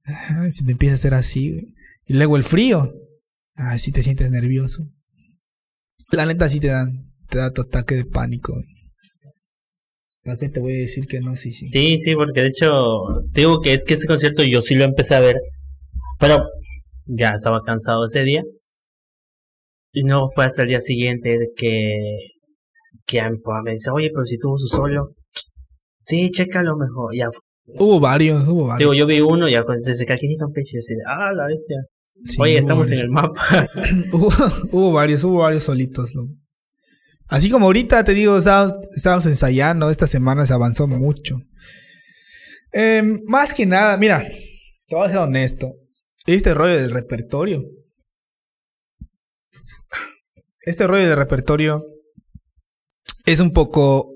Ah, 0.06 0.47
si 0.51 0.64
te 0.64 0.72
empieza 0.72 0.94
a 0.94 0.94
hacer 0.94 1.12
así, 1.12 1.74
Y 2.06 2.14
luego 2.14 2.38
el 2.38 2.44
frío. 2.44 2.94
Ah, 3.56 3.76
te 3.76 4.02
sientes 4.02 4.30
nervioso. 4.30 4.88
La 6.12 6.24
neta 6.24 6.48
sí 6.48 6.60
te 6.60 6.68
dan, 6.68 7.12
te 7.28 7.36
da 7.36 7.52
tu 7.52 7.60
ataque 7.60 7.97
de 7.97 8.06
pánico. 8.06 8.55
¿Para 10.24 10.38
qué 10.38 10.48
te 10.48 10.60
voy 10.60 10.72
a 10.72 10.78
decir 10.78 11.06
que 11.06 11.20
no? 11.20 11.36
Sí, 11.36 11.52
sí. 11.52 11.68
Sí, 11.68 11.98
sí, 11.98 12.14
porque 12.14 12.40
de 12.40 12.48
hecho, 12.48 12.70
digo 13.34 13.60
que 13.60 13.74
es 13.74 13.84
que 13.84 13.94
ese 13.94 14.06
concierto 14.06 14.44
yo 14.44 14.62
sí 14.62 14.76
lo 14.76 14.84
empecé 14.84 15.14
a 15.14 15.20
ver, 15.20 15.36
pero 16.18 16.38
ya 17.05 17.32
estaba 17.36 17.60
cansado 17.66 18.06
ese 18.06 18.22
día. 18.22 18.43
Y 19.97 20.05
no 20.05 20.28
fue 20.28 20.44
hasta 20.44 20.60
el 20.60 20.68
día 20.68 20.81
siguiente 20.82 21.39
que, 21.56 21.97
que 23.06 23.18
a 23.18 23.31
mi 23.31 23.39
papá 23.39 23.62
me 23.64 23.73
dice, 23.73 23.89
oye, 23.90 24.10
pero 24.12 24.27
si 24.27 24.36
tuvo 24.36 24.59
su 24.59 24.68
solo. 24.68 25.14
Sí, 26.02 26.31
chécalo 26.31 26.77
mejor. 26.77 27.16
Ya 27.16 27.31
Hubo 27.78 27.98
varios, 27.98 28.47
hubo 28.47 28.66
varios. 28.66 28.90
Digo, 28.90 28.93
yo 28.93 29.06
vi 29.06 29.23
uno, 29.23 29.48
ya 29.48 29.64
desde 29.82 30.05
que 30.05 30.12
aquí 30.12 30.27
un 30.39 30.52
pecho 30.52 30.73
y 30.74 30.77
decía, 30.77 30.97
ah, 31.09 31.32
la 31.35 31.47
bestia. 31.47 31.78
oye, 32.39 32.59
estamos 32.59 32.90
en 32.90 32.98
el 32.98 33.09
mapa. 33.09 33.40
hubo, 34.12 34.31
hubo, 34.70 34.93
varios, 34.93 35.24
hubo 35.24 35.39
varios 35.39 35.64
solitos, 35.64 36.14
¿no? 36.14 36.24
Así 37.28 37.48
como 37.48 37.64
ahorita 37.64 38.05
te 38.05 38.12
digo, 38.12 38.36
estábamos, 38.36 39.27
ensayando, 39.27 39.89
esta 39.89 40.06
semana 40.06 40.44
se 40.44 40.52
avanzó 40.52 40.86
mucho. 40.86 41.39
Em, 42.70 43.23
más 43.27 43.55
que 43.55 43.64
nada, 43.64 43.97
mira, 43.97 44.23
te 44.89 44.94
voy 44.94 45.06
a 45.06 45.10
ser 45.10 45.18
honesto. 45.20 45.73
Este 46.27 46.52
rollo 46.52 46.78
del 46.78 46.90
repertorio. 46.90 47.62
Este 50.66 50.88
rollo 50.88 51.06
del 51.06 51.16
repertorio 51.16 51.86
es 53.24 53.38
un 53.38 53.52
poco 53.52 54.12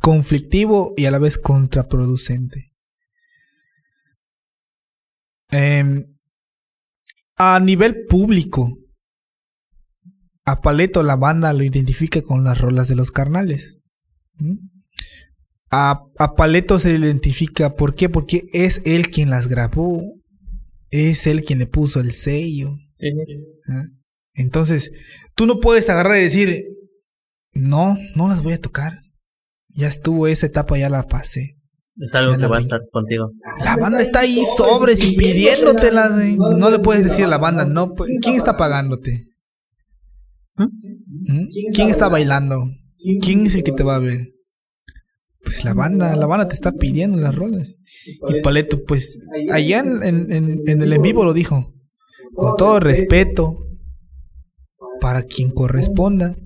conflictivo 0.00 0.94
y 0.96 1.04
a 1.04 1.10
la 1.10 1.18
vez 1.18 1.36
contraproducente. 1.36 2.72
Em, 5.50 6.06
a 7.36 7.60
nivel 7.60 8.06
público, 8.06 8.78
a 10.46 10.62
Paleto 10.62 11.02
la 11.02 11.16
banda 11.16 11.52
lo 11.52 11.64
identifica 11.64 12.22
con 12.22 12.42
las 12.42 12.58
rolas 12.58 12.88
de 12.88 12.96
los 12.96 13.10
carnales. 13.10 13.82
A, 15.70 16.02
a, 16.18 16.34
Paleto 16.34 16.78
se 16.78 16.94
identifica, 16.94 17.74
¿por 17.74 17.94
qué? 17.94 18.08
Porque 18.08 18.46
es 18.54 18.80
él 18.86 19.10
quien 19.10 19.28
las 19.28 19.48
grabó, 19.48 20.02
es 20.90 21.26
él 21.26 21.44
quien 21.44 21.58
le 21.58 21.66
puso 21.66 22.00
el 22.00 22.12
sello. 22.12 22.70
¿Ah? 23.68 23.84
Entonces, 24.34 24.90
tú 25.36 25.46
no 25.46 25.60
puedes 25.60 25.88
agarrar 25.88 26.18
y 26.18 26.22
decir, 26.22 26.64
no, 27.52 27.96
no 28.16 28.28
las 28.28 28.42
voy 28.42 28.54
a 28.54 28.60
tocar. 28.60 28.98
Ya 29.68 29.88
estuvo 29.88 30.26
esa 30.26 30.46
etapa, 30.46 30.78
ya 30.78 30.88
la 30.88 31.04
pasé. 31.04 31.56
Es 31.96 32.12
algo 32.14 32.36
que 32.36 32.46
va 32.46 32.56
a 32.56 32.60
estar 32.60 32.80
contigo. 32.90 33.30
La 33.64 33.76
banda 33.76 34.00
está 34.00 34.20
ahí 34.20 34.42
sobres 34.56 35.02
y 35.04 35.16
pidiéndotelas. 35.16 36.16
No 36.36 36.70
le 36.70 36.80
puedes 36.80 37.04
decir 37.04 37.24
a 37.24 37.28
la 37.28 37.38
banda, 37.38 37.64
no. 37.64 37.94
Pues, 37.94 38.10
¿Quién 38.20 38.34
está 38.34 38.56
pagándote? 38.56 39.28
¿Mm? 40.56 41.46
¿Quién 41.72 41.88
está 41.88 42.08
bailando? 42.08 42.64
¿Quién 43.22 43.46
es 43.46 43.54
el 43.54 43.62
que 43.62 43.72
te 43.72 43.84
va 43.84 43.96
a 43.96 44.00
ver? 44.00 44.32
Pues 45.44 45.64
la 45.64 45.74
banda, 45.74 46.16
la 46.16 46.26
banda 46.26 46.48
te 46.48 46.54
está 46.54 46.72
pidiendo 46.72 47.18
las 47.18 47.34
rolas. 47.34 47.76
Y 48.28 48.40
Paleto, 48.40 48.78
pues 48.88 49.20
allá 49.52 49.80
en, 49.80 50.32
en, 50.32 50.82
el 50.82 50.92
en 50.92 51.02
vivo 51.02 51.24
lo 51.24 51.32
dijo. 51.32 51.74
Con 52.34 52.56
todo 52.56 52.80
respeto, 52.80 53.58
para 55.00 55.22
quien 55.22 55.50
corresponda, 55.50 56.36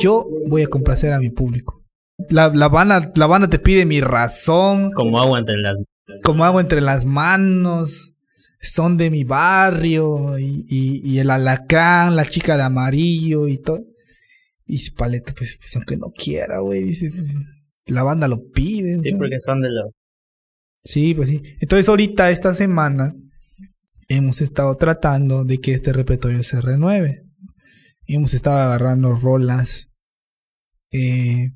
yo 0.00 0.26
voy 0.48 0.62
a 0.62 0.68
complacer 0.68 1.12
a 1.12 1.20
mi 1.20 1.30
público. 1.30 1.82
La, 2.30 2.48
la, 2.48 2.68
banda, 2.68 3.12
la 3.14 3.26
banda 3.26 3.48
te 3.48 3.58
pide 3.58 3.86
mi 3.86 4.00
razón. 4.00 4.90
Como 4.90 5.20
agua 5.20 5.38
entre 5.38 5.56
las 5.56 5.76
Como 6.24 6.44
agua 6.44 6.60
entre 6.60 6.80
las 6.80 7.04
manos 7.04 8.14
son 8.60 8.96
de 8.96 9.10
mi 9.10 9.22
barrio 9.22 10.38
y, 10.38 10.66
y, 10.68 11.18
el 11.20 11.30
alacrán, 11.30 12.16
la 12.16 12.24
chica 12.24 12.56
de 12.56 12.64
amarillo 12.64 13.46
y 13.46 13.58
todo. 13.58 13.80
Y 14.66 14.90
Paleta, 14.90 15.32
pues, 15.36 15.56
pues 15.58 15.74
aunque 15.76 15.96
no 15.96 16.08
quiera, 16.10 16.58
güey, 16.60 16.82
dice, 16.82 17.10
pues, 17.14 17.36
la 17.86 18.02
banda 18.02 18.28
lo 18.28 18.50
pide. 18.50 19.00
Sí, 19.02 19.14
porque 19.14 19.38
son 19.38 19.62
de 19.62 19.70
los... 19.70 19.92
Sí, 20.84 21.14
pues 21.14 21.28
sí. 21.28 21.42
Entonces 21.60 21.88
ahorita, 21.88 22.30
esta 22.30 22.52
semana, 22.52 23.14
hemos 24.08 24.40
estado 24.40 24.74
tratando 24.76 25.44
de 25.44 25.58
que 25.58 25.72
este 25.72 25.92
repertorio 25.92 26.42
se 26.42 26.60
renueve. 26.60 27.27
Hemos 28.08 28.32
estado 28.32 28.58
agarrando 28.58 29.14
rolas. 29.14 29.94
Eh, 30.90 31.50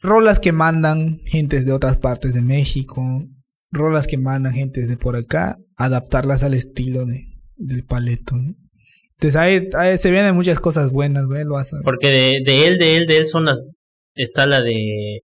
rolas 0.00 0.38
que 0.38 0.52
mandan 0.52 1.20
gentes 1.24 1.64
de 1.64 1.72
otras 1.72 1.96
partes 1.96 2.34
de 2.34 2.42
México, 2.42 3.02
rolas 3.72 4.06
que 4.06 4.18
mandan 4.18 4.52
gente 4.52 4.82
desde 4.82 4.98
por 4.98 5.16
acá, 5.16 5.58
adaptarlas 5.76 6.42
al 6.42 6.52
estilo 6.52 7.06
de, 7.06 7.24
del 7.56 7.84
paleto. 7.84 8.36
Entonces 9.16 9.36
ahí, 9.36 9.70
se 9.96 10.10
vienen 10.10 10.34
muchas 10.34 10.60
cosas 10.60 10.90
buenas, 10.90 11.24
güey, 11.24 11.44
lo 11.44 11.56
Porque 11.82 12.08
de, 12.08 12.42
de, 12.44 12.66
él, 12.66 12.78
de 12.78 12.96
él, 12.96 13.06
de 13.06 13.16
él 13.16 13.26
son 13.26 13.46
las... 13.46 13.64
Está 14.14 14.46
la 14.46 14.60
de... 14.60 15.22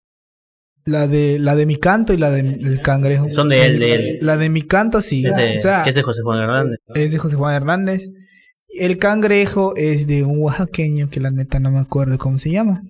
La 0.83 1.05
de, 1.05 1.37
la 1.37 1.55
de 1.55 1.67
mi 1.67 1.75
canto 1.75 2.11
y 2.11 2.17
la 2.17 2.31
del 2.31 2.81
cangrejo. 2.81 3.29
Son 3.29 3.49
de 3.49 3.65
él, 3.67 3.77
de 3.77 3.93
él. 3.93 4.17
La 4.21 4.37
de 4.37 4.49
mi 4.49 4.63
canto 4.63 4.99
sí. 5.01 5.23
Es 5.23 5.35
de, 5.35 5.51
es 5.51 5.95
de 5.95 6.01
José 6.01 6.21
Juan 6.23 6.39
Hernández. 6.39 6.79
Es 6.95 7.11
de 7.11 7.19
José 7.19 7.35
Juan 7.35 7.53
Hernández. 7.53 8.09
El 8.77 8.97
cangrejo 8.97 9.73
es 9.75 10.07
de 10.07 10.23
un 10.23 10.39
oaxaqueño 10.39 11.09
que 11.09 11.19
la 11.19 11.31
neta 11.31 11.59
no 11.59 11.71
me 11.71 11.79
acuerdo 11.79 12.17
cómo 12.17 12.37
se 12.37 12.51
llama. 12.51 12.81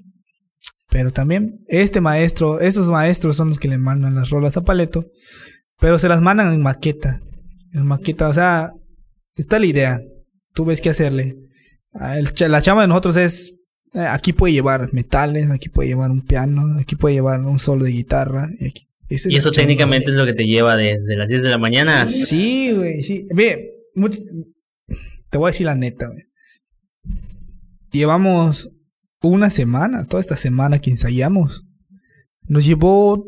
Pero 0.90 1.12
también 1.12 1.64
este 1.68 2.02
maestro, 2.02 2.60
estos 2.60 2.90
maestros 2.90 3.38
son 3.38 3.49
los 3.49 3.60
que 3.60 3.70
le 3.70 3.78
mandan 3.78 4.16
las 4.16 4.30
rolas 4.30 4.58
a 4.58 4.64
Paleto. 4.64 5.06
Pero 5.80 5.98
se 5.98 6.10
las 6.10 6.22
mandan 6.22 6.53
en 6.53 6.62
maqueta. 6.62 7.22
En 7.74 7.86
maqueta, 7.86 8.28
o 8.28 8.34
sea, 8.34 8.72
está 9.36 9.58
la 9.58 9.66
idea. 9.66 10.02
Tú 10.53 10.66
ves 10.66 10.82
qué 10.82 10.90
hacerle. 10.90 11.38
Ah, 11.94 12.18
la 12.40 12.62
chama 12.62 12.82
de 12.82 12.88
nosotros 12.88 13.18
es. 13.18 13.56
Eh, 13.94 13.99
aquí 13.99 14.32
puede 14.32 14.53
llevar 14.53 14.94
metales, 14.94 15.49
aquí 15.49 15.68
puede 15.68 15.90
llevar 15.90 16.12
un 16.12 16.22
piano, 16.22 16.78
aquí 16.80 16.95
puede 16.95 17.16
llevar 17.16 17.41
un 17.41 17.60
solo 17.60 17.86
de 17.86 17.91
guitarra. 17.91 18.49
Y, 18.60 18.74
eso 19.10 19.52
técnicamente 19.52 20.10
es 20.10 20.16
lo 20.16 20.26
que 20.26 20.34
te 20.34 20.45
lleva 20.45 20.78
desde 20.78 21.18
las 21.18 21.28
10 21.28 21.44
de 21.44 21.49
la 21.49 21.58
mañana. 21.58 22.08
Sí, 22.08 22.72
güey, 22.74 23.03
sí. 23.03 23.28
Ve, 23.34 23.72
te 25.32 25.38
voy 25.38 25.48
a 25.48 25.52
decir 25.52 25.66
la 25.66 25.76
neta, 25.76 26.08
güey. 26.08 26.26
Llevamos 27.91 28.70
una 29.24 29.49
semana, 29.49 30.06
toda 30.06 30.22
esta 30.22 30.36
semana 30.36 30.80
que 30.80 30.91
ensayamos. 30.91 31.64
Nos 32.44 32.66
llevó 32.66 33.26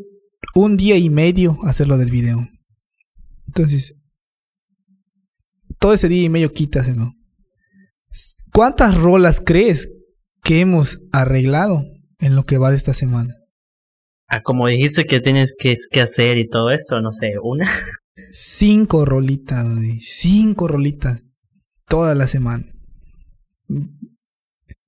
un 0.53 0.77
día 0.77 0.97
y 0.97 1.09
medio 1.09 1.57
hacerlo 1.63 1.97
del 1.97 2.11
video. 2.11 2.47
Entonces, 3.47 3.95
todo 5.79 5.93
ese 5.93 6.09
día 6.09 6.23
y 6.23 6.29
medio 6.29 6.51
quítaselo. 6.51 7.13
¿Cuántas 8.53 8.95
rolas 8.95 9.41
crees 9.43 9.89
que 10.43 10.59
hemos 10.59 10.99
arreglado 11.11 11.85
en 12.19 12.35
lo 12.35 12.43
que 12.43 12.57
va 12.57 12.69
de 12.69 12.77
esta 12.77 12.93
semana? 12.93 13.35
Ah, 14.27 14.41
como 14.41 14.67
dijiste 14.67 15.05
que 15.05 15.19
tienes 15.19 15.53
que, 15.57 15.75
que 15.89 16.01
hacer 16.01 16.37
y 16.37 16.49
todo 16.49 16.69
eso, 16.69 16.99
no 17.01 17.11
sé, 17.11 17.33
una. 17.41 17.69
Cinco 18.31 19.05
rolitas, 19.05 19.73
güey. 19.73 19.99
Cinco 20.01 20.67
rolitas. 20.67 21.23
Toda 21.93 22.15
la 22.15 22.25
semana. 22.25 22.65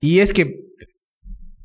Y 0.01 0.21
es 0.21 0.33
que 0.33 0.65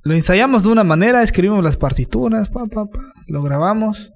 lo 0.03 0.13
ensayamos 0.13 0.65
de 0.65 0.69
una 0.69 0.85
manera, 0.85 1.23
escribimos 1.23 1.65
las 1.65 1.79
partituras, 1.79 2.51
pa, 2.51 2.67
pa, 2.67 2.85
pa, 2.91 3.01
lo 3.27 3.43
grabamos. 3.43 4.13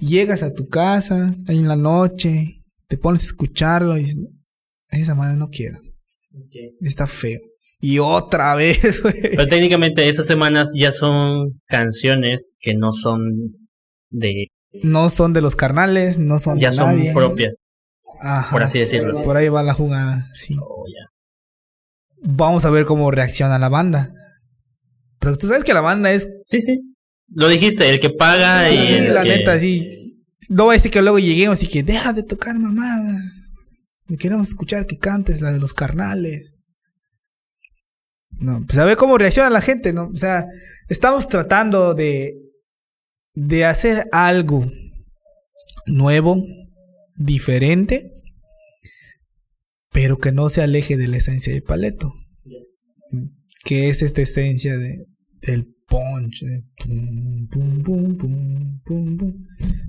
Llegas 0.00 0.42
a 0.42 0.52
tu 0.52 0.66
casa, 0.66 1.36
en 1.46 1.68
la 1.68 1.76
noche, 1.76 2.64
te 2.88 2.98
pones 2.98 3.22
a 3.22 3.26
escucharlo 3.26 3.96
y 3.96 4.12
esa 4.90 5.14
manera 5.14 5.36
no 5.38 5.50
queda. 5.50 5.78
Está 6.80 7.06
feo. 7.06 7.38
Y 7.78 8.00
otra 8.00 8.54
vez, 8.56 9.00
güey. 9.00 9.20
Pero 9.22 9.46
técnicamente 9.46 10.08
esas 10.08 10.26
semanas 10.26 10.72
ya 10.74 10.90
son 10.90 11.60
canciones 11.68 12.44
que 12.58 12.74
no 12.74 12.92
son 12.92 13.22
de... 14.10 14.48
No 14.82 15.10
son 15.10 15.32
de 15.32 15.42
los 15.42 15.54
carnales, 15.54 16.18
no 16.18 16.40
son 16.40 16.58
Ya 16.58 16.70
de 16.70 16.74
son 16.76 16.96
nadie. 16.96 17.12
propias, 17.14 17.58
Ajá. 18.20 18.50
por 18.50 18.62
así 18.62 18.78
decirlo. 18.78 19.22
Por 19.22 19.36
ahí 19.36 19.48
va 19.48 19.62
la 19.62 19.74
jugada, 19.74 20.28
sí. 20.34 20.56
Oh. 20.60 20.84
Vamos 22.20 22.64
a 22.64 22.70
ver 22.70 22.84
cómo 22.84 23.10
reacciona 23.10 23.58
la 23.58 23.68
banda. 23.68 24.10
Pero 25.20 25.36
tú 25.36 25.46
sabes 25.46 25.64
que 25.64 25.72
la 25.74 25.80
banda 25.80 26.10
es... 26.12 26.28
Sí, 26.44 26.60
sí. 26.62 26.80
Lo 27.28 27.48
dijiste, 27.48 27.88
el 27.88 28.00
que 28.00 28.10
paga 28.10 28.66
Sí, 28.68 28.74
y... 28.74 28.92
el 28.94 29.14
la 29.14 29.22
que- 29.22 29.28
neta, 29.36 29.58
sí. 29.58 30.16
No 30.48 30.66
va 30.66 30.72
a 30.72 30.76
decir 30.76 30.90
que 30.90 31.02
luego 31.02 31.18
lleguemos 31.18 31.62
y 31.62 31.68
que 31.68 31.82
deja 31.82 32.12
de 32.12 32.22
tocar 32.22 32.58
mamada. 32.58 33.14
Queremos 34.18 34.48
escuchar 34.48 34.86
que 34.86 34.96
cantes 34.98 35.40
la 35.40 35.52
de 35.52 35.58
los 35.60 35.74
carnales. 35.74 36.56
No, 38.30 38.64
pues 38.66 38.78
a 38.78 38.84
ver 38.84 38.96
cómo 38.96 39.18
reacciona 39.18 39.50
la 39.50 39.60
gente, 39.60 39.92
¿no? 39.92 40.08
O 40.08 40.16
sea, 40.16 40.46
estamos 40.88 41.28
tratando 41.28 41.92
de, 41.94 42.34
de 43.34 43.64
hacer 43.64 44.08
algo 44.12 44.64
nuevo, 45.86 46.36
diferente, 47.18 48.12
pero 49.92 50.18
que 50.18 50.32
no 50.32 50.48
se 50.50 50.62
aleje 50.62 50.96
de 50.96 51.08
la 51.08 51.16
esencia 51.18 51.52
de 51.52 51.62
Paleto. 51.62 52.14
Que 53.64 53.88
es 53.90 54.02
esta 54.02 54.22
esencia 54.22 54.76
de, 54.78 55.04
del 55.42 55.66
punch. 55.86 56.42
de 56.42 56.62
pum, 56.78 57.48
pum, 57.48 57.82
pum, 57.82 58.16
pum, 58.16 58.80
pum, 58.84 59.16
pum. 59.18 59.46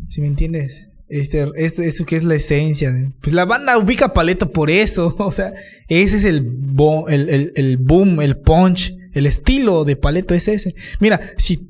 ¿Sí 0.09 0.21
me 0.21 0.27
entiendes? 0.27 0.87
Este, 1.07 1.45
este, 1.55 1.91
que 2.05 2.15
es 2.15 2.23
la 2.23 2.35
esencia. 2.35 2.91
Pues 3.21 3.33
la 3.33 3.45
banda 3.45 3.77
ubica 3.77 4.13
Paleto 4.13 4.51
por 4.51 4.69
eso. 4.69 5.15
O 5.19 5.31
sea, 5.31 5.53
ese 5.87 6.17
es 6.17 6.25
el, 6.25 6.41
bo- 6.41 7.07
el, 7.09 7.29
el, 7.29 7.51
el 7.55 7.77
boom, 7.77 8.21
el 8.21 8.37
punch. 8.39 8.95
El 9.13 9.25
estilo 9.25 9.85
de 9.85 9.95
Paleto 9.95 10.33
es 10.33 10.47
ese. 10.47 10.75
Mira, 10.99 11.19
si. 11.37 11.67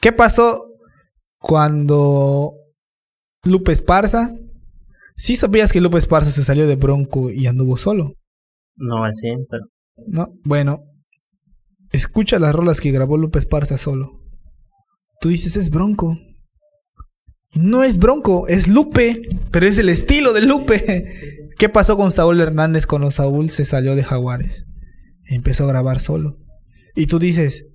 ¿Qué 0.00 0.12
pasó 0.12 0.66
cuando 1.38 2.54
Lupe 3.44 3.72
Esparza? 3.72 4.34
Sí 5.16 5.36
sabías 5.36 5.72
que 5.72 5.80
Lupe 5.80 5.98
Esparza 5.98 6.30
se 6.30 6.42
salió 6.42 6.66
de 6.66 6.76
Bronco 6.76 7.30
y 7.30 7.46
anduvo 7.46 7.76
solo. 7.76 8.14
No 8.76 8.96
100, 9.10 9.46
pero... 9.48 9.64
¿no? 10.08 10.32
Bueno, 10.44 10.84
escucha 11.92 12.38
las 12.38 12.54
rolas 12.54 12.80
que 12.80 12.90
grabó 12.90 13.16
Lupe 13.16 13.38
Esparza 13.38 13.78
solo. 13.78 14.20
Tú 15.20 15.28
dices, 15.28 15.56
es 15.56 15.70
Bronco. 15.70 16.18
Y 17.52 17.60
No 17.60 17.84
es 17.84 17.98
Bronco, 17.98 18.48
es 18.48 18.66
Lupe, 18.66 19.22
pero 19.50 19.66
es 19.66 19.78
el 19.78 19.88
estilo 19.88 20.32
de 20.32 20.42
Lupe. 20.42 21.06
¿Qué 21.58 21.68
pasó 21.68 21.96
con 21.96 22.10
Saúl 22.10 22.40
Hernández 22.40 22.86
cuando 22.86 23.10
Saúl 23.10 23.48
se 23.50 23.64
salió 23.64 23.94
de 23.94 24.02
Jaguares? 24.02 24.66
Empezó 25.24 25.64
a 25.64 25.68
grabar 25.68 26.00
solo. 26.00 26.38
Y 26.96 27.06
tú 27.06 27.18
dices, 27.18 27.66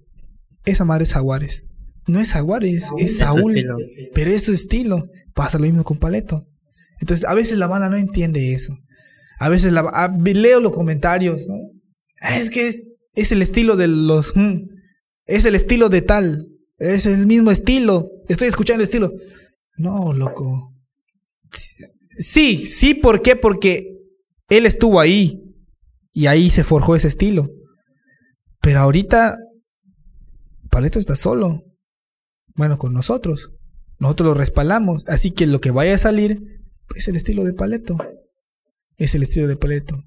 esa 0.66 0.84
madre 0.84 1.06
es 1.06 1.14
Jaguares. 1.14 1.66
No 2.08 2.20
es 2.20 2.34
Jaguares, 2.34 2.90
es 2.98 3.20
Saúl. 3.20 3.56
Pero 4.14 4.32
es 4.32 4.44
su 4.44 4.54
estilo. 4.54 5.06
Pasa 5.34 5.57
lo 5.60 5.65
mismo 5.65 5.84
con 5.84 5.97
Paleto. 5.99 6.45
Entonces, 6.99 7.26
a 7.27 7.34
veces 7.34 7.57
la 7.57 7.68
banda 7.68 7.89
no 7.89 7.97
entiende 7.97 8.53
eso. 8.53 8.76
A 9.39 9.49
veces 9.49 9.72
la, 9.72 9.81
a- 9.81 10.15
leo 10.18 10.60
los 10.60 10.73
comentarios. 10.73 11.45
Ah, 12.22 12.38
Es 12.38 12.49
que 12.49 12.68
es, 12.68 12.97
es 13.14 13.31
el 13.31 13.41
estilo 13.41 13.76
de 13.77 13.88
los... 13.88 14.35
mm, 14.35 14.57
es 15.26 15.45
el 15.45 15.56
estilo 15.56 15.89
de 15.89 16.01
tal. 16.01 16.47
Es 16.77 17.06
el 17.06 17.26
mismo 17.26 17.51
estilo. 17.51 18.10
Estoy 18.27 18.47
escuchando 18.47 18.81
el 18.81 18.85
estilo. 18.85 19.11
No, 19.77 20.11
loco. 20.14 20.73
Sí, 22.18 22.57
sí, 22.65 22.93
¿por 22.93 23.22
qué? 23.22 23.35
Porque 23.35 23.93
él 24.49 24.65
estuvo 24.65 24.99
ahí. 24.99 25.41
Y 26.11 26.26
ahí 26.27 26.49
se 26.49 26.64
forjó 26.64 26.95
ese 26.95 27.07
estilo. 27.07 27.49
Pero 28.61 28.80
ahorita... 28.81 29.38
Paleto 30.69 30.99
está 30.99 31.15
solo. 31.15 31.64
Bueno, 32.56 32.77
con 32.77 32.93
nosotros. 32.93 33.51
Nosotros 34.00 34.30
lo 34.30 34.34
respaldamos. 34.34 35.04
Así 35.08 35.32
que 35.32 35.46
lo 35.46 35.62
que 35.62 35.72
vaya 35.72 35.96
a 35.96 35.98
salir 35.98 36.62
es 36.96 37.08
el 37.08 37.16
estilo 37.16 37.44
de 37.44 37.54
Paleto. 37.54 37.98
Es 38.98 39.14
el 39.16 39.24
estilo 39.24 39.48
de 39.48 39.58
Paleto. 39.58 40.04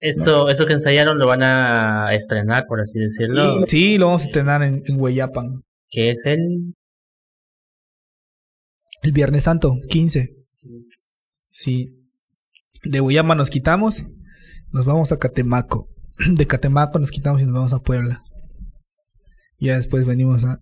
Eso, 0.00 0.48
eso 0.48 0.66
que 0.66 0.72
ensayaron 0.72 1.18
lo 1.18 1.26
van 1.26 1.42
a 1.42 2.12
estrenar, 2.12 2.66
por 2.66 2.80
así 2.80 2.98
decirlo. 2.98 3.64
Sí, 3.66 3.98
lo 3.98 4.06
vamos 4.06 4.22
a 4.22 4.26
estrenar 4.26 4.62
en, 4.62 4.82
en 4.86 5.00
Hueyapan. 5.00 5.62
Que 5.88 6.10
es 6.10 6.26
el... 6.26 6.74
El 9.02 9.12
Viernes 9.12 9.44
Santo, 9.44 9.76
15. 9.88 10.34
Sí. 11.50 11.94
De 12.84 13.00
Hueyapan 13.00 13.38
nos 13.38 13.50
quitamos. 13.50 14.04
Nos 14.70 14.86
vamos 14.86 15.12
a 15.12 15.18
Catemaco. 15.18 15.88
De 16.36 16.46
Catemaco 16.46 16.98
nos 16.98 17.10
quitamos 17.10 17.40
y 17.42 17.44
nos 17.44 17.54
vamos 17.54 17.72
a 17.72 17.80
Puebla. 17.80 18.22
Ya 19.58 19.76
después 19.76 20.04
venimos 20.04 20.44
a, 20.44 20.58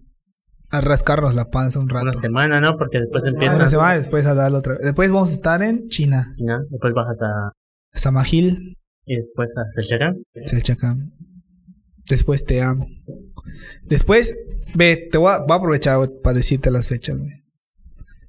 a 0.71 0.81
rascarnos 0.81 1.35
la 1.35 1.47
panza 1.47 1.81
un 1.81 1.89
rato. 1.89 2.05
Una 2.05 2.13
semana, 2.13 2.61
¿no? 2.61 2.77
Porque 2.77 3.01
después 3.01 3.25
empieza... 3.25 3.57
Una 3.57 3.69
semana, 3.69 3.99
después 3.99 4.27
a 4.27 4.35
darle 4.35 4.59
otra 4.59 4.75
vez. 4.75 4.83
Después 4.85 5.11
vamos 5.11 5.31
a 5.31 5.35
estar 5.35 5.63
en 5.63 5.85
China. 5.89 6.27
Después 6.71 6.93
bajas 6.95 7.21
a... 7.23 7.53
Samajil, 7.93 8.77
Y 9.05 9.17
después 9.17 9.53
a 9.57 9.69
Selchacán. 9.71 10.23
Selchacán. 10.47 11.13
Después 12.09 12.45
te 12.45 12.63
amo. 12.63 12.87
Después, 13.85 14.35
ve, 14.75 15.09
te 15.11 15.19
voy 15.19 15.33
a, 15.33 15.39
voy 15.41 15.53
a 15.53 15.55
aprovechar 15.55 15.99
para 16.23 16.37
decirte 16.37 16.71
las 16.71 16.87
fechas, 16.89 17.19
güey. 17.19 17.33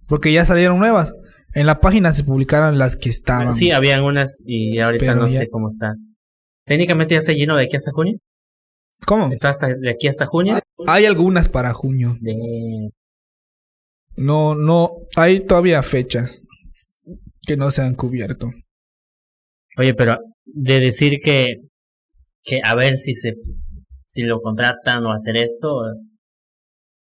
Porque 0.07 0.34
ya 0.34 0.45
salieron 0.45 0.80
nuevas. 0.80 1.13
En 1.53 1.65
la 1.68 1.80
página 1.80 2.13
se 2.13 2.23
publicaron 2.23 2.77
las 2.77 2.95
que 2.95 3.09
estaban. 3.09 3.55
Sí, 3.55 3.72
habían 3.72 4.03
unas 4.03 4.41
y 4.45 4.80
ahorita 4.80 5.05
Pero 5.05 5.19
no 5.22 5.27
ya- 5.27 5.41
sé 5.41 5.49
cómo 5.49 5.68
está. 5.69 5.93
Técnicamente 6.65 7.13
ya 7.15 7.22
se 7.22 7.35
llenó 7.35 7.55
de 7.55 7.63
aquí 7.65 7.76
hasta 7.76 7.91
junio. 7.91 8.18
¿Cómo? 9.06 9.32
Está 9.32 9.49
hasta 9.49 9.68
de 9.68 9.91
aquí 9.91 10.07
hasta 10.07 10.26
junio. 10.26 10.60
Hay 10.88 11.06
algunas 11.06 11.49
para 11.49 11.73
junio. 11.73 12.18
De... 12.22 12.91
No, 14.15 14.56
no, 14.56 14.91
hay 15.15 15.41
todavía 15.41 15.82
fechas 15.84 16.44
que 17.45 17.57
no 17.57 17.72
se 17.72 17.82
han 17.82 17.95
cubierto. 17.95 18.52
Oye, 19.78 19.94
pero 19.94 20.18
de 20.45 20.80
decir 20.80 21.19
que, 21.23 21.56
que 22.44 22.60
a 22.64 22.76
ver 22.76 22.98
si 22.98 23.15
se 23.15 23.34
si 24.11 24.23
lo 24.23 24.41
contratan 24.41 25.06
o 25.06 25.14
hacer 25.14 25.38
esto, 25.38 25.84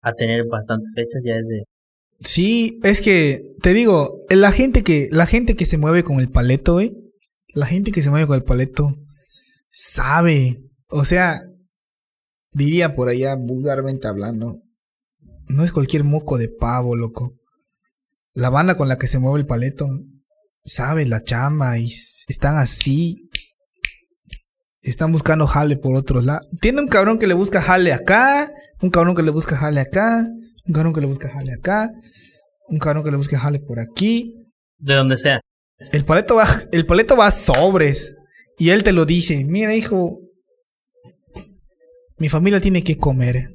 a 0.03 0.13
tener 0.13 0.45
bastantes 0.51 0.93
fechas 0.95 1.23
ya 1.25 1.35
es 1.35 1.47
de... 1.47 1.65
Sí, 2.21 2.81
es 2.83 3.01
que 3.01 3.43
te 3.63 3.73
digo, 3.75 4.25
la 4.29 4.51
gente 4.51 4.83
que 4.83 5.09
la 5.13 5.27
gente 5.27 5.55
que 5.55 5.67
se 5.67 5.79
mueve 5.79 6.03
con 6.03 6.19
el 6.19 6.31
paleto, 6.31 6.75
güey, 6.75 6.93
la 7.49 7.67
gente 7.67 7.93
que 7.93 8.03
se 8.03 8.11
mueve 8.11 8.27
con 8.27 8.37
el 8.37 8.43
paleto 8.43 8.97
sabe, 9.71 10.63
o 10.91 11.05
sea, 11.05 11.43
diría 12.57 12.95
por 12.95 13.11
allá 13.11 13.37
vulgarmente 13.37 14.09
hablando, 14.09 14.63
no 15.49 15.63
es 15.63 15.73
cualquier 15.73 16.05
moco 16.05 16.39
de 16.39 16.49
pavo, 16.49 16.97
loco. 16.97 17.35
La 18.33 18.49
banda 18.49 18.77
con 18.77 18.89
la 18.89 18.99
que 18.99 19.07
se 19.07 19.19
mueve 19.19 19.41
el 19.41 19.47
paleto 19.47 19.87
sabe 20.65 21.07
la 21.07 21.23
chamba 21.23 21.79
y 21.79 21.85
están 21.85 22.57
así. 22.57 23.29
Están 24.81 25.13
buscando 25.13 25.47
jale 25.47 25.77
por 25.77 25.97
otros 25.97 26.25
lados. 26.25 26.49
Tiene 26.61 26.81
un 26.81 26.89
cabrón 26.89 27.19
que 27.19 27.27
le 27.27 27.35
busca 27.35 27.61
jale 27.61 27.93
acá, 27.93 28.51
un 28.81 28.91
cabrón 28.91 29.15
que 29.15 29.23
le 29.23 29.31
busca 29.31 29.57
jale 29.57 29.81
acá, 29.81 30.27
un 30.67 30.73
cabrón 30.73 30.95
que 30.95 31.01
le 31.01 31.07
busca 31.07 31.29
jale 31.29 31.53
acá, 31.53 31.91
un 32.69 32.79
cabrón 32.79 33.05
que 33.05 33.11
le 33.11 33.17
busca 33.19 33.39
jale 33.39 33.61
por 33.61 33.81
aquí. 33.81 34.35
De 34.79 34.95
donde 34.95 35.19
sea. 35.19 35.41
El 35.93 36.05
paleto 36.05 36.37
va, 36.37 36.47
el 36.73 36.87
paleto 36.87 37.17
va 37.17 37.27
a 37.27 37.33
sobres. 37.33 38.17
Y 38.59 38.71
él 38.71 38.83
te 38.83 38.93
lo 38.93 39.05
dice, 39.05 39.45
mira 39.45 39.75
hijo, 39.75 40.21
mi 42.19 42.29
familia 42.29 42.61
tiene 42.61 42.83
que 42.83 42.97
comer. 42.97 43.55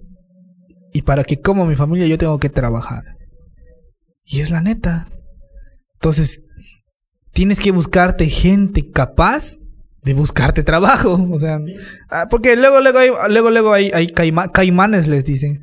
Y 0.94 1.04
para 1.04 1.24
que 1.24 1.40
coma 1.40 1.66
mi 1.66 1.76
familia 1.76 2.08
yo 2.08 2.18
tengo 2.18 2.38
que 2.38 2.50
trabajar. 2.50 3.04
Y 4.26 4.42
es 4.42 4.52
la 4.52 4.62
neta. 4.62 5.08
Entonces, 5.96 6.44
tienes 7.32 7.60
que 7.60 7.72
buscarte 7.72 8.28
gente 8.28 8.90
capaz 8.92 9.58
de 10.04 10.14
buscarte 10.14 10.64
trabajo. 10.64 11.14
O 11.32 11.40
sea, 11.40 11.60
ah, 12.10 12.28
porque 12.30 12.56
luego, 12.56 12.82
luego 12.82 13.00
hay, 13.00 13.10
luego, 13.30 13.50
luego 13.50 13.74
hay, 13.74 13.92
hay 13.94 14.08
caima- 14.08 14.52
caimanes, 14.52 15.08
les 15.08 15.24
dicen. 15.24 15.62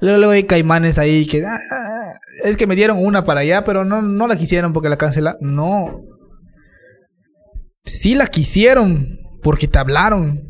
Luego, 0.00 0.18
luego 0.18 0.32
hay 0.32 0.44
caimanes 0.44 0.98
ahí 0.98 1.26
que, 1.26 1.44
ah, 1.44 1.58
ah, 1.70 2.12
es 2.44 2.56
que 2.56 2.66
me 2.66 2.76
dieron 2.76 3.04
una 3.04 3.22
para 3.22 3.40
allá, 3.40 3.64
pero 3.64 3.84
no, 3.84 4.00
no 4.00 4.26
la 4.26 4.36
quisieron 4.36 4.72
porque 4.72 4.88
la 4.88 4.96
cancelaron. 4.96 5.38
No. 5.42 6.00
Sí 7.84 8.14
la 8.14 8.26
quisieron 8.26 9.18
porque 9.42 9.68
te 9.68 9.78
hablaron. 9.78 10.49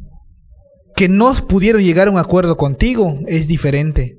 Que 1.01 1.09
no 1.09 1.33
pudieron 1.49 1.83
llegar 1.83 2.09
a 2.09 2.11
un 2.11 2.19
acuerdo 2.19 2.59
contigo 2.59 3.21
es 3.27 3.49
diferente. 3.49 4.19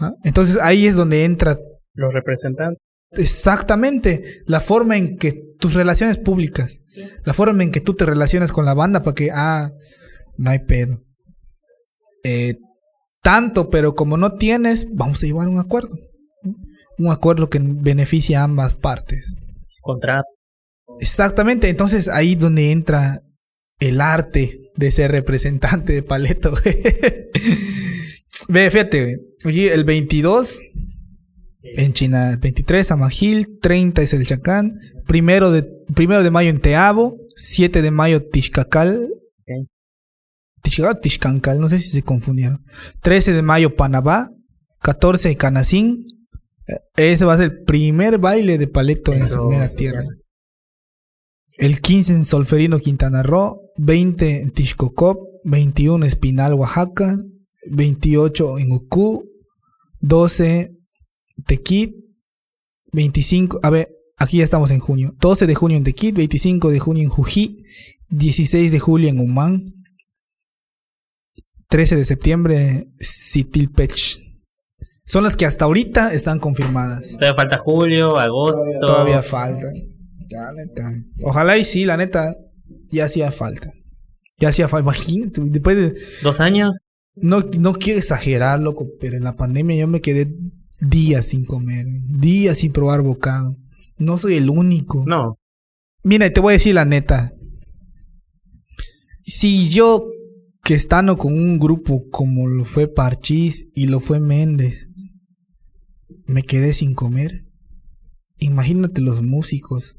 ¿Ah? 0.00 0.10
Entonces 0.24 0.58
ahí 0.60 0.88
es 0.88 0.96
donde 0.96 1.22
entra 1.22 1.56
Los 1.94 2.12
representantes. 2.12 2.82
Exactamente. 3.12 4.42
La 4.46 4.58
forma 4.58 4.96
en 4.96 5.18
que 5.18 5.40
tus 5.60 5.74
relaciones 5.74 6.18
públicas, 6.18 6.80
la 7.24 7.32
forma 7.32 7.62
en 7.62 7.70
que 7.70 7.80
tú 7.80 7.94
te 7.94 8.04
relacionas 8.04 8.50
con 8.50 8.64
la 8.64 8.74
banda 8.74 9.02
para 9.02 9.14
que, 9.14 9.30
ah, 9.32 9.70
no 10.36 10.50
hay 10.50 10.58
pedo. 10.66 10.98
Eh, 12.24 12.56
tanto, 13.22 13.70
pero 13.70 13.94
como 13.94 14.16
no 14.16 14.32
tienes, 14.32 14.88
vamos 14.92 15.22
a 15.22 15.26
llevar 15.26 15.46
un 15.46 15.60
acuerdo. 15.60 15.96
Un 16.98 17.12
acuerdo 17.12 17.50
que 17.50 17.60
beneficia 17.62 18.40
a 18.40 18.44
ambas 18.46 18.74
partes. 18.74 19.32
Contrato. 19.80 20.26
Exactamente, 20.98 21.68
entonces 21.68 22.08
ahí 22.08 22.32
es 22.32 22.40
donde 22.40 22.72
entra 22.72 23.20
el 23.78 24.00
arte 24.00 24.67
de 24.78 24.92
ser 24.92 25.10
representante 25.10 25.92
de 25.92 26.02
Paleto. 26.04 26.54
Ve, 28.48 28.70
fíjate, 28.70 29.18
oye, 29.44 29.74
el 29.74 29.84
22 29.84 30.62
en 31.62 31.92
China, 31.92 32.30
el 32.30 32.38
23 32.38 32.92
Amagil, 32.92 33.58
30 33.60 34.02
es 34.02 34.12
el 34.12 34.24
Chacán, 34.24 34.70
primero 35.06 35.50
de, 35.50 35.68
primero 35.94 36.22
de 36.22 36.30
mayo 36.30 36.50
en 36.50 36.60
Teabo, 36.60 37.16
7 37.34 37.82
de 37.82 37.90
mayo 37.90 38.22
Tishkacal, 38.28 39.04
Tishkacal, 40.62 41.00
Tishkancal, 41.00 41.58
no 41.60 41.68
sé 41.68 41.80
si 41.80 41.88
se 41.88 42.02
confundieron, 42.02 42.64
13 43.02 43.32
de 43.32 43.42
mayo 43.42 43.74
Panabá, 43.74 44.30
14 44.80 45.36
Canacín, 45.36 46.06
ese 46.96 47.24
va 47.24 47.34
a 47.34 47.38
ser 47.38 47.46
el 47.46 47.64
primer 47.64 48.18
baile 48.18 48.58
de 48.58 48.68
Paleto 48.68 49.12
en 49.12 49.26
su 49.26 49.48
primera 49.48 49.74
tierra. 49.74 50.04
El 51.58 51.80
15 51.80 52.12
en 52.12 52.24
Solferino, 52.24 52.78
Quintana 52.78 53.24
Roo. 53.24 53.60
20 53.78 54.42
en 54.42 54.52
Tishkokop. 54.52 55.18
21 55.42 56.04
en 56.04 56.08
Espinal, 56.08 56.54
Oaxaca. 56.54 57.18
28 57.68 58.58
en 58.60 58.72
Ucú. 58.72 59.24
12 60.00 60.70
Tequit. 61.44 61.94
25, 62.92 63.58
a 63.62 63.70
ver, 63.70 63.88
aquí 64.16 64.38
ya 64.38 64.44
estamos 64.44 64.70
en 64.70 64.78
junio. 64.78 65.12
12 65.20 65.48
de 65.48 65.54
junio 65.56 65.76
en 65.76 65.82
Tequit. 65.82 66.16
25 66.16 66.70
de 66.70 66.78
junio 66.78 67.02
en 67.02 67.08
Jují. 67.08 67.64
16 68.10 68.70
de 68.70 68.78
julio 68.78 69.08
en 69.08 69.18
Humán. 69.18 69.64
13 71.70 71.96
de 71.96 72.04
septiembre, 72.04 72.88
Sitilpech. 73.00 74.28
Son 75.04 75.24
las 75.24 75.36
que 75.36 75.44
hasta 75.44 75.64
ahorita 75.64 76.12
están 76.12 76.38
confirmadas. 76.38 77.16
Todavía 77.18 77.34
falta 77.34 77.58
julio, 77.58 78.16
agosto. 78.16 78.64
Todavía 78.80 79.22
falta. 79.22 79.66
Ya, 80.28 80.52
neta. 80.52 80.92
Ojalá 81.22 81.56
y 81.56 81.64
sí, 81.64 81.84
la 81.84 81.96
neta, 81.96 82.36
ya 82.90 83.06
hacía 83.06 83.32
falta. 83.32 83.72
Ya 84.38 84.50
hacía 84.50 84.68
falta. 84.68 84.84
Imagínate, 84.84 85.40
después 85.44 85.76
de. 85.76 86.00
¿Dos 86.22 86.40
años? 86.40 86.78
No, 87.16 87.40
no 87.58 87.72
quiero 87.72 87.98
exagerar, 87.98 88.60
loco, 88.60 88.88
pero 89.00 89.16
en 89.16 89.24
la 89.24 89.36
pandemia 89.36 89.76
yo 89.76 89.88
me 89.88 90.00
quedé 90.00 90.32
días 90.80 91.26
sin 91.26 91.44
comer, 91.44 91.86
días 92.08 92.58
sin 92.58 92.72
probar 92.72 93.02
bocado. 93.02 93.56
No 93.96 94.18
soy 94.18 94.36
el 94.36 94.50
único. 94.50 95.04
No. 95.06 95.38
Mira, 96.04 96.30
te 96.30 96.40
voy 96.40 96.52
a 96.52 96.58
decir 96.58 96.74
la 96.74 96.84
neta. 96.84 97.32
Si 99.24 99.68
yo, 99.68 100.08
que 100.62 100.74
estando 100.74 101.16
con 101.16 101.32
un 101.32 101.58
grupo 101.58 102.08
como 102.10 102.46
lo 102.46 102.64
fue 102.64 102.86
Parchís 102.86 103.72
y 103.74 103.86
lo 103.86 104.00
fue 104.00 104.20
Méndez, 104.20 104.90
me 106.26 106.42
quedé 106.42 106.72
sin 106.72 106.94
comer, 106.94 107.46
imagínate 108.38 109.00
los 109.00 109.22
músicos 109.22 109.97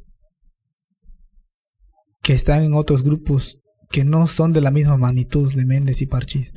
que 2.21 2.33
están 2.33 2.63
en 2.63 2.73
otros 2.73 3.03
grupos 3.03 3.59
que 3.89 4.03
no 4.03 4.27
son 4.27 4.51
de 4.51 4.61
la 4.61 4.71
misma 4.71 4.97
magnitud 4.97 5.53
de 5.53 5.65
Méndez 5.65 6.01
y 6.01 6.05
Parchís. 6.05 6.51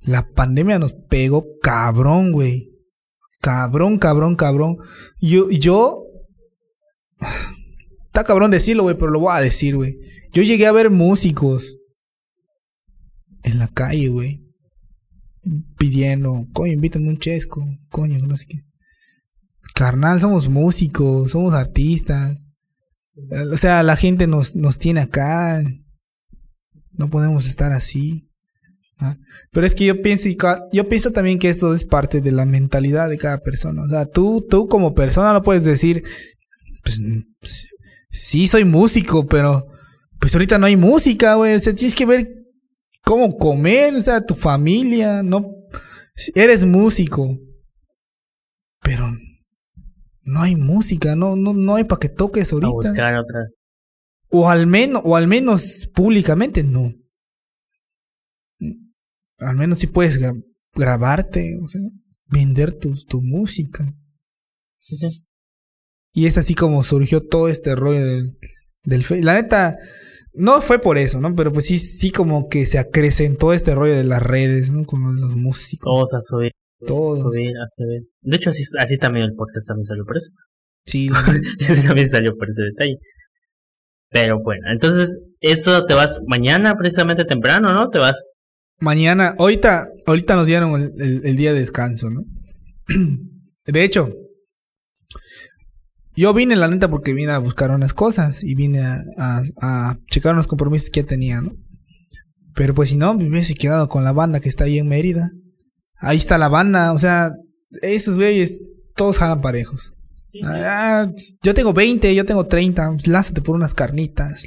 La 0.00 0.28
pandemia 0.28 0.78
nos 0.78 0.94
pegó 0.94 1.44
cabrón, 1.60 2.32
güey. 2.32 2.70
Cabrón, 3.40 3.98
cabrón, 3.98 4.36
cabrón. 4.36 4.76
Yo, 5.20 5.50
yo. 5.50 6.04
Está 8.06 8.24
cabrón 8.24 8.50
decirlo, 8.50 8.84
güey, 8.84 8.96
pero 8.96 9.10
lo 9.10 9.20
voy 9.20 9.32
a 9.34 9.40
decir, 9.40 9.76
güey. 9.76 9.96
Yo 10.32 10.42
llegué 10.42 10.66
a 10.66 10.72
ver 10.72 10.90
músicos 10.90 11.78
en 13.42 13.58
la 13.58 13.68
calle, 13.68 14.08
güey. 14.08 14.42
Pidiendo, 15.76 16.46
coño, 16.52 16.72
invítame 16.72 17.08
un 17.08 17.18
chesco, 17.18 17.64
coño, 17.90 18.18
no 18.26 18.36
sé 18.36 18.46
qué. 18.48 18.58
Carnal, 19.74 20.20
somos 20.20 20.48
músicos, 20.48 21.32
somos 21.32 21.54
artistas. 21.54 22.48
O 23.52 23.56
sea, 23.56 23.82
la 23.82 23.96
gente 23.96 24.26
nos, 24.26 24.54
nos 24.54 24.78
tiene 24.78 25.00
acá. 25.00 25.62
No 26.92 27.10
podemos 27.10 27.46
estar 27.46 27.72
así. 27.72 28.28
Pero 29.50 29.66
es 29.66 29.74
que 29.74 29.84
yo 29.84 30.00
pienso, 30.00 30.28
yo 30.72 30.88
pienso 30.88 31.10
también 31.10 31.38
que 31.38 31.48
esto 31.48 31.74
es 31.74 31.84
parte 31.84 32.20
de 32.20 32.32
la 32.32 32.44
mentalidad 32.44 33.08
de 33.08 33.18
cada 33.18 33.38
persona. 33.38 33.82
O 33.82 33.88
sea, 33.88 34.06
tú, 34.06 34.46
tú 34.48 34.68
como 34.68 34.94
persona 34.94 35.32
no 35.32 35.42
puedes 35.42 35.64
decir, 35.64 36.04
pues, 36.84 37.00
pues 37.40 37.70
sí 38.10 38.46
soy 38.46 38.64
músico, 38.64 39.26
pero 39.26 39.66
pues 40.20 40.34
ahorita 40.34 40.58
no 40.58 40.66
hay 40.66 40.76
música, 40.76 41.34
güey. 41.34 41.56
O 41.56 41.58
sea, 41.58 41.74
tienes 41.74 41.94
que 41.94 42.06
ver 42.06 42.28
cómo 43.04 43.36
comer, 43.36 43.94
o 43.94 44.00
sea, 44.00 44.24
tu 44.24 44.34
familia, 44.34 45.22
no. 45.22 45.50
Eres 46.34 46.64
músico, 46.64 47.38
pero 48.80 49.10
no 50.24 50.42
hay 50.42 50.56
música, 50.56 51.16
no, 51.16 51.36
no, 51.36 51.52
no 51.52 51.74
hay 51.74 51.84
para 51.84 51.98
que 51.98 52.08
toques 52.08 52.52
ahorita. 52.52 52.70
buscar 52.70 53.14
otra. 53.16 53.48
O 54.30 54.48
al 54.48 54.66
menos, 54.66 55.02
o 55.04 55.16
al 55.16 55.26
menos 55.26 55.88
públicamente, 55.94 56.62
no. 56.62 56.92
Al 59.38 59.56
menos 59.56 59.80
si 59.80 59.88
puedes 59.88 60.20
grabarte, 60.74 61.58
o 61.62 61.68
sea, 61.68 61.80
vender 62.30 62.72
tu, 62.72 62.94
tu 62.94 63.20
música. 63.20 63.92
Y 66.12 66.26
es 66.26 66.38
así 66.38 66.54
como 66.54 66.82
surgió 66.82 67.26
todo 67.26 67.48
este 67.48 67.74
rollo 67.74 68.04
del, 68.04 68.38
del 68.84 69.04
La 69.24 69.34
neta, 69.34 69.76
no 70.34 70.62
fue 70.62 70.78
por 70.78 70.98
eso, 70.98 71.20
¿no? 71.20 71.34
Pero 71.34 71.52
pues 71.52 71.66
sí, 71.66 71.78
sí 71.78 72.10
como 72.10 72.48
que 72.48 72.64
se 72.66 72.78
acrecentó 72.78 73.52
este 73.52 73.74
rollo 73.74 73.94
de 73.94 74.04
las 74.04 74.22
redes, 74.22 74.70
¿no? 74.70 74.84
Como 74.84 75.12
los 75.12 75.34
músicos. 75.36 75.84
Todos 75.84 76.14
a 76.14 76.20
subir. 76.20 76.52
Subir, 76.86 77.52
a 77.56 77.68
subir. 77.68 78.02
De 78.20 78.36
hecho, 78.36 78.50
así, 78.50 78.62
así 78.78 78.98
también 78.98 79.26
el 79.26 79.34
podcast 79.34 79.68
también 79.68 79.86
salió 79.86 80.04
por 80.04 80.16
eso. 80.16 80.30
Sí. 80.86 81.08
también 81.86 82.10
salió 82.10 82.34
por 82.34 82.48
ese 82.48 82.64
detalle. 82.64 82.98
Pero 84.10 84.40
bueno, 84.42 84.70
entonces, 84.70 85.18
eso 85.40 85.84
te 85.84 85.94
vas 85.94 86.20
mañana 86.26 86.74
precisamente 86.76 87.24
temprano, 87.24 87.72
¿no? 87.72 87.88
Te 87.88 87.98
vas... 87.98 88.34
Mañana, 88.80 89.34
ahorita, 89.38 89.86
ahorita 90.06 90.36
nos 90.36 90.46
dieron 90.46 90.92
el, 90.98 91.20
el 91.24 91.36
día 91.36 91.52
de 91.52 91.60
descanso, 91.60 92.08
¿no? 92.10 92.22
De 93.64 93.84
hecho, 93.84 94.12
yo 96.14 96.34
vine, 96.34 96.56
la 96.56 96.68
neta, 96.68 96.90
porque 96.90 97.14
vine 97.14 97.32
a 97.32 97.38
buscar 97.38 97.70
unas 97.70 97.94
cosas 97.94 98.42
y 98.44 98.54
vine 98.54 98.82
a, 98.82 99.42
a, 99.60 99.96
checar 100.10 100.34
unos 100.34 100.46
compromisos 100.46 100.90
que 100.90 101.00
ya 101.00 101.06
tenía, 101.06 101.40
¿no? 101.40 101.52
Pero 102.54 102.74
pues 102.74 102.90
si 102.90 102.96
no, 102.96 103.14
me 103.14 103.28
hubiese 103.28 103.54
quedado 103.54 103.88
con 103.88 104.04
la 104.04 104.12
banda 104.12 104.40
que 104.40 104.50
está 104.50 104.64
ahí 104.64 104.78
en 104.78 104.88
Mérida. 104.88 105.30
Ahí 106.02 106.16
está 106.16 106.36
la 106.36 106.48
banda, 106.48 106.92
o 106.92 106.98
sea, 106.98 107.32
esos 107.80 108.16
güeyes, 108.16 108.58
todos 108.96 109.18
jalan 109.18 109.40
parejos. 109.40 109.94
Ah, 110.44 111.08
yo 111.42 111.54
tengo 111.54 111.72
20, 111.72 112.12
yo 112.14 112.26
tengo 112.26 112.46
30, 112.46 112.90
pues, 112.90 113.06
lázate 113.06 113.40
por 113.40 113.54
unas 113.54 113.72
carnitas, 113.72 114.46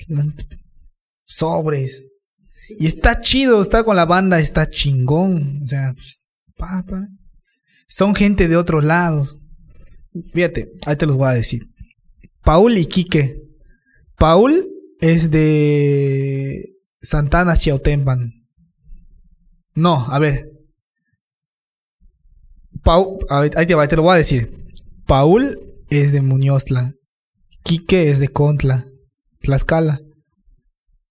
sobres. 1.23 2.10
Y 2.77 2.88
está 2.88 3.22
chido, 3.22 3.61
estar 3.61 3.86
con 3.86 3.95
la 3.95 4.06
banda 4.06 4.40
está 4.40 4.69
chingón. 4.69 5.61
O 5.64 5.68
sea, 5.68 5.94
pues, 5.94 6.27
papá. 6.57 7.07
Son 7.88 8.15
gente 8.15 8.48
de 8.48 8.57
otros 8.57 8.84
lados. 8.84 9.38
Fíjate, 10.34 10.72
ahí 10.86 10.95
te 10.98 11.06
los 11.06 11.15
voy 11.15 11.30
a 11.30 11.34
decir. 11.34 11.69
Paul 12.44 12.77
y 12.77 12.86
Quique. 12.86 13.40
Paul 14.18 14.68
es 14.99 15.32
de 15.32 16.73
Santana 17.02 17.56
Chiautempan. 17.56 18.34
No, 19.73 20.06
a 20.10 20.19
ver. 20.19 20.55
Paul, 22.85 23.17
ahí 23.29 23.49
te, 23.49 23.75
te 23.87 23.95
lo 23.95 24.03
voy 24.03 24.13
a 24.13 24.17
decir. 24.17 24.63
Paul 25.07 25.59
es 25.89 26.13
de 26.13 26.21
Muñozla. 26.21 26.93
Quique 27.63 28.11
es 28.11 28.19
de 28.19 28.27
Contla, 28.27 28.85
Tlaxcala. 29.41 29.99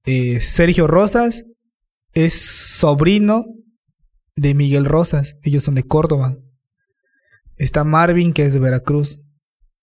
Eh, 0.06 0.38
Sergio 0.38 0.86
Rosas 0.86 1.46
es 2.12 2.40
sobrino 2.40 3.44
de 4.36 4.55
Miguel 4.55 4.84
Rosas. 4.84 5.36
Ellos 5.42 5.64
son 5.64 5.74
de 5.74 5.82
Córdoba. 5.82 6.36
Está 7.56 7.82
Marvin, 7.82 8.32
que 8.32 8.46
es 8.46 8.52
de 8.52 8.60
Veracruz. 8.60 9.20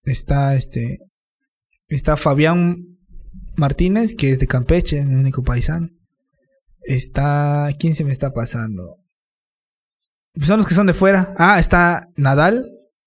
Está 0.05 0.55
este. 0.55 0.99
Está 1.89 2.15
Fabián 2.15 2.77
Martínez, 3.57 4.13
que 4.17 4.31
es 4.31 4.39
de 4.39 4.47
Campeche, 4.47 4.99
el 5.01 5.13
único 5.13 5.43
paisano. 5.43 5.89
Está. 6.83 7.67
¿Quién 7.77 7.95
se 7.95 8.05
me 8.05 8.13
está 8.13 8.31
pasando? 8.31 9.00
Pues 10.33 10.47
son 10.47 10.57
los 10.57 10.67
que 10.67 10.75
son 10.75 10.87
de 10.87 10.93
fuera. 10.93 11.33
Ah, 11.37 11.59
está 11.59 12.09
Nadal, 12.15 12.65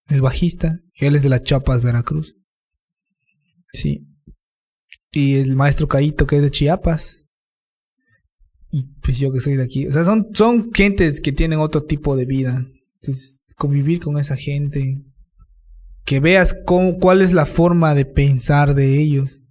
el 0.09 0.21
bajista. 0.21 0.79
Que 0.95 1.07
él 1.07 1.17
es 1.17 1.23
de 1.23 1.29
las 1.29 1.41
Chapas, 1.41 1.83
Veracruz. 1.83 2.37
Sí. 3.73 4.07
Y 5.13 5.37
el 5.37 5.57
maestro 5.57 5.89
Caíto, 5.89 6.27
que 6.27 6.37
es 6.37 6.43
de 6.43 6.51
Chiapas. 6.51 7.27
Y 8.71 8.85
pues 9.01 9.19
yo 9.19 9.33
que 9.33 9.41
soy 9.41 9.57
de 9.57 9.63
aquí. 9.63 9.87
O 9.87 9.93
sea, 9.93 10.05
son, 10.05 10.29
son 10.35 10.73
gentes 10.73 11.21
que 11.21 11.33
tienen 11.33 11.61
otro 11.61 11.85
tipo 11.85 12.17
de 12.17 12.27
vida. 12.27 12.67
Entonces, 12.97 13.43
convivir 13.57 14.01
con 14.01 14.19
esa 14.19 14.37
gente. 14.37 15.03
que 16.05 16.21
veas 16.21 16.55
cómo, 16.67 16.99
cuál 16.99 17.23
es 17.23 17.33
la 17.33 17.47
forma 17.47 17.95
de 17.95 18.05
pensar 18.05 18.75
de 18.75 19.01
ellos 19.01 19.43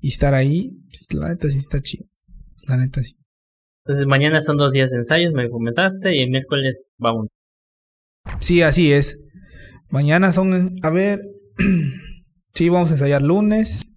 y 0.00 0.08
estar 0.08 0.34
ahí, 0.34 0.82
pues, 0.90 1.06
la 1.12 1.28
neta 1.28 1.48
sí 1.48 1.58
está 1.58 1.80
chido. 1.80 2.06
La 2.66 2.76
neta 2.76 3.02
sí. 3.02 3.19
Entonces 3.84 4.06
mañana 4.06 4.42
son 4.42 4.56
dos 4.56 4.72
días 4.72 4.90
de 4.90 4.98
ensayos, 4.98 5.32
me 5.32 5.48
comentaste, 5.48 6.14
y 6.14 6.20
el 6.20 6.30
miércoles 6.30 6.88
vamos. 6.98 7.28
Sí, 8.40 8.62
así 8.62 8.92
es. 8.92 9.18
Mañana 9.88 10.32
son, 10.32 10.76
a 10.82 10.90
ver, 10.90 11.20
sí, 12.54 12.68
vamos 12.68 12.90
a 12.90 12.92
ensayar 12.92 13.22
lunes. 13.22 13.90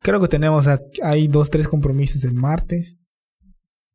Creo 0.00 0.20
que 0.20 0.28
tenemos, 0.28 0.66
hay 1.02 1.28
dos, 1.28 1.50
tres 1.50 1.68
compromisos 1.68 2.24
el 2.24 2.34
martes. 2.34 2.98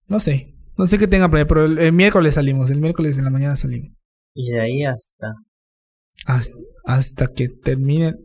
No 0.07 0.19
sé, 0.22 0.56
no 0.78 0.88
sé 0.88 0.98
qué 0.98 1.07
tenga 1.07 1.30
planeado, 1.30 1.48
pero 1.48 1.65
el, 1.65 1.91
miércoles 1.91 2.36
salimos, 2.36 2.72
el 2.72 2.80
miércoles 2.80 3.18
en 3.18 3.26
la 3.26 3.32
mañana 3.32 3.57
salimos. 3.57 3.91
Y 4.34 4.52
de 4.52 4.61
ahí 4.61 4.84
hasta... 4.86 5.34
Hasta, 6.86 7.28
que 7.28 7.49
termine 7.49 8.15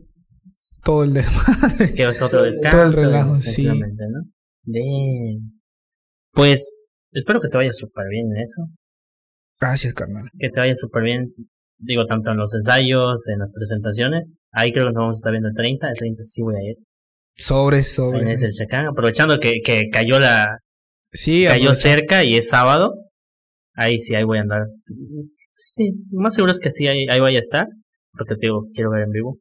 todo 0.83 1.03
el 1.03 1.13
desmadre. 1.13 1.93
Que 1.93 2.07
otro 2.07 2.43
descanso. 2.43 2.77
Todo 2.77 2.87
el 2.87 2.93
relajo, 2.93 3.41
sí. 3.41 3.67
Pues 6.33 6.73
espero 7.11 7.39
que 7.39 7.47
te 7.47 7.57
vaya 7.57 7.73
súper 7.73 8.05
bien 8.09 8.27
en 8.35 8.43
eso. 8.43 8.67
Gracias, 9.59 9.93
carnal. 9.93 10.29
Que 10.37 10.49
te 10.49 10.59
vaya 10.59 10.75
súper 10.75 11.03
bien, 11.03 11.33
digo, 11.77 12.05
tanto 12.05 12.31
en 12.31 12.37
los 12.37 12.53
ensayos, 12.53 13.27
en 13.27 13.39
las 13.39 13.51
presentaciones. 13.53 14.33
Ahí 14.51 14.71
creo 14.71 14.87
que 14.87 14.93
nos 14.93 15.01
vamos 15.01 15.17
a 15.17 15.19
estar 15.19 15.31
viendo 15.31 15.49
el 15.49 15.55
30, 15.55 15.89
el 15.89 15.95
30 15.95 16.23
sí 16.23 16.41
voy 16.41 16.55
a 16.55 16.71
ir. 16.71 16.77
Sobres, 17.35 17.93
sobres. 17.93 18.27
En 18.27 18.43
el 18.43 18.51
Chacán, 18.51 18.87
aprovechando 18.87 19.39
que, 19.39 19.61
que 19.63 19.89
cayó 19.91 20.19
la... 20.19 20.59
Sí, 21.11 21.45
cayó 21.45 21.75
cerca 21.75 22.23
y 22.23 22.35
es 22.35 22.49
sábado. 22.49 22.93
Ahí 23.75 23.99
sí, 23.99 24.15
ahí 24.15 24.23
voy 24.23 24.39
a 24.39 24.41
andar. 24.41 24.63
Sí, 25.53 25.91
más 26.11 26.33
seguro 26.33 26.51
es 26.51 26.59
que 26.59 26.71
sí, 26.71 26.87
ahí, 26.87 27.05
ahí 27.09 27.19
voy 27.19 27.35
a 27.35 27.39
estar. 27.39 27.67
Porque 28.11 28.35
te 28.35 28.47
digo, 28.47 28.65
quiero 28.73 28.91
ver 28.91 29.03
en 29.03 29.11
vivo. 29.11 29.39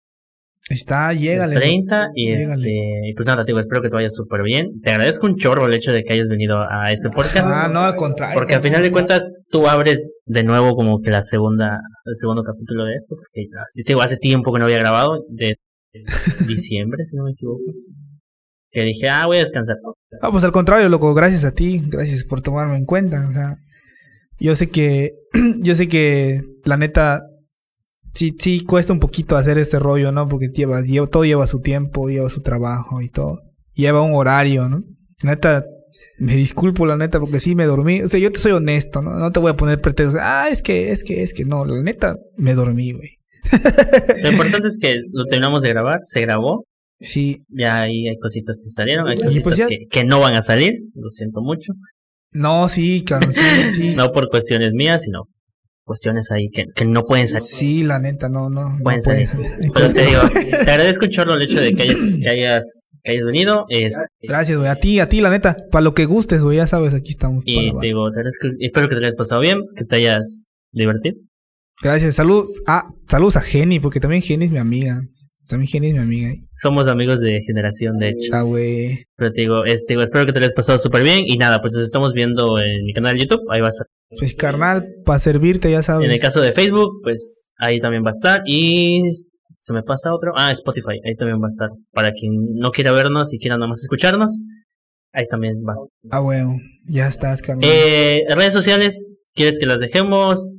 Está, 0.69 1.13
llégale. 1.13 1.57
30 1.57 2.11
y 2.15 2.31
este, 2.31 3.13
pues 3.17 3.27
nada, 3.27 3.45
te 3.45 3.49
digo, 3.49 3.59
espero 3.59 3.83
que 3.83 3.89
te 3.89 3.95
vaya 3.95 4.09
súper 4.09 4.43
bien. 4.43 4.81
Te 4.83 4.93
agradezco 4.93 5.27
un 5.27 5.37
chorro 5.37 5.67
el 5.67 5.75
hecho 5.75 5.93
de 5.93 6.05
que 6.05 6.13
hayas 6.13 6.29
venido 6.29 6.59
a 6.61 6.93
este 6.93 7.11
podcast. 7.11 7.49
Ah, 7.51 7.69
no, 7.71 7.81
al 7.81 7.97
contrario. 7.97 8.35
Porque 8.39 8.55
al 8.55 8.63
final 8.63 8.83
de 8.83 8.93
cuentas 8.93 9.29
tú 9.49 9.67
abres 9.67 10.09
de 10.25 10.45
nuevo 10.45 10.75
como 10.75 11.01
que 11.01 11.11
la 11.11 11.23
segunda, 11.23 11.81
el 12.05 12.15
segundo 12.15 12.45
capítulo 12.45 12.85
de 12.85 12.95
esto. 12.95 13.17
Porque 13.17 13.49
te 13.75 13.93
digo, 13.93 14.03
hace 14.03 14.17
tiempo 14.17 14.53
que 14.53 14.61
no 14.61 14.67
había 14.67 14.79
grabado, 14.79 15.25
de, 15.29 15.57
diciembre, 16.47 17.05
si 17.05 17.17
no 17.17 17.25
me 17.25 17.33
equivoco. 17.33 17.61
Que 18.71 18.85
dije, 18.85 19.09
ah, 19.09 19.27
voy 19.27 19.39
a 19.39 19.41
descansar. 19.41 19.77
Ah, 20.21 20.31
pues 20.31 20.45
al 20.45 20.53
contrario, 20.53 20.89
loco, 20.89 21.13
gracias 21.13 21.45
a 21.45 21.53
ti, 21.53 21.83
gracias 21.85 22.25
por 22.25 22.41
tomarme 22.41 22.77
en 22.77 22.87
cuenta. 22.87 23.27
O 23.29 23.33
sea, 23.33 23.57
yo 24.39 24.55
sé 24.55 24.71
que, 24.71 25.11
yo 25.59 25.75
sé 25.75 25.89
que 25.89 26.41
la 26.65 26.77
neta 26.77 27.23
sí, 28.15 28.37
sí 28.39 28.65
cuesta 28.65 28.93
un 28.93 29.01
poquito 29.01 29.37
hacer 29.37 29.59
este 29.59 29.79
rollo, 29.79 30.13
¿no? 30.13 30.29
Porque 30.29 30.49
lleva, 30.49 30.83
lleva, 30.83 31.07
todo 31.07 31.25
lleva 31.25 31.47
su 31.47 31.61
tiempo, 31.61 32.09
lleva 32.09 32.29
su 32.29 32.41
trabajo 32.41 33.01
y 33.01 33.09
todo. 33.09 33.41
Lleva 33.75 34.03
un 34.03 34.15
horario, 34.15 34.69
¿no? 34.69 34.83
Neta, 35.23 35.65
me 36.19 36.35
disculpo, 36.35 36.87
la 36.87 36.97
neta, 36.97 37.21
porque 37.21 37.41
sí 37.41 37.55
me 37.55 37.65
dormí. 37.65 38.03
O 38.03 38.09
sea, 38.09 38.21
yo 38.21 38.31
te 38.31 38.39
soy 38.39 38.53
honesto, 38.53 39.03
¿no? 39.03 39.19
No 39.19 39.31
te 39.31 39.41
voy 39.41 39.51
a 39.51 39.57
poner 39.57 39.81
pretextos. 39.81 40.21
Ah, 40.21 40.49
es 40.51 40.63
que, 40.63 40.91
es 40.91 41.05
que, 41.05 41.23
es 41.23 41.35
que 41.35 41.45
no. 41.45 41.65
La 41.65 41.83
neta, 41.83 42.17
me 42.37 42.55
dormí, 42.55 42.93
güey. 42.93 43.11
Lo 44.23 44.31
importante 44.33 44.69
es 44.69 44.79
que 44.81 45.01
lo 45.11 45.25
terminamos 45.25 45.63
de 45.63 45.71
grabar, 45.71 46.01
se 46.05 46.21
grabó. 46.21 46.65
Sí. 47.01 47.43
Ya 47.49 47.83
ahí 47.83 48.09
hay 48.09 48.17
cositas 48.19 48.61
que 48.63 48.71
salieron, 48.71 49.09
hay 49.09 49.17
pues 49.17 49.41
cositas 49.41 49.69
que, 49.69 49.87
que, 49.91 50.05
no 50.05 50.21
van 50.21 50.35
a 50.35 50.43
salir, 50.43 50.75
lo 50.95 51.11
siento 51.11 51.41
mucho. 51.43 51.73
No, 52.31 52.69
sí, 52.69 53.03
claro, 53.05 53.33
sí, 53.33 53.41
sí. 53.73 53.95
no 53.97 54.13
por 54.13 54.29
cuestiones 54.29 54.73
mías, 54.73 55.03
sino 55.03 55.25
cuestiones 55.85 56.31
ahí 56.31 56.49
que, 56.51 56.67
que 56.75 56.85
no 56.85 57.03
pueden 57.03 57.29
salir. 57.29 57.43
Sí, 57.43 57.83
la 57.83 57.99
neta, 57.99 58.29
no, 58.29 58.49
no. 58.49 58.79
Pueden 58.83 59.03
salir. 59.03 59.29
Pero 59.75 59.93
te 59.93 60.07
digo, 60.07 60.21
te 60.51 60.71
agradezco 60.71 61.07
un 61.07 61.31
el 61.31 61.43
hecho 61.43 61.61
de 61.61 61.73
que 61.75 61.83
hayas, 61.83 61.97
que 61.97 62.29
hayas, 62.29 62.91
que 63.03 63.13
hayas 63.13 63.25
venido. 63.25 63.67
Es, 63.69 63.97
Gracias, 64.21 64.59
güey. 64.59 64.71
A 64.71 64.77
ti, 64.77 65.01
a 65.01 65.09
ti, 65.09 65.21
la 65.21 65.31
neta. 65.31 65.57
Para 65.71 65.83
lo 65.83 65.95
que 65.95 66.07
gustes, 66.07 66.43
güey, 66.43 66.57
ya 66.59 66.67
sabes, 66.67 66.95
aquí 66.95 67.11
estamos. 67.11 67.43
Y 67.47 67.73
te 67.73 67.87
digo, 67.87 68.11
te 68.11 68.21
agradezco, 68.21 68.49
espero 68.61 68.89
que 68.89 68.97
te 68.97 69.05
hayas 69.05 69.17
pasado 69.17 69.41
bien, 69.41 69.59
que 69.77 69.85
te 69.85 69.97
hayas 69.97 70.51
divertido. 70.73 71.17
Gracias. 71.83 72.15
Saludos 72.15 72.63
a, 72.67 72.85
saludos 73.09 73.37
a 73.37 73.41
Jenny, 73.41 73.81
porque 73.81 74.01
también 74.01 74.23
Jenny 74.23 74.47
es 74.47 74.51
mi 74.51 74.59
amiga. 74.59 75.01
También 75.49 75.69
Jenny 75.69 75.89
es 75.89 75.93
mi 75.95 75.99
amiga. 75.99 76.31
Somos 76.57 76.89
amigos 76.89 77.21
de 77.21 77.41
generación, 77.47 77.99
de 77.99 78.11
hecho. 78.11 78.31
Ah, 78.33 78.43
güey. 78.43 79.05
Pero 79.17 79.33
te 79.33 79.41
digo, 79.41 79.65
este, 79.65 79.95
espero 79.95 80.27
que 80.27 80.33
te 80.33 80.39
hayas 80.39 80.53
pasado 80.53 80.79
súper 80.79 81.03
bien. 81.03 81.25
Y 81.27 81.37
nada, 81.37 81.61
pues 81.61 81.73
nos 81.73 81.83
estamos 81.83 82.13
viendo 82.13 82.59
en 82.59 82.85
mi 82.85 82.93
canal 82.93 83.15
de 83.15 83.21
YouTube. 83.21 83.43
Ahí 83.51 83.61
vas 83.61 83.81
a 83.81 83.85
pues 84.19 84.35
carnal, 84.35 84.87
para 85.05 85.19
servirte, 85.19 85.71
ya 85.71 85.83
sabes. 85.83 86.07
En 86.07 86.13
el 86.13 86.21
caso 86.21 86.41
de 86.41 86.53
Facebook, 86.53 87.01
pues 87.03 87.53
ahí 87.59 87.81
también 87.81 88.05
va 88.05 88.11
a 88.11 88.13
estar. 88.13 88.43
Y 88.47 89.01
se 89.59 89.73
me 89.73 89.83
pasa 89.83 90.15
otro. 90.15 90.33
Ah, 90.37 90.53
Spotify, 90.53 91.01
ahí 91.05 91.15
también 91.17 91.41
va 91.41 91.47
a 91.47 91.51
estar. 91.51 91.71
Para 91.93 92.11
quien 92.13 92.33
no 92.55 92.71
quiera 92.71 92.93
vernos 92.93 93.33
y 93.33 93.39
quiera 93.39 93.57
nada 93.57 93.69
más 93.69 93.83
escucharnos, 93.83 94.39
ahí 95.13 95.27
también 95.29 95.57
va 95.67 95.73
a 95.73 95.75
estar. 95.75 95.89
Ah, 96.11 96.21
bueno, 96.21 96.57
ya 96.85 97.09
estás, 97.09 97.43
carnal. 97.43 97.69
Eh, 97.71 98.25
redes 98.31 98.53
sociales, 98.53 99.03
¿quieres 99.35 99.59
que 99.59 99.67
las 99.67 99.79
dejemos? 99.79 100.55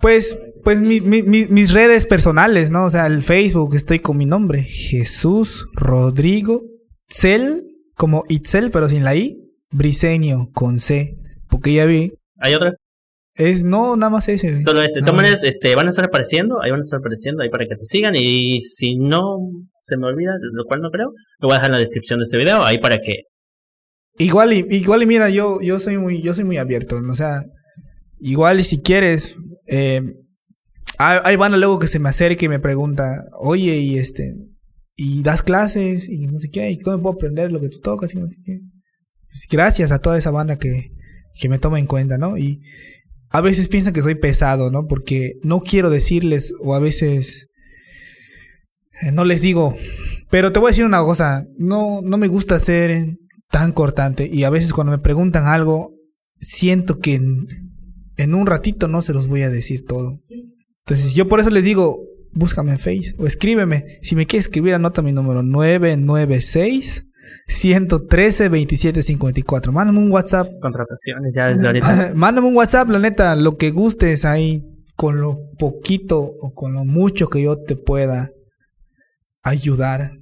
Pues, 0.00 0.40
pues 0.62 0.80
mi, 0.80 1.00
mi, 1.00 1.22
mis 1.22 1.72
redes 1.72 2.06
personales, 2.06 2.70
¿no? 2.70 2.84
O 2.84 2.90
sea, 2.90 3.06
el 3.06 3.22
Facebook, 3.22 3.74
estoy 3.74 3.98
con 3.98 4.16
mi 4.16 4.26
nombre. 4.26 4.62
Jesús 4.62 5.66
Rodrigo 5.74 6.62
Cel, 7.08 7.62
como 7.94 8.24
Itzel, 8.28 8.70
pero 8.70 8.88
sin 8.88 9.04
la 9.04 9.14
I. 9.14 9.38
Briseño, 9.70 10.48
con 10.52 10.78
C. 10.78 11.16
Porque 11.48 11.72
ya 11.72 11.86
vi 11.86 12.12
¿Hay 12.38 12.54
otras? 12.54 12.76
Es, 13.34 13.64
no, 13.64 13.96
nada 13.96 14.10
más 14.10 14.28
ese. 14.28 14.62
Solo 14.62 14.82
ese. 14.82 14.96
De 14.96 15.00
todas 15.00 15.14
maneras, 15.14 15.42
este, 15.42 15.74
van 15.74 15.86
a 15.86 15.90
estar 15.90 16.04
apareciendo, 16.04 16.60
ahí 16.62 16.70
van 16.70 16.80
a 16.80 16.84
estar 16.84 16.98
apareciendo, 16.98 17.42
ahí 17.42 17.48
para 17.48 17.66
que 17.66 17.76
te 17.76 17.86
sigan. 17.86 18.14
Y 18.14 18.60
si 18.60 18.96
no 18.96 19.38
se 19.80 19.96
me 19.96 20.06
olvida, 20.06 20.32
lo 20.52 20.64
cual 20.64 20.80
no 20.82 20.90
creo, 20.90 21.12
lo 21.38 21.48
voy 21.48 21.54
a 21.54 21.58
dejar 21.58 21.70
en 21.70 21.72
la 21.72 21.78
descripción 21.78 22.18
de 22.18 22.24
este 22.24 22.36
video, 22.36 22.64
ahí 22.64 22.78
para 22.78 22.98
que. 22.98 23.24
Igual 24.18 24.52
y, 24.52 24.66
igual 24.70 25.02
y 25.02 25.06
mira, 25.06 25.30
yo, 25.30 25.60
yo 25.62 25.78
soy 25.78 25.96
muy, 25.96 26.20
yo 26.20 26.34
soy 26.34 26.44
muy 26.44 26.58
abierto, 26.58 27.00
o 27.10 27.14
sea, 27.14 27.40
igual 28.18 28.60
y 28.60 28.64
si 28.64 28.82
quieres, 28.82 29.38
eh, 29.66 30.02
ahí 30.98 31.36
van 31.36 31.58
luego 31.58 31.78
que 31.78 31.86
se 31.86 31.98
me 31.98 32.08
acerque 32.08 32.46
y 32.46 32.48
me 32.48 32.60
pregunta, 32.60 33.24
oye, 33.38 33.78
y 33.78 33.98
este, 33.98 34.34
y 34.96 35.22
das 35.22 35.42
clases, 35.42 36.08
y 36.08 36.26
no 36.26 36.38
sé 36.38 36.50
qué, 36.50 36.70
y 36.70 36.78
cómo 36.78 37.00
puedo 37.02 37.14
aprender 37.14 37.50
lo 37.50 37.60
que 37.60 37.68
tú 37.68 37.78
tocas, 37.78 38.14
y 38.14 38.18
no 38.18 38.26
sé 38.26 38.36
qué. 38.44 38.60
Pues 39.26 39.46
gracias 39.50 39.92
a 39.92 39.98
toda 39.98 40.18
esa 40.18 40.30
banda 40.30 40.58
que, 40.58 40.92
que 41.34 41.48
me 41.48 41.58
toma 41.58 41.78
en 41.78 41.86
cuenta, 41.86 42.18
¿no? 42.18 42.36
Y 42.36 42.60
a 43.30 43.40
veces 43.40 43.68
piensan 43.68 43.94
que 43.94 44.02
soy 44.02 44.14
pesado, 44.14 44.70
¿no? 44.70 44.86
Porque 44.86 45.34
no 45.42 45.60
quiero 45.60 45.88
decirles 45.88 46.52
o 46.60 46.74
a 46.74 46.78
veces 46.78 47.48
eh, 49.00 49.10
no 49.10 49.24
les 49.24 49.40
digo. 49.40 49.74
Pero 50.30 50.52
te 50.52 50.60
voy 50.60 50.68
a 50.68 50.72
decir 50.72 50.84
una 50.84 51.02
cosa, 51.02 51.46
no, 51.56 52.00
no 52.02 52.18
me 52.18 52.28
gusta 52.28 52.60
ser 52.60 53.16
tan 53.50 53.72
cortante 53.72 54.28
y 54.30 54.44
a 54.44 54.50
veces 54.50 54.72
cuando 54.72 54.92
me 54.92 54.98
preguntan 54.98 55.46
algo, 55.46 55.94
siento 56.40 56.98
que 56.98 57.14
en 57.14 58.34
un 58.34 58.46
ratito 58.46 58.88
no 58.88 59.02
se 59.02 59.14
los 59.14 59.28
voy 59.28 59.42
a 59.42 59.50
decir 59.50 59.84
todo. 59.86 60.21
Entonces 60.86 61.14
yo 61.14 61.28
por 61.28 61.40
eso 61.40 61.50
les 61.50 61.64
digo, 61.64 62.00
búscame 62.32 62.72
en 62.72 62.78
Face 62.78 63.14
o 63.18 63.26
escríbeme. 63.26 63.98
Si 64.02 64.16
me 64.16 64.26
quieres 64.26 64.46
escribir, 64.46 64.74
anota 64.74 65.02
mi 65.02 65.12
número 65.12 65.42
996 65.42 67.06
113 67.46 68.48
27 68.48 69.02
54. 69.02 69.72
Mándame 69.72 69.98
un 69.98 70.10
WhatsApp. 70.10 70.48
Contrataciones 70.60 71.32
ya 71.34 71.48
desde 71.48 71.66
ahorita. 71.66 72.12
Mándame 72.14 72.48
un 72.48 72.56
WhatsApp, 72.56 72.88
la 72.88 72.98
neta, 72.98 73.36
lo 73.36 73.56
que 73.56 73.70
gustes 73.70 74.24
ahí, 74.24 74.64
con 74.96 75.20
lo 75.20 75.38
poquito 75.58 76.20
o 76.20 76.52
con 76.54 76.72
lo 76.72 76.84
mucho 76.84 77.28
que 77.28 77.42
yo 77.42 77.58
te 77.58 77.76
pueda 77.76 78.30
ayudar. 79.42 80.12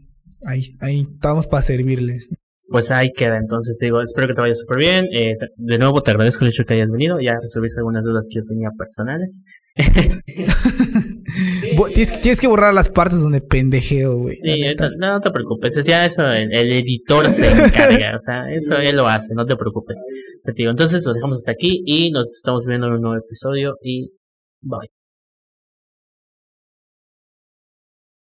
Ahí, 0.44 0.62
ahí 0.80 1.06
estamos 1.12 1.46
para 1.46 1.62
servirles. 1.62 2.30
Pues 2.70 2.92
ahí 2.92 3.10
queda, 3.12 3.36
entonces 3.36 3.76
te 3.78 3.86
digo, 3.86 4.00
espero 4.00 4.28
que 4.28 4.34
te 4.34 4.40
vaya 4.42 4.54
súper 4.54 4.78
bien. 4.78 5.06
Eh, 5.12 5.34
de 5.56 5.78
nuevo 5.78 6.00
te 6.02 6.12
agradezco 6.12 6.44
el 6.44 6.52
hecho 6.52 6.62
que 6.64 6.74
hayas 6.74 6.88
venido, 6.88 7.18
ya 7.20 7.32
resolviste 7.42 7.80
algunas 7.80 8.04
dudas 8.04 8.26
que 8.30 8.36
yo 8.38 8.44
tenía 8.46 8.70
personales. 8.78 9.42
tienes, 11.94 12.40
que 12.40 12.46
borrar 12.46 12.72
las 12.72 12.88
partes 12.88 13.20
donde 13.20 13.40
pendejeo, 13.40 14.18
güey. 14.18 14.36
Sí, 14.36 14.62
no, 14.78 15.14
no, 15.14 15.20
te 15.20 15.32
preocupes. 15.32 15.84
Ya 15.84 16.06
eso, 16.06 16.24
el, 16.28 16.52
editor 16.52 17.32
se 17.32 17.50
encarga. 17.50 18.14
o 18.14 18.18
sea, 18.18 18.44
eso 18.54 18.76
él 18.76 18.94
lo 18.94 19.08
hace, 19.08 19.34
no 19.34 19.44
te 19.46 19.56
preocupes. 19.56 19.98
Te 20.44 20.52
digo, 20.52 20.70
entonces 20.70 21.04
lo 21.04 21.12
dejamos 21.12 21.38
hasta 21.38 21.50
aquí 21.50 21.82
y 21.84 22.12
nos 22.12 22.36
estamos 22.36 22.64
viendo 22.64 22.86
en 22.86 22.92
un 22.92 23.00
nuevo 23.00 23.16
episodio 23.16 23.74
y 23.82 24.12
bye. 24.60 24.99